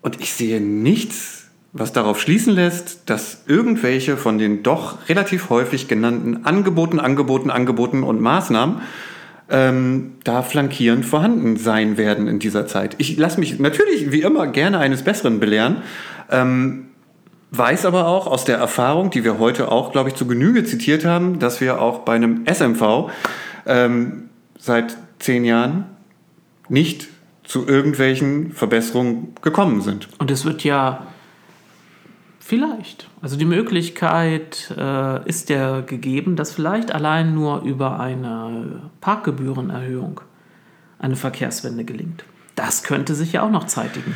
und 0.01 0.21
ich 0.21 0.33
sehe 0.33 0.61
nichts, 0.61 1.49
was 1.73 1.91
darauf 1.91 2.21
schließen 2.21 2.53
lässt, 2.53 3.09
dass 3.09 3.43
irgendwelche 3.47 4.17
von 4.17 4.37
den 4.37 4.63
doch 4.63 5.09
relativ 5.09 5.49
häufig 5.49 5.87
genannten 5.87 6.45
Angeboten, 6.45 6.99
Angeboten, 6.99 7.49
Angeboten 7.49 8.03
und 8.03 8.21
Maßnahmen 8.21 8.81
ähm, 9.49 10.13
da 10.23 10.41
flankierend 10.41 11.05
vorhanden 11.05 11.57
sein 11.57 11.97
werden 11.97 12.27
in 12.27 12.39
dieser 12.39 12.67
Zeit. 12.67 12.95
Ich 12.97 13.17
lasse 13.17 13.39
mich 13.39 13.59
natürlich 13.59 14.11
wie 14.11 14.21
immer 14.21 14.47
gerne 14.47 14.79
eines 14.79 15.03
Besseren 15.03 15.39
belehren. 15.39 15.77
Ähm, 16.31 16.85
weiß 17.51 17.85
aber 17.85 18.07
auch 18.07 18.27
aus 18.27 18.45
der 18.45 18.57
Erfahrung, 18.57 19.11
die 19.11 19.23
wir 19.23 19.39
heute 19.39 19.71
auch, 19.71 19.91
glaube 19.91 20.09
ich, 20.09 20.15
zu 20.15 20.27
Genüge 20.27 20.63
zitiert 20.63 21.05
haben, 21.05 21.39
dass 21.39 21.61
wir 21.61 21.81
auch 21.81 21.99
bei 21.99 22.15
einem 22.15 22.45
SMV 22.45 23.11
ähm, 23.65 24.29
seit 24.57 24.97
zehn 25.19 25.45
Jahren 25.45 25.85
nicht 26.69 27.07
zu 27.43 27.67
irgendwelchen 27.67 28.51
Verbesserungen 28.51 29.35
gekommen 29.41 29.81
sind. 29.81 30.07
Und 30.17 30.31
es 30.31 30.45
wird 30.45 30.63
ja 30.63 31.05
vielleicht, 32.39 33.07
also 33.21 33.37
die 33.37 33.45
Möglichkeit 33.45 34.73
äh, 34.77 35.27
ist 35.27 35.49
ja 35.49 35.81
gegeben, 35.81 36.35
dass 36.35 36.51
vielleicht 36.51 36.91
allein 36.91 37.33
nur 37.33 37.61
über 37.61 37.99
eine 37.99 38.89
Parkgebührenerhöhung 39.01 40.21
eine 40.99 41.15
Verkehrswende 41.15 41.85
gelingt. 41.85 42.25
Das 42.55 42.83
könnte 42.83 43.15
sich 43.15 43.33
ja 43.33 43.43
auch 43.43 43.51
noch 43.51 43.65
zeitigen. 43.65 44.15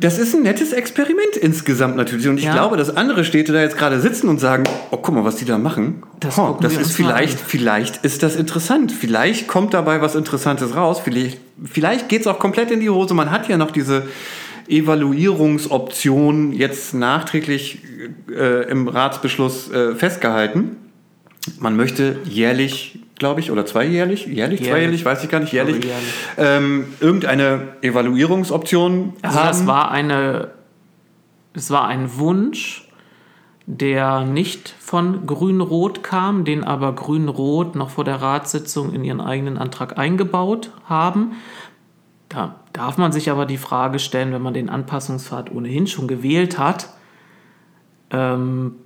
Das 0.00 0.18
ist 0.18 0.34
ein 0.34 0.42
nettes 0.42 0.72
Experiment 0.72 1.36
insgesamt 1.36 1.96
natürlich. 1.96 2.28
Und 2.28 2.38
ich 2.38 2.44
ja. 2.44 2.52
glaube, 2.52 2.76
dass 2.76 2.96
andere 2.96 3.24
Städte 3.24 3.52
da 3.52 3.60
jetzt 3.60 3.76
gerade 3.76 4.00
sitzen 4.00 4.28
und 4.28 4.38
sagen, 4.38 4.64
oh, 4.90 4.96
guck 4.96 5.14
mal, 5.14 5.24
was 5.24 5.36
die 5.36 5.44
da 5.44 5.58
machen. 5.58 6.02
Das, 6.20 6.38
oh, 6.38 6.56
das 6.60 6.76
ist 6.76 6.92
vielleicht, 6.92 7.40
vielleicht 7.40 8.04
ist 8.04 8.22
das 8.22 8.36
interessant. 8.36 8.92
Vielleicht 8.92 9.48
kommt 9.48 9.74
dabei 9.74 10.00
was 10.00 10.14
Interessantes 10.14 10.76
raus. 10.76 11.00
Vielleicht, 11.02 11.38
vielleicht 11.64 12.08
geht 12.08 12.20
es 12.20 12.26
auch 12.28 12.38
komplett 12.38 12.70
in 12.70 12.78
die 12.80 12.90
Hose. 12.90 13.12
Man 13.14 13.32
hat 13.32 13.48
ja 13.48 13.56
noch 13.56 13.72
diese 13.72 14.06
Evaluierungsoption 14.68 16.52
jetzt 16.52 16.94
nachträglich 16.94 17.82
äh, 18.30 18.70
im 18.70 18.86
Ratsbeschluss 18.86 19.70
äh, 19.72 19.96
festgehalten. 19.96 20.76
Man 21.58 21.74
möchte 21.76 22.18
jährlich 22.24 23.00
glaube 23.18 23.40
ich, 23.40 23.50
oder 23.50 23.66
zweijährlich, 23.66 24.26
jährlich, 24.26 24.60
jährlich, 24.60 24.62
zweijährlich, 24.62 25.04
weiß 25.04 25.24
ich 25.24 25.30
gar 25.30 25.40
nicht, 25.40 25.52
jährlich, 25.52 25.84
jährlich. 25.84 26.14
Ähm, 26.36 26.86
irgendeine 27.00 27.68
Evaluierungsoption 27.82 29.14
also 29.22 29.38
haben. 29.38 29.48
Das 29.48 29.66
war 29.66 29.90
eine, 29.90 30.50
es 31.54 31.70
war 31.70 31.86
ein 31.86 32.16
Wunsch, 32.16 32.88
der 33.66 34.24
nicht 34.24 34.74
von 34.78 35.26
Grün-Rot 35.26 36.02
kam, 36.02 36.44
den 36.44 36.64
aber 36.64 36.94
Grün-Rot 36.94 37.74
noch 37.74 37.90
vor 37.90 38.04
der 38.04 38.22
Ratssitzung 38.22 38.94
in 38.94 39.04
ihren 39.04 39.20
eigenen 39.20 39.58
Antrag 39.58 39.98
eingebaut 39.98 40.70
haben. 40.84 41.32
Da 42.30 42.56
darf 42.72 42.96
man 42.96 43.12
sich 43.12 43.30
aber 43.30 43.44
die 43.44 43.58
Frage 43.58 43.98
stellen, 43.98 44.32
wenn 44.32 44.42
man 44.42 44.54
den 44.54 44.70
Anpassungspfad 44.70 45.50
ohnehin 45.50 45.86
schon 45.86 46.08
gewählt 46.08 46.58
hat, 46.58 46.88
ähm, 48.10 48.76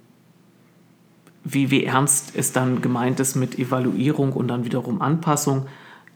wie, 1.44 1.70
wie 1.70 1.84
ernst 1.84 2.32
es 2.36 2.52
dann 2.52 2.82
gemeint 2.82 3.20
ist 3.20 3.34
mit 3.34 3.58
Evaluierung 3.58 4.32
und 4.32 4.48
dann 4.48 4.64
wiederum 4.64 5.02
Anpassung. 5.02 5.66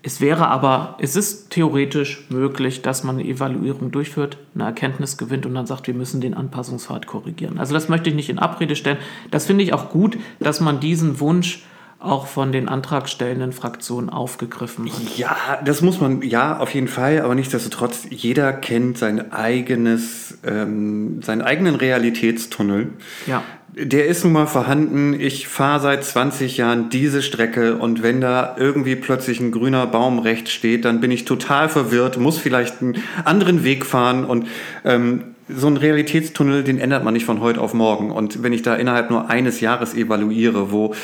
Es 0.03 0.21
wäre 0.21 0.49
aber, 0.49 0.97
es 1.01 1.17
ist 1.17 1.51
theoretisch 1.51 2.27
möglich, 2.31 2.83
dass 2.83 3.03
man 3.03 3.19
eine 3.19 3.29
Evaluierung 3.29 3.91
durchführt, 3.91 4.39
eine 4.55 4.65
Erkenntnis 4.65 5.17
gewinnt 5.17 5.47
und 5.47 5.55
dann 5.55 5.67
sagt, 5.67 5.89
wir 5.89 5.95
müssen 5.95 6.21
den 6.21 6.35
Anpassungspfad 6.35 7.09
korrigieren. 7.09 7.59
Also 7.59 7.75
das 7.75 7.89
möchte 7.89 8.09
ich 8.09 8.15
nicht 8.15 8.29
in 8.29 8.39
Abrede 8.39 8.77
stellen. 8.77 8.99
Das 9.33 9.47
finde 9.47 9.65
ich 9.65 9.73
auch 9.73 9.91
gut, 9.91 10.17
dass 10.39 10.61
man 10.61 10.79
diesen 10.79 11.19
Wunsch 11.19 11.65
auch 12.07 12.27
von 12.27 12.53
den 12.53 12.69
antragstellenden 12.69 13.53
Fraktionen 13.53 14.11
aufgegriffen 14.11 14.87
hat. 14.87 15.17
Ja, 15.17 15.37
das 15.65 15.83
muss 15.83 16.01
man, 16.01 16.23
ja, 16.23 16.59
auf 16.59 16.73
jeden 16.75 16.89
Fall, 16.89 17.21
aber 17.21 17.35
nichtsdestotrotz, 17.35 18.07
jeder 18.11 18.53
kennt 18.53 18.99
sein 18.99 19.33
eigenes, 19.33 20.39
ähm, 20.45 21.23
seinen 21.23 21.43
eigenen 21.43 21.75
Realitätstunnel. 21.75 22.93
Ja 23.27 23.43
der 23.79 24.07
ist 24.07 24.25
nun 24.25 24.33
mal 24.33 24.47
vorhanden. 24.47 25.13
Ich 25.21 25.49
fahre 25.49 25.81
seit 25.81 26.03
20 26.03 26.57
Jahren 26.57 26.89
diese 26.89 27.21
Strecke 27.21 27.77
und 27.77 28.03
wenn 28.03 28.23
da 28.23 28.57
irgendwie 28.59 28.97
plötzlich 28.97 29.39
ein 29.39 29.53
grüner 29.53 29.87
Baum 29.87 30.19
rechts 30.19 30.51
steht, 30.51 30.87
dann 30.87 31.01
bin 31.01 31.11
ich 31.11 31.27
total 31.27 31.69
verwirrt, 31.69 32.17
muss 32.19 32.39
vielleicht 32.39 32.81
einen 32.81 32.97
anderen 33.27 33.65
Weg 33.65 33.85
fahren 33.85 34.25
und 34.25 34.47
ähm, 34.85 35.25
so 35.49 35.69
ein 35.69 35.77
Realitätstunnel, 35.77 36.65
den 36.65 36.79
ändert 36.79 37.05
man 37.05 37.15
nicht 37.15 37.27
von 37.27 37.41
heute 37.41 37.61
auf 37.61 37.75
morgen. 37.75 38.11
Und 38.11 38.43
wenn 38.43 38.53
ich 38.53 38.63
da 38.63 38.75
innerhalb 38.75 39.11
nur 39.11 39.29
eines 39.29 39.61
Jahres 39.61 39.95
evaluiere, 39.95 40.73
wo 40.73 40.95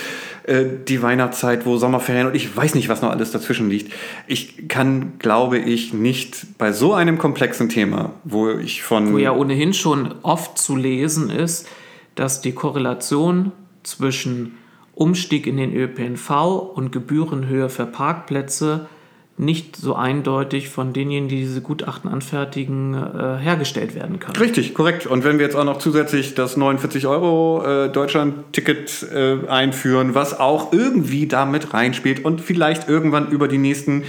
äh, 0.45 0.65
die 0.89 1.03
Weihnachtszeit, 1.03 1.67
wo 1.67 1.77
Sommerferien 1.77 2.27
und 2.27 2.35
ich 2.35 2.57
weiß 2.57 2.75
nicht, 2.75 2.89
was 2.89 3.03
noch 3.03 3.11
alles 3.11 3.31
dazwischen 3.31 3.71
liegt, 3.71 3.93
ich 4.27 4.69
kann, 4.69 5.19
glaube 5.19 5.59
ich, 5.59 5.95
nicht 5.95 6.59
bei 6.59 6.73
so 6.73 6.95
einem 6.95 7.19
komplexen 7.19 7.69
Thema, 7.69 8.11
wo 8.25 8.51
ich 8.51 8.83
von... 8.83 9.13
Wo 9.13 9.19
ja 9.19 9.33
ohnehin 9.33 9.73
schon 9.73 10.15
oft 10.23 10.59
zu 10.59 10.77
lesen 10.77 11.31
ist, 11.31 11.69
dass 12.15 12.41
die 12.41 12.53
Korrelation 12.53 13.53
zwischen 13.83 14.59
Umstieg 14.95 15.47
in 15.47 15.57
den 15.57 15.75
ÖPNV 15.75 16.31
und 16.75 16.93
Gebührenhöhe 16.93 17.69
für 17.69 17.87
Parkplätze 17.87 18.89
nicht 19.39 19.77
so 19.77 19.95
eindeutig 19.95 20.69
von 20.69 20.93
denjenigen, 20.93 21.29
die 21.29 21.41
diese 21.41 21.63
Gutachten 21.63 22.11
anfertigen, 22.11 22.95
äh, 22.95 23.39
hergestellt 23.39 23.95
werden 23.95 24.21
kann. 24.21 24.37
Richtig, 24.37 24.75
korrekt. 24.75 25.07
Und 25.07 25.25
wenn 25.25 25.39
wir 25.39 25.47
jetzt 25.47 25.57
auch 25.57 25.65
noch 25.65 25.79
zusätzlich 25.79 26.35
das 26.35 26.57
49 26.57 27.07
Euro 27.07 27.65
äh, 27.65 27.89
Deutschland-Ticket 27.89 29.07
äh, 29.13 29.49
einführen, 29.49 30.15
was 30.15 30.39
auch 30.39 30.73
irgendwie 30.73 31.27
damit 31.27 31.73
reinspielt 31.73 32.25
und 32.25 32.41
vielleicht 32.41 32.89
irgendwann 32.89 33.31
über 33.31 33.49
die 33.49 33.59
nächsten 33.59 34.05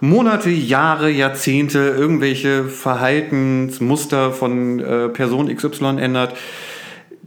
Monate, 0.00 0.50
Jahre, 0.50 1.10
Jahrzehnte 1.10 1.78
irgendwelche 1.78 2.64
Verhaltensmuster 2.64 4.30
von 4.30 4.78
äh, 4.78 5.08
Person 5.08 5.54
XY 5.54 5.98
ändert, 5.98 6.34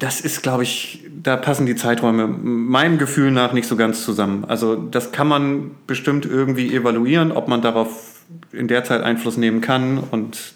das 0.01 0.19
ist, 0.19 0.41
glaube 0.41 0.63
ich, 0.63 1.07
da 1.21 1.37
passen 1.37 1.67
die 1.67 1.75
Zeiträume 1.75 2.27
meinem 2.27 2.97
Gefühl 2.97 3.29
nach 3.29 3.53
nicht 3.53 3.67
so 3.67 3.75
ganz 3.75 4.03
zusammen. 4.03 4.45
Also 4.45 4.75
das 4.75 5.11
kann 5.11 5.27
man 5.27 5.75
bestimmt 5.85 6.25
irgendwie 6.25 6.73
evaluieren, 6.73 7.31
ob 7.31 7.47
man 7.47 7.61
darauf 7.61 8.25
in 8.51 8.67
der 8.67 8.83
Zeit 8.83 9.03
Einfluss 9.03 9.37
nehmen 9.37 9.61
kann. 9.61 9.99
Und 9.99 10.55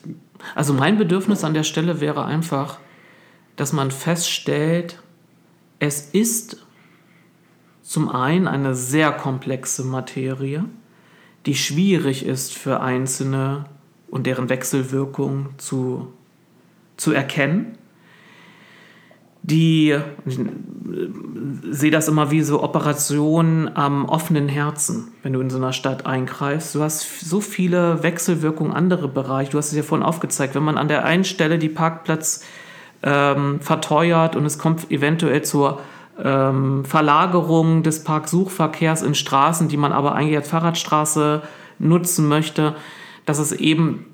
also 0.55 0.73
mein 0.73 0.97
Bedürfnis 0.97 1.43
an 1.43 1.53
der 1.53 1.61
Stelle 1.61 2.01
wäre 2.01 2.25
einfach, 2.25 2.79
dass 3.55 3.71
man 3.71 3.91
feststellt, 3.91 4.99
es 5.77 6.09
ist 6.09 6.65
zum 7.83 8.09
einen 8.09 8.47
eine 8.47 8.73
sehr 8.73 9.11
komplexe 9.11 9.83
Materie, 9.83 10.65
die 11.45 11.53
schwierig 11.53 12.25
ist 12.25 12.51
für 12.51 12.81
Einzelne 12.81 13.65
und 14.09 14.25
deren 14.25 14.49
Wechselwirkung 14.49 15.49
zu, 15.59 16.11
zu 16.97 17.11
erkennen 17.11 17.77
die, 19.47 19.95
ich 20.25 20.39
sehe 21.69 21.91
das 21.91 22.07
immer 22.07 22.31
wie 22.31 22.41
so 22.41 22.63
Operationen 22.63 23.75
am 23.75 24.05
offenen 24.05 24.49
Herzen, 24.49 25.11
wenn 25.21 25.33
du 25.33 25.41
in 25.41 25.51
so 25.51 25.57
einer 25.57 25.73
Stadt 25.73 26.05
eingreifst. 26.05 26.73
Du 26.73 26.81
hast 26.81 27.19
so 27.19 27.41
viele 27.41 28.01
Wechselwirkungen, 28.01 28.73
andere 28.73 29.07
Bereiche. 29.07 29.51
Du 29.51 29.57
hast 29.59 29.67
es 29.67 29.75
ja 29.75 29.83
vorhin 29.83 30.05
aufgezeigt, 30.05 30.55
wenn 30.55 30.63
man 30.63 30.77
an 30.77 30.87
der 30.87 31.05
einen 31.05 31.23
Stelle 31.23 31.59
die 31.59 31.69
Parkplatz 31.69 32.43
ähm, 33.03 33.59
verteuert 33.61 34.35
und 34.35 34.45
es 34.45 34.57
kommt 34.57 34.89
eventuell 34.89 35.43
zur 35.43 35.79
ähm, 36.23 36.83
Verlagerung 36.83 37.83
des 37.83 38.03
Parksuchverkehrs 38.03 39.03
in 39.03 39.13
Straßen, 39.13 39.67
die 39.67 39.77
man 39.77 39.91
aber 39.91 40.15
eigentlich 40.15 40.37
als 40.37 40.49
Fahrradstraße 40.49 41.43
nutzen 41.77 42.27
möchte, 42.27 42.75
dass 43.27 43.37
es 43.37 43.51
eben, 43.51 44.05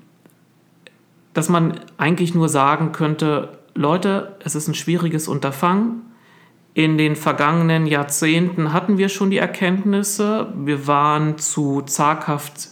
dass 1.32 1.48
man 1.48 1.80
eigentlich 1.96 2.34
nur 2.34 2.50
sagen 2.50 2.92
könnte, 2.92 3.61
Leute, 3.74 4.36
es 4.44 4.54
ist 4.54 4.68
ein 4.68 4.74
schwieriges 4.74 5.28
Unterfangen. 5.28 6.02
In 6.74 6.96
den 6.98 7.16
vergangenen 7.16 7.86
Jahrzehnten 7.86 8.72
hatten 8.72 8.98
wir 8.98 9.08
schon 9.08 9.30
die 9.30 9.38
Erkenntnisse. 9.38 10.52
Wir 10.56 10.86
waren 10.86 11.38
zu 11.38 11.82
zaghaft, 11.82 12.68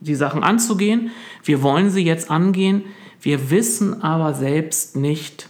die 0.00 0.14
Sachen 0.14 0.42
anzugehen. 0.42 1.10
Wir 1.44 1.62
wollen 1.62 1.90
sie 1.90 2.04
jetzt 2.04 2.30
angehen. 2.30 2.84
Wir 3.20 3.50
wissen 3.50 4.02
aber 4.02 4.34
selbst 4.34 4.96
nicht, 4.96 5.48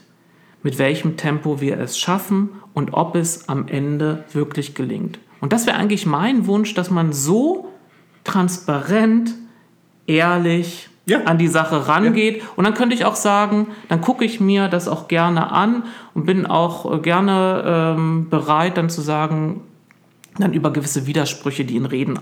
mit 0.62 0.78
welchem 0.78 1.16
Tempo 1.16 1.60
wir 1.60 1.78
es 1.78 1.98
schaffen 1.98 2.50
und 2.72 2.92
ob 2.94 3.16
es 3.16 3.48
am 3.48 3.68
Ende 3.68 4.24
wirklich 4.32 4.74
gelingt. 4.74 5.18
Und 5.40 5.52
das 5.52 5.66
wäre 5.66 5.76
eigentlich 5.76 6.06
mein 6.06 6.46
Wunsch, 6.46 6.74
dass 6.74 6.90
man 6.90 7.12
so 7.12 7.70
transparent, 8.22 9.34
ehrlich 10.06 10.88
ja. 11.06 11.22
an 11.24 11.38
die 11.38 11.48
Sache 11.48 11.88
rangeht. 11.88 12.38
Ja. 12.38 12.48
Und 12.56 12.64
dann 12.64 12.74
könnte 12.74 12.94
ich 12.94 13.04
auch 13.04 13.16
sagen, 13.16 13.68
dann 13.88 14.00
gucke 14.00 14.24
ich 14.24 14.40
mir 14.40 14.68
das 14.68 14.88
auch 14.88 15.08
gerne 15.08 15.52
an 15.52 15.84
und 16.14 16.26
bin 16.26 16.46
auch 16.46 16.92
äh, 16.92 16.98
gerne 16.98 17.94
ähm, 17.96 18.28
bereit, 18.30 18.76
dann 18.76 18.90
zu 18.90 19.00
sagen, 19.00 19.62
dann 20.38 20.52
über 20.52 20.72
gewisse 20.72 21.06
Widersprüche, 21.06 21.64
die 21.64 21.76
in 21.76 21.86
Reden 21.86 22.18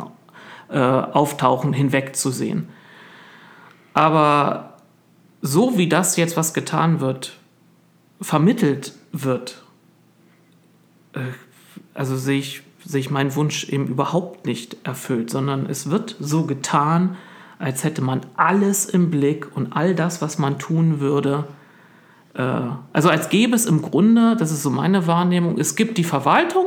äh, 0.68 0.78
auftauchen, 0.78 1.72
hinwegzusehen. 1.72 2.68
Aber 3.94 4.74
so 5.40 5.76
wie 5.78 5.88
das 5.88 6.16
jetzt, 6.16 6.36
was 6.36 6.54
getan 6.54 7.00
wird, 7.00 7.38
vermittelt 8.20 8.94
wird, 9.12 9.62
äh, 11.14 11.20
also 11.94 12.16
sehe 12.16 12.38
ich, 12.38 12.62
sehe 12.84 13.00
ich 13.00 13.10
meinen 13.10 13.34
Wunsch 13.34 13.68
eben 13.68 13.86
überhaupt 13.86 14.46
nicht 14.46 14.76
erfüllt, 14.84 15.30
sondern 15.30 15.66
es 15.66 15.90
wird 15.90 16.16
so 16.20 16.44
getan, 16.44 17.16
als 17.62 17.84
hätte 17.84 18.02
man 18.02 18.22
alles 18.36 18.86
im 18.86 19.10
Blick 19.10 19.46
und 19.54 19.72
all 19.76 19.94
das, 19.94 20.20
was 20.20 20.36
man 20.36 20.58
tun 20.58 20.98
würde. 20.98 21.44
Äh, 22.34 22.42
also 22.92 23.08
als 23.08 23.28
gäbe 23.28 23.54
es 23.54 23.66
im 23.66 23.82
Grunde, 23.82 24.36
das 24.36 24.50
ist 24.50 24.64
so 24.64 24.70
meine 24.70 25.06
Wahrnehmung, 25.06 25.58
es 25.58 25.76
gibt 25.76 25.96
die 25.96 26.04
Verwaltung 26.04 26.66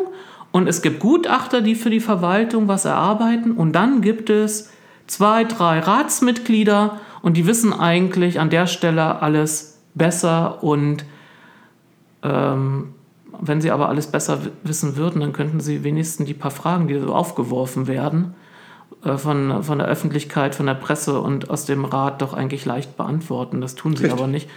und 0.51 0.67
es 0.67 0.81
gibt 0.81 1.01
Gutachter, 1.01 1.59
die 1.59 1.75
für 1.75 1.89
die 1.89 1.99
Verwaltung 1.99 2.69
was 2.69 2.85
erarbeiten 2.85 3.51
und 3.51 3.73
dann 3.73 3.99
gibt 4.01 4.29
es 4.29 4.71
zwei, 5.05 5.43
drei 5.43 5.79
Ratsmitglieder 5.79 7.01
und 7.21 7.35
die 7.35 7.45
wissen 7.45 7.73
eigentlich 7.73 8.39
an 8.39 8.49
der 8.49 8.65
Stelle 8.65 9.21
alles 9.21 9.81
besser 9.95 10.63
und 10.63 11.03
ähm, 12.23 12.93
wenn 13.41 13.59
sie 13.59 13.71
aber 13.71 13.89
alles 13.89 14.07
besser 14.07 14.39
wissen 14.63 14.95
würden, 14.95 15.19
dann 15.19 15.33
könnten 15.33 15.59
sie 15.59 15.83
wenigstens 15.83 16.25
die 16.25 16.33
paar 16.33 16.51
Fragen, 16.51 16.87
die 16.87 16.97
so 16.97 17.13
aufgeworfen 17.13 17.87
werden, 17.87 18.33
von, 19.05 19.63
von 19.63 19.79
der 19.79 19.87
Öffentlichkeit, 19.87 20.55
von 20.55 20.65
der 20.65 20.73
Presse 20.73 21.19
und 21.19 21.49
aus 21.49 21.65
dem 21.65 21.85
Rat 21.85 22.21
doch 22.21 22.33
eigentlich 22.33 22.65
leicht 22.65 22.97
beantworten. 22.97 23.61
Das 23.61 23.75
tun 23.75 23.95
sie 23.95 24.03
Richtig. 24.03 24.19
aber 24.19 24.27
nicht. 24.27 24.49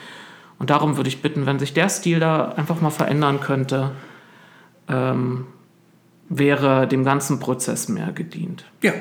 Und 0.59 0.71
darum 0.71 0.97
würde 0.97 1.09
ich 1.09 1.23
bitten, 1.23 1.47
wenn 1.47 1.59
sich 1.59 1.75
der 1.75 1.89
Stil 1.89 2.19
da 2.19 2.53
einfach 2.57 2.81
mal 2.81 2.91
verändern 2.91 3.41
könnte, 3.41 3.91
ähm, 4.89 5.47
wäre 6.29 6.87
dem 6.87 7.05
ganzen 7.05 7.41
Prozess 7.41 7.89
mehr 7.89 8.13
gedient. 8.13 8.65
Ja, 8.83 8.93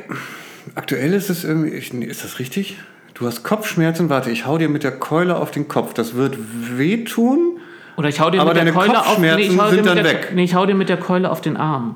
aktuell 0.75 1.13
ist 1.13 1.29
es 1.29 1.43
irgendwie, 1.43 1.69
ist 2.05 2.23
das 2.23 2.39
richtig? 2.39 2.77
Du 3.13 3.25
hast 3.25 3.43
Kopfschmerzen, 3.43 4.09
warte, 4.09 4.29
ich 4.29 4.45
hau 4.45 4.57
dir 4.57 4.69
mit 4.69 4.83
der 4.83 4.91
Keule 4.91 5.37
auf 5.37 5.49
den 5.49 5.67
Kopf. 5.67 5.93
Das 5.93 6.13
wird 6.13 6.37
wehtun. 6.77 7.59
Oder 7.97 8.09
ich 8.09 8.19
hau 8.19 8.29
dir 8.29 8.41
aber 8.41 8.53
mit 8.53 8.63
der 8.63 8.73
Keule 8.73 8.99
auf, 9.05 9.17
nee, 9.17 9.35
ich 9.37 9.57
hau 9.57 9.69
sind 9.69 9.87
dann 9.87 9.95
der, 9.95 10.05
weg. 10.05 10.31
Nee, 10.35 10.43
ich 10.43 10.53
hau 10.53 10.67
dir 10.67 10.75
mit 10.75 10.87
der 10.87 10.97
Keule 10.97 11.31
auf 11.31 11.41
den 11.41 11.57
Arm. 11.57 11.95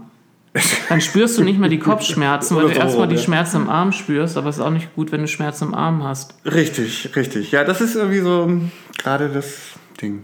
Dann 0.90 1.00
spürst 1.00 1.38
du 1.38 1.44
nicht 1.44 1.60
mehr 1.60 1.70
die 1.70 1.80
Kopfschmerzen, 1.90 2.56
weil 2.58 2.68
du 2.68 2.74
erstmal 2.74 3.08
die 3.08 3.18
Schmerzen 3.18 3.58
im 3.58 3.70
Arm 3.70 3.92
spürst, 3.92 4.38
aber 4.38 4.50
es 4.50 4.58
ist 4.58 4.62
auch 4.62 4.72
nicht 4.72 4.94
gut, 4.96 5.12
wenn 5.12 5.22
du 5.22 5.28
Schmerzen 5.28 5.66
im 5.70 5.74
Arm 5.74 6.04
hast. 6.04 6.36
Richtig, 6.46 7.16
richtig. 7.16 7.52
Ja, 7.52 7.64
das 7.64 7.80
ist 7.80 7.96
irgendwie 7.96 8.20
so 8.20 8.52
gerade 8.98 9.30
das 9.30 9.74
Ding. 10.02 10.24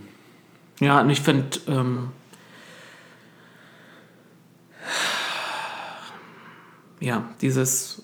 Ja, 0.79 1.01
und 1.01 1.09
ich 1.09 1.21
finde, 1.21 1.59
ähm, 1.67 2.09
ja, 6.99 7.23
dieses 7.41 8.03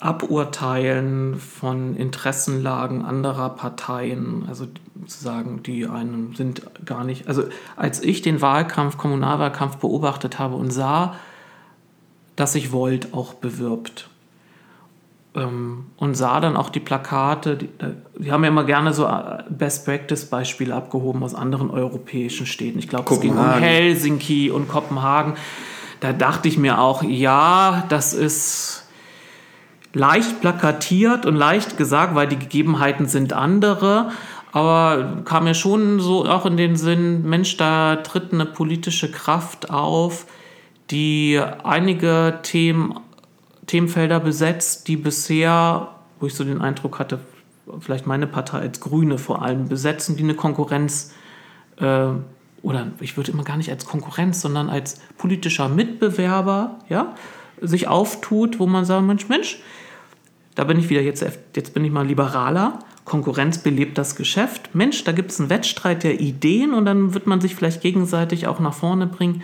Aburteilen 0.00 1.36
von 1.36 1.96
Interessenlagen 1.96 3.04
anderer 3.04 3.50
Parteien, 3.50 4.44
also 4.48 4.66
sozusagen, 5.00 5.62
die 5.62 5.86
einem 5.86 6.34
sind 6.34 6.62
gar 6.84 7.04
nicht. 7.04 7.28
Also 7.28 7.44
als 7.76 8.02
ich 8.02 8.22
den 8.22 8.40
Wahlkampf, 8.40 8.98
Kommunalwahlkampf 8.98 9.76
beobachtet 9.76 10.38
habe 10.38 10.56
und 10.56 10.70
sah, 10.70 11.16
dass 12.34 12.52
sich 12.52 12.72
Volt 12.72 13.14
auch 13.14 13.34
bewirbt 13.34 14.08
ähm, 15.36 15.86
und 15.96 16.14
sah 16.14 16.40
dann 16.40 16.56
auch 16.56 16.70
die 16.70 16.80
Plakate, 16.80 17.56
die, 17.56 17.68
die, 18.18 18.32
haben 18.32 18.42
ja 18.42 18.48
immer 18.48 18.64
gerne 18.64 18.92
so 18.92 19.06
äh, 19.06 19.44
Best-Practice-Beispiele 19.48 20.74
abgehoben 20.74 21.22
aus 21.22 21.34
anderen 21.34 21.70
europäischen 21.70 22.46
Städten. 22.46 22.78
Ich 22.78 22.88
glaube, 22.88 23.12
es 23.12 23.20
ging 23.20 23.36
um 23.36 23.52
Helsinki 23.52 24.50
und 24.50 24.68
Kopenhagen. 24.68 25.34
Da 26.00 26.12
dachte 26.12 26.48
ich 26.48 26.58
mir 26.58 26.80
auch, 26.80 27.02
ja, 27.02 27.84
das 27.88 28.12
ist 28.12 28.85
leicht 29.96 30.42
plakatiert 30.42 31.24
und 31.24 31.36
leicht 31.36 31.78
gesagt, 31.78 32.14
weil 32.14 32.28
die 32.28 32.38
Gegebenheiten 32.38 33.06
sind 33.06 33.32
andere. 33.32 34.10
Aber 34.52 35.22
kam 35.24 35.44
mir 35.44 35.54
schon 35.54 36.00
so 36.00 36.26
auch 36.26 36.44
in 36.44 36.56
den 36.56 36.76
Sinn, 36.76 37.22
Mensch, 37.22 37.56
da 37.56 37.96
tritt 37.96 38.32
eine 38.32 38.46
politische 38.46 39.10
Kraft 39.10 39.70
auf, 39.70 40.26
die 40.90 41.40
einige 41.64 42.40
Themen, 42.42 43.00
Themenfelder 43.66 44.20
besetzt, 44.20 44.86
die 44.88 44.96
bisher, 44.96 45.88
wo 46.20 46.26
ich 46.26 46.34
so 46.34 46.44
den 46.44 46.60
Eindruck 46.60 46.98
hatte, 46.98 47.18
vielleicht 47.80 48.06
meine 48.06 48.26
Partei 48.26 48.60
als 48.60 48.80
Grüne 48.80 49.18
vor 49.18 49.42
allem 49.42 49.68
besetzen, 49.68 50.16
die 50.16 50.22
eine 50.22 50.34
Konkurrenz 50.34 51.14
äh, 51.78 52.08
oder 52.62 52.88
ich 53.00 53.16
würde 53.16 53.32
immer 53.32 53.44
gar 53.44 53.56
nicht 53.56 53.70
als 53.70 53.86
Konkurrenz, 53.86 54.40
sondern 54.40 54.68
als 54.68 55.00
politischer 55.18 55.68
Mitbewerber, 55.68 56.78
ja, 56.88 57.14
sich 57.60 57.88
auftut, 57.88 58.58
wo 58.58 58.66
man 58.66 58.84
sagt, 58.84 59.06
Mensch, 59.06 59.28
Mensch, 59.28 59.60
da 60.56 60.64
bin 60.64 60.78
ich 60.78 60.88
wieder 60.88 61.02
jetzt, 61.02 61.24
jetzt 61.54 61.74
bin 61.74 61.84
ich 61.84 61.92
mal 61.92 62.06
liberaler. 62.06 62.80
Konkurrenz 63.04 63.58
belebt 63.58 63.98
das 63.98 64.16
Geschäft. 64.16 64.74
Mensch, 64.74 65.04
da 65.04 65.12
gibt 65.12 65.30
es 65.30 65.38
einen 65.38 65.50
Wettstreit 65.50 66.02
der 66.02 66.18
Ideen 66.18 66.72
und 66.74 66.86
dann 66.86 67.14
wird 67.14 67.26
man 67.26 67.40
sich 67.40 67.54
vielleicht 67.54 67.82
gegenseitig 67.82 68.48
auch 68.48 68.58
nach 68.58 68.74
vorne 68.74 69.06
bringen. 69.06 69.42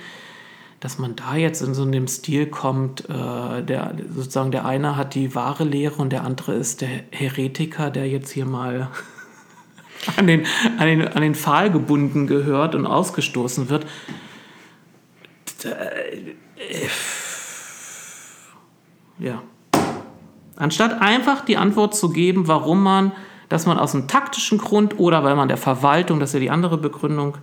Dass 0.80 0.98
man 0.98 1.14
da 1.14 1.36
jetzt 1.36 1.60
in 1.60 1.74
so 1.74 1.82
einem 1.82 2.09
Stil 2.09 2.47
kommt, 2.47 3.09
äh, 3.09 3.62
der 3.62 3.94
sozusagen 4.12 4.51
der 4.51 4.64
eine 4.64 4.97
hat 4.97 5.14
die 5.14 5.34
wahre 5.34 5.64
Lehre 5.64 5.97
und 5.97 6.10
der 6.10 6.24
andere 6.24 6.55
ist 6.55 6.80
der 6.80 6.89
Heretiker, 7.10 7.90
der 7.90 8.09
jetzt 8.09 8.30
hier 8.30 8.47
mal 8.47 8.90
an 10.16 10.26
den, 10.26 10.47
an 10.78 10.86
den, 10.86 11.06
an 11.06 11.22
den 11.22 11.34
Pfahl 11.34 11.70
gebunden 11.70 12.26
gehört 12.26 12.74
und 12.74 12.86
ausgestoßen 12.86 13.68
wird. 13.68 13.86
Äh, 15.62 16.22
ja. 19.18 19.43
Anstatt 20.62 21.02
einfach 21.02 21.44
die 21.44 21.56
Antwort 21.56 21.94
zu 21.97 22.10
geben, 22.10 22.47
warum 22.47 22.82
man, 22.84 23.10
dass 23.48 23.66
man 23.66 23.78
aus 23.78 23.94
einem 23.94 24.06
taktischen 24.06 24.59
Grund 24.59 25.01
oder 25.01 25.24
weil 25.24 25.34
man 25.34 25.48
der 25.48 25.56
Verwaltung, 25.56 26.20
das 26.20 26.30
ist 26.30 26.34
ja 26.34 26.40
die 26.40 26.51
andere 26.51 26.78
Begründung, 26.78 27.36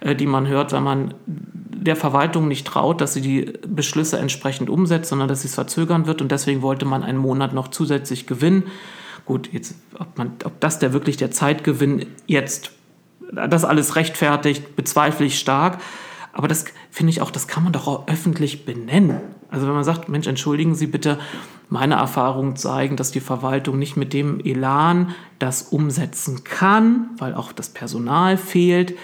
äh, 0.00 0.16
die 0.16 0.26
man 0.26 0.48
hört, 0.48 0.72
weil 0.72 0.80
man 0.80 1.14
der 1.26 1.94
Verwaltung 1.94 2.48
nicht 2.48 2.66
traut, 2.66 3.00
dass 3.00 3.14
sie 3.14 3.20
die 3.20 3.52
Beschlüsse 3.68 4.18
entsprechend 4.18 4.68
umsetzt, 4.68 5.10
sondern 5.10 5.28
dass 5.28 5.42
sie 5.42 5.48
es 5.48 5.54
verzögern 5.54 6.06
wird 6.06 6.20
und 6.20 6.32
deswegen 6.32 6.60
wollte 6.60 6.86
man 6.86 7.04
einen 7.04 7.18
Monat 7.18 7.52
noch 7.52 7.68
zusätzlich 7.68 8.26
gewinnen. 8.26 8.64
Gut, 9.26 9.48
jetzt, 9.52 9.76
ob, 9.96 10.18
man, 10.18 10.32
ob 10.44 10.58
das 10.58 10.80
der 10.80 10.92
wirklich 10.92 11.16
der 11.16 11.30
Zeitgewinn 11.30 12.06
jetzt 12.26 12.72
das 13.32 13.64
alles 13.64 13.94
rechtfertigt, 13.94 14.74
bezweifle 14.74 15.26
ich 15.26 15.38
stark. 15.38 15.78
Aber 16.32 16.48
das 16.48 16.64
finde 16.90 17.10
ich 17.10 17.22
auch, 17.22 17.30
das 17.30 17.46
kann 17.46 17.62
man 17.62 17.72
doch 17.72 17.86
auch 17.86 18.08
öffentlich 18.08 18.64
benennen. 18.66 19.20
Also 19.50 19.66
wenn 19.66 19.74
man 19.74 19.84
sagt, 19.84 20.08
Mensch, 20.08 20.26
entschuldigen 20.26 20.74
Sie 20.74 20.86
bitte, 20.86 21.18
meine 21.68 21.94
Erfahrungen 21.96 22.56
zeigen, 22.56 22.96
dass 22.96 23.10
die 23.10 23.20
Verwaltung 23.20 23.78
nicht 23.78 23.96
mit 23.96 24.12
dem 24.12 24.40
Elan 24.40 25.14
das 25.38 25.62
umsetzen 25.62 26.44
kann, 26.44 27.10
weil 27.18 27.34
auch 27.34 27.52
das 27.52 27.70
Personal 27.70 28.36
fehlt. 28.36 28.94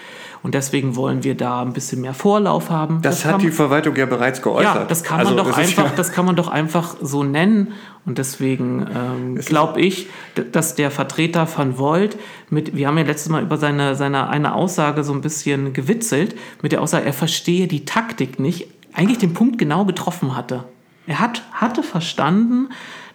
Und 0.43 0.55
deswegen 0.55 0.97
wollen 0.97 1.23
wir 1.23 1.37
da 1.37 1.63
ein 1.63 1.73
bisschen 1.73 2.01
mehr 2.01 2.15
Vorlauf 2.15 2.69
haben. 2.69 3.01
Das, 3.03 3.23
das 3.23 3.33
hat 3.33 3.43
die 3.43 3.51
Verwaltung 3.51 3.95
ja 3.95 4.07
bereits 4.07 4.43
geäußert. 4.43 4.75
Ja, 4.75 4.85
das 4.85 5.05
kann 5.05 5.19
man 5.19 5.27
also, 5.29 5.39
doch 5.39 5.57
einfach, 5.57 5.85
ja 5.85 5.93
das 5.95 6.11
kann 6.11 6.25
man 6.25 6.35
doch 6.35 6.49
einfach 6.49 6.97
so 7.01 7.23
nennen. 7.23 7.75
Und 8.05 8.19
deswegen 8.19 8.87
ähm, 8.93 9.37
glaube 9.37 9.81
ich, 9.81 10.09
dass 10.51 10.75
der 10.75 10.91
Vertreter 10.91 11.47
von 11.47 11.79
Volt 11.79 12.17
mit, 12.51 12.77
wir 12.77 12.89
haben 12.89 12.99
ja 12.99 13.05
letztes 13.05 13.29
Mal 13.29 13.43
über 13.43 13.57
seine, 13.57 13.95
seine 13.95 14.29
eine 14.29 14.55
Aussage 14.55 15.05
so 15.05 15.13
ein 15.13 15.21
bisschen 15.21 15.73
gewitzelt, 15.73 16.35
mit 16.61 16.73
der 16.73 16.83
Aussage, 16.83 17.07
er 17.07 17.13
verstehe 17.13 17.69
die 17.69 17.85
Taktik 17.85 18.41
nicht, 18.41 18.67
eigentlich 18.93 19.19
den 19.19 19.35
Punkt 19.35 19.59
genau 19.59 19.85
getroffen 19.85 20.35
hatte. 20.35 20.65
Er 21.07 21.21
hat, 21.21 21.43
hatte 21.53 21.83
verstanden, 21.83 22.69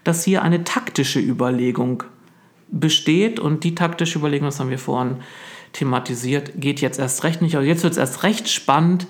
dass 0.04 0.24
hier 0.24 0.42
eine 0.42 0.64
taktische 0.64 1.20
Überlegung 1.20 2.04
besteht 2.70 3.40
und 3.40 3.64
die 3.64 3.76
taktische 3.76 4.20
Überlegung, 4.20 4.48
das 4.48 4.60
haben 4.60 4.70
wir 4.70 4.80
vorhin 4.80 5.18
thematisiert, 5.74 6.54
geht 6.56 6.82
jetzt 6.82 7.00
erst 7.00 7.24
recht 7.24 7.42
nicht. 7.42 7.56
Aber 7.56 7.66
jetzt 7.66 7.84
wird 7.84 7.94
es 7.94 7.98
erst 7.98 8.24
recht 8.24 8.50
spannend, 8.50 9.08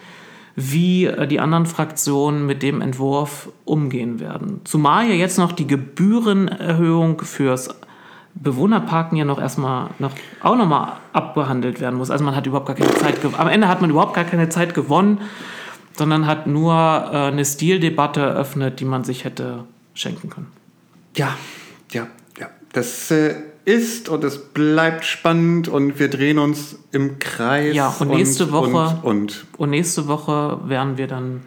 wie 0.55 1.05
äh, 1.05 1.27
die 1.27 1.39
anderen 1.39 1.65
Fraktionen 1.65 2.45
mit 2.45 2.63
dem 2.63 2.81
Entwurf 2.81 3.49
umgehen 3.63 4.19
werden. 4.19 4.61
Zumal 4.63 5.07
ja 5.07 5.13
jetzt 5.13 5.37
noch 5.37 5.51
die 5.51 5.67
Gebührenerhöhung 5.67 7.21
fürs 7.21 7.69
Bewohnerparken 8.33 9.17
ja 9.17 9.25
noch 9.25 9.39
erstmal 9.39 9.89
noch, 9.99 10.11
auch 10.41 10.55
nochmal 10.55 10.93
abbehandelt 11.13 11.79
werden 11.79 11.95
muss. 11.97 12.11
Also 12.11 12.23
man 12.23 12.35
hat 12.35 12.45
überhaupt 12.45 12.67
gar 12.67 12.75
keine 12.75 12.93
Zeit. 12.93 13.19
Am 13.37 13.47
Ende 13.47 13.67
hat 13.67 13.81
man 13.81 13.89
überhaupt 13.89 14.13
gar 14.13 14.25
keine 14.25 14.49
Zeit 14.49 14.73
gewonnen, 14.73 15.21
sondern 15.97 16.27
hat 16.27 16.47
nur 16.47 16.73
äh, 16.73 17.15
eine 17.27 17.45
Stildebatte 17.45 18.21
eröffnet, 18.21 18.79
die 18.79 18.85
man 18.85 19.03
sich 19.03 19.23
hätte 19.23 19.65
schenken 19.93 20.29
können. 20.29 20.51
Ja, 21.15 21.35
ja, 21.91 22.07
ja. 22.39 22.49
Das 22.73 23.11
äh, 23.11 23.35
ist 23.65 24.07
und 24.07 24.23
es 24.23 24.37
bleibt 24.37 25.03
spannend 25.03 25.67
und 25.67 25.99
wir 25.99 26.09
drehen 26.09 26.39
uns 26.39 26.77
im 26.91 27.19
Kreis. 27.19 27.75
Ja, 27.75 27.93
und 27.99 28.09
nächste 28.09 28.45
und, 28.45 28.51
Woche 28.53 28.99
Und, 29.03 29.03
und, 29.03 29.45
und 29.57 29.69
nächste 29.71 30.07
Woche 30.07 30.59
werden 30.69 30.97
wir 30.97 31.07
dann 31.07 31.41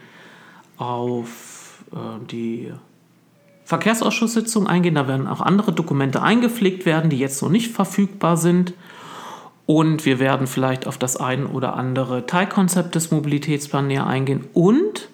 auf 0.77 1.83
äh, 1.93 1.97
die 2.31 2.73
Verkehrsausschusssitzung 3.65 4.67
eingehen. 4.67 4.97
Da 4.97 5.07
werden 5.07 5.27
auch 5.29 5.41
andere 5.41 5.73
Dokumente 5.73 6.23
eingepflegt 6.23 6.85
werden, 6.85 7.09
die 7.09 7.19
jetzt 7.19 7.41
noch 7.41 7.51
nicht 7.51 7.73
verfügbar 7.73 8.37
sind. 8.37 8.75
Und 9.71 10.05
wir 10.05 10.19
werden 10.19 10.49
vielleicht 10.49 10.89
auf 10.89 10.99
das 10.99 11.17
ein 11.17 11.47
oder 11.47 11.77
andere 11.77 12.27
Teilkonzept 12.27 12.97
des 12.97 13.13
Mobilitätsplans 13.13 13.87
näher 13.87 14.05
eingehen. 14.05 14.47
Und 14.53 15.09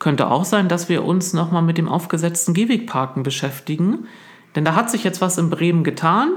könnte 0.00 0.28
auch 0.28 0.44
sein, 0.44 0.68
dass 0.68 0.88
wir 0.88 1.04
uns 1.04 1.34
nochmal 1.34 1.62
mit 1.62 1.78
dem 1.78 1.88
aufgesetzten 1.88 2.52
Gehwegparken 2.52 3.22
beschäftigen. 3.22 4.08
Denn 4.56 4.64
da 4.64 4.74
hat 4.74 4.90
sich 4.90 5.04
jetzt 5.04 5.20
was 5.20 5.38
in 5.38 5.50
Bremen 5.50 5.84
getan. 5.84 6.32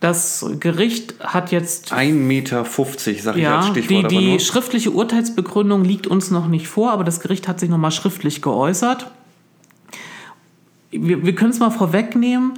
Das 0.00 0.46
Gericht 0.58 1.16
hat 1.20 1.52
jetzt 1.52 1.92
1,50 1.92 2.14
Meter, 2.14 2.64
sag 2.64 2.96
ich 3.04 3.26
als 3.26 3.36
ja, 3.36 3.62
Stichwort. 3.64 4.10
die, 4.10 4.16
die 4.16 4.40
schriftliche 4.40 4.90
Urteilsbegründung 4.90 5.84
liegt 5.84 6.06
uns 6.06 6.30
noch 6.30 6.48
nicht 6.48 6.66
vor, 6.66 6.92
aber 6.92 7.04
das 7.04 7.20
Gericht 7.20 7.46
hat 7.46 7.60
sich 7.60 7.68
nochmal 7.68 7.90
schriftlich 7.90 8.40
geäußert. 8.40 9.10
Wir, 10.92 11.26
wir 11.26 11.34
können 11.34 11.50
es 11.50 11.58
mal 11.58 11.68
vorwegnehmen. 11.68 12.54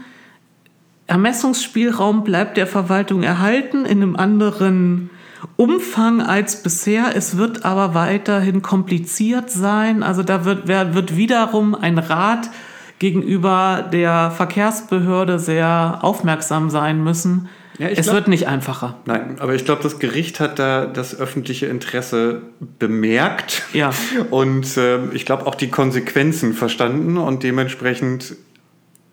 Ermessungsspielraum 1.07 2.25
bleibt 2.25 2.57
der 2.57 2.67
Verwaltung 2.67 3.23
erhalten 3.23 3.85
in 3.85 4.03
einem 4.03 4.17
anderen 4.17 5.11
Umfang 5.57 6.23
als 6.23 6.63
bisher. 6.63 7.13
Es 7.15 7.37
wird 7.37 7.65
aber 7.65 7.95
weiterhin 7.95 8.63
kompliziert 8.63 9.51
sein. 9.51 10.03
Also 10.03 10.23
da 10.23 10.45
wird, 10.45 10.67
wird 10.67 11.17
wiederum 11.17 11.75
ein 11.75 11.99
Rat 11.99 12.51
gegenüber 12.99 13.89
der 13.93 14.31
Verkehrsbehörde 14.31 15.39
sehr 15.39 15.99
aufmerksam 16.03 16.71
sein 16.71 17.05
müssen. 17.05 17.49
Ja, 17.79 17.89
es 17.89 18.05
glaub- 18.05 18.15
wird 18.15 18.29
nicht 18.29 18.47
einfacher. 18.47 18.97
Nein, 19.05 19.37
aber 19.41 19.55
ich 19.55 19.65
glaube, 19.65 19.83
das 19.83 19.99
Gericht 19.99 20.39
hat 20.39 20.59
da 20.59 20.87
das 20.87 21.19
öffentliche 21.19 21.67
Interesse 21.67 22.43
bemerkt. 22.79 23.63
Ja. 23.73 23.91
Und 24.31 24.77
ähm, 24.77 25.11
ich 25.13 25.27
glaube 25.27 25.47
auch 25.47 25.57
die 25.57 25.69
Konsequenzen 25.71 26.55
verstanden 26.55 27.17
und 27.17 27.43
dementsprechend 27.43 28.37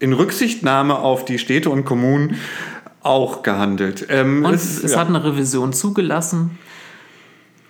in 0.01 0.13
Rücksichtnahme 0.13 0.97
auf 0.97 1.25
die 1.25 1.37
Städte 1.37 1.69
und 1.69 1.85
Kommunen 1.85 2.37
auch 3.01 3.43
gehandelt. 3.43 4.07
Ähm, 4.09 4.43
Und 4.43 4.53
es, 4.55 4.81
ja. 4.81 4.99
hat 4.99 5.07
eine 5.07 5.23
Revision 5.23 5.73
zugelassen. 5.73 6.57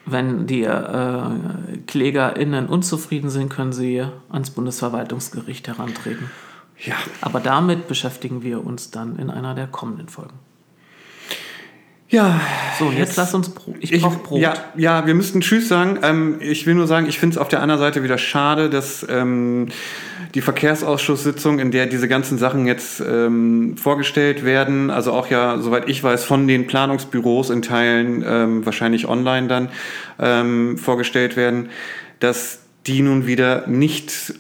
Wenn 0.06 0.48
die 0.48 0.64
äh, 0.64 1.22
KlägerInnen 1.88 2.68
unzufrieden 2.68 3.30
sind, 3.30 3.50
können 3.50 3.74
sie 3.74 4.04
ans 4.30 4.50
Bundesverwaltungsgericht 4.50 5.68
herantreten. 5.68 6.32
ja. 6.80 6.96
Aber 7.20 7.40
damit 7.40 7.88
beschäftigen 7.88 8.44
wir 8.44 8.66
uns 8.66 8.92
dann 8.92 9.20
in 9.20 9.30
einer 9.30 9.54
der 9.54 9.68
kommenden 9.68 10.08
Folgen. 10.08 10.40
Ja, 12.12 12.42
So, 12.78 12.92
jetzt, 12.92 13.16
lass 13.16 13.34
uns 13.34 13.50
Brot. 13.50 13.76
Ich, 13.80 13.94
Ich, 13.94 14.02
brauche 14.02 14.20
Brot. 14.20 14.42
Ja, 14.42 14.54
ja, 14.76 15.06
wir 15.08 15.16
müssten 15.16 15.40
Tschüss 15.40 15.70
sagen. 15.70 16.00
Ähm, 16.04 16.38
ich 16.42 16.66
will 16.66 16.76
nur 16.76 16.86
sagen, 16.86 17.08
ich 17.08 17.18
finde 17.18 17.36
es 17.36 17.38
auf 17.38 17.48
der 17.48 17.62
anderen 17.62 17.80
Seite 17.80 18.04
wieder 18.04 18.18
schade, 18.18 18.70
dass 18.70 19.06
ähm, 19.10 19.70
die 20.36 20.42
Verkehrsausschusssitzung, 20.42 21.60
in 21.60 21.72
der 21.72 21.86
diese 21.86 22.10
ganzen 22.10 22.38
Sachen 22.38 22.68
jetzt 22.68 23.02
ähm, 23.02 23.78
vorgestellt 23.78 24.44
werden, 24.44 24.90
also 24.90 25.14
auch 25.14 25.28
ja, 25.28 25.60
soweit 25.60 25.88
ich 25.88 26.04
weiß, 26.04 26.26
von 26.26 26.48
den 26.48 26.68
Planungsbüros 26.68 27.50
in 27.50 27.62
Teilen, 27.62 28.24
ähm, 28.28 28.66
wahrscheinlich 28.66 29.08
online 29.08 29.48
dann, 29.48 29.70
ähm, 30.20 30.78
vorgestellt 30.78 31.38
werden, 31.38 31.70
dass 32.20 32.60
die 32.88 33.02
nun 33.02 33.26
wieder 33.26 33.68
nicht 33.68 34.34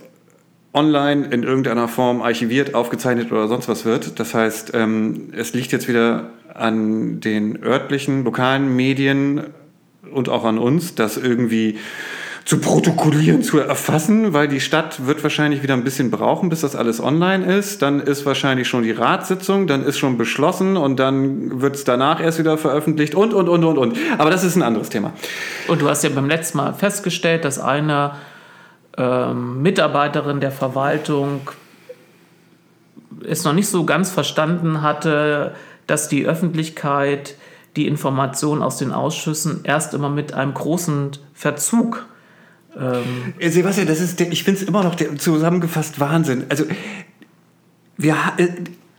online 0.73 1.27
in 1.27 1.43
irgendeiner 1.43 1.87
Form 1.87 2.21
archiviert, 2.21 2.73
aufgezeichnet 2.75 3.31
oder 3.31 3.47
sonst 3.47 3.67
was 3.67 3.85
wird. 3.85 4.19
Das 4.19 4.33
heißt, 4.33 4.71
ähm, 4.73 5.29
es 5.35 5.53
liegt 5.53 5.71
jetzt 5.71 5.87
wieder 5.87 6.31
an 6.53 7.19
den 7.19 7.63
örtlichen, 7.63 8.23
lokalen 8.23 8.75
Medien 8.75 9.43
und 10.11 10.29
auch 10.29 10.43
an 10.43 10.57
uns, 10.57 10.95
das 10.95 11.17
irgendwie 11.17 11.77
zu 12.43 12.59
protokollieren, 12.59 13.43
zu 13.43 13.59
erfassen, 13.59 14.33
weil 14.33 14.47
die 14.47 14.59
Stadt 14.59 15.05
wird 15.05 15.21
wahrscheinlich 15.21 15.61
wieder 15.61 15.75
ein 15.75 15.83
bisschen 15.83 16.09
brauchen, 16.09 16.49
bis 16.49 16.61
das 16.61 16.75
alles 16.75 17.01
online 17.01 17.45
ist. 17.45 17.81
Dann 17.81 17.99
ist 17.99 18.25
wahrscheinlich 18.25 18.67
schon 18.67 18.83
die 18.83 18.91
Ratssitzung, 18.91 19.67
dann 19.67 19.83
ist 19.83 19.99
schon 19.99 20.17
beschlossen 20.17 20.75
und 20.75 20.99
dann 20.99 21.61
wird 21.61 21.75
es 21.75 21.83
danach 21.83 22.19
erst 22.19 22.39
wieder 22.39 22.57
veröffentlicht 22.57 23.13
und, 23.13 23.33
und, 23.33 23.47
und, 23.47 23.63
und, 23.63 23.77
und. 23.77 23.97
Aber 24.17 24.31
das 24.31 24.43
ist 24.43 24.55
ein 24.55 24.63
anderes 24.63 24.89
Thema. 24.89 25.13
Und 25.67 25.81
du 25.81 25.89
hast 25.89 26.03
ja 26.03 26.09
beim 26.09 26.27
letzten 26.27 26.57
Mal 26.57 26.73
festgestellt, 26.73 27.45
dass 27.45 27.59
eine 27.59 28.13
ähm, 28.97 29.61
Mitarbeiterin 29.61 30.39
der 30.39 30.51
Verwaltung 30.51 31.41
es 33.23 33.43
noch 33.43 33.53
nicht 33.53 33.67
so 33.67 33.85
ganz 33.85 34.09
verstanden 34.09 34.81
hatte, 34.81 35.53
dass 35.91 36.07
die 36.07 36.25
Öffentlichkeit 36.25 37.35
die 37.75 37.85
Informationen 37.85 38.63
aus 38.63 38.77
den 38.77 38.93
Ausschüssen 38.93 39.61
erst 39.63 39.93
immer 39.93 40.09
mit 40.09 40.33
einem 40.33 40.53
großen 40.53 41.11
Verzug 41.33 42.05
ähm, 42.77 43.33
Äh, 43.39 43.49
Sebastian, 43.49 43.87
das 43.87 43.99
ist 43.99 44.19
ich 44.21 44.45
finde 44.45 44.61
es 44.61 44.67
immer 44.67 44.83
noch 44.83 44.95
zusammengefasst 45.17 45.99
Wahnsinn. 45.99 46.45
Also, 46.47 46.63
wir, 47.97 48.15
äh, 48.37 48.47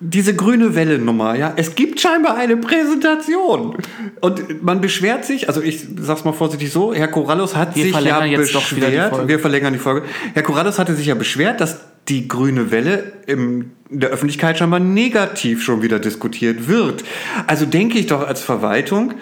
diese 0.05 0.35
grüne 0.35 0.75
Welle-Nummer, 0.75 1.37
ja, 1.37 1.53
es 1.55 1.77
gibt 1.77 2.01
scheinbar 2.01 2.37
eine 2.37 2.57
Präsentation. 2.57 3.77
Und 4.21 4.63
man 4.63 4.81
beschwert 4.81 5.25
sich, 5.25 5.47
also 5.47 5.63
ich 5.63 5.87
sag's 6.01 6.25
mal 6.25 6.33
vorsichtig 6.33 6.73
so, 6.73 6.93
Herr 6.93 7.07
Corrallus 7.07 7.55
hat 7.55 7.77
Wir 7.77 7.85
sich 7.85 7.93
ja 7.95 8.37
beschwert, 8.37 9.29
wir 9.29 9.39
verlängern 9.39 9.73
die 9.73 9.79
Folge. 9.79 10.07
Herr 10.35 10.43
Corrallus 10.43 10.81
hatte 10.81 10.97
sich 10.97 11.07
ja 11.07 11.15
beschwert, 11.15 11.61
dass 11.61 11.83
die 12.09 12.27
grüne 12.27 12.73
Welle 12.73 13.13
im, 13.27 13.71
in 13.89 14.01
der 14.01 14.11
Öffentlichkeit 14.11 14.59
scheinbar 14.59 14.81
negativ 14.81 15.63
schon 15.63 15.83
wieder 15.83 16.01
diskutiert 16.01 16.67
wird. 16.67 17.05
Also 17.47 17.65
denke 17.65 17.97
ich 17.97 18.09
doch 18.09 18.27
als 18.27 18.43
Verwaltung, 18.43 19.15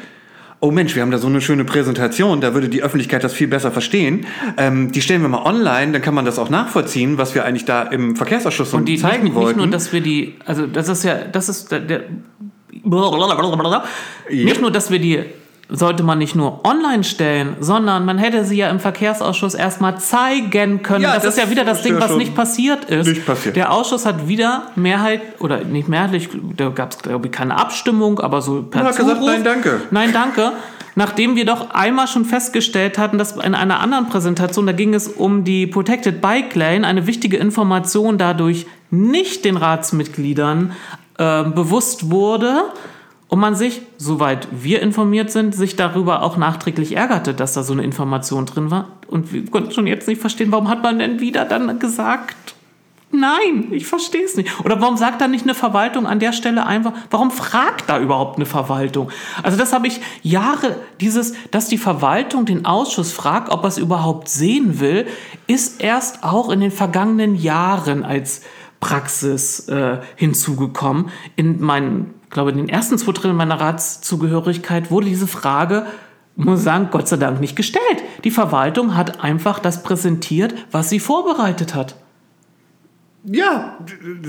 oh 0.60 0.70
Mensch, 0.70 0.94
wir 0.94 1.02
haben 1.02 1.10
da 1.10 1.18
so 1.18 1.26
eine 1.26 1.40
schöne 1.40 1.64
Präsentation, 1.64 2.40
da 2.40 2.54
würde 2.54 2.68
die 2.68 2.82
Öffentlichkeit 2.82 3.24
das 3.24 3.32
viel 3.32 3.48
besser 3.48 3.72
verstehen. 3.72 4.26
Ähm, 4.56 4.92
die 4.92 5.00
stellen 5.00 5.22
wir 5.22 5.28
mal 5.28 5.44
online, 5.44 5.92
dann 5.92 6.02
kann 6.02 6.14
man 6.14 6.24
das 6.24 6.38
auch 6.38 6.50
nachvollziehen, 6.50 7.18
was 7.18 7.34
wir 7.34 7.44
eigentlich 7.44 7.64
da 7.64 7.82
im 7.82 8.14
Verkehrsausschuss 8.16 8.70
so 8.70 8.76
Und 8.76 8.86
die 8.86 8.96
zeigen 8.96 9.24
nicht, 9.24 9.34
wollten. 9.34 9.58
nicht 9.58 9.66
nur, 9.66 9.72
dass 9.72 9.92
wir 9.92 10.00
die, 10.00 10.36
also 10.44 10.66
das 10.66 10.88
ist 10.88 11.02
ja, 11.04 11.16
das 11.24 11.48
ist 11.48 11.72
der, 11.72 11.80
der 11.80 12.02
nicht 14.44 14.60
nur, 14.60 14.70
dass 14.70 14.90
wir 14.90 14.98
die 14.98 15.24
sollte 15.70 16.02
man 16.02 16.18
nicht 16.18 16.34
nur 16.34 16.64
online 16.64 17.04
stellen, 17.04 17.56
sondern 17.60 18.04
man 18.04 18.18
hätte 18.18 18.44
sie 18.44 18.56
ja 18.56 18.68
im 18.70 18.80
Verkehrsausschuss 18.80 19.54
erstmal 19.54 19.98
zeigen 19.98 20.82
können. 20.82 21.02
Ja, 21.02 21.14
das, 21.14 21.22
das 21.22 21.36
ist 21.36 21.44
ja 21.44 21.50
wieder 21.50 21.64
das 21.64 21.82
Ding, 21.82 21.94
ja 21.94 22.00
was 22.00 22.16
nicht 22.16 22.34
passiert 22.34 22.86
ist. 22.86 23.06
nicht 23.06 23.26
passiert. 23.26 23.56
Der 23.56 23.72
Ausschuss 23.72 24.06
hat 24.06 24.28
wieder 24.28 24.68
Mehrheit, 24.74 25.20
oder 25.38 25.64
nicht 25.64 25.88
mehrheitlich, 25.88 26.28
da 26.56 26.70
gab 26.70 26.92
es, 26.92 26.98
glaube 26.98 27.26
ich, 27.26 27.32
keine 27.32 27.56
Abstimmung, 27.56 28.20
aber 28.20 28.42
so 28.42 28.62
per 28.62 28.82
Er 28.82 28.88
hat 28.88 28.96
gesagt, 28.96 29.22
nein, 29.22 29.44
danke. 29.44 29.80
Nein, 29.90 30.12
danke. 30.12 30.52
Nachdem 30.96 31.36
wir 31.36 31.46
doch 31.46 31.70
einmal 31.70 32.08
schon 32.08 32.24
festgestellt 32.24 32.98
hatten, 32.98 33.16
dass 33.16 33.36
in 33.36 33.54
einer 33.54 33.80
anderen 33.80 34.08
Präsentation, 34.08 34.66
da 34.66 34.72
ging 34.72 34.92
es 34.92 35.06
um 35.06 35.44
die 35.44 35.66
Protected 35.66 36.20
Bike 36.20 36.54
Lane, 36.56 36.86
eine 36.86 37.06
wichtige 37.06 37.36
Information 37.36 38.18
dadurch 38.18 38.66
nicht 38.90 39.44
den 39.44 39.56
Ratsmitgliedern 39.56 40.72
äh, 41.18 41.44
bewusst 41.44 42.10
wurde 42.10 42.64
und 43.30 43.38
man 43.38 43.54
sich, 43.54 43.80
soweit 43.96 44.48
wir 44.50 44.82
informiert 44.82 45.30
sind, 45.30 45.54
sich 45.54 45.76
darüber 45.76 46.22
auch 46.22 46.36
nachträglich 46.36 46.96
ärgerte, 46.96 47.32
dass 47.32 47.54
da 47.54 47.62
so 47.62 47.72
eine 47.72 47.84
Information 47.84 48.44
drin 48.44 48.70
war. 48.72 48.88
Und 49.06 49.32
wir 49.32 49.46
konnten 49.46 49.70
schon 49.70 49.86
jetzt 49.86 50.08
nicht 50.08 50.20
verstehen, 50.20 50.50
warum 50.50 50.68
hat 50.68 50.82
man 50.82 50.98
denn 50.98 51.20
wieder 51.20 51.44
dann 51.44 51.78
gesagt, 51.78 52.36
Nein, 53.12 53.72
ich 53.72 53.88
verstehe 53.88 54.24
es 54.24 54.36
nicht. 54.36 54.60
Oder 54.64 54.80
warum 54.80 54.96
sagt 54.96 55.20
da 55.20 55.26
nicht 55.26 55.42
eine 55.42 55.56
Verwaltung 55.56 56.06
an 56.06 56.20
der 56.20 56.32
Stelle 56.32 56.64
einfach, 56.64 56.92
warum 57.10 57.32
fragt 57.32 57.88
da 57.88 57.98
überhaupt 57.98 58.36
eine 58.36 58.46
Verwaltung? 58.46 59.10
Also 59.42 59.58
das 59.58 59.72
habe 59.72 59.88
ich 59.88 60.00
Jahre, 60.22 60.76
dieses, 61.00 61.34
dass 61.50 61.66
die 61.66 61.76
Verwaltung 61.76 62.46
den 62.46 62.66
Ausschuss 62.66 63.10
fragt, 63.10 63.50
ob 63.50 63.64
er 63.64 63.68
es 63.68 63.78
überhaupt 63.78 64.28
sehen 64.28 64.78
will, 64.78 65.08
ist 65.48 65.82
erst 65.82 66.22
auch 66.22 66.50
in 66.50 66.60
den 66.60 66.70
vergangenen 66.70 67.34
Jahren 67.34 68.04
als 68.04 68.42
Praxis 68.78 69.68
äh, 69.68 69.98
hinzugekommen. 70.14 71.08
In 71.34 71.60
meinen, 71.60 72.14
glaube 72.30 72.50
in 72.50 72.56
den 72.56 72.68
ersten 72.68 72.96
zwei 72.98 73.12
Dritteln 73.12 73.36
meiner 73.36 73.60
Ratszugehörigkeit 73.60 74.90
wurde 74.90 75.06
diese 75.06 75.26
Frage 75.26 75.86
muss 76.36 76.60
ich 76.60 76.64
sagen, 76.64 76.88
Gott 76.90 77.08
sei 77.08 77.16
Dank 77.16 77.40
nicht 77.40 77.56
gestellt. 77.56 78.02
Die 78.24 78.30
Verwaltung 78.30 78.96
hat 78.96 79.22
einfach 79.22 79.58
das 79.58 79.82
präsentiert, 79.82 80.54
was 80.70 80.88
sie 80.88 81.00
vorbereitet 81.00 81.74
hat. 81.74 81.96
ja, 83.24 83.76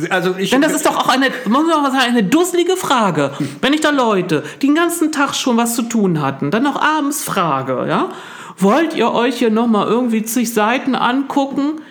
also 0.09 0.35
ich. 0.37 0.49
Denn 0.49 0.61
das 0.61 0.73
ist 0.73 0.85
doch 0.85 0.97
auch 0.97 1.07
eine, 1.07 1.27
muss 1.45 1.65
man 1.65 1.81
mal 1.81 1.91
sagen, 1.91 2.03
eine 2.09 2.23
dusselige 2.23 2.75
Frage. 2.75 3.31
Wenn 3.61 3.73
ich 3.73 3.81
da 3.81 3.91
Leute, 3.91 4.43
die 4.61 4.67
den 4.67 4.75
ganzen 4.75 5.11
Tag 5.11 5.35
schon 5.35 5.57
was 5.57 5.75
zu 5.75 5.83
tun 5.83 6.21
hatten, 6.21 6.51
dann 6.51 6.63
noch 6.63 6.81
abends 6.81 7.23
frage, 7.23 7.85
ja, 7.87 8.09
wollt 8.57 8.93
ihr 8.95 9.11
euch 9.11 9.37
hier 9.37 9.49
nochmal 9.49 9.87
irgendwie 9.87 10.23
zig 10.23 10.53
Seiten 10.53 10.95
angucken? 10.95 11.81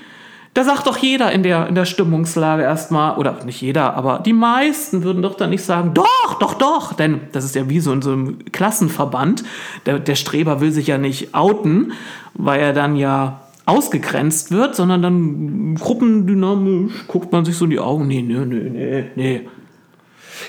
Da 0.53 0.65
sagt 0.65 0.89
doch 0.89 0.97
jeder 0.97 1.31
in 1.31 1.45
der, 1.45 1.69
in 1.69 1.77
der 1.77 1.85
Stimmungslage 1.85 2.63
erstmal, 2.63 3.17
oder 3.17 3.45
nicht 3.45 3.61
jeder, 3.61 3.95
aber 3.95 4.19
die 4.19 4.33
meisten 4.33 5.05
würden 5.05 5.23
doch 5.23 5.37
dann 5.37 5.51
nicht 5.51 5.63
sagen, 5.63 5.95
doch, 5.95 6.39
doch, 6.41 6.55
doch. 6.55 6.93
Denn 6.93 7.21
das 7.31 7.45
ist 7.45 7.55
ja 7.55 7.69
wie 7.69 7.79
so 7.79 7.93
in 7.93 8.03
so 8.03 8.13
einem 8.13 8.39
Klassenverband. 8.51 9.45
Der, 9.87 10.01
der 10.01 10.17
Streber 10.17 10.61
will 10.61 10.73
sich 10.73 10.89
ja 10.89 10.99
nicht 10.99 11.35
outen, 11.35 11.93
weil 12.35 12.61
er 12.61 12.73
dann 12.73 12.97
ja 12.97 13.43
ausgegrenzt 13.65 14.51
wird, 14.51 14.75
sondern 14.75 15.03
dann 15.03 15.77
gruppendynamisch 15.77 17.07
guckt 17.07 17.31
man 17.31 17.45
sich 17.45 17.57
so 17.57 17.65
in 17.67 17.71
die 17.71 17.79
Augen. 17.79 18.09
Nee, 18.09 18.23
nee, 18.23 18.45
nee, 18.45 18.71
nee, 18.71 19.05
nee. 19.15 19.49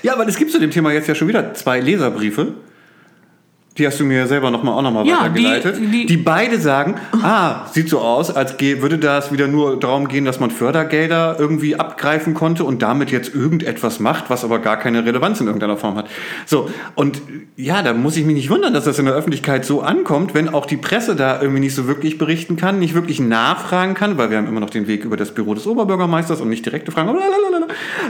Ja, 0.02 0.14
aber 0.14 0.26
es 0.26 0.36
gibt 0.36 0.50
zu 0.50 0.58
dem 0.58 0.72
Thema 0.72 0.92
jetzt 0.92 1.06
ja 1.06 1.14
schon 1.14 1.28
wieder 1.28 1.54
zwei 1.54 1.78
Leserbriefe. 1.78 2.54
Die 3.78 3.86
hast 3.86 3.98
du 4.00 4.04
mir 4.04 4.26
selber 4.26 4.50
noch 4.50 4.62
mal, 4.62 4.72
auch 4.72 4.82
nochmal 4.82 5.06
Ja, 5.06 5.20
weitergeleitet. 5.22 5.76
die- 5.78 5.86
Die, 5.90 6.06
die- 6.06 6.16
beide 6.18 6.58
sagen, 6.60 6.96
ah, 7.22 7.66
sieht 7.72 7.88
so 7.88 8.00
aus, 8.00 8.30
als 8.34 8.60
würde 8.60 8.98
das 8.98 9.32
wieder 9.32 9.48
nur 9.48 9.80
darum 9.80 10.08
gehen, 10.08 10.26
dass 10.26 10.40
man 10.40 10.50
Fördergelder 10.50 11.36
irgendwie 11.38 11.76
abgreifen 11.76 12.34
konnte 12.34 12.64
und 12.64 12.82
damit 12.82 13.10
jetzt 13.10 13.34
irgendetwas 13.34 13.98
macht, 13.98 14.28
was 14.28 14.44
aber 14.44 14.58
gar 14.58 14.76
keine 14.76 15.06
Relevanz 15.06 15.40
in 15.40 15.46
irgendeiner 15.46 15.78
Form 15.78 15.96
hat. 15.96 16.06
So, 16.44 16.68
und 16.96 17.22
ja, 17.56 17.82
da 17.82 17.94
muss 17.94 18.16
ich 18.18 18.26
mich 18.26 18.34
nicht 18.34 18.50
wundern, 18.50 18.74
dass 18.74 18.84
das 18.84 18.98
in 18.98 19.06
der 19.06 19.14
Öffentlichkeit 19.14 19.64
so 19.64 19.80
ankommt, 19.80 20.34
wenn 20.34 20.50
auch 20.50 20.66
die 20.66 20.76
Presse 20.76 21.16
da 21.16 21.40
irgendwie 21.40 21.60
nicht 21.60 21.74
so 21.74 21.86
wirklich 21.86 22.18
berichten 22.18 22.56
kann, 22.56 22.78
nicht 22.78 22.92
wirklich 22.94 23.20
nachfragen 23.20 23.94
kann, 23.94 24.18
weil 24.18 24.28
wir 24.30 24.36
haben 24.36 24.48
immer 24.48 24.60
noch 24.60 24.70
den 24.70 24.86
Weg 24.86 25.04
über 25.04 25.16
das 25.16 25.32
Büro 25.32 25.54
des 25.54 25.66
Oberbürgermeisters 25.66 26.40
und 26.42 26.50
nicht 26.50 26.66
direkte 26.66 26.92
Fragen. 26.92 27.16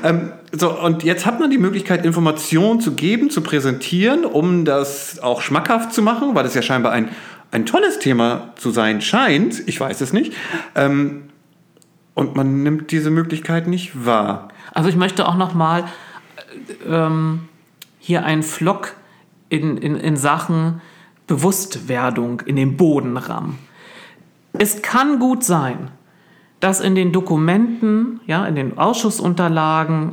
Ähm, 0.03 0.33
so, 0.53 0.77
und 0.81 1.05
jetzt 1.05 1.25
hat 1.27 1.39
man 1.39 1.51
die 1.51 1.59
Möglichkeit, 1.59 2.05
Informationen 2.05 2.81
zu 2.81 2.93
geben, 2.93 3.31
zu 3.31 3.43
präsentieren, 3.43 4.25
um 4.25 4.65
das 4.65 5.21
auch 5.23 5.41
schmackhaft 5.53 5.93
zu 5.93 6.01
machen, 6.01 6.35
weil 6.35 6.47
es 6.47 6.55
ja 6.55 6.63
scheinbar 6.63 6.93
ein, 6.93 7.11
ein 7.51 7.67
tolles 7.67 7.99
Thema 7.99 8.55
zu 8.57 8.71
sein 8.71 9.03
scheint. 9.03 9.63
Ich 9.69 9.79
weiß 9.79 10.01
es 10.01 10.15
nicht. 10.15 10.33
Ähm, 10.75 11.25
und 12.15 12.35
man 12.35 12.63
nimmt 12.63 12.91
diese 12.91 13.11
Möglichkeit 13.11 13.67
nicht 13.67 14.07
wahr. 14.07 14.49
Also 14.73 14.89
ich 14.89 14.97
möchte 14.97 15.29
auch 15.29 15.37
noch 15.37 15.53
mal 15.53 15.85
ähm, 16.89 17.49
hier 17.99 18.25
einen 18.25 18.43
Flock 18.43 18.95
in, 19.51 19.77
in, 19.77 19.97
in 19.97 20.17
Sachen 20.17 20.81
Bewusstwerdung 21.27 22.41
in 22.41 22.57
den 22.57 22.79
Boden 22.79 23.19
rammen. 23.19 23.59
Es 24.55 24.81
kann 24.81 25.19
gut 25.19 25.45
sein, 25.45 25.91
dass 26.61 26.81
in 26.81 26.95
den 26.95 27.13
Dokumenten, 27.13 28.21
ja, 28.27 28.47
in 28.47 28.55
den 28.55 28.79
Ausschussunterlagen 28.79 30.13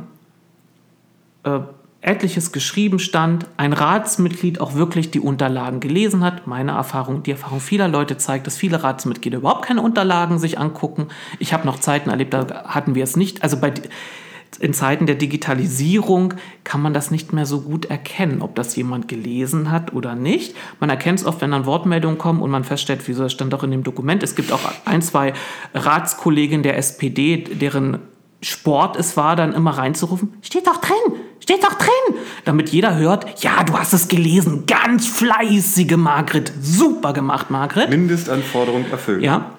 äh, 1.44 1.60
etliches 2.02 2.52
geschrieben 2.52 2.98
stand, 2.98 3.46
ein 3.56 3.72
Ratsmitglied 3.72 4.60
auch 4.60 4.74
wirklich 4.74 5.10
die 5.10 5.20
Unterlagen 5.20 5.80
gelesen 5.80 6.24
hat. 6.24 6.46
Meine 6.46 6.72
Erfahrung, 6.72 7.22
die 7.22 7.32
Erfahrung 7.32 7.60
vieler 7.60 7.88
Leute 7.88 8.16
zeigt, 8.16 8.46
dass 8.46 8.56
viele 8.56 8.82
Ratsmitglieder 8.82 9.38
überhaupt 9.38 9.66
keine 9.66 9.82
Unterlagen 9.82 10.38
sich 10.38 10.58
angucken. 10.58 11.08
Ich 11.38 11.52
habe 11.52 11.66
noch 11.66 11.78
Zeiten 11.78 12.08
erlebt, 12.08 12.32
da 12.32 12.64
hatten 12.64 12.94
wir 12.94 13.04
es 13.04 13.16
nicht. 13.16 13.42
Also 13.42 13.58
bei, 13.58 13.74
in 14.60 14.72
Zeiten 14.72 15.04
der 15.04 15.16
Digitalisierung 15.16 16.34
kann 16.64 16.80
man 16.80 16.94
das 16.94 17.10
nicht 17.10 17.34
mehr 17.34 17.44
so 17.44 17.60
gut 17.60 17.84
erkennen, 17.84 18.40
ob 18.40 18.54
das 18.54 18.74
jemand 18.76 19.06
gelesen 19.08 19.70
hat 19.70 19.92
oder 19.92 20.14
nicht. 20.14 20.56
Man 20.80 20.88
erkennt 20.88 21.20
es 21.20 21.26
oft, 21.26 21.42
wenn 21.42 21.50
dann 21.50 21.66
Wortmeldungen 21.66 22.16
kommen 22.16 22.40
und 22.40 22.50
man 22.50 22.64
feststellt, 22.64 23.02
wieso 23.06 23.24
das 23.24 23.32
stand 23.32 23.52
doch 23.52 23.62
in 23.62 23.70
dem 23.70 23.84
Dokument. 23.84 24.22
Es 24.22 24.34
gibt 24.34 24.52
auch 24.52 24.60
ein, 24.86 25.02
zwei 25.02 25.34
Ratskolleginnen 25.74 26.62
der 26.62 26.78
SPD, 26.78 27.36
deren 27.36 27.98
Sport 28.42 28.96
es 28.96 29.18
war, 29.18 29.36
dann 29.36 29.52
immer 29.52 29.72
reinzurufen, 29.72 30.32
steht 30.40 30.66
doch 30.66 30.78
drin, 30.78 31.20
steht 31.40 31.64
doch 31.64 31.74
drin, 31.74 32.18
damit 32.44 32.70
jeder 32.70 32.96
hört, 32.96 33.42
ja, 33.42 33.64
du 33.64 33.76
hast 33.78 33.92
es 33.92 34.08
gelesen, 34.08 34.64
ganz 34.66 35.06
fleißige 35.06 35.96
Margret, 35.96 36.52
super 36.60 37.12
gemacht, 37.12 37.50
Margret. 37.50 37.90
Mindestanforderung 37.90 38.84
erfüllt. 38.90 39.22
Ja. 39.22 39.52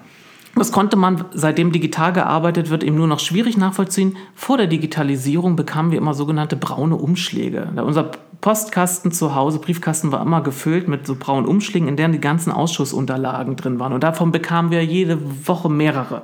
Das 0.55 0.73
konnte 0.73 0.97
man, 0.97 1.25
seitdem 1.33 1.71
digital 1.71 2.11
gearbeitet 2.11 2.69
wird, 2.69 2.83
eben 2.83 2.97
nur 2.97 3.07
noch 3.07 3.19
schwierig 3.19 3.57
nachvollziehen. 3.57 4.17
Vor 4.35 4.57
der 4.57 4.67
Digitalisierung 4.67 5.55
bekamen 5.55 5.91
wir 5.91 5.97
immer 5.97 6.13
sogenannte 6.13 6.57
braune 6.57 6.97
Umschläge. 6.97 7.69
Unser 7.77 8.11
Postkasten 8.41 9.11
zu 9.11 9.33
Hause, 9.33 9.59
Briefkasten 9.59 10.11
war 10.11 10.21
immer 10.21 10.41
gefüllt 10.41 10.89
mit 10.89 11.07
so 11.07 11.15
braunen 11.15 11.47
Umschlägen, 11.47 11.87
in 11.87 11.95
denen 11.95 12.11
die 12.11 12.19
ganzen 12.19 12.51
Ausschussunterlagen 12.51 13.55
drin 13.55 13.79
waren. 13.79 13.93
Und 13.93 14.03
davon 14.03 14.31
bekamen 14.31 14.71
wir 14.71 14.83
jede 14.83 15.19
Woche 15.47 15.69
mehrere. 15.69 16.23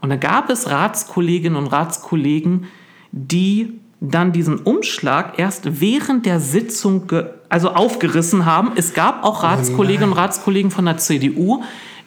Und 0.00 0.10
da 0.10 0.16
gab 0.16 0.48
es 0.48 0.70
Ratskolleginnen 0.70 1.58
und 1.58 1.66
Ratskollegen, 1.66 2.66
die 3.10 3.80
dann 4.10 4.32
diesen 4.32 4.58
Umschlag 4.58 5.38
erst 5.38 5.80
während 5.80 6.26
der 6.26 6.40
Sitzung 6.40 7.10
also 7.48 7.70
aufgerissen 7.70 8.44
haben. 8.44 8.72
Es 8.76 8.94
gab 8.94 9.24
auch 9.24 9.42
Ratskolleginnen 9.42 10.10
und 10.10 10.18
Ratskollegen 10.18 10.70
von 10.70 10.84
der 10.84 10.98
CDU, 10.98 11.62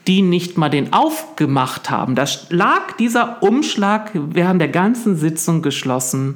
die 0.05 0.21
nicht 0.21 0.57
mal 0.57 0.69
den 0.69 0.93
aufgemacht 0.93 1.89
haben. 1.89 2.15
Da 2.15 2.25
lag 2.49 2.93
dieser 2.97 3.41
Umschlag 3.43 4.11
während 4.13 4.61
der 4.61 4.69
ganzen 4.69 5.17
Sitzung 5.17 5.61
geschlossen 5.61 6.35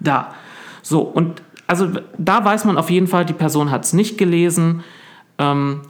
da. 0.00 0.34
So, 0.82 1.00
und 1.00 1.42
also 1.66 1.88
da 2.18 2.44
weiß 2.44 2.64
man 2.64 2.78
auf 2.78 2.90
jeden 2.90 3.06
Fall, 3.06 3.24
die 3.24 3.32
Person 3.32 3.70
hat 3.70 3.84
es 3.84 3.92
nicht 3.92 4.18
gelesen. 4.18 4.82
Ähm, 5.38 5.82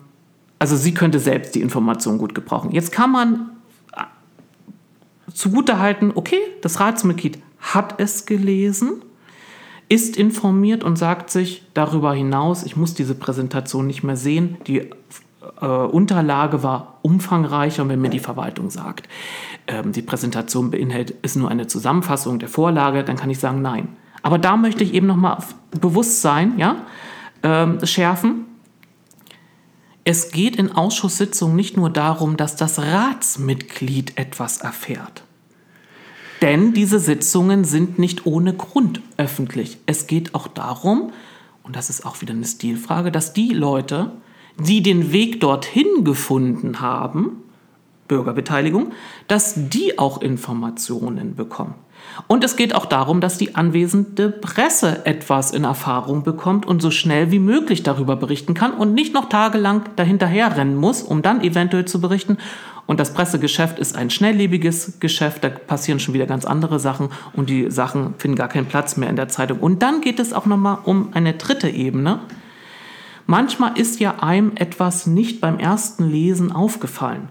also 0.59 0.77
sie 0.77 0.95
könnte 0.95 1.19
selbst 1.19 1.55
die 1.55 1.61
Information 1.61 2.19
gut 2.19 2.35
gebrauchen. 2.35 2.71
Jetzt 2.73 2.93
kann 2.93 3.11
man 3.11 3.51
zugutehalten, 5.33 6.13
okay, 6.15 6.39
das 6.61 6.81
Ratsmitglied 6.81 7.39
hat 7.63 7.99
es 7.99 8.27
gelesen, 8.27 9.03
ist 9.89 10.17
informiert 10.17 10.85
und 10.85 10.97
sagt 10.97 11.31
sich 11.31 11.65
darüber 11.75 12.13
hinaus, 12.13 12.65
ich 12.65 12.77
muss 12.77 12.95
diese 12.95 13.15
Präsentation 13.15 13.87
nicht 13.87 14.03
mehr 14.03 14.17
sehen, 14.17 14.59
die 14.67 14.91
äh, 15.61 15.67
Unterlage 15.67 16.63
war 16.63 16.99
umfangreicher 17.03 17.83
und 17.83 17.89
wenn 17.89 18.01
mir 18.01 18.11
die 18.11 18.19
Verwaltung 18.19 18.71
sagt, 18.71 19.09
ähm, 19.67 19.93
die 19.93 20.03
Präsentation 20.03 20.71
beinhaltet, 20.71 21.17
ist 21.23 21.37
nur 21.37 21.51
eine 21.51 21.67
Zusammenfassung 21.67 22.39
der 22.39 22.49
Vorlage, 22.49 23.05
dann 23.05 23.17
kann 23.17 23.31
ich 23.31 23.39
sagen, 23.39 23.63
nein. 23.63 23.89
Aber 24.23 24.39
da 24.39 24.57
möchte 24.57 24.85
ich 24.85 24.95
eben 24.95 25.07
nochmal 25.07 25.37
auf 25.37 25.55
Bewusstsein 25.81 26.59
ja, 26.59 26.77
ähm, 27.43 27.85
schärfen. 27.85 28.47
Es 30.05 30.33
geht 30.33 30.57
in 30.57 30.73
Ausschusssitzungen 30.73 31.55
nicht 31.55 31.77
nur 31.77 31.91
darum, 31.91 32.37
dass 32.37 32.57
das 32.57 32.81
Ratsmitglied 32.81 34.19
etwas 34.19 34.59
erfährt. 34.59 35.23
Denn 36.43 36.73
diese 36.73 36.99
Sitzungen 36.99 37.65
sind 37.65 38.01
nicht 38.01 38.27
ohne 38.27 38.53
Grund 38.53 39.01
öffentlich. 39.17 39.79
Es 39.87 40.09
geht 40.09 40.35
auch 40.35 40.49
darum, 40.49 41.13
und 41.63 41.77
das 41.77 41.89
ist 41.89 42.05
auch 42.05 42.21
wieder 42.21 42.35
eine 42.35 42.45
Stilfrage, 42.45 43.13
dass 43.13 43.33
die 43.33 43.51
Leute, 43.51 44.11
die 44.59 44.83
den 44.83 45.13
Weg 45.13 45.41
dorthin 45.41 46.05
gefunden 46.05 46.81
haben, 46.81 47.43
Bürgerbeteiligung, 48.09 48.93
dass 49.29 49.55
die 49.57 49.99
auch 49.99 50.21
Informationen 50.21 51.37
bekommen. 51.37 51.75
Und 52.27 52.43
es 52.43 52.57
geht 52.57 52.75
auch 52.75 52.87
darum, 52.87 53.21
dass 53.21 53.39
die 53.39 53.55
anwesende 53.55 54.29
Presse 54.29 55.07
etwas 55.07 55.53
in 55.53 55.65
Erfahrung 55.65 56.25
bekommt 56.25 56.67
und 56.67 56.83
so 56.83 56.91
schnell 56.91 57.31
wie 57.31 57.39
möglich 57.39 57.85
darüber 57.85 58.17
berichten 58.17 58.55
kann 58.55 58.75
und 58.75 58.93
nicht 58.95 59.15
noch 59.15 59.29
tagelang 59.29 59.83
dahinterher 59.97 60.57
rennen 60.57 60.77
muss, 60.77 61.03
um 61.03 61.23
dann 61.23 61.43
eventuell 61.43 61.85
zu 61.85 62.01
berichten. 62.01 62.39
Und 62.87 62.99
das 62.99 63.15
Pressegeschäft 63.15 63.79
ist 63.79 63.97
ein 63.97 64.11
schnelllebiges 64.11 64.99
Geschäft, 64.99 65.45
da 65.45 65.49
passieren 65.49 66.01
schon 66.01 66.15
wieder 66.15 66.27
ganz 66.27 66.45
andere 66.45 66.81
Sachen 66.81 67.11
und 67.33 67.49
die 67.49 67.71
Sachen 67.71 68.15
finden 68.19 68.37
gar 68.37 68.49
keinen 68.49 68.67
Platz 68.67 68.97
mehr 68.97 69.09
in 69.09 69.17
der 69.17 69.29
Zeitung. 69.29 69.61
Und 69.61 69.83
dann 69.83 70.01
geht 70.01 70.19
es 70.19 70.33
auch 70.33 70.47
nochmal 70.47 70.79
um 70.85 71.11
eine 71.13 71.35
dritte 71.35 71.69
Ebene. 71.69 72.21
Manchmal 73.27 73.79
ist 73.79 74.01
ja 74.01 74.17
einem 74.19 74.53
etwas 74.57 75.07
nicht 75.07 75.41
beim 75.41 75.59
ersten 75.59 76.11
Lesen 76.11 76.51
aufgefallen. 76.51 77.29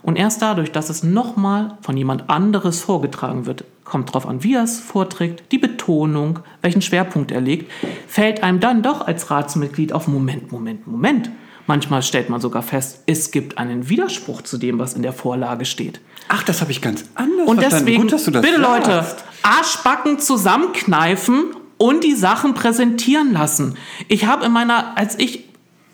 Und 0.00 0.16
erst 0.16 0.42
dadurch, 0.42 0.70
dass 0.70 0.90
es 0.90 1.02
nochmal 1.02 1.78
von 1.80 1.96
jemand 1.96 2.28
anderes 2.28 2.80
vorgetragen 2.80 3.46
wird, 3.46 3.64
kommt 3.84 4.12
drauf 4.12 4.26
an, 4.26 4.44
wie 4.44 4.54
er 4.54 4.62
es 4.62 4.78
vorträgt, 4.78 5.50
die 5.50 5.58
Betonung, 5.58 6.40
welchen 6.62 6.82
Schwerpunkt 6.82 7.32
er 7.32 7.40
legt, 7.40 7.70
fällt 8.06 8.42
einem 8.42 8.60
dann 8.60 8.82
doch 8.82 9.06
als 9.06 9.30
Ratsmitglied 9.30 9.92
auf 9.92 10.06
Moment, 10.06 10.52
Moment, 10.52 10.86
Moment. 10.86 11.30
Manchmal 11.66 12.02
stellt 12.02 12.28
man 12.28 12.40
sogar 12.40 12.62
fest, 12.62 13.00
es 13.06 13.30
gibt 13.30 13.56
einen 13.58 13.88
Widerspruch 13.88 14.42
zu 14.42 14.58
dem, 14.58 14.78
was 14.78 14.94
in 14.94 15.02
der 15.02 15.12
Vorlage 15.12 15.64
steht. 15.64 16.00
Ach, 16.28 16.42
das 16.42 16.60
habe 16.60 16.70
ich 16.70 16.80
ganz 16.82 17.04
anders 17.14 17.48
Und 17.48 17.60
verstanden. 17.60 17.86
deswegen, 17.86 18.02
Gut, 18.02 18.12
dass 18.12 18.24
du 18.24 18.30
das 18.30 18.42
bitte 18.42 18.60
sagst. 18.60 18.86
Leute, 18.88 19.06
Arschbacken 19.42 20.18
zusammenkneifen 20.18 21.54
und 21.78 22.04
die 22.04 22.14
Sachen 22.14 22.54
präsentieren 22.54 23.32
lassen. 23.32 23.76
Ich 24.08 24.26
habe 24.26 24.44
in 24.46 24.52
meiner, 24.52 24.96
als 24.96 25.18
ich 25.18 25.44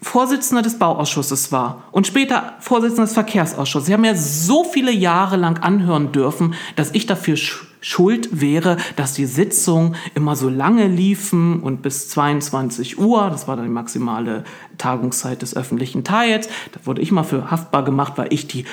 Vorsitzender 0.03 0.63
des 0.63 0.79
Bauausschusses 0.79 1.53
war 1.53 1.85
und 1.93 2.07
später 2.07 2.55
Vorsitzender 2.61 3.05
des 3.05 3.13
Verkehrsausschusses, 3.13 3.87
Sie 3.87 3.93
haben 3.93 4.01
mir 4.01 4.17
so 4.17 4.65
viele 4.65 4.93
Jahre 4.93 5.37
lang 5.37 5.59
anhören 5.59 6.13
dürfen, 6.13 6.55
dass 6.77 6.91
ich 6.93 7.07
dafür 7.07 7.37
sch 7.37 7.67
schuld 7.83 8.43
wäre, 8.43 8.77
dass 8.97 9.15
die 9.15 9.25
Sitzungen 9.25 9.97
immer 10.15 10.37
so 10.37 10.51
lange 10.51 10.87
liefen 10.87 11.61
und 11.61 11.81
bis 11.81 12.11
22 12.11 12.99
Uhr, 12.99 13.31
das 13.31 13.49
war 13.49 13.57
dann 13.57 13.65
die 13.65 13.71
maximale 13.71 14.45
Tagungszeit 14.77 15.41
des 15.41 15.57
öffentlichen 15.57 16.05
Teils, 16.05 16.51
da 16.73 16.81
wurde 16.85 17.01
ich 17.01 17.11
mal 17.11 17.23
für 17.23 17.51
haftbar 17.51 17.83
gemacht, 17.83 18.15
weil 18.17 18.33
ich 18.35 18.47
die 18.47 18.67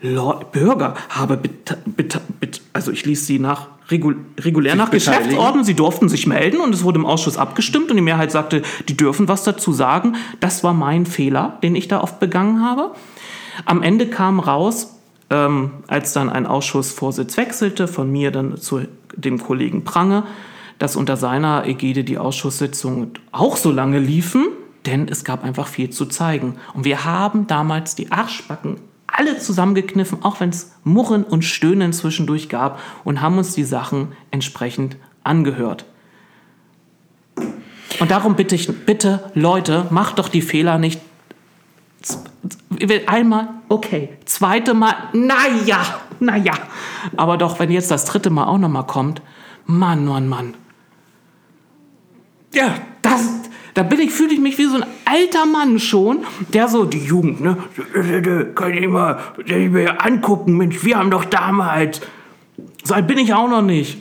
Bürger 0.00 0.94
habe, 1.08 1.40
also 2.72 2.90
ich 2.90 3.06
ließ 3.06 3.26
sie 3.26 3.38
nach 3.38 3.68
regul 3.90 4.16
regulär 4.40 4.72
Sich 4.72 4.78
nach 4.78 4.90
beteiligen. 4.90 5.24
Geschäftsordnung, 5.24 5.64
sie 5.64 5.74
durften 5.74 6.08
sich 6.08 6.26
melden 6.26 6.60
und 6.60 6.74
es 6.74 6.84
wurde 6.84 6.98
im 6.98 7.06
Ausschuss 7.06 7.36
abgestimmt 7.36 7.90
und 7.90 7.96
die 7.96 8.02
Mehrheit 8.02 8.30
sagte, 8.30 8.62
die 8.88 8.96
dürfen 8.96 9.28
was 9.28 9.44
dazu 9.44 9.72
sagen. 9.72 10.16
Das 10.40 10.64
war 10.64 10.74
mein 10.74 11.06
Fehler, 11.06 11.58
den 11.62 11.74
ich 11.76 11.88
da 11.88 12.00
oft 12.00 12.20
begangen 12.20 12.62
habe. 12.62 12.92
Am 13.64 13.82
Ende 13.82 14.06
kam 14.06 14.40
raus, 14.40 14.98
ähm, 15.30 15.70
als 15.86 16.12
dann 16.12 16.30
ein 16.30 16.46
Ausschussvorsitz 16.46 17.36
wechselte, 17.36 17.88
von 17.88 18.10
mir 18.10 18.30
dann 18.30 18.56
zu 18.56 18.82
dem 19.14 19.38
Kollegen 19.42 19.84
Prange, 19.84 20.24
dass 20.78 20.96
unter 20.96 21.16
seiner 21.16 21.66
Ägide 21.66 22.04
die 22.04 22.18
Ausschusssitzungen 22.18 23.12
auch 23.32 23.56
so 23.56 23.70
lange 23.72 23.98
liefen, 23.98 24.46
denn 24.86 25.08
es 25.08 25.24
gab 25.24 25.44
einfach 25.44 25.66
viel 25.66 25.90
zu 25.90 26.06
zeigen. 26.06 26.56
Und 26.72 26.84
wir 26.84 27.04
haben 27.04 27.46
damals 27.46 27.94
die 27.94 28.12
Arschbacken 28.12 28.76
alle 29.18 29.36
zusammengekniffen, 29.38 30.22
auch 30.22 30.38
wenn 30.38 30.50
es 30.50 30.72
Murren 30.84 31.24
und 31.24 31.44
Stöhnen 31.44 31.92
zwischendurch 31.92 32.48
gab 32.48 32.80
und 33.02 33.20
haben 33.20 33.36
uns 33.36 33.52
die 33.52 33.64
Sachen 33.64 34.12
entsprechend 34.30 34.96
angehört. 35.24 35.84
Und 37.98 38.10
darum 38.12 38.36
bitte 38.36 38.54
ich, 38.54 38.68
bitte 38.86 39.30
Leute, 39.34 39.86
macht 39.90 40.20
doch 40.20 40.28
die 40.28 40.42
Fehler 40.42 40.78
nicht 40.78 41.00
einmal, 43.06 43.48
okay. 43.68 44.10
Zweite 44.24 44.72
Mal, 44.72 44.94
naja, 45.12 45.80
naja. 46.20 46.54
Aber 47.16 47.36
doch, 47.36 47.58
wenn 47.58 47.72
jetzt 47.72 47.90
das 47.90 48.04
dritte 48.04 48.30
Mal 48.30 48.44
auch 48.44 48.58
nochmal 48.58 48.86
kommt, 48.86 49.20
Mann, 49.66 50.04
Mann, 50.06 50.28
Mann. 50.28 50.54
Ja, 52.54 52.74
das, 53.02 53.37
da 53.78 53.84
bin 53.84 54.00
ich, 54.00 54.10
fühle 54.10 54.34
ich 54.34 54.40
mich 54.40 54.58
wie 54.58 54.64
so 54.64 54.74
ein 54.74 54.84
alter 55.04 55.46
Mann 55.46 55.78
schon, 55.78 56.24
der 56.52 56.66
so, 56.66 56.84
die 56.84 56.98
Jugend, 56.98 57.40
ne, 57.40 57.56
kann 58.56 58.74
ich 58.74 58.88
mal, 58.88 59.20
ich 59.38 59.70
mir 59.70 60.04
angucken, 60.04 60.56
Mensch, 60.56 60.84
wir 60.84 60.98
haben 60.98 61.12
doch 61.12 61.24
damals. 61.24 62.00
So 62.82 62.94
alt 62.94 63.06
bin 63.06 63.18
ich 63.18 63.32
auch 63.32 63.48
noch 63.48 63.62
nicht. 63.62 63.98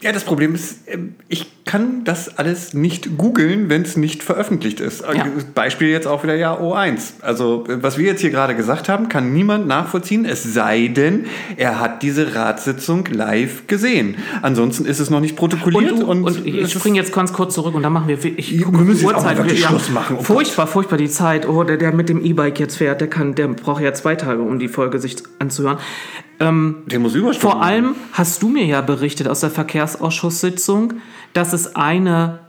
Ja, 0.00 0.12
das 0.12 0.24
Problem 0.24 0.54
ist, 0.54 0.86
ähm, 0.86 1.16
ich 1.28 1.50
kann 1.70 2.02
das 2.02 2.36
alles 2.36 2.74
nicht 2.74 3.16
googeln, 3.16 3.68
wenn 3.68 3.82
es 3.82 3.96
nicht 3.96 4.24
veröffentlicht 4.24 4.80
ist. 4.80 5.02
Ja. 5.02 5.26
Beispiel 5.54 5.86
jetzt 5.86 6.08
auch 6.08 6.24
wieder 6.24 6.34
ja 6.34 6.58
O1. 6.58 7.12
Also, 7.20 7.64
äh, 7.68 7.80
was 7.80 7.96
wir 7.96 8.06
jetzt 8.06 8.22
hier 8.22 8.30
gerade 8.30 8.56
gesagt 8.56 8.88
haben, 8.88 9.08
kann 9.08 9.32
niemand 9.32 9.68
nachvollziehen, 9.68 10.24
es 10.24 10.42
sei 10.42 10.88
denn, 10.88 11.26
er 11.56 11.78
hat 11.78 12.02
diese 12.02 12.34
Ratssitzung 12.34 13.06
live 13.06 13.68
gesehen. 13.68 14.16
Ansonsten 14.42 14.84
ist 14.84 14.98
es 14.98 15.10
noch 15.10 15.20
nicht 15.20 15.36
protokolliert. 15.36 15.92
Und, 15.92 16.02
Und, 16.02 16.24
und, 16.24 16.44
ich 16.44 16.72
springe 16.72 16.96
jetzt 16.96 17.12
ganz 17.12 17.32
kurz 17.32 17.54
zurück 17.54 17.76
und 17.76 17.84
dann 17.84 17.92
machen 17.92 18.08
wir. 18.08 18.18
Ich 18.24 18.58
Wir 18.58 18.66
müssen 18.66 19.06
jetzt 19.06 19.14
auch 19.14 19.36
wirklich 19.36 19.60
Wir- 19.60 19.68
Schluss 19.68 19.90
machen, 19.90 20.16
oh 20.18 20.22
furchtbar, 20.24 20.66
furchtbar 20.66 20.96
die 20.96 21.08
Zeit. 21.08 21.48
Oh, 21.48 21.62
der, 21.62 21.76
der 21.76 21.94
mit 21.94 22.08
dem 22.08 22.24
E-Bike 22.24 22.58
jetzt 22.58 22.78
fährt, 22.78 23.00
der 23.00 23.08
kann, 23.08 23.36
der 23.36 23.46
braucht 23.46 23.80
ja 23.80 23.92
zwei 23.92 24.16
Tage, 24.16 24.42
um 24.42 24.58
die 24.58 24.66
Folge 24.66 24.98
sich 24.98 25.18
anzuhören. 25.38 25.78
der 26.40 26.50
muss 26.98 27.14
Überstunden 27.14 27.34
Vor 27.38 27.62
allem 27.62 27.94
hast 28.12 28.42
du 28.42 28.48
mir 28.48 28.64
ja 28.64 28.80
berichtet 28.80 29.28
aus 29.28 29.38
der 29.38 29.50
Verkehrsausschusssitzung, 29.50 30.94
dass 31.32 31.52
es 31.52 31.76
eine 31.76 32.40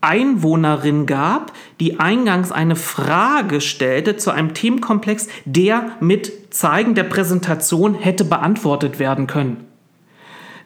Einwohnerin 0.00 1.06
gab, 1.06 1.52
die 1.78 2.00
eingangs 2.00 2.50
eine 2.50 2.76
Frage 2.76 3.60
stellte 3.60 4.16
zu 4.16 4.30
einem 4.30 4.52
Themenkomplex, 4.52 5.28
der 5.44 5.92
mit 6.00 6.52
Zeigen 6.52 6.94
der 6.94 7.04
Präsentation 7.04 7.94
hätte 7.94 8.24
beantwortet 8.24 8.98
werden 8.98 9.26
können. 9.28 9.71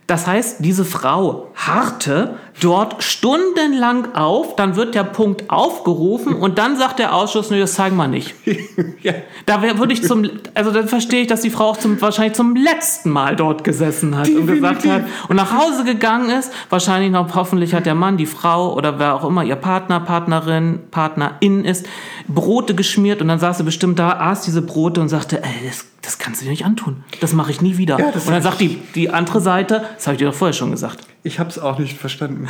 Das 0.06 0.28
heißt, 0.28 0.58
diese 0.60 0.84
Frau 0.84 1.48
harrte 1.56 2.36
dort 2.60 3.02
stundenlang 3.02 4.14
auf, 4.14 4.54
dann 4.54 4.76
wird 4.76 4.94
der 4.94 5.02
Punkt 5.02 5.50
aufgerufen 5.50 6.34
und 6.34 6.58
dann 6.58 6.76
sagt 6.76 7.00
der 7.00 7.14
Ausschuss, 7.14 7.50
nö, 7.50 7.58
das 7.58 7.74
zeigen 7.74 7.96
wir 7.96 8.06
nicht. 8.06 8.34
ja. 9.02 9.14
Da 9.46 9.62
würde 9.62 9.92
ich 9.92 10.04
zum, 10.04 10.30
also 10.54 10.70
dann 10.70 10.86
verstehe 10.86 11.22
ich, 11.22 11.26
dass 11.26 11.40
die 11.40 11.50
Frau 11.50 11.70
auch 11.70 11.76
zum, 11.76 12.00
wahrscheinlich 12.00 12.34
zum 12.34 12.54
letzten 12.54 13.10
Mal 13.10 13.34
dort 13.34 13.64
gesessen 13.64 14.16
hat 14.16 14.28
und 14.28 14.46
gesagt 14.46 14.84
Definitiv. 14.84 15.12
hat 15.12 15.28
und 15.28 15.36
nach 15.36 15.52
Hause 15.52 15.84
gegangen 15.84 16.30
ist. 16.30 16.52
Wahrscheinlich 16.70 17.10
noch, 17.10 17.34
hoffentlich 17.34 17.74
hat 17.74 17.84
der 17.84 17.96
Mann, 17.96 18.16
die 18.16 18.26
Frau 18.26 18.74
oder 18.74 18.98
wer 19.00 19.16
auch 19.16 19.24
immer 19.24 19.42
ihr 19.42 19.56
Partner, 19.56 19.98
Partnerin, 19.98 20.80
Partnerin 20.90 21.64
ist, 21.64 21.86
Brote 22.28 22.74
geschmiert 22.74 23.20
und 23.20 23.28
dann 23.28 23.40
saß 23.40 23.58
sie 23.58 23.64
bestimmt 23.64 23.98
da, 23.98 24.12
aß 24.12 24.42
diese 24.42 24.62
Brote 24.62 25.00
und 25.00 25.08
sagte, 25.08 25.42
ey, 25.42 25.66
das, 25.66 25.84
das 26.06 26.18
kannst 26.18 26.40
du 26.40 26.44
dir 26.44 26.50
nicht 26.50 26.64
antun. 26.64 27.02
Das 27.20 27.32
mache 27.32 27.50
ich 27.50 27.60
nie 27.60 27.76
wieder. 27.76 27.98
Ja, 27.98 28.06
und 28.06 28.28
dann 28.28 28.42
sagt 28.42 28.60
die, 28.60 28.80
die 28.94 29.10
andere 29.10 29.40
Seite, 29.40 29.84
das 29.96 30.06
habe 30.06 30.14
ich 30.14 30.18
dir 30.18 30.26
doch 30.26 30.34
vorher 30.34 30.52
schon 30.52 30.70
gesagt. 30.70 31.00
Ich 31.26 31.38
habe 31.40 31.50
es 31.50 31.58
auch 31.58 31.80
nicht 31.80 31.98
verstanden. 31.98 32.48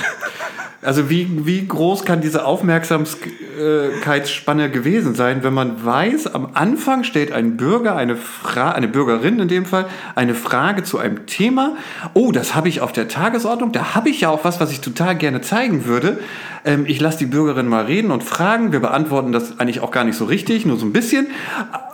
Also 0.83 1.09
wie, 1.09 1.47
wie 1.47 1.67
groß 1.67 2.05
kann 2.05 2.21
diese 2.21 2.45
Aufmerksamkeitsspanne 2.45 4.71
gewesen 4.71 5.15
sein, 5.15 5.43
wenn 5.43 5.55
man 5.55 5.83
weiß, 5.85 6.35
am 6.35 6.51
Anfang 6.53 7.03
stellt 7.03 7.33
ein 7.33 7.57
Bürger, 7.57 7.97
eine, 7.97 8.15
Fra 8.15 8.73
eine 8.73 8.87
Bürgerin 8.87 9.41
in 9.41 9.49
dem 9.49 9.65
Fall, 9.65 9.87
eine 10.15 10.35
Frage 10.35 10.83
zu 10.85 10.99
einem 10.99 11.25
Thema. 11.27 11.77
Oh, 12.13 12.31
das 12.31 12.55
habe 12.55 12.69
ich 12.69 12.83
auf 12.83 12.93
der 12.93 13.09
Tagesordnung. 13.09 13.73
Da 13.73 13.95
habe 13.95 14.11
ich 14.11 14.21
ja 14.21 14.29
auch 14.29 14.45
was, 14.45 14.61
was 14.61 14.71
ich 14.71 14.83
total 14.83 15.17
gerne 15.17 15.41
zeigen 15.41 15.87
würde. 15.87 16.19
Ähm, 16.67 16.85
ich 16.87 17.01
lasse 17.01 17.17
die 17.19 17.27
Bürgerin 17.27 17.69
mal 17.69 17.85
reden 17.87 18.11
und 18.11 18.23
fragen. 18.23 18.73
Wir 18.73 18.81
beantworten 18.81 19.33
das 19.33 19.59
eigentlich 19.59 19.81
auch 19.81 19.91
gar 19.91 20.05
nicht 20.05 20.17
so 20.17 20.27
richtig, 20.27 20.67
nur 20.67 20.77
so 20.77 20.85
ein 20.85 20.93
bisschen. 20.93 21.29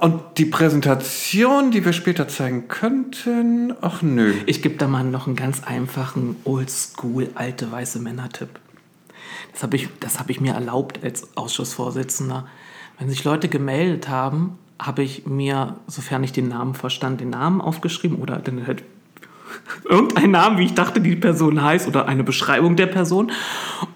Und 0.01 0.21
die 0.39 0.47
Präsentation, 0.47 1.71
die 1.71 1.85
wir 1.85 1.93
später 1.93 2.27
zeigen 2.27 2.67
könnten, 2.69 3.75
ach 3.81 4.03
nö. 4.03 4.33
Ich 4.47 4.63
gebe 4.63 4.77
da 4.77 4.89
mal 4.89 5.05
noch 5.05 5.29
einen 5.29 5.37
ganz 5.37 5.63
einfachen, 5.65 6.37
oldschool, 6.73 7.31
alte 7.35 7.71
weiße 7.71 7.99
Männer-Tipp. 7.99 8.49
Das 9.53 9.63
habe 9.63 9.77
ich, 9.77 9.89
hab 10.19 10.31
ich 10.31 10.41
mir 10.41 10.55
erlaubt 10.55 11.03
als 11.03 11.37
Ausschussvorsitzender. 11.37 12.47
Wenn 12.99 13.11
sich 13.11 13.25
Leute 13.25 13.49
gemeldet 13.49 14.09
haben, 14.09 14.59
habe 14.81 15.03
ich 15.03 15.27
mir, 15.27 15.77
sofern 15.87 16.25
ich 16.25 16.33
den 16.33 16.49
Namen 16.49 16.75
verstand, 16.75 17.21
den 17.21 17.31
Namen 17.31 17.61
aufgeschrieben 17.61 18.19
oder 18.19 18.39
dann 18.39 18.67
halt 18.67 18.83
irgendeinen 19.85 20.33
Namen, 20.33 20.59
wie 20.59 20.65
ich 20.65 20.75
dachte, 20.75 21.01
die 21.01 21.17
Person 21.17 21.63
heißt 21.63 21.89
oder 21.89 22.07
eine 22.07 22.25
Beschreibung 22.25 22.77
der 22.77 22.87
Person 22.87 23.31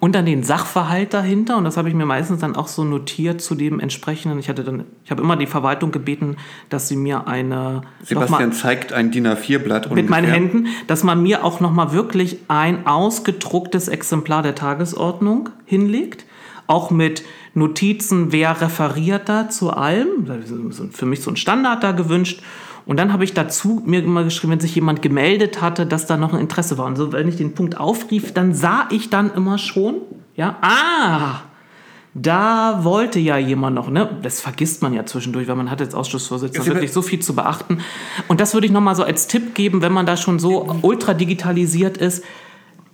und 0.00 0.14
dann 0.14 0.26
den 0.26 0.42
Sachverhalt 0.42 1.14
dahinter 1.14 1.56
und 1.56 1.64
das 1.64 1.76
habe 1.76 1.88
ich 1.88 1.94
mir 1.94 2.06
meistens 2.06 2.40
dann 2.40 2.56
auch 2.56 2.68
so 2.68 2.84
notiert 2.84 3.40
zu 3.40 3.54
dem 3.54 3.80
entsprechenden. 3.80 4.38
Ich 4.38 4.48
hatte 4.48 4.64
dann, 4.64 4.84
ich 5.04 5.10
habe 5.10 5.22
immer 5.22 5.36
die 5.36 5.46
Verwaltung 5.46 5.92
gebeten, 5.92 6.36
dass 6.68 6.88
sie 6.88 6.96
mir 6.96 7.26
eine 7.26 7.82
Sebastian 8.02 8.52
zeigt 8.52 8.92
ein 8.92 9.10
DIN 9.10 9.26
A4-Blatt 9.26 9.92
mit 9.92 10.08
meinen. 10.08 10.26
Händen, 10.26 10.66
dass 10.86 11.04
man 11.04 11.22
mir 11.22 11.44
auch 11.44 11.60
noch 11.60 11.72
mal 11.72 11.92
wirklich 11.92 12.38
ein 12.48 12.86
ausgedrucktes 12.86 13.88
Exemplar 13.88 14.42
der 14.42 14.54
Tagesordnung 14.54 15.50
hinlegt, 15.64 16.24
auch 16.66 16.90
mit 16.90 17.22
Notizen, 17.54 18.32
wer 18.32 18.60
referiert 18.60 19.28
da 19.28 19.48
zu 19.48 19.70
allem. 19.70 20.26
Das 20.26 20.50
ist 20.50 20.96
für 20.96 21.06
mich 21.06 21.22
so 21.22 21.30
ein 21.30 21.36
Standard 21.36 21.82
da 21.82 21.92
gewünscht. 21.92 22.42
Und 22.86 22.98
dann 22.98 23.12
habe 23.12 23.24
ich 23.24 23.34
dazu 23.34 23.82
mir 23.84 24.02
immer 24.02 24.22
geschrieben, 24.22 24.52
wenn 24.52 24.60
sich 24.60 24.76
jemand 24.76 25.02
gemeldet 25.02 25.60
hatte, 25.60 25.86
dass 25.86 26.06
da 26.06 26.16
noch 26.16 26.32
ein 26.32 26.40
Interesse 26.40 26.78
war. 26.78 26.86
Und 26.86 26.96
so, 26.96 27.12
wenn 27.12 27.28
ich 27.28 27.36
den 27.36 27.54
Punkt 27.54 27.78
aufrief, 27.78 28.32
dann 28.32 28.54
sah 28.54 28.88
ich 28.90 29.10
dann 29.10 29.34
immer 29.34 29.58
schon, 29.58 29.96
ja, 30.36 30.56
ah, 30.62 31.42
da 32.14 32.84
wollte 32.84 33.18
ja 33.18 33.36
jemand 33.36 33.74
noch, 33.74 33.90
ne? 33.90 34.08
Das 34.22 34.40
vergisst 34.40 34.82
man 34.82 34.94
ja 34.94 35.04
zwischendurch, 35.04 35.48
weil 35.48 35.56
man 35.56 35.70
hat 35.70 35.80
jetzt 35.80 35.94
Ausschussvorsitzender 35.94 36.66
wirklich 36.66 36.92
so 36.92 37.02
viel 37.02 37.20
zu 37.20 37.34
beachten. 37.34 37.80
Und 38.28 38.40
das 38.40 38.54
würde 38.54 38.66
ich 38.66 38.72
nochmal 38.72 38.94
so 38.94 39.02
als 39.02 39.26
Tipp 39.26 39.54
geben, 39.54 39.82
wenn 39.82 39.92
man 39.92 40.06
da 40.06 40.16
schon 40.16 40.38
so 40.38 40.78
ultra 40.80 41.12
digitalisiert 41.12 41.98
ist, 41.98 42.24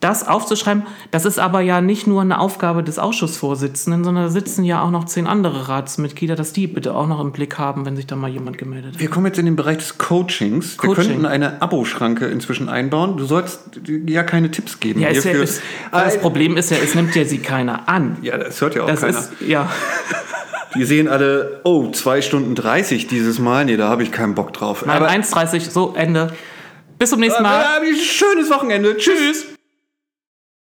das 0.03 0.27
aufzuschreiben. 0.27 0.83
Das 1.13 1.25
ist 1.25 1.39
aber 1.39 1.61
ja 1.61 1.81
nicht 1.81 2.07
nur 2.07 2.21
eine 2.23 2.41
Aufgabe 2.41 2.83
des 2.83 2.99
Ausschussvorsitzenden, 2.99 4.03
sondern 4.05 4.25
da 4.25 4.31
sitzen 4.31 4.65
ja 4.65 4.83
auch 4.83 4.91
noch 4.91 5.05
zehn 5.05 5.27
andere 5.27 5.69
Ratsmitglieder, 5.69 6.35
dass 6.35 6.53
die 6.53 6.67
bitte 6.67 6.95
auch 6.95 7.07
noch 7.07 7.21
im 7.21 7.31
Blick 7.33 7.57
haben, 7.59 7.87
wenn 7.87 7.95
sich 7.97 8.07
da 8.07 8.17
mal 8.17 8.29
jemand 8.29 8.59
gemeldet 8.59 8.95
hat. 8.95 9.01
Wir 9.01 9.09
kommen 9.09 9.27
jetzt 9.27 9.39
in 9.39 9.47
den 9.47 9.57
Bereich 9.57 9.79
des 9.79 9.99
Coachings. 9.99 10.77
Wir 10.77 10.89
Coaching. 10.89 11.07
könnten 11.07 11.27
eine 11.27 11.63
Abo-Schranke 11.63 12.27
inzwischen 12.27 12.69
einbauen. 12.69 13.17
Du 13.17 13.25
sollst 13.25 13.61
ja 14.07 14.25
keine 14.25 14.51
Tipps 14.51 14.81
geben. 14.81 15.01
Ja, 15.01 15.09
ist 15.09 15.25
ja, 15.25 15.31
hierfür. 15.31 15.45
ist, 15.45 15.63
das 15.93 16.19
Problem 16.19 16.57
ist 16.57 16.71
ja, 16.71 16.79
es 16.83 16.95
nimmt 16.97 17.15
ja 17.15 17.25
sie 17.25 17.39
keiner 17.39 17.89
an. 17.89 18.19
ja, 18.23 18.37
das 18.37 18.61
hört 18.61 18.75
ja 18.75 18.83
auch 18.83 18.89
Das 18.89 19.01
keiner. 19.01 19.19
ist, 19.19 19.33
ja. 19.47 19.71
Die 20.75 20.85
sehen 20.85 21.07
alle, 21.07 21.61
oh, 21.65 21.91
2 21.91 22.23
Stunden 22.23 22.55
30 22.55 23.07
dieses 23.07 23.39
Mal. 23.39 23.67
Nee, 23.67 23.77
da 23.77 23.89
habe 23.89 24.03
ich 24.03 24.11
keinen 24.11 24.35
Bock 24.35 24.55
drauf. 24.55 24.85
Nein, 24.87 25.03
1,30, 25.23 25.71
so, 25.71 25.95
Ende. 25.95 26.33
Bis 26.99 27.11
zum 27.11 27.21
nächsten 27.21 27.43
Mal. 27.43 27.61
Aber, 27.61 27.77
aber, 27.77 27.95
schönes 27.95 28.51
Wochenende. 28.51 28.97
Tschüss. 28.97 29.52